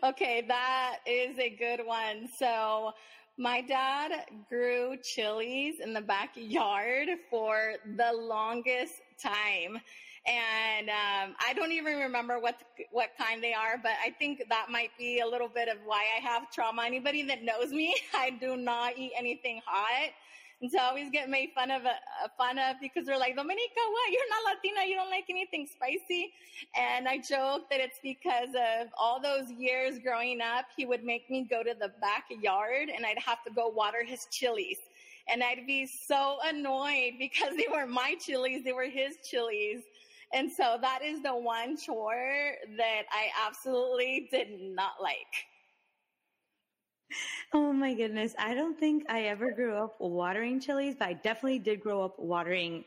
Okay, 0.03 0.43
that 0.47 0.97
is 1.07 1.39
a 1.39 1.49
good 1.49 1.81
one. 1.83 2.29
So 2.37 2.91
my 3.37 3.61
dad 3.61 4.11
grew 4.49 4.97
chilies 5.03 5.79
in 5.83 5.93
the 5.93 6.01
backyard 6.01 7.09
for 7.29 7.73
the 7.97 8.11
longest 8.13 9.01
time. 9.21 9.79
And 10.27 10.89
um, 10.89 11.35
I 11.39 11.53
don't 11.55 11.71
even 11.71 11.97
remember 11.97 12.39
what 12.39 12.61
what 12.91 13.09
kind 13.17 13.43
they 13.43 13.53
are, 13.53 13.79
but 13.81 13.93
I 14.05 14.11
think 14.11 14.43
that 14.49 14.67
might 14.69 14.91
be 14.97 15.19
a 15.19 15.27
little 15.27 15.49
bit 15.49 15.67
of 15.67 15.77
why 15.83 16.03
I 16.15 16.21
have 16.21 16.51
trauma. 16.51 16.83
Anybody 16.85 17.23
that 17.23 17.43
knows 17.43 17.71
me, 17.71 17.95
I 18.13 18.29
do 18.29 18.55
not 18.55 18.97
eat 18.97 19.13
anything 19.17 19.61
hot. 19.65 20.11
And 20.61 20.69
so 20.71 20.77
I 20.77 20.83
always 20.83 21.09
get 21.09 21.27
made 21.27 21.49
fun 21.55 21.71
of, 21.71 21.85
uh, 21.85 21.89
fun 22.37 22.59
of 22.59 22.75
because 22.79 23.07
they're 23.07 23.17
like, 23.17 23.35
Domenica, 23.35 23.81
what? 23.91 24.11
You're 24.11 24.29
not 24.29 24.55
Latina. 24.55 24.87
You 24.87 24.95
don't 24.95 25.09
like 25.09 25.25
anything 25.27 25.65
spicy. 25.65 26.31
And 26.77 27.07
I 27.07 27.17
joke 27.17 27.67
that 27.71 27.79
it's 27.79 27.97
because 28.03 28.49
of 28.49 28.89
all 28.95 29.19
those 29.19 29.49
years 29.57 29.97
growing 29.97 30.39
up, 30.39 30.65
he 30.77 30.85
would 30.85 31.03
make 31.03 31.29
me 31.31 31.47
go 31.49 31.63
to 31.63 31.73
the 31.79 31.91
backyard 31.99 32.89
and 32.95 33.07
I'd 33.07 33.17
have 33.17 33.43
to 33.45 33.51
go 33.51 33.69
water 33.69 34.03
his 34.05 34.27
chilies. 34.29 34.77
And 35.27 35.43
I'd 35.43 35.65
be 35.65 35.87
so 35.87 36.37
annoyed 36.45 37.13
because 37.19 37.55
they 37.57 37.67
were 37.71 37.87
my 37.87 38.15
chilies. 38.23 38.63
They 38.63 38.73
were 38.73 38.89
his 38.89 39.17
chilies. 39.27 39.79
And 40.33 40.51
so 40.51 40.77
that 40.81 40.99
is 41.03 41.21
the 41.21 41.35
one 41.35 41.77
chore 41.77 42.53
that 42.77 43.03
I 43.11 43.29
absolutely 43.47 44.27
did 44.31 44.47
not 44.61 44.93
like. 45.01 45.45
Oh 47.53 47.73
my 47.73 47.93
goodness. 47.93 48.33
I 48.39 48.53
don't 48.53 48.79
think 48.79 49.03
I 49.09 49.23
ever 49.23 49.51
grew 49.51 49.75
up 49.75 49.99
watering 49.99 50.59
chilies, 50.59 50.95
but 50.97 51.09
I 51.09 51.13
definitely 51.13 51.59
did 51.59 51.81
grow 51.81 52.03
up 52.03 52.17
watering 52.17 52.85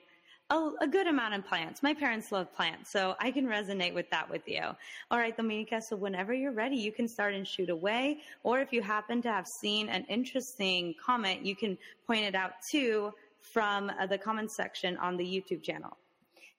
a, 0.50 0.70
a 0.80 0.86
good 0.86 1.06
amount 1.06 1.34
of 1.34 1.46
plants. 1.46 1.82
My 1.82 1.94
parents 1.94 2.32
love 2.32 2.52
plants, 2.54 2.90
so 2.90 3.14
I 3.18 3.30
can 3.30 3.46
resonate 3.46 3.94
with 3.94 4.08
that 4.10 4.28
with 4.28 4.42
you. 4.46 4.62
All 5.10 5.18
right, 5.18 5.36
Domenica, 5.36 5.82
so 5.82 5.96
whenever 5.96 6.32
you're 6.32 6.52
ready, 6.52 6.76
you 6.76 6.92
can 6.92 7.08
start 7.08 7.34
and 7.34 7.46
shoot 7.46 7.70
away. 7.70 8.20
Or 8.42 8.60
if 8.60 8.72
you 8.72 8.82
happen 8.82 9.22
to 9.22 9.28
have 9.28 9.46
seen 9.46 9.88
an 9.88 10.04
interesting 10.08 10.94
comment, 11.04 11.44
you 11.44 11.56
can 11.56 11.76
point 12.06 12.24
it 12.24 12.34
out 12.34 12.52
too 12.70 13.12
from 13.40 13.90
uh, 13.98 14.06
the 14.06 14.18
comment 14.18 14.50
section 14.50 14.96
on 14.98 15.16
the 15.16 15.24
YouTube 15.24 15.62
channel. 15.62 15.96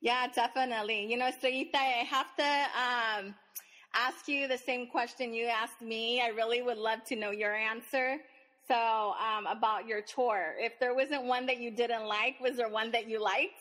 Yeah, 0.06 0.27
definitely. 0.27 1.07
You 1.07 1.18
know, 1.18 1.26
Estrellita, 1.26 1.73
I 1.77 2.06
have 2.07 2.36
to, 2.36 2.44
um, 2.80 3.34
ask 3.95 4.27
you 4.27 4.48
the 4.48 4.56
same 4.57 4.86
question 4.86 5.34
you 5.34 5.48
asked 5.48 5.82
me. 5.82 6.22
I 6.22 6.27
really 6.27 6.61
would 6.61 6.77
love 6.77 7.03
to 7.06 7.15
know 7.15 7.32
your 7.32 7.56
answer. 7.56 8.18
So, 8.68 8.76
um, 8.76 9.48
about 9.48 9.88
your 9.88 10.02
chore. 10.02 10.53
If 10.60 10.73
there 10.80 10.94
wasn't 10.94 11.23
one 11.23 11.48
that 11.48 11.57
you 11.57 11.72
didn't 11.72 12.06
like, 12.06 12.40
was 12.40 12.56
there 12.56 12.69
one 12.69 12.91
that 12.91 13.10
you 13.10 13.19
liked? 13.19 13.60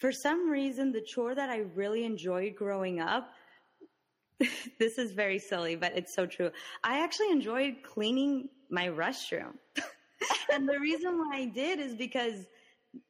For 0.00 0.10
some 0.10 0.50
reason, 0.50 0.90
the 0.90 1.00
chore 1.00 1.36
that 1.36 1.48
I 1.48 1.58
really 1.76 2.04
enjoyed 2.04 2.56
growing 2.56 2.98
up, 2.98 3.30
this 4.80 4.98
is 4.98 5.12
very 5.12 5.38
silly, 5.38 5.76
but 5.76 5.92
it's 5.96 6.12
so 6.12 6.26
true. 6.26 6.50
I 6.82 7.04
actually 7.04 7.30
enjoyed 7.30 7.76
cleaning 7.84 8.48
my 8.68 8.88
restroom. 8.88 9.52
and 10.52 10.68
the 10.68 10.80
reason 10.80 11.18
why 11.18 11.36
I 11.36 11.44
did 11.44 11.78
is 11.78 11.94
because 11.94 12.46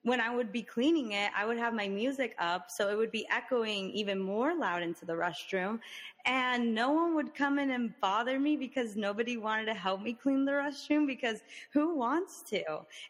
when 0.03 0.21
I 0.21 0.35
would 0.35 0.53
be 0.53 0.63
cleaning 0.63 1.13
it, 1.13 1.31
I 1.37 1.47
would 1.47 1.59
have 1.59 1.75
my 1.75 1.89
music 1.89 2.35
up, 2.39 2.71
so 2.71 2.89
it 2.89 2.97
would 2.97 3.11
be 3.11 3.27
echoing 3.31 3.91
even 3.91 4.19
more 4.19 4.55
loud 4.55 4.83
into 4.83 5.05
the 5.05 5.13
restroom. 5.13 5.81
And 6.27 6.75
no 6.75 6.91
one 6.91 7.15
would 7.15 7.35
come 7.35 7.59
in 7.59 7.71
and 7.71 7.93
bother 8.01 8.39
me 8.39 8.57
because 8.57 8.97
nobody 8.97 9.37
wanted 9.37 9.67
to 9.67 9.75
help 9.75 10.03
me 10.03 10.13
clean 10.15 10.45
the 10.45 10.53
restroom 10.53 11.07
because 11.07 11.41
who 11.73 11.97
wants 11.97 12.43
to? 12.51 12.63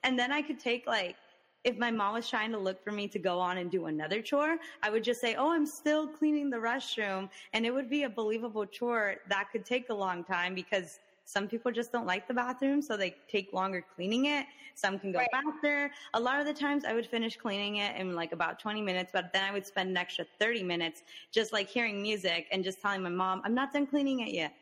And 0.03 0.19
then 0.19 0.33
I 0.33 0.43
could 0.43 0.59
take 0.59 0.87
like, 0.87 1.17
if 1.65 1.79
my 1.79 1.91
mom 1.91 2.15
was 2.15 2.29
trying 2.29 2.53
to 2.53 2.59
look 2.59 2.85
for 2.85 2.93
me 2.93 3.09
to 3.09 3.19
go 3.19 3.39
on 3.39 3.57
and 3.59 3.71
do 3.71 3.87
another 3.87 4.21
chore, 4.21 4.59
I 4.83 4.91
would 4.91 5.03
just 5.03 5.21
say, 5.21 5.35
Oh, 5.35 5.51
I'm 5.51 5.67
still 5.67 6.07
cleaning 6.07 6.51
the 6.51 6.59
restroom. 6.59 7.31
And 7.55 7.65
it 7.65 7.73
would 7.73 7.89
be 7.89 8.03
a 8.03 8.11
believable 8.11 8.67
chore 8.67 9.17
that 9.31 9.49
could 9.51 9.65
take 9.65 9.89
a 9.89 9.95
long 9.95 10.25
time 10.25 10.55
because 10.55 11.01
some 11.25 11.49
people 11.49 11.73
just 11.73 11.91
don't 11.91 12.07
like 12.07 12.29
the 12.29 12.35
bathroom, 12.35 12.83
so 12.83 12.97
they 12.97 13.17
take 13.29 13.53
longer 13.53 13.85
cleaning 13.95 14.27
it. 14.27 14.47
Some 14.75 14.99
can 14.99 15.11
go 15.11 15.19
right. 15.19 15.29
faster. 15.33 15.91
A 16.13 16.21
lot 16.21 16.41
of 16.41 16.47
the 16.47 16.53
times 16.53 16.85
I 16.85 16.93
would 16.93 17.07
finish 17.07 17.37
cleaning 17.37 17.77
it 17.77 17.97
in 17.97 18.15
like 18.15 18.33
about 18.33 18.59
20 18.61 18.83
minutes, 18.83 19.11
but 19.13 19.33
then 19.33 19.43
I 19.43 19.51
would 19.51 19.67
spend 19.67 19.91
an 19.91 19.97
extra 19.97 20.27
30 20.39 20.63
minutes 20.63 21.03
just 21.33 21.53
like 21.53 21.69
hearing 21.69 22.03
music 22.03 22.47
and 22.53 22.63
just 22.63 22.81
telling 22.83 23.03
my 23.03 23.09
mom, 23.09 23.41
I'm 23.45 23.55
not 23.55 23.73
done 23.73 23.87
cleaning 23.87 24.21
it 24.21 24.35
yet. 24.35 24.55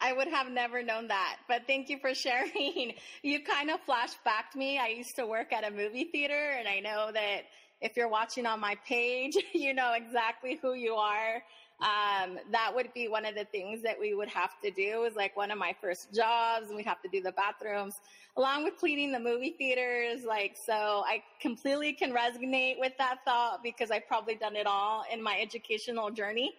I 0.00 0.12
would 0.12 0.26
have 0.26 0.50
never 0.50 0.82
known 0.82 1.06
that, 1.08 1.36
but 1.46 1.62
thank 1.68 1.88
you 1.88 1.98
for 2.00 2.12
sharing. 2.14 2.94
You 3.22 3.44
kind 3.44 3.70
of 3.70 3.80
flashed 3.82 4.22
back 4.24 4.50
to 4.52 4.58
me. 4.58 4.78
I 4.78 4.88
used 4.88 5.14
to 5.16 5.26
work 5.26 5.52
at 5.52 5.64
a 5.64 5.70
movie 5.70 6.04
theater 6.04 6.56
and 6.58 6.66
I 6.66 6.80
know 6.80 7.12
that 7.12 7.42
if 7.80 7.96
you're 7.96 8.08
watching 8.08 8.46
on 8.46 8.58
my 8.58 8.76
page, 8.86 9.36
you 9.52 9.74
know 9.74 9.92
exactly 9.92 10.58
who 10.60 10.74
you 10.74 10.94
are 10.94 11.42
um, 11.82 12.38
that 12.52 12.72
would 12.72 12.94
be 12.94 13.08
one 13.08 13.24
of 13.26 13.34
the 13.34 13.44
things 13.46 13.82
that 13.82 13.98
we 13.98 14.14
would 14.14 14.28
have 14.28 14.60
to 14.62 14.70
do 14.70 15.02
is 15.02 15.16
like 15.16 15.36
one 15.36 15.50
of 15.50 15.58
my 15.58 15.74
first 15.80 16.14
jobs 16.14 16.68
and 16.68 16.76
we'd 16.76 16.86
have 16.86 17.02
to 17.02 17.08
do 17.08 17.20
the 17.20 17.32
bathrooms 17.32 18.00
along 18.36 18.62
with 18.62 18.76
cleaning 18.76 19.10
the 19.10 19.18
movie 19.18 19.54
theaters. 19.58 20.24
Like, 20.24 20.56
so 20.56 21.02
I 21.06 21.22
completely 21.40 21.92
can 21.92 22.12
resonate 22.12 22.78
with 22.78 22.92
that 22.98 23.18
thought 23.24 23.64
because 23.64 23.90
I've 23.90 24.06
probably 24.06 24.36
done 24.36 24.54
it 24.54 24.66
all 24.66 25.04
in 25.12 25.20
my 25.20 25.38
educational 25.40 26.10
journey. 26.10 26.52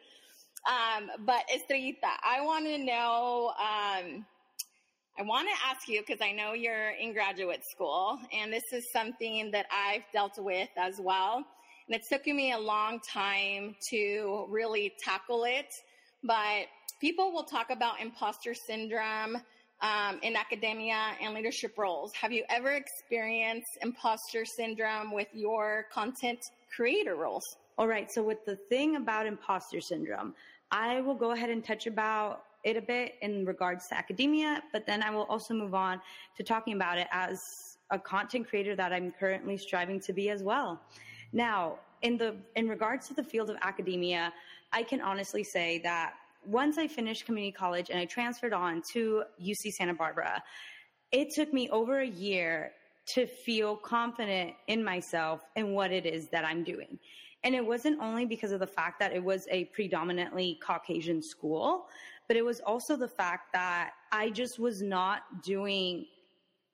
Um, 0.68 1.10
but 1.26 1.44
Estrellita, 1.54 2.18
I 2.22 2.42
want 2.42 2.66
to 2.66 2.78
know, 2.78 3.54
um, 3.60 4.26
I 5.18 5.22
want 5.22 5.48
to 5.48 5.56
ask 5.70 5.88
you 5.88 6.02
because 6.02 6.22
I 6.22 6.34
know 6.34 6.52
you're 6.52 6.92
in 6.92 7.14
graduate 7.14 7.64
school 7.66 8.20
and 8.34 8.52
this 8.52 8.74
is 8.74 8.92
something 8.92 9.52
that 9.52 9.68
I've 9.72 10.04
dealt 10.12 10.38
with 10.38 10.70
as 10.76 11.00
well. 11.00 11.46
And 11.88 11.96
it's 11.96 12.10
taken 12.10 12.36
me 12.36 12.54
a 12.54 12.60
long 12.60 13.00
time 13.02 13.76
to 13.90 14.46
really 14.50 14.94
tackle 15.04 15.44
it. 15.44 15.68
But 16.24 16.68
people 17.02 17.34
will 17.34 17.44
talk 17.44 17.70
about 17.70 18.00
imposter 18.00 18.54
syndrome 18.54 19.38
um, 19.82 20.20
in 20.22 20.36
academia 20.36 21.12
and 21.22 21.34
leadership 21.34 21.78
roles. 21.78 22.14
Have 22.14 22.32
you 22.32 22.46
ever 22.50 22.72
experienced 22.72 23.78
imposter 23.82 24.46
syndrome 24.46 25.12
with 25.12 25.28
your 25.34 25.88
content 25.92 26.40
creator 26.74 27.16
roles? 27.16 27.44
All 27.78 27.88
right. 27.88 28.08
So 28.12 28.24
with 28.24 28.46
the 28.46 28.56
thing 28.70 28.96
about 28.96 29.26
imposter 29.26 29.82
syndrome, 29.82 30.34
I 30.72 31.02
will 31.02 31.16
go 31.16 31.32
ahead 31.32 31.50
and 31.50 31.64
touch 31.64 31.86
about 31.88 32.44
it 32.64 32.78
a 32.78 32.82
bit 32.82 33.16
in 33.22 33.46
regards 33.46 33.88
to 33.90 33.98
academia, 33.98 34.64
but 34.72 34.86
then 34.86 35.04
I 35.04 35.10
will 35.10 35.24
also 35.24 35.54
move 35.54 35.74
on 35.74 36.00
to 36.38 36.44
talking 36.44 36.74
about 36.74 36.98
it 36.98 37.08
as 37.12 37.38
a 37.92 38.00
content 38.00 38.48
creator 38.48 38.76
that 38.76 38.94
I'm 38.94 39.12
currently 39.12 39.58
striving 39.58 40.00
to 40.02 40.14
be 40.14 40.30
as 40.30 40.42
well. 40.42 40.82
Now, 41.34 41.80
in 42.04 42.18
the 42.18 42.36
in 42.56 42.70
regards 42.70 43.08
to 43.08 43.14
the 43.14 43.24
field 43.24 43.50
of 43.50 43.58
academia, 43.62 44.32
I 44.72 44.84
can 44.84 45.02
honestly 45.02 45.44
say 45.44 45.80
that 45.80 46.14
once 46.46 46.78
I 46.78 46.88
finished 46.88 47.26
community 47.26 47.52
college 47.52 47.90
and 47.90 48.00
I 48.00 48.06
transferred 48.06 48.54
on 48.54 48.82
to 48.92 49.24
UC 49.42 49.74
Santa 49.74 49.94
Barbara, 49.94 50.44
it 51.12 51.34
took 51.34 51.52
me 51.52 51.70
over 51.70 52.00
a 52.00 52.08
year 52.08 52.74
to 53.06 53.26
feel 53.26 53.76
confident 53.76 54.54
in 54.68 54.84
myself 54.84 55.42
and 55.56 55.74
what 55.74 55.92
it 55.92 56.06
is 56.06 56.28
that 56.30 56.46
I'm 56.46 56.64
doing. 56.64 57.00
And 57.44 57.56
it 57.56 57.66
wasn't 57.66 58.00
only 58.00 58.26
because 58.26 58.52
of 58.52 58.60
the 58.60 58.68
fact 58.68 59.00
that 59.00 59.12
it 59.12 59.22
was 59.22 59.48
a 59.52 59.66
predominantly 59.66 60.60
Caucasian 60.66 61.22
school, 61.22 61.88
but 62.28 62.38
it 62.38 62.46
was 62.46 62.62
also 62.62 62.96
the 62.96 63.08
fact 63.08 63.52
that 63.54 63.92
I 64.12 64.30
just 64.30 64.60
was 64.60 64.82
not 64.82 65.44
doing 65.44 66.06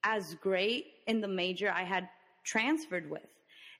as 0.03 0.35
great 0.35 0.85
in 1.07 1.21
the 1.21 1.27
major 1.27 1.71
I 1.71 1.83
had 1.83 2.07
transferred 2.43 3.09
with. 3.09 3.27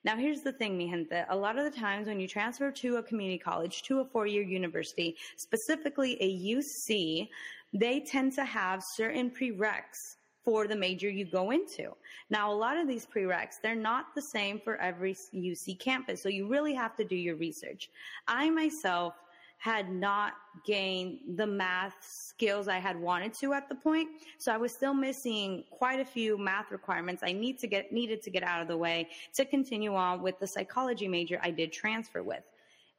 Now, 0.05 0.15
here's 0.15 0.41
the 0.41 0.53
thing, 0.53 0.77
mi 0.77 0.89
gente. 0.89 1.25
A 1.29 1.35
lot 1.35 1.57
of 1.57 1.65
the 1.65 1.77
times 1.77 2.07
when 2.07 2.19
you 2.19 2.27
transfer 2.27 2.71
to 2.71 2.97
a 2.97 3.03
community 3.03 3.37
college, 3.37 3.83
to 3.83 3.99
a 3.99 4.05
four 4.05 4.27
year 4.27 4.43
university, 4.43 5.17
specifically 5.35 6.17
a 6.21 6.55
UC, 6.55 7.27
they 7.73 7.99
tend 7.99 8.33
to 8.33 8.45
have 8.45 8.81
certain 8.95 9.29
prereqs 9.29 10.15
for 10.45 10.67
the 10.67 10.75
major 10.75 11.09
you 11.09 11.25
go 11.25 11.51
into. 11.51 11.93
Now, 12.29 12.51
a 12.51 12.55
lot 12.55 12.77
of 12.77 12.87
these 12.87 13.05
prereqs, 13.05 13.55
they're 13.61 13.75
not 13.75 14.15
the 14.15 14.21
same 14.21 14.59
for 14.59 14.77
every 14.77 15.15
UC 15.35 15.79
campus. 15.79 16.23
So 16.23 16.29
you 16.29 16.47
really 16.47 16.73
have 16.73 16.95
to 16.95 17.03
do 17.03 17.15
your 17.15 17.35
research. 17.35 17.89
I 18.27 18.49
myself 18.49 19.15
had 19.59 19.91
not 19.91 20.33
gained 20.65 21.19
the 21.35 21.45
math 21.45 21.95
skills 22.01 22.67
I 22.67 22.77
had 22.77 22.99
wanted 22.99 23.33
to 23.35 23.53
at 23.53 23.67
the 23.67 23.75
point. 23.75 24.09
So 24.37 24.53
I 24.53 24.57
was 24.57 24.73
still 24.73 24.93
missing 24.93 25.65
quite 25.69 25.99
a 25.99 26.05
few 26.05 26.37
math 26.37 26.71
requirements 26.71 27.21
I 27.23 27.33
need 27.33 27.59
to 27.59 27.67
get 27.67 27.91
needed 27.91 28.21
to 28.23 28.29
get 28.29 28.41
out 28.41 28.61
of 28.61 28.69
the 28.69 28.77
way 28.77 29.09
to 29.33 29.45
continue 29.45 29.95
on 29.95 30.21
with 30.21 30.39
the 30.39 30.47
psychology 30.47 31.07
major 31.07 31.39
I 31.43 31.51
did 31.51 31.73
transfer 31.73 32.23
with. 32.23 32.43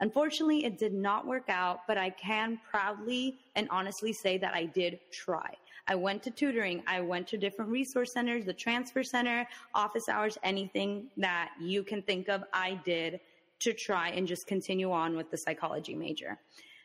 Unfortunately, 0.01 0.65
it 0.65 0.79
did 0.79 0.95
not 0.95 1.27
work 1.27 1.49
out, 1.49 1.81
but 1.87 1.99
I 1.99 2.11
can 2.11 2.59
proudly 2.71 3.37
and 3.57 3.67
honestly 3.71 4.13
say 4.13 4.39
that 4.39 4.55
I 4.55 4.67
did 4.67 4.99
try. 5.11 5.55
I 5.89 5.95
went 5.95 6.23
to 6.25 6.31
tutoring. 6.31 6.83
I 6.87 7.01
went 7.01 7.27
to 7.29 7.37
different 7.37 7.71
resource 7.71 8.13
centers, 8.13 8.45
the 8.45 8.53
transfer 8.53 9.03
center, 9.03 9.47
office 9.75 10.09
hours, 10.09 10.39
anything 10.43 11.07
that 11.17 11.51
you 11.61 11.83
can 11.83 12.01
think 12.03 12.29
of, 12.29 12.45
I 12.53 12.81
did 12.85 13.21
to 13.61 13.73
try 13.73 14.09
and 14.11 14.27
just 14.27 14.47
continue 14.47 14.91
on 14.91 15.17
with 15.17 15.31
the 15.31 15.37
psychology 15.37 15.95
major. 15.95 16.39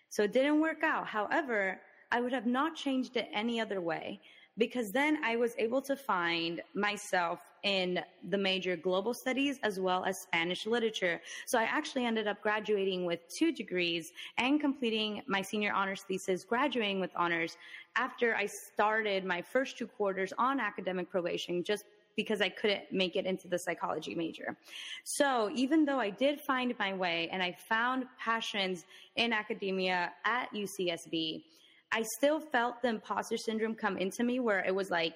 So 0.09 0.23
it 0.23 0.33
didn't 0.33 0.59
work 0.59 0.83
out. 0.83 1.07
However, 1.07 1.79
I 2.11 2.21
would 2.21 2.33
have 2.33 2.45
not 2.45 2.75
changed 2.75 3.17
it 3.17 3.29
any 3.33 3.59
other 3.59 3.81
way 3.81 4.21
because 4.57 4.91
then 4.91 5.19
I 5.23 5.35
was 5.35 5.53
able 5.57 5.81
to 5.81 5.95
find 5.95 6.61
myself 6.73 7.39
in 7.63 7.99
the 8.29 8.37
major 8.37 8.77
global 8.77 9.13
studies 9.13 9.59
as 9.63 9.79
well 9.79 10.05
as 10.05 10.19
Spanish 10.19 10.65
literature. 10.67 11.19
So 11.47 11.57
I 11.57 11.63
actually 11.63 12.05
ended 12.05 12.27
up 12.27 12.41
graduating 12.41 13.05
with 13.05 13.27
two 13.27 13.51
degrees 13.51 14.13
and 14.37 14.61
completing 14.61 15.23
my 15.27 15.41
senior 15.41 15.73
honors 15.73 16.03
thesis, 16.03 16.43
graduating 16.43 16.99
with 16.99 17.09
honors 17.15 17.57
after 17.95 18.35
I 18.35 18.45
started 18.45 19.25
my 19.25 19.41
first 19.41 19.77
two 19.77 19.87
quarters 19.87 20.31
on 20.37 20.59
academic 20.59 21.09
probation 21.09 21.63
just 21.63 21.85
because 22.15 22.41
I 22.41 22.49
couldn't 22.49 22.91
make 22.91 23.15
it 23.15 23.25
into 23.25 23.47
the 23.47 23.59
psychology 23.59 24.15
major. 24.15 24.55
So 25.03 25.49
even 25.53 25.85
though 25.85 25.99
I 25.99 26.09
did 26.09 26.39
find 26.41 26.73
my 26.79 26.93
way 26.93 27.29
and 27.31 27.41
I 27.43 27.55
found 27.67 28.05
passions 28.19 28.85
in 29.15 29.33
academia 29.33 30.11
at 30.25 30.53
UCSB, 30.53 31.43
I 31.91 32.03
still 32.17 32.39
felt 32.39 32.81
the 32.81 32.89
imposter 32.89 33.37
syndrome 33.37 33.75
come 33.75 33.97
into 33.97 34.23
me 34.23 34.39
where 34.39 34.63
it 34.65 34.73
was 34.73 34.89
like, 34.89 35.13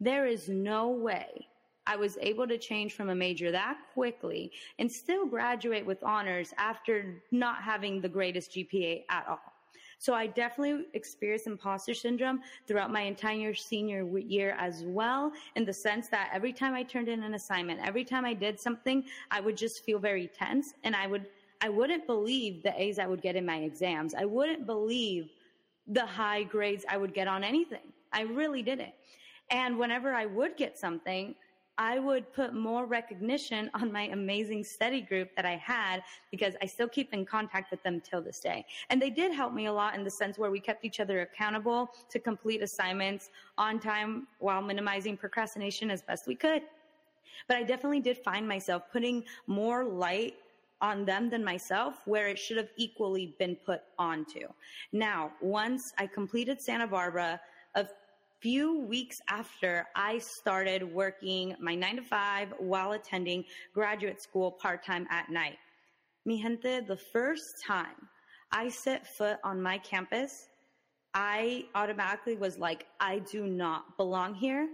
there 0.00 0.26
is 0.26 0.48
no 0.48 0.88
way 0.88 1.46
I 1.86 1.96
was 1.96 2.18
able 2.20 2.46
to 2.48 2.58
change 2.58 2.94
from 2.94 3.10
a 3.10 3.14
major 3.14 3.50
that 3.52 3.78
quickly 3.94 4.50
and 4.78 4.90
still 4.90 5.24
graduate 5.26 5.86
with 5.86 6.02
honors 6.02 6.52
after 6.58 7.22
not 7.30 7.62
having 7.62 8.00
the 8.00 8.08
greatest 8.08 8.52
GPA 8.52 9.04
at 9.08 9.26
all. 9.28 9.55
So 10.06 10.14
I 10.14 10.28
definitely 10.28 10.86
experienced 10.94 11.48
imposter 11.48 11.92
syndrome 11.92 12.40
throughout 12.68 12.92
my 12.92 13.00
entire 13.00 13.52
senior 13.54 14.06
year 14.16 14.54
as 14.56 14.84
well, 14.84 15.32
in 15.56 15.64
the 15.64 15.72
sense 15.72 16.06
that 16.10 16.30
every 16.32 16.52
time 16.52 16.74
I 16.74 16.84
turned 16.84 17.08
in 17.08 17.24
an 17.24 17.34
assignment, 17.34 17.80
every 17.84 18.04
time 18.04 18.24
I 18.24 18.32
did 18.32 18.60
something, 18.60 19.02
I 19.32 19.40
would 19.40 19.56
just 19.56 19.82
feel 19.82 19.98
very 19.98 20.28
tense 20.28 20.74
and 20.84 20.94
I 20.94 21.08
would, 21.08 21.26
I 21.60 21.70
wouldn't 21.70 22.06
believe 22.06 22.62
the 22.62 22.80
A's 22.80 23.00
I 23.00 23.08
would 23.08 23.20
get 23.20 23.34
in 23.34 23.44
my 23.44 23.56
exams. 23.56 24.14
I 24.14 24.26
wouldn't 24.26 24.64
believe 24.64 25.30
the 25.88 26.06
high 26.06 26.44
grades 26.44 26.84
I 26.88 26.98
would 26.98 27.12
get 27.12 27.26
on 27.26 27.42
anything. 27.42 27.92
I 28.12 28.20
really 28.20 28.62
didn't. 28.62 28.94
And 29.50 29.76
whenever 29.76 30.14
I 30.14 30.26
would 30.26 30.56
get 30.56 30.78
something, 30.78 31.34
I 31.78 31.98
would 31.98 32.32
put 32.32 32.54
more 32.54 32.86
recognition 32.86 33.70
on 33.74 33.92
my 33.92 34.08
amazing 34.08 34.64
study 34.64 35.02
group 35.02 35.34
that 35.36 35.44
I 35.44 35.56
had 35.56 36.02
because 36.30 36.54
I 36.62 36.66
still 36.66 36.88
keep 36.88 37.12
in 37.12 37.26
contact 37.26 37.70
with 37.70 37.82
them 37.82 38.00
till 38.00 38.22
this 38.22 38.40
day. 38.40 38.64
And 38.88 39.00
they 39.00 39.10
did 39.10 39.32
help 39.32 39.52
me 39.52 39.66
a 39.66 39.72
lot 39.72 39.94
in 39.94 40.02
the 40.02 40.10
sense 40.10 40.38
where 40.38 40.50
we 40.50 40.58
kept 40.58 40.84
each 40.84 41.00
other 41.00 41.20
accountable 41.20 41.90
to 42.08 42.18
complete 42.18 42.62
assignments 42.62 43.30
on 43.58 43.78
time 43.78 44.26
while 44.38 44.62
minimizing 44.62 45.16
procrastination 45.18 45.90
as 45.90 46.00
best 46.00 46.26
we 46.26 46.34
could. 46.34 46.62
But 47.46 47.58
I 47.58 47.62
definitely 47.62 48.00
did 48.00 48.16
find 48.18 48.48
myself 48.48 48.84
putting 48.90 49.24
more 49.46 49.84
light 49.84 50.36
on 50.80 51.04
them 51.04 51.28
than 51.28 51.44
myself 51.44 52.06
where 52.06 52.28
it 52.28 52.38
should 52.38 52.56
have 52.56 52.70
equally 52.76 53.34
been 53.38 53.56
put 53.56 53.82
onto. 53.98 54.48
Now, 54.92 55.32
once 55.40 55.92
I 55.98 56.06
completed 56.06 56.60
Santa 56.60 56.86
Barbara, 56.86 57.40
a 57.74 57.86
few 58.40 58.80
weeks 58.80 59.18
after 59.28 59.86
I 59.94 60.18
started 60.18 60.82
working 60.82 61.56
my 61.60 61.74
nine 61.74 61.96
to 61.96 62.02
five 62.02 62.52
while 62.58 62.92
attending 62.92 63.44
graduate 63.74 64.22
school 64.22 64.52
part 64.52 64.84
time 64.84 65.06
at 65.10 65.30
night. 65.30 65.58
Mi 66.24 66.40
gente, 66.42 66.80
the 66.86 66.98
first 67.12 67.62
time 67.66 68.08
I 68.52 68.68
set 68.68 69.06
foot 69.06 69.38
on 69.44 69.62
my 69.62 69.78
campus, 69.78 70.48
I 71.14 71.64
automatically 71.74 72.36
was 72.36 72.58
like, 72.58 72.86
I 73.00 73.20
do 73.20 73.46
not 73.46 73.96
belong 73.96 74.34
here. 74.34 74.68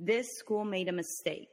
This 0.00 0.38
school 0.38 0.64
made 0.64 0.88
a 0.88 0.92
mistake. 0.92 1.48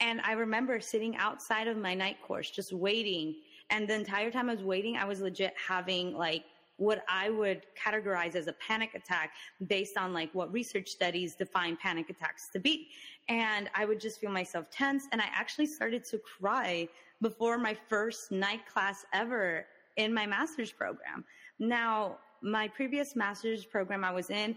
And 0.00 0.20
I 0.20 0.32
remember 0.32 0.80
sitting 0.80 1.16
outside 1.16 1.66
of 1.66 1.76
my 1.76 1.94
night 1.94 2.16
course, 2.22 2.50
just 2.50 2.72
waiting. 2.72 3.34
And 3.70 3.88
the 3.88 3.94
entire 3.94 4.30
time 4.30 4.48
I 4.48 4.54
was 4.54 4.62
waiting, 4.62 4.96
I 4.96 5.06
was 5.06 5.20
legit 5.20 5.54
having 5.56 6.14
like 6.14 6.44
what 6.78 7.04
I 7.08 7.28
would 7.28 7.62
categorize 7.76 8.34
as 8.34 8.46
a 8.46 8.52
panic 8.54 8.94
attack 8.94 9.32
based 9.66 9.96
on 9.96 10.14
like 10.14 10.32
what 10.32 10.50
research 10.52 10.88
studies 10.88 11.34
define 11.34 11.76
panic 11.76 12.08
attacks 12.08 12.48
to 12.52 12.60
be. 12.60 12.88
And 13.28 13.68
I 13.74 13.84
would 13.84 14.00
just 14.00 14.20
feel 14.20 14.30
myself 14.30 14.70
tense. 14.70 15.04
And 15.12 15.20
I 15.20 15.26
actually 15.32 15.66
started 15.66 16.04
to 16.04 16.18
cry 16.18 16.88
before 17.20 17.58
my 17.58 17.76
first 17.88 18.30
night 18.30 18.60
class 18.72 19.04
ever 19.12 19.66
in 19.96 20.14
my 20.14 20.24
master's 20.24 20.72
program. 20.72 21.24
Now, 21.58 22.18
my 22.42 22.68
previous 22.68 23.16
master's 23.16 23.64
program 23.64 24.04
I 24.04 24.12
was 24.12 24.30
in, 24.30 24.56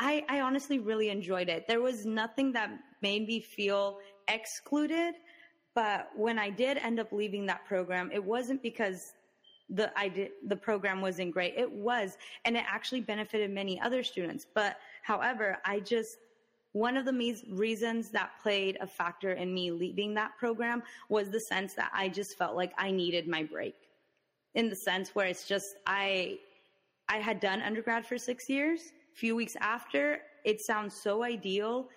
I, 0.00 0.24
I 0.28 0.40
honestly 0.40 0.80
really 0.80 1.10
enjoyed 1.10 1.48
it. 1.48 1.68
There 1.68 1.80
was 1.80 2.04
nothing 2.04 2.52
that 2.54 2.70
made 3.02 3.26
me 3.28 3.40
feel 3.40 3.98
excluded. 4.26 5.14
But 5.74 6.10
when 6.16 6.38
I 6.38 6.50
did 6.50 6.76
end 6.78 6.98
up 6.98 7.12
leaving 7.12 7.46
that 7.46 7.64
program, 7.66 8.10
it 8.12 8.22
wasn't 8.22 8.62
because 8.62 9.14
the 9.70 9.96
I 9.98 10.08
did 10.08 10.32
the 10.46 10.56
program 10.56 11.00
wasn't 11.00 11.32
great. 11.32 11.54
It 11.56 11.70
was, 11.70 12.16
and 12.44 12.56
it 12.56 12.64
actually 12.68 13.00
benefited 13.00 13.50
many 13.50 13.80
other 13.80 14.02
students. 14.02 14.46
But 14.54 14.76
however, 15.02 15.58
I 15.64 15.80
just 15.80 16.18
one 16.72 16.96
of 16.96 17.04
the 17.04 17.36
reasons 17.50 18.10
that 18.10 18.30
played 18.42 18.78
a 18.80 18.86
factor 18.86 19.32
in 19.32 19.52
me 19.52 19.70
leaving 19.70 20.14
that 20.14 20.32
program 20.38 20.82
was 21.10 21.30
the 21.30 21.40
sense 21.40 21.74
that 21.74 21.90
I 21.94 22.08
just 22.08 22.38
felt 22.38 22.56
like 22.56 22.72
I 22.78 22.90
needed 22.90 23.28
my 23.28 23.42
break. 23.42 23.74
In 24.54 24.68
the 24.68 24.76
sense 24.76 25.14
where 25.14 25.26
it's 25.26 25.46
just 25.46 25.66
I 25.86 26.38
I 27.08 27.18
had 27.18 27.40
done 27.40 27.60
undergrad 27.60 28.06
for 28.06 28.18
6 28.18 28.48
years. 28.48 28.80
A 29.12 29.16
few 29.16 29.36
weeks 29.36 29.56
after, 29.60 30.20
it 30.44 30.60
sounds 30.60 30.94
so 30.94 31.22
ideal 31.22 31.88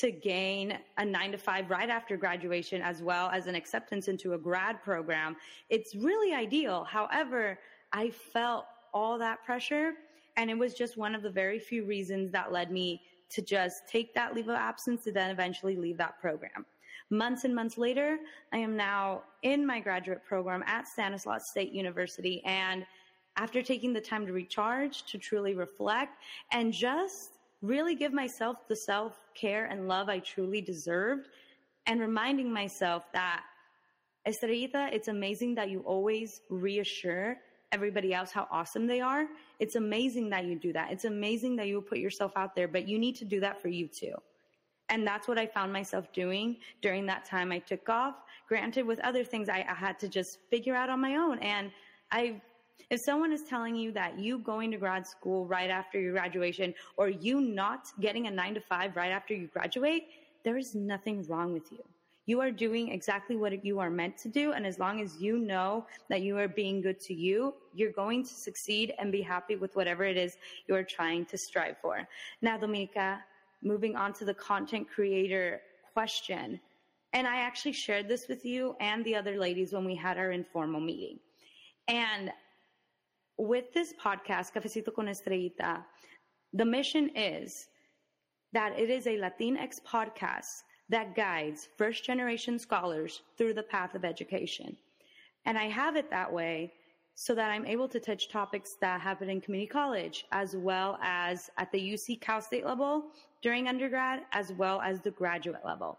to 0.00 0.10
gain 0.10 0.78
a 0.98 1.04
nine 1.04 1.32
to 1.32 1.38
five 1.38 1.70
right 1.70 1.88
after 1.88 2.16
graduation 2.16 2.82
as 2.82 3.02
well 3.02 3.30
as 3.30 3.46
an 3.46 3.54
acceptance 3.54 4.08
into 4.08 4.34
a 4.34 4.38
grad 4.38 4.82
program. 4.82 5.36
It's 5.70 5.94
really 5.94 6.34
ideal. 6.34 6.84
However, 6.84 7.58
I 7.92 8.10
felt 8.10 8.66
all 8.92 9.18
that 9.18 9.44
pressure 9.44 9.94
and 10.36 10.50
it 10.50 10.58
was 10.58 10.74
just 10.74 10.96
one 10.96 11.14
of 11.14 11.22
the 11.22 11.30
very 11.30 11.58
few 11.58 11.84
reasons 11.84 12.30
that 12.32 12.52
led 12.52 12.70
me 12.70 13.02
to 13.30 13.42
just 13.42 13.88
take 13.88 14.14
that 14.14 14.34
leave 14.34 14.48
of 14.48 14.54
absence 14.54 15.04
to 15.04 15.12
then 15.12 15.30
eventually 15.30 15.76
leave 15.76 15.96
that 15.98 16.20
program. 16.20 16.64
Months 17.10 17.44
and 17.44 17.54
months 17.54 17.78
later, 17.78 18.18
I 18.52 18.58
am 18.58 18.76
now 18.76 19.22
in 19.42 19.66
my 19.66 19.80
graduate 19.80 20.24
program 20.24 20.62
at 20.66 20.86
Stanislaus 20.86 21.50
State 21.50 21.72
University. 21.72 22.42
And 22.44 22.86
after 23.36 23.62
taking 23.62 23.92
the 23.92 24.00
time 24.00 24.26
to 24.26 24.32
recharge, 24.32 25.04
to 25.04 25.18
truly 25.18 25.54
reflect, 25.54 26.18
and 26.52 26.72
just 26.72 27.38
really 27.62 27.94
give 27.94 28.12
myself 28.12 28.68
the 28.68 28.76
self 28.76 29.18
care 29.38 29.66
and 29.66 29.88
love 29.88 30.08
I 30.08 30.18
truly 30.18 30.60
deserved, 30.60 31.28
and 31.86 32.00
reminding 32.00 32.52
myself 32.52 33.04
that, 33.12 33.42
Estrellita, 34.26 34.92
it's 34.92 35.08
amazing 35.08 35.54
that 35.54 35.70
you 35.70 35.80
always 35.80 36.40
reassure 36.50 37.36
everybody 37.72 38.12
else 38.14 38.30
how 38.30 38.46
awesome 38.50 38.86
they 38.86 39.00
are. 39.00 39.26
It's 39.58 39.76
amazing 39.76 40.30
that 40.30 40.44
you 40.44 40.58
do 40.58 40.72
that. 40.72 40.90
It's 40.90 41.04
amazing 41.04 41.56
that 41.56 41.66
you 41.66 41.80
put 41.80 41.98
yourself 41.98 42.32
out 42.36 42.54
there, 42.54 42.68
but 42.68 42.88
you 42.88 42.98
need 42.98 43.16
to 43.16 43.24
do 43.24 43.40
that 43.40 43.60
for 43.60 43.68
you 43.68 43.86
too. 43.86 44.14
And 44.90 45.06
that's 45.06 45.28
what 45.28 45.38
I 45.38 45.46
found 45.46 45.72
myself 45.72 46.12
doing 46.12 46.56
during 46.80 47.06
that 47.06 47.26
time 47.26 47.52
I 47.52 47.58
took 47.58 47.88
off. 47.88 48.14
Granted, 48.48 48.86
with 48.86 48.98
other 49.00 49.22
things 49.22 49.48
I, 49.48 49.64
I 49.68 49.74
had 49.74 49.98
to 50.00 50.08
just 50.08 50.38
figure 50.50 50.74
out 50.74 50.88
on 50.88 51.00
my 51.00 51.16
own. 51.16 51.38
And 51.40 51.70
I 52.10 52.40
if 52.90 53.00
someone 53.00 53.32
is 53.32 53.42
telling 53.42 53.76
you 53.76 53.92
that 53.92 54.18
you 54.18 54.38
going 54.38 54.70
to 54.70 54.76
grad 54.76 55.06
school 55.06 55.46
right 55.46 55.70
after 55.70 56.00
your 56.00 56.12
graduation 56.12 56.74
or 56.96 57.08
you 57.08 57.40
not 57.40 57.88
getting 58.00 58.26
a 58.26 58.30
nine 58.30 58.54
to 58.54 58.60
five 58.60 58.96
right 58.96 59.10
after 59.10 59.34
you 59.34 59.46
graduate, 59.48 60.08
there 60.44 60.56
is 60.56 60.74
nothing 60.74 61.26
wrong 61.26 61.52
with 61.52 61.70
you. 61.70 61.82
You 62.26 62.42
are 62.42 62.50
doing 62.50 62.90
exactly 62.90 63.36
what 63.36 63.64
you 63.64 63.78
are 63.80 63.88
meant 63.88 64.18
to 64.18 64.28
do. 64.28 64.52
And 64.52 64.66
as 64.66 64.78
long 64.78 65.00
as 65.00 65.16
you 65.16 65.38
know 65.38 65.86
that 66.10 66.20
you 66.20 66.36
are 66.36 66.46
being 66.46 66.82
good 66.82 67.00
to 67.00 67.14
you, 67.14 67.54
you're 67.74 67.92
going 67.92 68.22
to 68.24 68.34
succeed 68.34 68.92
and 68.98 69.10
be 69.10 69.22
happy 69.22 69.56
with 69.56 69.74
whatever 69.76 70.04
it 70.04 70.18
is 70.18 70.36
you 70.66 70.74
are 70.74 70.82
trying 70.82 71.24
to 71.26 71.38
strive 71.38 71.78
for. 71.80 72.06
Now, 72.42 72.58
Domenica, 72.58 73.20
moving 73.62 73.96
on 73.96 74.12
to 74.14 74.26
the 74.26 74.34
content 74.34 74.88
creator 74.88 75.62
question. 75.94 76.60
And 77.14 77.26
I 77.26 77.36
actually 77.38 77.72
shared 77.72 78.08
this 78.08 78.28
with 78.28 78.44
you 78.44 78.76
and 78.78 79.02
the 79.06 79.14
other 79.14 79.38
ladies 79.38 79.72
when 79.72 79.86
we 79.86 79.94
had 79.94 80.18
our 80.18 80.30
informal 80.30 80.80
meeting. 80.80 81.18
And 81.88 82.30
with 83.38 83.72
this 83.72 83.94
podcast, 84.02 84.52
Cafecito 84.52 84.92
con 84.94 85.06
Estrellita, 85.06 85.84
the 86.52 86.64
mission 86.64 87.10
is 87.14 87.68
that 88.52 88.78
it 88.78 88.90
is 88.90 89.06
a 89.06 89.16
Latinx 89.16 89.80
podcast 89.86 90.62
that 90.88 91.14
guides 91.14 91.68
first 91.76 92.04
generation 92.04 92.58
scholars 92.58 93.22
through 93.36 93.54
the 93.54 93.62
path 93.62 93.94
of 93.94 94.04
education. 94.04 94.76
And 95.44 95.56
I 95.56 95.64
have 95.64 95.96
it 95.96 96.10
that 96.10 96.32
way 96.32 96.72
so 97.14 97.34
that 97.34 97.50
I'm 97.50 97.66
able 97.66 97.88
to 97.88 98.00
touch 98.00 98.28
topics 98.28 98.76
that 98.80 99.00
happen 99.00 99.28
in 99.28 99.40
community 99.40 99.68
college 99.68 100.24
as 100.32 100.56
well 100.56 100.98
as 101.02 101.50
at 101.58 101.70
the 101.72 101.78
UC 101.78 102.20
Cal 102.20 102.40
State 102.40 102.64
level 102.64 103.06
during 103.42 103.68
undergrad 103.68 104.22
as 104.32 104.52
well 104.52 104.80
as 104.80 105.00
the 105.00 105.10
graduate 105.10 105.64
level. 105.64 105.98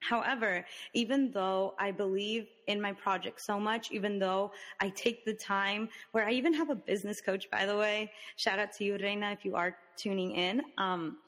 However, 0.00 0.64
even 0.94 1.30
though 1.32 1.74
I 1.78 1.90
believe 1.90 2.48
in 2.66 2.80
my 2.80 2.92
project 2.92 3.40
so 3.40 3.58
much, 3.58 3.90
even 3.90 4.18
though 4.18 4.52
I 4.80 4.90
take 4.90 5.24
the 5.24 5.34
time 5.34 5.88
where 6.12 6.26
I 6.26 6.32
even 6.32 6.54
have 6.54 6.70
a 6.70 6.74
business 6.74 7.20
coach, 7.20 7.50
by 7.50 7.66
the 7.66 7.76
way, 7.76 8.12
shout 8.36 8.58
out 8.58 8.72
to 8.74 8.84
you, 8.84 8.96
Reina, 8.96 9.32
if 9.32 9.44
you 9.44 9.56
are 9.56 9.76
tuning 9.96 10.32
in. 10.32 10.62
Um, 10.78 11.18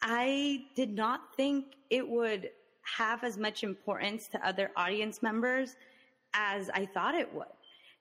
I 0.00 0.66
did 0.76 0.94
not 0.94 1.34
think 1.36 1.74
it 1.90 2.08
would 2.08 2.50
have 2.96 3.24
as 3.24 3.36
much 3.36 3.64
importance 3.64 4.28
to 4.28 4.46
other 4.46 4.70
audience 4.76 5.22
members 5.22 5.76
as 6.34 6.70
I 6.70 6.86
thought 6.86 7.14
it 7.14 7.32
would. 7.34 7.46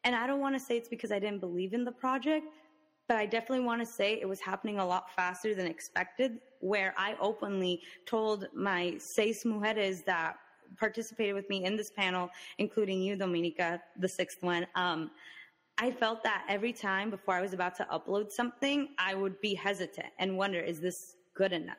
And 0.03 0.15
I 0.15 0.28
don't 0.28 0.40
want 0.40 0.56
to 0.56 0.60
say 0.60 0.78
it's 0.78 0.88
because 0.88 1.11
I 1.11 1.19
didn't 1.19 1.40
believe 1.40 1.74
in 1.74 1.84
the 1.84 1.91
project, 1.91 2.45
but 3.07 3.17
I 3.17 3.25
definitely 3.25 3.65
want 3.65 3.81
to 3.81 3.85
say 3.85 4.19
it 4.21 4.27
was 4.27 4.39
happening 4.39 4.79
a 4.79 4.85
lot 4.85 5.11
faster 5.15 5.55
than 5.55 5.65
expected, 5.65 6.39
where 6.59 6.93
I 6.97 7.15
openly 7.21 7.81
told 8.05 8.47
my 8.53 8.95
seis 8.97 9.43
mujeres 9.43 10.03
that 10.05 10.38
participated 10.77 11.34
with 11.34 11.49
me 11.49 11.63
in 11.63 11.77
this 11.77 11.89
panel, 11.89 12.29
including 12.57 13.01
you, 13.01 13.15
Domenica, 13.15 13.79
the 13.97 14.07
sixth 14.07 14.43
one. 14.43 14.67
Um, 14.75 15.11
I 15.77 15.91
felt 15.91 16.23
that 16.23 16.43
every 16.49 16.73
time 16.73 17.09
before 17.09 17.35
I 17.35 17.41
was 17.41 17.53
about 17.53 17.75
to 17.77 17.88
upload 17.91 18.31
something, 18.31 18.89
I 18.97 19.13
would 19.13 19.39
be 19.41 19.53
hesitant 19.53 20.07
and 20.19 20.38
wonder, 20.38 20.59
is 20.59 20.81
this 20.81 21.15
good 21.35 21.53
enough? 21.53 21.77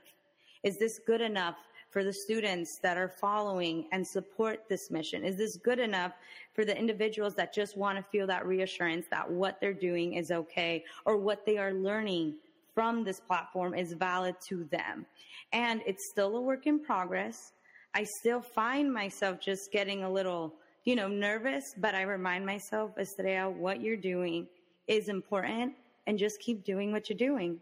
Is 0.63 0.79
this 0.79 1.01
good 1.07 1.21
enough 1.21 1.57
for 1.91 2.05
the 2.05 2.13
students 2.13 2.79
that 2.83 2.97
are 2.97 3.09
following 3.09 3.87
and 3.93 4.07
support 4.07 4.69
this 4.69 4.91
mission? 4.91 5.25
Is 5.25 5.37
this 5.37 5.57
good 5.57 5.79
enough 5.79 6.13
for 6.53 6.65
the 6.65 6.77
individuals 6.77 7.35
that 7.37 7.55
just 7.55 7.77
want 7.77 7.97
to 7.97 8.03
feel 8.03 8.27
that 8.27 8.47
reassurance 8.47 9.07
that 9.11 9.31
what 9.31 9.61
they're 9.61 9.73
doing 9.73 10.15
is 10.15 10.31
okay 10.31 10.85
or 11.05 11.17
what 11.17 11.47
they 11.47 11.57
are 11.57 11.73
learning 11.73 12.35
from 12.75 13.05
this 13.05 13.21
platform 13.21 13.75
is 13.75 13.95
valid 13.95 14.35
to 14.49 14.65
them? 14.65 15.07
And 15.53 15.81
it's 15.87 16.11
still 16.11 16.37
a 16.37 16.41
work 16.41 16.67
in 16.67 16.79
progress. 16.81 17.53
I 17.95 18.05
still 18.21 18.43
find 18.43 18.93
myself 18.93 19.41
just 19.41 19.73
getting 19.73 20.05
a 20.05 20.11
little, 20.11 20.55
you 20.85 20.95
know, 20.95 21.09
nervous, 21.09 21.75
but 21.79 21.95
I 21.95 22.03
remind 22.03 22.45
myself, 22.45 22.99
Estrella, 22.99 23.51
what 23.51 23.81
you're 23.81 23.97
doing 23.97 24.47
is 24.87 25.09
important 25.09 25.75
and 26.07 26.19
just 26.19 26.39
keep 26.41 26.65
doing 26.65 26.93
what 26.93 27.09
you're 27.09 27.19
doing. 27.19 27.61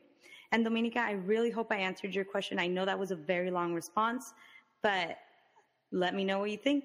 And 0.53 0.65
Domenica, 0.65 0.99
I 0.99 1.13
really 1.13 1.51
hope 1.51 1.73
I 1.73 1.77
answered 1.77 2.15
your 2.15 2.25
question. 2.25 2.59
I 2.59 2.67
know 2.67 2.85
that 2.85 2.99
was 2.99 3.11
a 3.11 3.17
very 3.17 3.51
long 3.51 3.75
response, 3.75 4.33
but 4.83 5.19
let 5.93 6.15
me 6.15 6.25
know 6.25 6.39
what 6.39 6.51
you 6.51 6.57
think. 6.57 6.85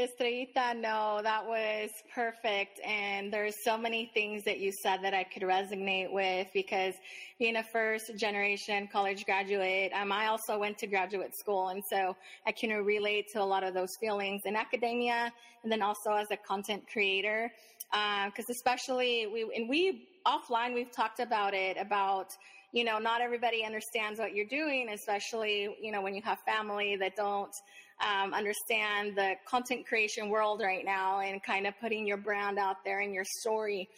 Estrellita, 0.00 0.76
no, 0.76 1.20
that 1.22 1.46
was 1.46 1.90
perfect. 2.14 2.80
And 2.84 3.32
there's 3.32 3.54
so 3.64 3.76
many 3.76 4.10
things 4.14 4.44
that 4.44 4.58
you 4.58 4.72
said 4.72 4.98
that 5.02 5.14
I 5.14 5.24
could 5.24 5.42
resonate 5.42 6.10
with 6.10 6.48
because 6.54 6.94
being 7.38 7.56
a 7.56 7.62
first 7.62 8.16
generation 8.16 8.88
college 8.90 9.24
graduate, 9.24 9.92
um, 9.92 10.12
I 10.12 10.26
also 10.28 10.58
went 10.58 10.78
to 10.78 10.86
graduate 10.86 11.36
school. 11.36 11.68
And 11.68 11.82
so 11.90 12.16
I 12.46 12.52
can 12.52 12.70
relate 12.70 13.26
to 13.32 13.42
a 13.42 13.44
lot 13.44 13.62
of 13.62 13.74
those 13.74 13.90
feelings 14.00 14.42
in 14.44 14.56
academia 14.56 15.32
and 15.62 15.70
then 15.70 15.82
also 15.82 16.12
as 16.12 16.28
a 16.30 16.36
content 16.36 16.84
creator. 16.90 17.52
Because 17.90 18.48
uh, 18.48 18.52
especially 18.52 19.26
we, 19.26 19.42
and 19.54 19.68
we 19.68 20.08
offline, 20.26 20.74
we've 20.74 20.92
talked 20.92 21.20
about 21.20 21.54
it 21.54 21.76
about, 21.78 22.28
you 22.72 22.84
know, 22.84 22.98
not 22.98 23.20
everybody 23.20 23.64
understands 23.64 24.18
what 24.18 24.34
you're 24.34 24.46
doing, 24.46 24.88
especially, 24.90 25.76
you 25.82 25.90
know, 25.92 26.00
when 26.00 26.14
you 26.14 26.22
have 26.22 26.38
family 26.46 26.96
that 26.96 27.16
don't 27.16 27.52
um, 28.00 28.32
understand 28.34 29.16
the 29.16 29.34
content 29.46 29.86
creation 29.86 30.28
world 30.28 30.60
right 30.62 30.84
now 30.84 31.20
and 31.20 31.42
kind 31.42 31.66
of 31.66 31.74
putting 31.80 32.06
your 32.06 32.16
brand 32.16 32.58
out 32.58 32.76
there 32.84 33.00
and 33.00 33.14
your 33.14 33.24
story. 33.24 33.88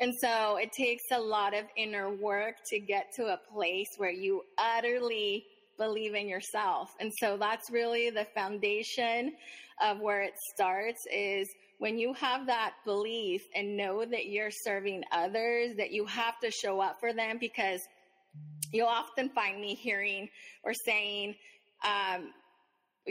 And 0.00 0.14
so 0.20 0.56
it 0.56 0.72
takes 0.72 1.04
a 1.12 1.20
lot 1.20 1.54
of 1.54 1.64
inner 1.76 2.10
work 2.10 2.56
to 2.70 2.78
get 2.78 3.12
to 3.16 3.26
a 3.26 3.40
place 3.52 3.88
where 3.98 4.10
you 4.10 4.42
utterly 4.56 5.44
believe 5.76 6.14
in 6.14 6.28
yourself. 6.28 6.94
And 7.00 7.12
so 7.20 7.36
that's 7.36 7.70
really 7.70 8.10
the 8.10 8.26
foundation 8.34 9.32
of 9.82 10.00
where 10.00 10.22
it 10.22 10.34
starts 10.54 11.00
is 11.12 11.48
when 11.78 11.98
you 11.98 12.12
have 12.14 12.46
that 12.46 12.74
belief 12.84 13.42
and 13.54 13.76
know 13.76 14.04
that 14.04 14.26
you're 14.26 14.50
serving 14.50 15.02
others, 15.12 15.74
that 15.76 15.90
you 15.90 16.04
have 16.06 16.38
to 16.40 16.50
show 16.50 16.80
up 16.80 17.00
for 17.00 17.12
them 17.12 17.38
because 17.40 17.80
you'll 18.72 18.86
often 18.86 19.30
find 19.30 19.60
me 19.60 19.74
hearing 19.74 20.28
or 20.62 20.74
saying, 20.74 21.34
um, 21.84 22.32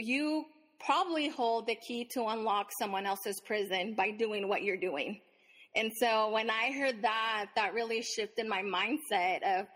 you 0.04 0.46
probably 0.84 1.28
hold 1.28 1.66
the 1.66 1.74
key 1.74 2.04
to 2.06 2.26
unlock 2.26 2.72
someone 2.72 3.06
else's 3.06 3.40
prison 3.40 3.94
by 3.94 4.10
doing 4.10 4.48
what 4.48 4.62
you're 4.62 4.76
doing. 4.76 5.20
And 5.76 5.92
so 5.92 6.30
when 6.30 6.50
I 6.50 6.72
heard 6.72 7.02
that, 7.02 7.46
that 7.54 7.74
really 7.74 8.02
shifted 8.02 8.46
my 8.46 8.62
mindset 8.62 9.42
of, 9.42 9.66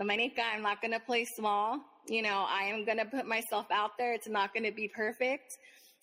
Domenica, 0.00 0.40
I'm 0.54 0.62
not 0.62 0.80
going 0.80 0.92
to 0.92 1.00
play 1.00 1.24
small. 1.24 1.78
You 2.08 2.22
know, 2.22 2.46
I 2.48 2.62
am 2.64 2.86
going 2.86 2.98
to 2.98 3.04
put 3.04 3.26
myself 3.26 3.66
out 3.70 3.98
there. 3.98 4.14
It's 4.14 4.28
not 4.28 4.54
going 4.54 4.64
to 4.64 4.72
be 4.72 4.88
perfect. 4.88 5.58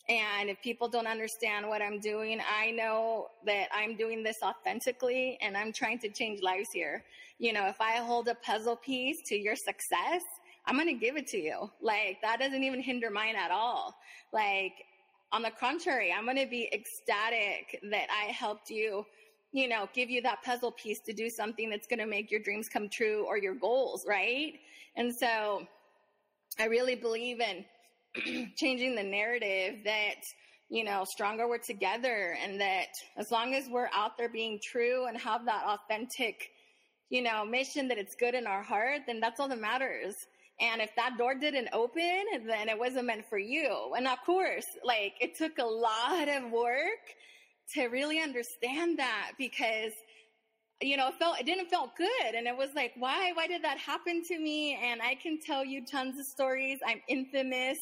And 0.08 0.50
if 0.50 0.62
people 0.62 0.88
don't 0.88 1.08
understand 1.08 1.68
what 1.68 1.82
I'm 1.82 2.00
doing, 2.00 2.40
I 2.60 2.72
know 2.72 3.28
that 3.46 3.68
I'm 3.74 3.96
doing 3.96 4.24
this 4.24 4.38
authentically 4.44 5.38
and 5.42 5.56
I'm 5.56 5.72
trying 5.72 6.00
to 6.00 6.10
change 6.10 6.42
lives 6.42 6.70
here. 6.74 7.04
You 7.38 7.54
know, 7.54 7.68
if 7.68 7.80
I 7.80 7.98
hold 7.98 8.28
a 8.28 8.36
puzzle 8.36 8.76
piece 8.76 9.22
to 9.28 9.36
your 9.36 9.56
success, 9.56 10.24
I'm 10.70 10.76
going 10.76 10.88
to 10.88 10.94
give 10.94 11.18
it 11.18 11.26
to 11.28 11.38
you. 11.38 11.72
Like 11.82 12.20
that 12.22 12.40
doesn't 12.40 12.64
even 12.64 12.80
hinder 12.80 13.10
mine 13.10 13.36
at 13.36 13.50
all. 13.50 13.96
Like 14.32 14.74
on 15.32 15.42
the 15.42 15.50
contrary, 15.50 16.14
I'm 16.16 16.26
going 16.26 16.38
to 16.38 16.46
be 16.46 16.70
ecstatic 16.72 17.80
that 17.90 18.08
I 18.12 18.32
helped 18.32 18.70
you, 18.70 19.04
you 19.52 19.68
know, 19.68 19.90
give 19.96 20.12
you 20.12 20.22
that 20.22 20.44
puzzle 20.44 20.72
piece 20.72 21.00
to 21.08 21.14
do 21.14 21.28
something 21.28 21.72
that's 21.72 21.88
going 21.88 22.00
to 22.00 22.06
make 22.06 22.30
your 22.30 22.42
dreams 22.42 22.70
come 22.70 22.88
true 22.88 23.26
or 23.28 23.40
your 23.40 23.56
goals, 23.56 24.06
right? 24.08 24.54
And 24.96 25.14
so 25.14 25.66
I 26.60 26.66
really 26.66 26.96
believe 26.96 27.40
in 27.42 28.52
changing 28.56 28.96
the 28.96 29.04
narrative 29.04 29.80
that 29.86 30.22
you 30.70 30.84
know 30.84 31.04
stronger 31.04 31.48
we're 31.48 31.58
together 31.58 32.38
and 32.44 32.62
that 32.62 32.90
as 33.18 33.32
long 33.32 33.56
as 33.56 33.68
we're 33.70 33.90
out 33.94 34.18
there 34.18 34.30
being 34.30 34.60
true 34.64 35.08
and 35.08 35.18
have 35.18 35.46
that 35.46 35.64
authentic 35.66 36.50
you 37.10 37.22
know 37.22 37.46
mission 37.46 37.88
that 37.88 37.98
it's 37.98 38.16
good 38.16 38.34
in 38.36 38.48
our 38.48 38.64
heart 38.64 39.02
then 39.08 39.20
that's 39.20 39.40
all 39.40 39.48
that 39.48 39.60
matters 39.60 40.16
and 40.60 40.82
if 40.82 40.90
that 40.96 41.18
door 41.18 41.36
didn't 41.36 41.70
open 41.74 42.24
then 42.48 42.70
it 42.70 42.78
wasn't 42.78 43.06
meant 43.06 43.26
for 43.30 43.38
you 43.38 43.94
and 43.96 44.08
of 44.08 44.18
course 44.26 44.66
like 44.84 45.14
it 45.20 45.38
took 45.38 45.58
a 45.58 45.66
lot 45.66 46.28
of 46.28 46.52
work 46.52 47.16
to 47.74 47.86
really 47.88 48.20
understand 48.20 48.98
that 49.00 49.32
because 49.38 49.92
you 50.82 50.96
know, 50.96 51.10
it 51.10 51.16
felt, 51.16 51.40
it 51.40 51.46
didn't 51.46 51.70
feel 51.70 51.92
good. 51.98 52.36
And 52.36 52.48
it 52.48 52.56
was 52.56 52.70
like, 52.76 52.94
why, 52.98 53.32
why 53.34 53.48
did 53.48 53.64
that 53.64 53.78
happen 53.78 54.24
to 54.24 54.40
me? 54.40 54.80
And 54.82 55.02
I 55.02 55.16
can 55.16 55.40
tell 55.40 55.66
you 55.66 55.86
tons 55.86 56.18
of 56.18 56.26
stories. 56.26 56.80
I'm 56.86 57.02
infamous 57.08 57.78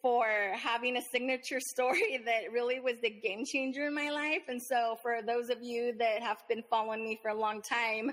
for 0.00 0.26
having 0.56 0.96
a 0.96 1.02
signature 1.02 1.60
story 1.68 2.20
that 2.24 2.52
really 2.52 2.80
was 2.80 2.94
the 3.00 3.10
game 3.10 3.44
changer 3.44 3.86
in 3.86 3.94
my 3.94 4.10
life. 4.10 4.42
And 4.48 4.60
so 4.60 4.96
for 5.02 5.20
those 5.24 5.50
of 5.50 5.62
you 5.62 5.94
that 5.98 6.22
have 6.22 6.38
been 6.48 6.64
following 6.68 7.04
me 7.04 7.18
for 7.22 7.28
a 7.30 7.38
long 7.38 7.62
time, 7.62 8.10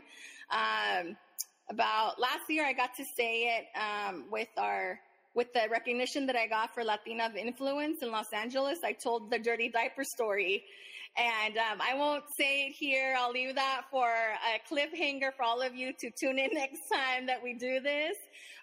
um, 0.52 1.18
about 1.70 2.20
last 2.20 2.50
year, 2.50 2.66
I 2.66 2.74
got 2.74 2.96
to 2.96 3.06
say 3.16 3.58
it, 3.58 3.66
um, 3.78 4.26
with 4.32 4.50
our, 4.58 5.00
with 5.36 5.54
the 5.54 5.68
recognition 5.70 6.26
that 6.28 6.36
I 6.36 6.48
got 6.48 6.74
for 6.74 6.84
Latina 6.84 7.28
of 7.28 7.36
Influence 7.36 8.02
in 8.02 8.12
Los 8.12 8.32
Angeles, 8.34 8.80
I 8.84 8.94
told 8.94 9.32
the 9.32 9.40
dirty 9.40 9.70
diaper 9.70 10.04
story. 10.04 10.64
And 11.18 11.58
um, 11.58 11.82
I 11.82 11.96
won't 11.96 12.24
say 12.38 12.68
it 12.68 12.74
here. 12.74 13.16
I'll 13.18 13.32
leave 13.32 13.56
that 13.56 13.84
for 13.92 14.08
a 14.08 14.74
cliffhanger 14.74 15.34
for 15.36 15.44
all 15.44 15.62
of 15.62 15.76
you 15.76 15.92
to 16.00 16.12
tune 16.12 16.40
in 16.40 16.50
next 16.54 16.82
time 16.92 17.26
that 17.28 17.42
we 17.44 17.54
do 17.54 17.80
this. 17.80 18.16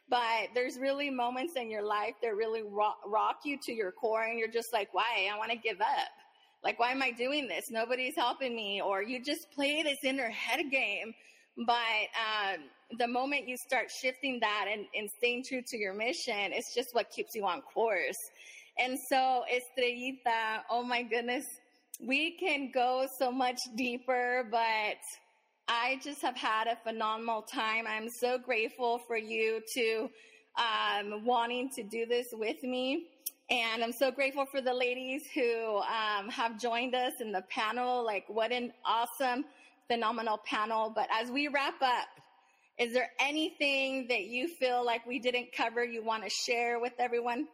But 0.08 0.50
there's 0.54 0.78
really 0.78 1.10
moments 1.10 1.54
in 1.56 1.70
your 1.70 1.82
life 1.82 2.14
that 2.22 2.34
really 2.36 2.62
rock, 2.62 2.98
rock 3.06 3.40
you 3.44 3.58
to 3.64 3.72
your 3.72 3.90
core, 3.90 4.22
and 4.22 4.38
you're 4.38 4.50
just 4.50 4.72
like, 4.72 4.94
why? 4.94 5.28
I 5.32 5.36
want 5.36 5.50
to 5.50 5.56
give 5.56 5.80
up. 5.80 6.08
Like, 6.62 6.78
why 6.78 6.92
am 6.92 7.02
I 7.02 7.10
doing 7.10 7.48
this? 7.48 7.70
Nobody's 7.70 8.14
helping 8.16 8.54
me. 8.54 8.80
Or 8.80 9.02
you 9.02 9.22
just 9.22 9.50
play 9.50 9.82
this 9.82 9.98
inner 10.04 10.30
head 10.30 10.70
game. 10.70 11.12
But 11.66 11.74
um, 11.74 12.60
the 12.98 13.06
moment 13.06 13.48
you 13.48 13.56
start 13.56 13.90
shifting 13.90 14.38
that 14.40 14.66
and, 14.70 14.86
and 14.94 15.10
staying 15.10 15.44
true 15.44 15.62
to 15.68 15.76
your 15.76 15.94
mission, 15.94 16.52
it's 16.52 16.74
just 16.74 16.94
what 16.94 17.10
keeps 17.10 17.34
you 17.34 17.44
on 17.44 17.60
course. 17.62 18.18
And 18.78 18.98
so, 18.98 19.44
Estrellita, 19.52 20.62
oh 20.70 20.82
my 20.82 21.02
goodness, 21.02 21.46
we 22.00 22.32
can 22.32 22.70
go 22.72 23.06
so 23.18 23.32
much 23.32 23.60
deeper, 23.74 24.46
but 24.50 24.98
I 25.68 25.98
just 26.02 26.20
have 26.22 26.36
had 26.36 26.68
a 26.68 26.76
phenomenal 26.84 27.42
time. 27.42 27.86
I'm 27.88 28.08
so 28.08 28.38
grateful 28.38 28.98
for 28.98 29.16
you 29.16 29.62
to 29.74 30.10
um, 30.56 31.24
wanting 31.24 31.70
to 31.70 31.82
do 31.82 32.06
this 32.06 32.28
with 32.32 32.62
me. 32.62 33.06
And 33.48 33.82
I'm 33.82 33.92
so 33.92 34.10
grateful 34.10 34.44
for 34.44 34.60
the 34.60 34.74
ladies 34.74 35.22
who 35.34 35.78
um, 35.78 36.28
have 36.28 36.60
joined 36.60 36.94
us 36.94 37.14
in 37.20 37.32
the 37.32 37.42
panel. 37.48 38.04
Like, 38.04 38.24
what 38.28 38.52
an 38.52 38.72
awesome, 38.84 39.44
phenomenal 39.88 40.38
panel. 40.44 40.92
But 40.94 41.08
as 41.12 41.30
we 41.30 41.48
wrap 41.48 41.80
up, 41.80 42.08
is 42.78 42.92
there 42.92 43.10
anything 43.18 44.06
that 44.08 44.26
you 44.26 44.48
feel 44.48 44.84
like 44.84 45.06
we 45.06 45.18
didn't 45.18 45.52
cover 45.52 45.82
you 45.84 46.04
want 46.04 46.24
to 46.24 46.30
share 46.30 46.78
with 46.78 46.92
everyone? 46.98 47.48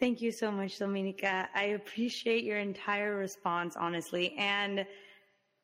Thank 0.00 0.22
you 0.22 0.32
so 0.32 0.50
much, 0.50 0.78
Domenica. 0.78 1.46
I 1.54 1.64
appreciate 1.76 2.42
your 2.42 2.58
entire 2.58 3.16
response, 3.16 3.76
honestly. 3.76 4.34
And 4.36 4.86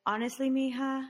honestly, 0.05 0.49
mija, 0.49 1.05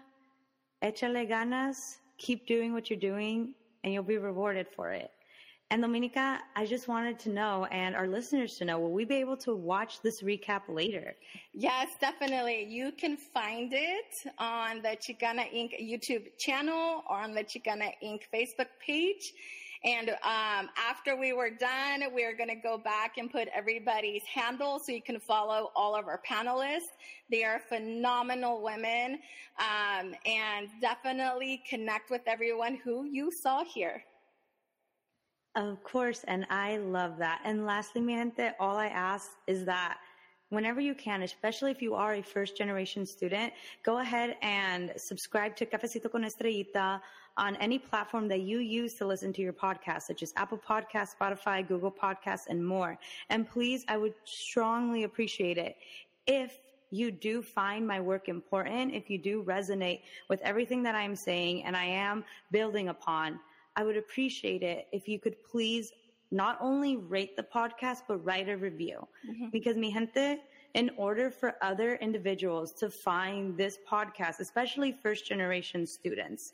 échale 0.83 1.29
ganas, 1.29 1.75
keep 2.17 2.47
doing 2.47 2.73
what 2.73 2.89
you're 2.89 2.99
doing, 2.99 3.53
and 3.83 3.93
you'll 3.93 4.03
be 4.03 4.17
rewarded 4.17 4.67
for 4.75 4.91
it. 4.91 5.11
And 5.71 5.81
Domenica, 5.81 6.39
I 6.53 6.65
just 6.65 6.89
wanted 6.89 7.17
to 7.19 7.29
know, 7.29 7.63
and 7.71 7.95
our 7.95 8.05
listeners 8.05 8.57
to 8.57 8.65
know, 8.65 8.77
will 8.77 8.91
we 8.91 9.05
be 9.05 9.15
able 9.15 9.37
to 9.37 9.55
watch 9.55 10.01
this 10.01 10.21
recap 10.21 10.63
later? 10.67 11.15
Yes, 11.53 11.87
definitely. 12.01 12.65
You 12.65 12.91
can 12.91 13.15
find 13.15 13.71
it 13.71 14.13
on 14.37 14.81
the 14.81 14.97
Chicana 14.97 15.49
Inc. 15.55 15.81
YouTube 15.81 16.37
channel 16.37 17.05
or 17.09 17.21
on 17.21 17.33
the 17.33 17.45
Chicana 17.45 17.93
Inc. 18.03 18.23
Facebook 18.33 18.67
page. 18.85 19.31
And 19.85 20.09
um, 20.09 20.69
after 20.77 21.15
we 21.15 21.31
were 21.31 21.49
done, 21.49 22.03
we 22.13 22.25
are 22.25 22.33
going 22.33 22.49
to 22.49 22.61
go 22.61 22.77
back 22.77 23.17
and 23.17 23.31
put 23.31 23.47
everybody's 23.55 24.23
handle 24.23 24.77
so 24.77 24.91
you 24.91 25.01
can 25.01 25.21
follow 25.21 25.71
all 25.73 25.95
of 25.95 26.05
our 26.05 26.19
panelists. 26.29 26.91
They 27.29 27.45
are 27.45 27.61
phenomenal 27.69 28.61
women 28.61 29.19
um, 29.57 30.13
and 30.25 30.67
definitely 30.81 31.63
connect 31.65 32.11
with 32.11 32.23
everyone 32.27 32.75
who 32.83 33.05
you 33.05 33.31
saw 33.31 33.63
here. 33.63 34.03
Of 35.55 35.83
course, 35.83 36.23
and 36.27 36.45
I 36.49 36.77
love 36.77 37.17
that. 37.17 37.41
And 37.43 37.65
lastly, 37.65 38.01
mi 38.01 38.15
gente, 38.15 38.51
all 38.57 38.77
I 38.77 38.87
ask 38.87 39.31
is 39.47 39.65
that 39.65 39.97
whenever 40.47 40.79
you 40.79 40.95
can, 40.95 41.23
especially 41.23 41.71
if 41.71 41.81
you 41.81 41.93
are 41.93 42.15
a 42.15 42.21
first 42.21 42.57
generation 42.57 43.05
student, 43.05 43.51
go 43.83 43.99
ahead 43.99 44.37
and 44.41 44.93
subscribe 44.95 45.57
to 45.57 45.65
Cafecito 45.65 46.09
con 46.09 46.23
Estrellita 46.23 47.01
on 47.37 47.57
any 47.57 47.79
platform 47.79 48.29
that 48.29 48.41
you 48.41 48.59
use 48.59 48.93
to 48.95 49.05
listen 49.05 49.33
to 49.33 49.41
your 49.41 49.51
podcast, 49.51 50.03
such 50.03 50.23
as 50.23 50.33
Apple 50.37 50.57
Podcasts, 50.57 51.15
Spotify, 51.19 51.67
Google 51.67 51.91
Podcasts, 51.91 52.47
and 52.47 52.65
more. 52.65 52.97
And 53.29 53.49
please, 53.49 53.83
I 53.89 53.97
would 53.97 54.13
strongly 54.23 55.03
appreciate 55.03 55.57
it 55.57 55.75
if 56.27 56.59
you 56.91 57.11
do 57.11 57.41
find 57.41 57.87
my 57.87 57.99
work 57.99 58.27
important, 58.29 58.93
if 58.93 59.09
you 59.09 59.17
do 59.17 59.43
resonate 59.43 60.01
with 60.29 60.41
everything 60.41 60.83
that 60.83 60.95
I'm 60.95 61.15
saying 61.15 61.63
and 61.63 61.75
I 61.75 61.85
am 61.85 62.23
building 62.51 62.89
upon 62.89 63.39
I 63.75 63.83
would 63.83 63.97
appreciate 63.97 64.63
it 64.63 64.87
if 64.91 65.07
you 65.07 65.19
could 65.19 65.35
please 65.43 65.91
not 66.31 66.57
only 66.61 66.95
rate 66.97 67.35
the 67.35 67.43
podcast, 67.43 68.03
but 68.07 68.23
write 68.23 68.49
a 68.49 68.57
review. 68.57 69.07
Mm-hmm. 69.29 69.49
Because 69.51 69.75
mi 69.75 69.91
gente, 69.91 70.39
in 70.73 70.89
order 70.95 71.29
for 71.29 71.55
other 71.61 71.95
individuals 71.95 72.71
to 72.79 72.89
find 72.89 73.57
this 73.57 73.77
podcast, 73.89 74.39
especially 74.39 74.91
first 74.91 75.25
generation 75.25 75.85
students, 75.85 76.53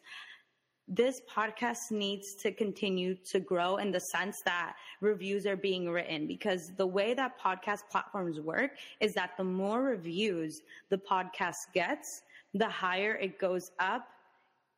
this 0.87 1.21
podcast 1.29 1.91
needs 1.91 2.33
to 2.35 2.51
continue 2.51 3.13
to 3.13 3.39
grow 3.39 3.75
in 3.75 3.91
the 3.91 3.99
sense 3.99 4.41
that 4.45 4.75
reviews 5.01 5.45
are 5.45 5.57
being 5.57 5.89
written 5.89 6.25
because 6.25 6.71
the 6.77 6.87
way 6.87 7.13
that 7.13 7.37
podcast 7.39 7.81
platforms 7.91 8.39
work 8.39 8.71
is 9.01 9.13
that 9.13 9.31
the 9.37 9.43
more 9.43 9.81
reviews 9.83 10.61
the 10.89 10.97
podcast 10.97 11.73
gets, 11.73 12.21
the 12.53 12.69
higher 12.69 13.15
it 13.15 13.37
goes 13.37 13.71
up 13.79 14.07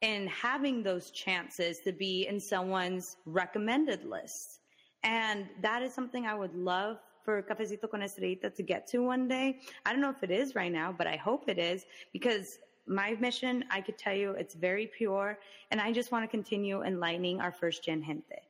and 0.02 0.30
having 0.30 0.82
those 0.82 1.12
chances 1.12 1.80
to 1.80 1.92
be 1.92 2.28
in 2.28 2.40
someone's 2.40 3.18
recommended 3.26 4.06
list. 4.06 4.60
And 5.04 5.48
that 5.62 5.82
is 5.82 5.94
something 5.94 6.26
I 6.26 6.36
would 6.36 6.56
love 6.56 6.98
for 7.24 7.42
Cafecito 7.44 7.90
con 7.90 8.02
Estrellita 8.02 8.54
to 8.56 8.64
get 8.64 8.88
to 8.88 9.00
one 9.00 9.28
day. 9.28 9.60
I 9.86 9.92
don't 9.92 10.02
know 10.02 10.10
if 10.10 10.24
it 10.24 10.32
is 10.32 10.56
right 10.56 10.72
now, 10.72 10.94
but 10.98 11.08
I 11.08 11.16
hope 11.16 11.50
it 11.50 11.60
is 11.60 11.86
because 12.14 12.60
my 12.88 13.16
mission, 13.20 13.64
I 13.70 13.82
could 13.82 13.98
tell 13.98 14.16
you, 14.16 14.32
it's 14.32 14.56
very 14.56 14.88
pure. 14.88 15.38
And 15.72 15.80
I 15.80 15.92
just 15.92 16.12
want 16.12 16.24
to 16.24 16.28
continue 16.28 16.82
enlightening 16.84 17.40
our 17.40 17.52
first 17.52 17.84
gen 17.84 18.04
gente. 18.04 18.42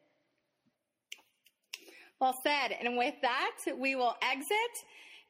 Well 2.21 2.37
said. 2.43 2.75
And 2.81 2.97
with 2.97 3.15
that, 3.21 3.57
we 3.77 3.95
will 3.95 4.15
exit. 4.21 4.73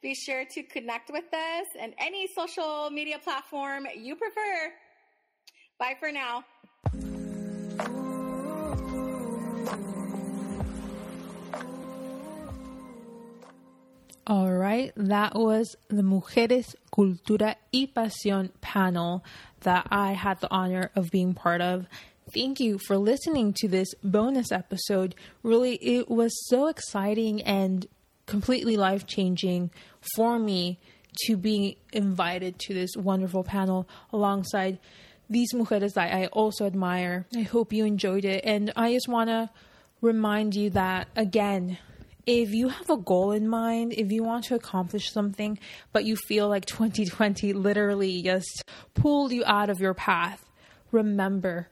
Be 0.01 0.15
sure 0.15 0.45
to 0.45 0.63
connect 0.63 1.11
with 1.11 1.25
us 1.33 1.67
and 1.79 1.93
any 1.99 2.27
social 2.27 2.89
media 2.89 3.19
platform 3.19 3.85
you 3.97 4.15
prefer. 4.15 4.71
Bye 5.79 5.95
for 5.97 6.11
now. 6.11 6.43
All 14.27 14.51
right, 14.51 14.91
that 14.97 15.35
was 15.35 15.75
the 15.87 16.03
Mujeres, 16.03 16.75
Cultura 16.93 17.55
y 17.73 17.87
Pasión 17.95 18.51
panel 18.61 19.23
that 19.61 19.87
I 19.89 20.11
had 20.11 20.41
the 20.41 20.51
honor 20.51 20.91
of 20.95 21.09
being 21.11 21.33
part 21.33 21.61
of. 21.61 21.87
Thank 22.35 22.59
you 22.59 22.77
for 22.77 22.97
listening 22.97 23.53
to 23.59 23.67
this 23.67 23.87
bonus 24.03 24.51
episode. 24.51 25.15
Really, 25.41 25.75
it 25.75 26.11
was 26.11 26.31
so 26.47 26.67
exciting 26.67 27.41
and 27.41 27.87
completely 28.27 28.77
life 28.77 29.07
changing 29.07 29.71
for 30.15 30.37
me 30.37 30.77
to 31.25 31.35
be 31.35 31.77
invited 31.91 32.59
to 32.59 32.73
this 32.73 32.91
wonderful 32.95 33.43
panel 33.43 33.87
alongside 34.13 34.77
these 35.29 35.53
mujeres 35.53 35.93
that 35.93 36.13
I 36.13 36.25
also 36.27 36.65
admire. 36.65 37.25
I 37.35 37.41
hope 37.41 37.71
you 37.71 37.85
enjoyed 37.85 38.25
it. 38.25 38.43
And 38.45 38.73
I 38.75 38.93
just 38.93 39.07
want 39.07 39.29
to 39.29 39.49
remind 40.01 40.55
you 40.55 40.71
that, 40.71 41.07
again, 41.15 41.77
if 42.25 42.53
you 42.53 42.69
have 42.69 42.89
a 42.89 42.97
goal 42.97 43.31
in 43.31 43.47
mind, 43.47 43.93
if 43.93 44.11
you 44.11 44.23
want 44.23 44.45
to 44.45 44.55
accomplish 44.55 45.11
something, 45.11 45.59
but 45.93 46.05
you 46.05 46.15
feel 46.15 46.47
like 46.47 46.65
2020 46.65 47.53
literally 47.53 48.21
just 48.21 48.63
pulled 48.93 49.31
you 49.31 49.43
out 49.45 49.69
of 49.69 49.79
your 49.79 49.93
path, 49.93 50.43
remember, 50.91 51.69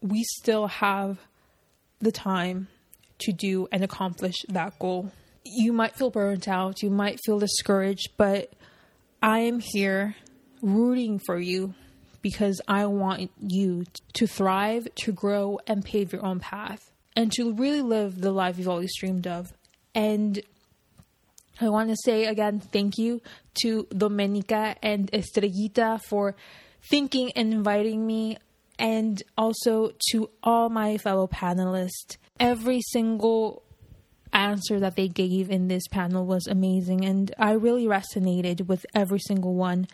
we 0.00 0.24
still 0.24 0.66
have 0.66 1.18
the 2.00 2.12
time 2.12 2.68
to 3.18 3.32
do 3.32 3.68
and 3.70 3.84
accomplish 3.84 4.36
that 4.48 4.78
goal. 4.78 5.12
You 5.44 5.72
might 5.72 5.96
feel 5.96 6.10
burnt 6.10 6.48
out, 6.48 6.82
you 6.82 6.90
might 6.90 7.18
feel 7.24 7.38
discouraged, 7.38 8.10
but 8.16 8.52
I 9.22 9.40
am 9.40 9.60
here 9.60 10.16
rooting 10.62 11.18
for 11.18 11.38
you 11.38 11.74
because 12.22 12.60
I 12.68 12.86
want 12.86 13.30
you 13.40 13.84
to 14.14 14.26
thrive, 14.26 14.88
to 15.02 15.12
grow, 15.12 15.58
and 15.66 15.84
pave 15.84 16.12
your 16.12 16.24
own 16.24 16.40
path, 16.40 16.90
and 17.16 17.32
to 17.32 17.52
really 17.52 17.82
live 17.82 18.20
the 18.20 18.32
life 18.32 18.58
you've 18.58 18.68
always 18.68 18.92
dreamed 18.98 19.26
of. 19.26 19.52
And 19.94 20.40
I 21.60 21.68
want 21.68 21.90
to 21.90 21.96
say 22.04 22.26
again, 22.26 22.60
thank 22.60 22.96
you 22.96 23.20
to 23.62 23.84
Domenica 23.84 24.76
and 24.82 25.10
Estrellita 25.12 26.00
for 26.02 26.34
thinking 26.90 27.32
and 27.36 27.52
inviting 27.52 28.06
me, 28.06 28.38
and 28.78 29.22
also 29.36 29.92
to 30.10 30.30
all 30.42 30.70
my 30.70 30.96
fellow 30.96 31.26
panelists. 31.26 32.16
Every 32.38 32.80
single 32.92 33.62
answer 34.32 34.80
that 34.80 34.96
they 34.96 35.08
gave 35.08 35.50
in 35.50 35.68
this 35.68 35.86
panel 35.88 36.24
was 36.24 36.46
amazing, 36.46 37.04
and 37.04 37.34
I 37.38 37.52
really 37.52 37.86
resonated 37.86 38.66
with 38.66 38.86
every 38.94 39.18
single 39.18 39.54
one. 39.54 39.88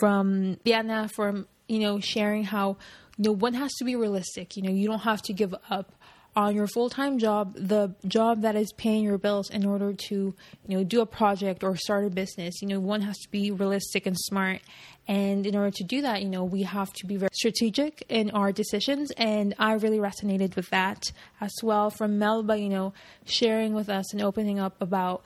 From 0.00 0.54
Diana, 0.64 1.08
from 1.14 1.46
you 1.74 1.80
know, 1.80 2.00
sharing 2.00 2.44
how, 2.44 2.76
you 3.18 3.24
know, 3.24 3.32
one 3.32 3.54
has 3.54 3.72
to 3.74 3.84
be 3.84 3.96
realistic. 3.96 4.56
You 4.56 4.62
know, 4.62 4.70
you 4.70 4.86
don't 4.86 5.00
have 5.00 5.22
to 5.22 5.32
give 5.32 5.54
up 5.68 5.92
on 6.36 6.52
your 6.56 6.66
full-time 6.66 7.18
job, 7.20 7.54
the 7.54 7.94
job 8.08 8.42
that 8.42 8.56
is 8.56 8.72
paying 8.72 9.04
your 9.04 9.18
bills 9.18 9.50
in 9.50 9.64
order 9.64 9.92
to, 9.92 10.34
you 10.66 10.76
know, 10.76 10.82
do 10.82 11.00
a 11.00 11.06
project 11.06 11.62
or 11.62 11.76
start 11.76 12.04
a 12.04 12.10
business. 12.10 12.60
You 12.60 12.66
know, 12.66 12.80
one 12.80 13.02
has 13.02 13.16
to 13.18 13.30
be 13.30 13.52
realistic 13.52 14.04
and 14.06 14.16
smart. 14.18 14.60
And 15.06 15.46
in 15.46 15.54
order 15.54 15.70
to 15.70 15.84
do 15.84 16.02
that, 16.02 16.22
you 16.22 16.28
know, 16.28 16.42
we 16.42 16.62
have 16.62 16.92
to 16.94 17.06
be 17.06 17.16
very 17.16 17.30
strategic 17.32 18.04
in 18.08 18.32
our 18.32 18.50
decisions. 18.50 19.12
And 19.12 19.54
I 19.60 19.74
really 19.74 19.98
resonated 19.98 20.56
with 20.56 20.70
that 20.70 21.12
as 21.40 21.52
well 21.62 21.90
from 21.90 22.18
Melba, 22.18 22.58
you 22.58 22.68
know, 22.68 22.94
sharing 23.26 23.72
with 23.72 23.88
us 23.88 24.12
and 24.12 24.20
opening 24.20 24.58
up 24.58 24.74
about, 24.80 25.22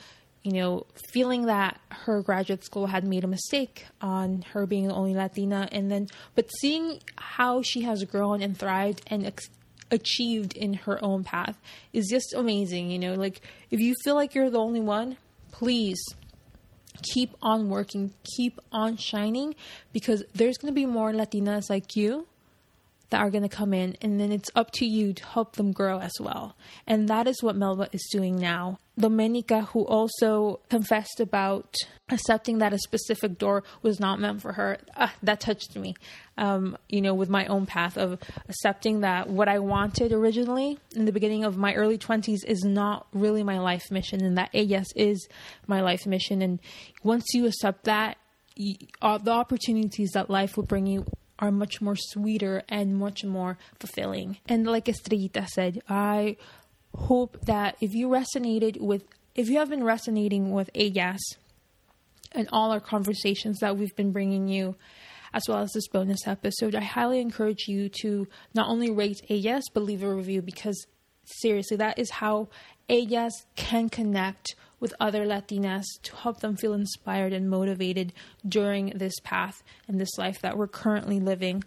you 0.48 0.62
know, 0.62 0.86
feeling 1.12 1.46
that 1.46 1.78
her 1.90 2.22
graduate 2.22 2.64
school 2.64 2.86
had 2.86 3.04
made 3.04 3.22
a 3.22 3.26
mistake 3.26 3.86
on 4.00 4.42
her 4.52 4.66
being 4.66 4.88
the 4.88 4.94
only 4.94 5.14
Latina, 5.14 5.68
and 5.70 5.90
then, 5.90 6.08
but 6.34 6.48
seeing 6.60 7.00
how 7.16 7.60
she 7.60 7.82
has 7.82 8.02
grown 8.04 8.40
and 8.40 8.56
thrived 8.56 9.02
and 9.08 9.26
ex- 9.26 9.50
achieved 9.90 10.56
in 10.56 10.72
her 10.74 11.02
own 11.04 11.22
path 11.22 11.60
is 11.92 12.08
just 12.08 12.32
amazing. 12.34 12.90
You 12.90 12.98
know, 12.98 13.14
like 13.14 13.42
if 13.70 13.78
you 13.80 13.94
feel 14.02 14.14
like 14.14 14.34
you're 14.34 14.50
the 14.50 14.58
only 14.58 14.80
one, 14.80 15.18
please 15.52 16.02
keep 17.02 17.34
on 17.42 17.68
working, 17.68 18.14
keep 18.36 18.58
on 18.72 18.96
shining, 18.96 19.54
because 19.92 20.24
there's 20.34 20.56
going 20.56 20.72
to 20.72 20.74
be 20.74 20.86
more 20.86 21.12
Latinas 21.12 21.68
like 21.68 21.94
you 21.94 22.26
that 23.10 23.20
are 23.20 23.30
going 23.30 23.42
to 23.42 23.48
come 23.48 23.72
in, 23.72 23.96
and 24.02 24.20
then 24.20 24.32
it's 24.32 24.50
up 24.54 24.70
to 24.72 24.86
you 24.86 25.12
to 25.12 25.24
help 25.24 25.56
them 25.56 25.72
grow 25.72 25.98
as 25.98 26.12
well. 26.20 26.56
And 26.86 27.08
that 27.08 27.26
is 27.26 27.42
what 27.42 27.56
Melba 27.56 27.88
is 27.92 28.06
doing 28.12 28.36
now. 28.36 28.78
Domenica, 28.98 29.68
who 29.68 29.86
also 29.86 30.60
confessed 30.68 31.20
about 31.20 31.76
accepting 32.10 32.58
that 32.58 32.72
a 32.72 32.78
specific 32.78 33.38
door 33.38 33.62
was 33.80 34.00
not 34.00 34.18
meant 34.18 34.42
for 34.42 34.52
her, 34.54 34.78
uh, 34.96 35.08
that 35.22 35.40
touched 35.40 35.76
me. 35.76 35.94
Um, 36.36 36.76
you 36.88 37.00
know, 37.00 37.14
with 37.14 37.28
my 37.28 37.46
own 37.46 37.66
path 37.66 37.96
of 37.96 38.18
accepting 38.48 39.00
that 39.00 39.28
what 39.28 39.48
I 39.48 39.60
wanted 39.60 40.12
originally 40.12 40.78
in 40.94 41.04
the 41.04 41.12
beginning 41.12 41.44
of 41.44 41.56
my 41.56 41.74
early 41.74 41.98
20s 41.98 42.44
is 42.46 42.64
not 42.64 43.06
really 43.12 43.42
my 43.42 43.58
life 43.58 43.90
mission, 43.90 44.22
and 44.22 44.36
that 44.36 44.50
Ellas 44.52 44.88
is 44.96 45.28
my 45.66 45.80
life 45.80 46.06
mission. 46.06 46.42
And 46.42 46.58
once 47.02 47.24
you 47.32 47.46
accept 47.46 47.84
that, 47.84 48.18
you, 48.56 48.74
the 49.00 49.30
opportunities 49.30 50.10
that 50.14 50.28
life 50.28 50.56
will 50.56 50.64
bring 50.64 50.86
you 50.86 51.06
are 51.38 51.50
much 51.50 51.80
more 51.80 51.96
sweeter 51.96 52.62
and 52.68 52.96
much 52.96 53.24
more 53.24 53.58
fulfilling. 53.78 54.38
And 54.46 54.66
like 54.66 54.86
Estrellita 54.86 55.46
said, 55.48 55.82
I 55.88 56.36
hope 56.94 57.38
that 57.42 57.76
if 57.80 57.94
you 57.94 58.08
resonated 58.08 58.80
with 58.80 59.04
if 59.34 59.48
you 59.48 59.58
have 59.58 59.70
been 59.70 59.84
resonating 59.84 60.50
with 60.50 60.68
Ellas 60.74 61.20
and 62.32 62.48
all 62.52 62.72
our 62.72 62.80
conversations 62.80 63.60
that 63.60 63.76
we've 63.76 63.94
been 63.94 64.10
bringing 64.10 64.48
you, 64.48 64.74
as 65.32 65.44
well 65.48 65.58
as 65.58 65.70
this 65.72 65.86
bonus 65.88 66.26
episode, 66.26 66.74
I 66.74 66.80
highly 66.80 67.20
encourage 67.20 67.68
you 67.68 67.88
to 68.02 68.26
not 68.52 68.68
only 68.68 68.90
rate 68.90 69.20
Ellas, 69.30 69.64
but 69.72 69.84
leave 69.84 70.02
a 70.02 70.12
review 70.12 70.42
because 70.42 70.86
seriously, 71.24 71.76
that 71.76 71.98
is 71.98 72.10
how 72.10 72.48
Ellas 72.88 73.44
can 73.54 73.88
connect 73.88 74.56
with 74.80 74.94
other 75.00 75.24
Latinas 75.24 75.84
to 76.02 76.16
help 76.16 76.40
them 76.40 76.56
feel 76.56 76.72
inspired 76.72 77.32
and 77.32 77.50
motivated 77.50 78.12
during 78.46 78.90
this 78.90 79.14
path 79.22 79.62
and 79.86 80.00
this 80.00 80.16
life 80.18 80.40
that 80.42 80.56
we're 80.56 80.68
currently 80.68 81.20
living. 81.20 81.64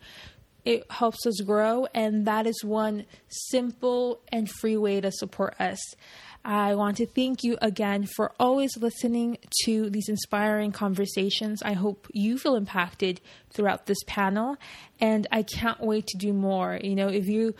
It 0.64 0.90
helps 0.92 1.26
us 1.26 1.42
grow, 1.42 1.88
and 1.94 2.28
that 2.28 2.46
is 2.46 2.64
one 2.64 3.06
simple 3.28 4.22
and 4.32 4.50
free 4.50 4.78
way 4.78 5.02
to 5.02 5.12
support 5.12 5.60
us. 5.60 5.80
I 6.44 6.76
want 6.76 6.98
to 6.98 7.06
thank 7.06 7.44
you 7.44 7.58
again 7.62 8.08
for 8.16 8.32
always 8.40 8.76
listening 8.78 9.38
to 9.66 9.90
these 9.90 10.10
inspiring 10.10 10.72
conversations. 10.72 11.62
I 11.64 11.74
hope 11.74 12.08
you 12.14 12.38
feel 12.38 12.56
impacted 12.56 13.22
throughout 13.52 13.86
this 13.86 14.00
panel, 14.08 14.58
and 15.00 15.28
I 15.32 15.44
can't 15.44 15.80
wait 15.80 16.08
to 16.08 16.18
do 16.18 16.34
more. 16.34 16.80
You 16.82 16.96
know, 16.96 17.10
if 17.10 17.28
you 17.28 17.56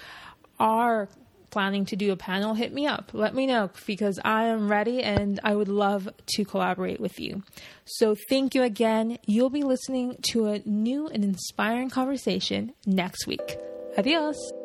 are 0.60 1.10
planning 1.52 1.86
to 1.86 1.96
do 1.96 2.12
a 2.12 2.16
panel, 2.16 2.54
hit 2.54 2.74
me 2.74 2.88
up. 2.88 3.12
Let 3.14 3.36
me 3.36 3.46
know 3.46 3.70
because 3.86 4.20
I 4.24 4.46
am 4.46 4.70
ready 4.70 5.04
and 5.04 5.40
I 5.44 5.56
would 5.56 5.68
love 5.68 6.10
to 6.36 6.46
collaborate 6.46 7.00
with 7.00 7.20
you. 7.20 7.44
So, 7.86 8.16
thank 8.30 8.56
you 8.56 8.64
again. 8.64 9.18
You'll 9.26 9.50
be 9.50 9.64
listening 9.64 10.18
to 10.32 10.48
a 10.48 10.62
new 10.66 11.08
and 11.08 11.24
inspiring 11.24 11.90
conversation 11.90 12.74
next 12.86 13.28
week. 13.28 13.58
Adios. 13.98 14.61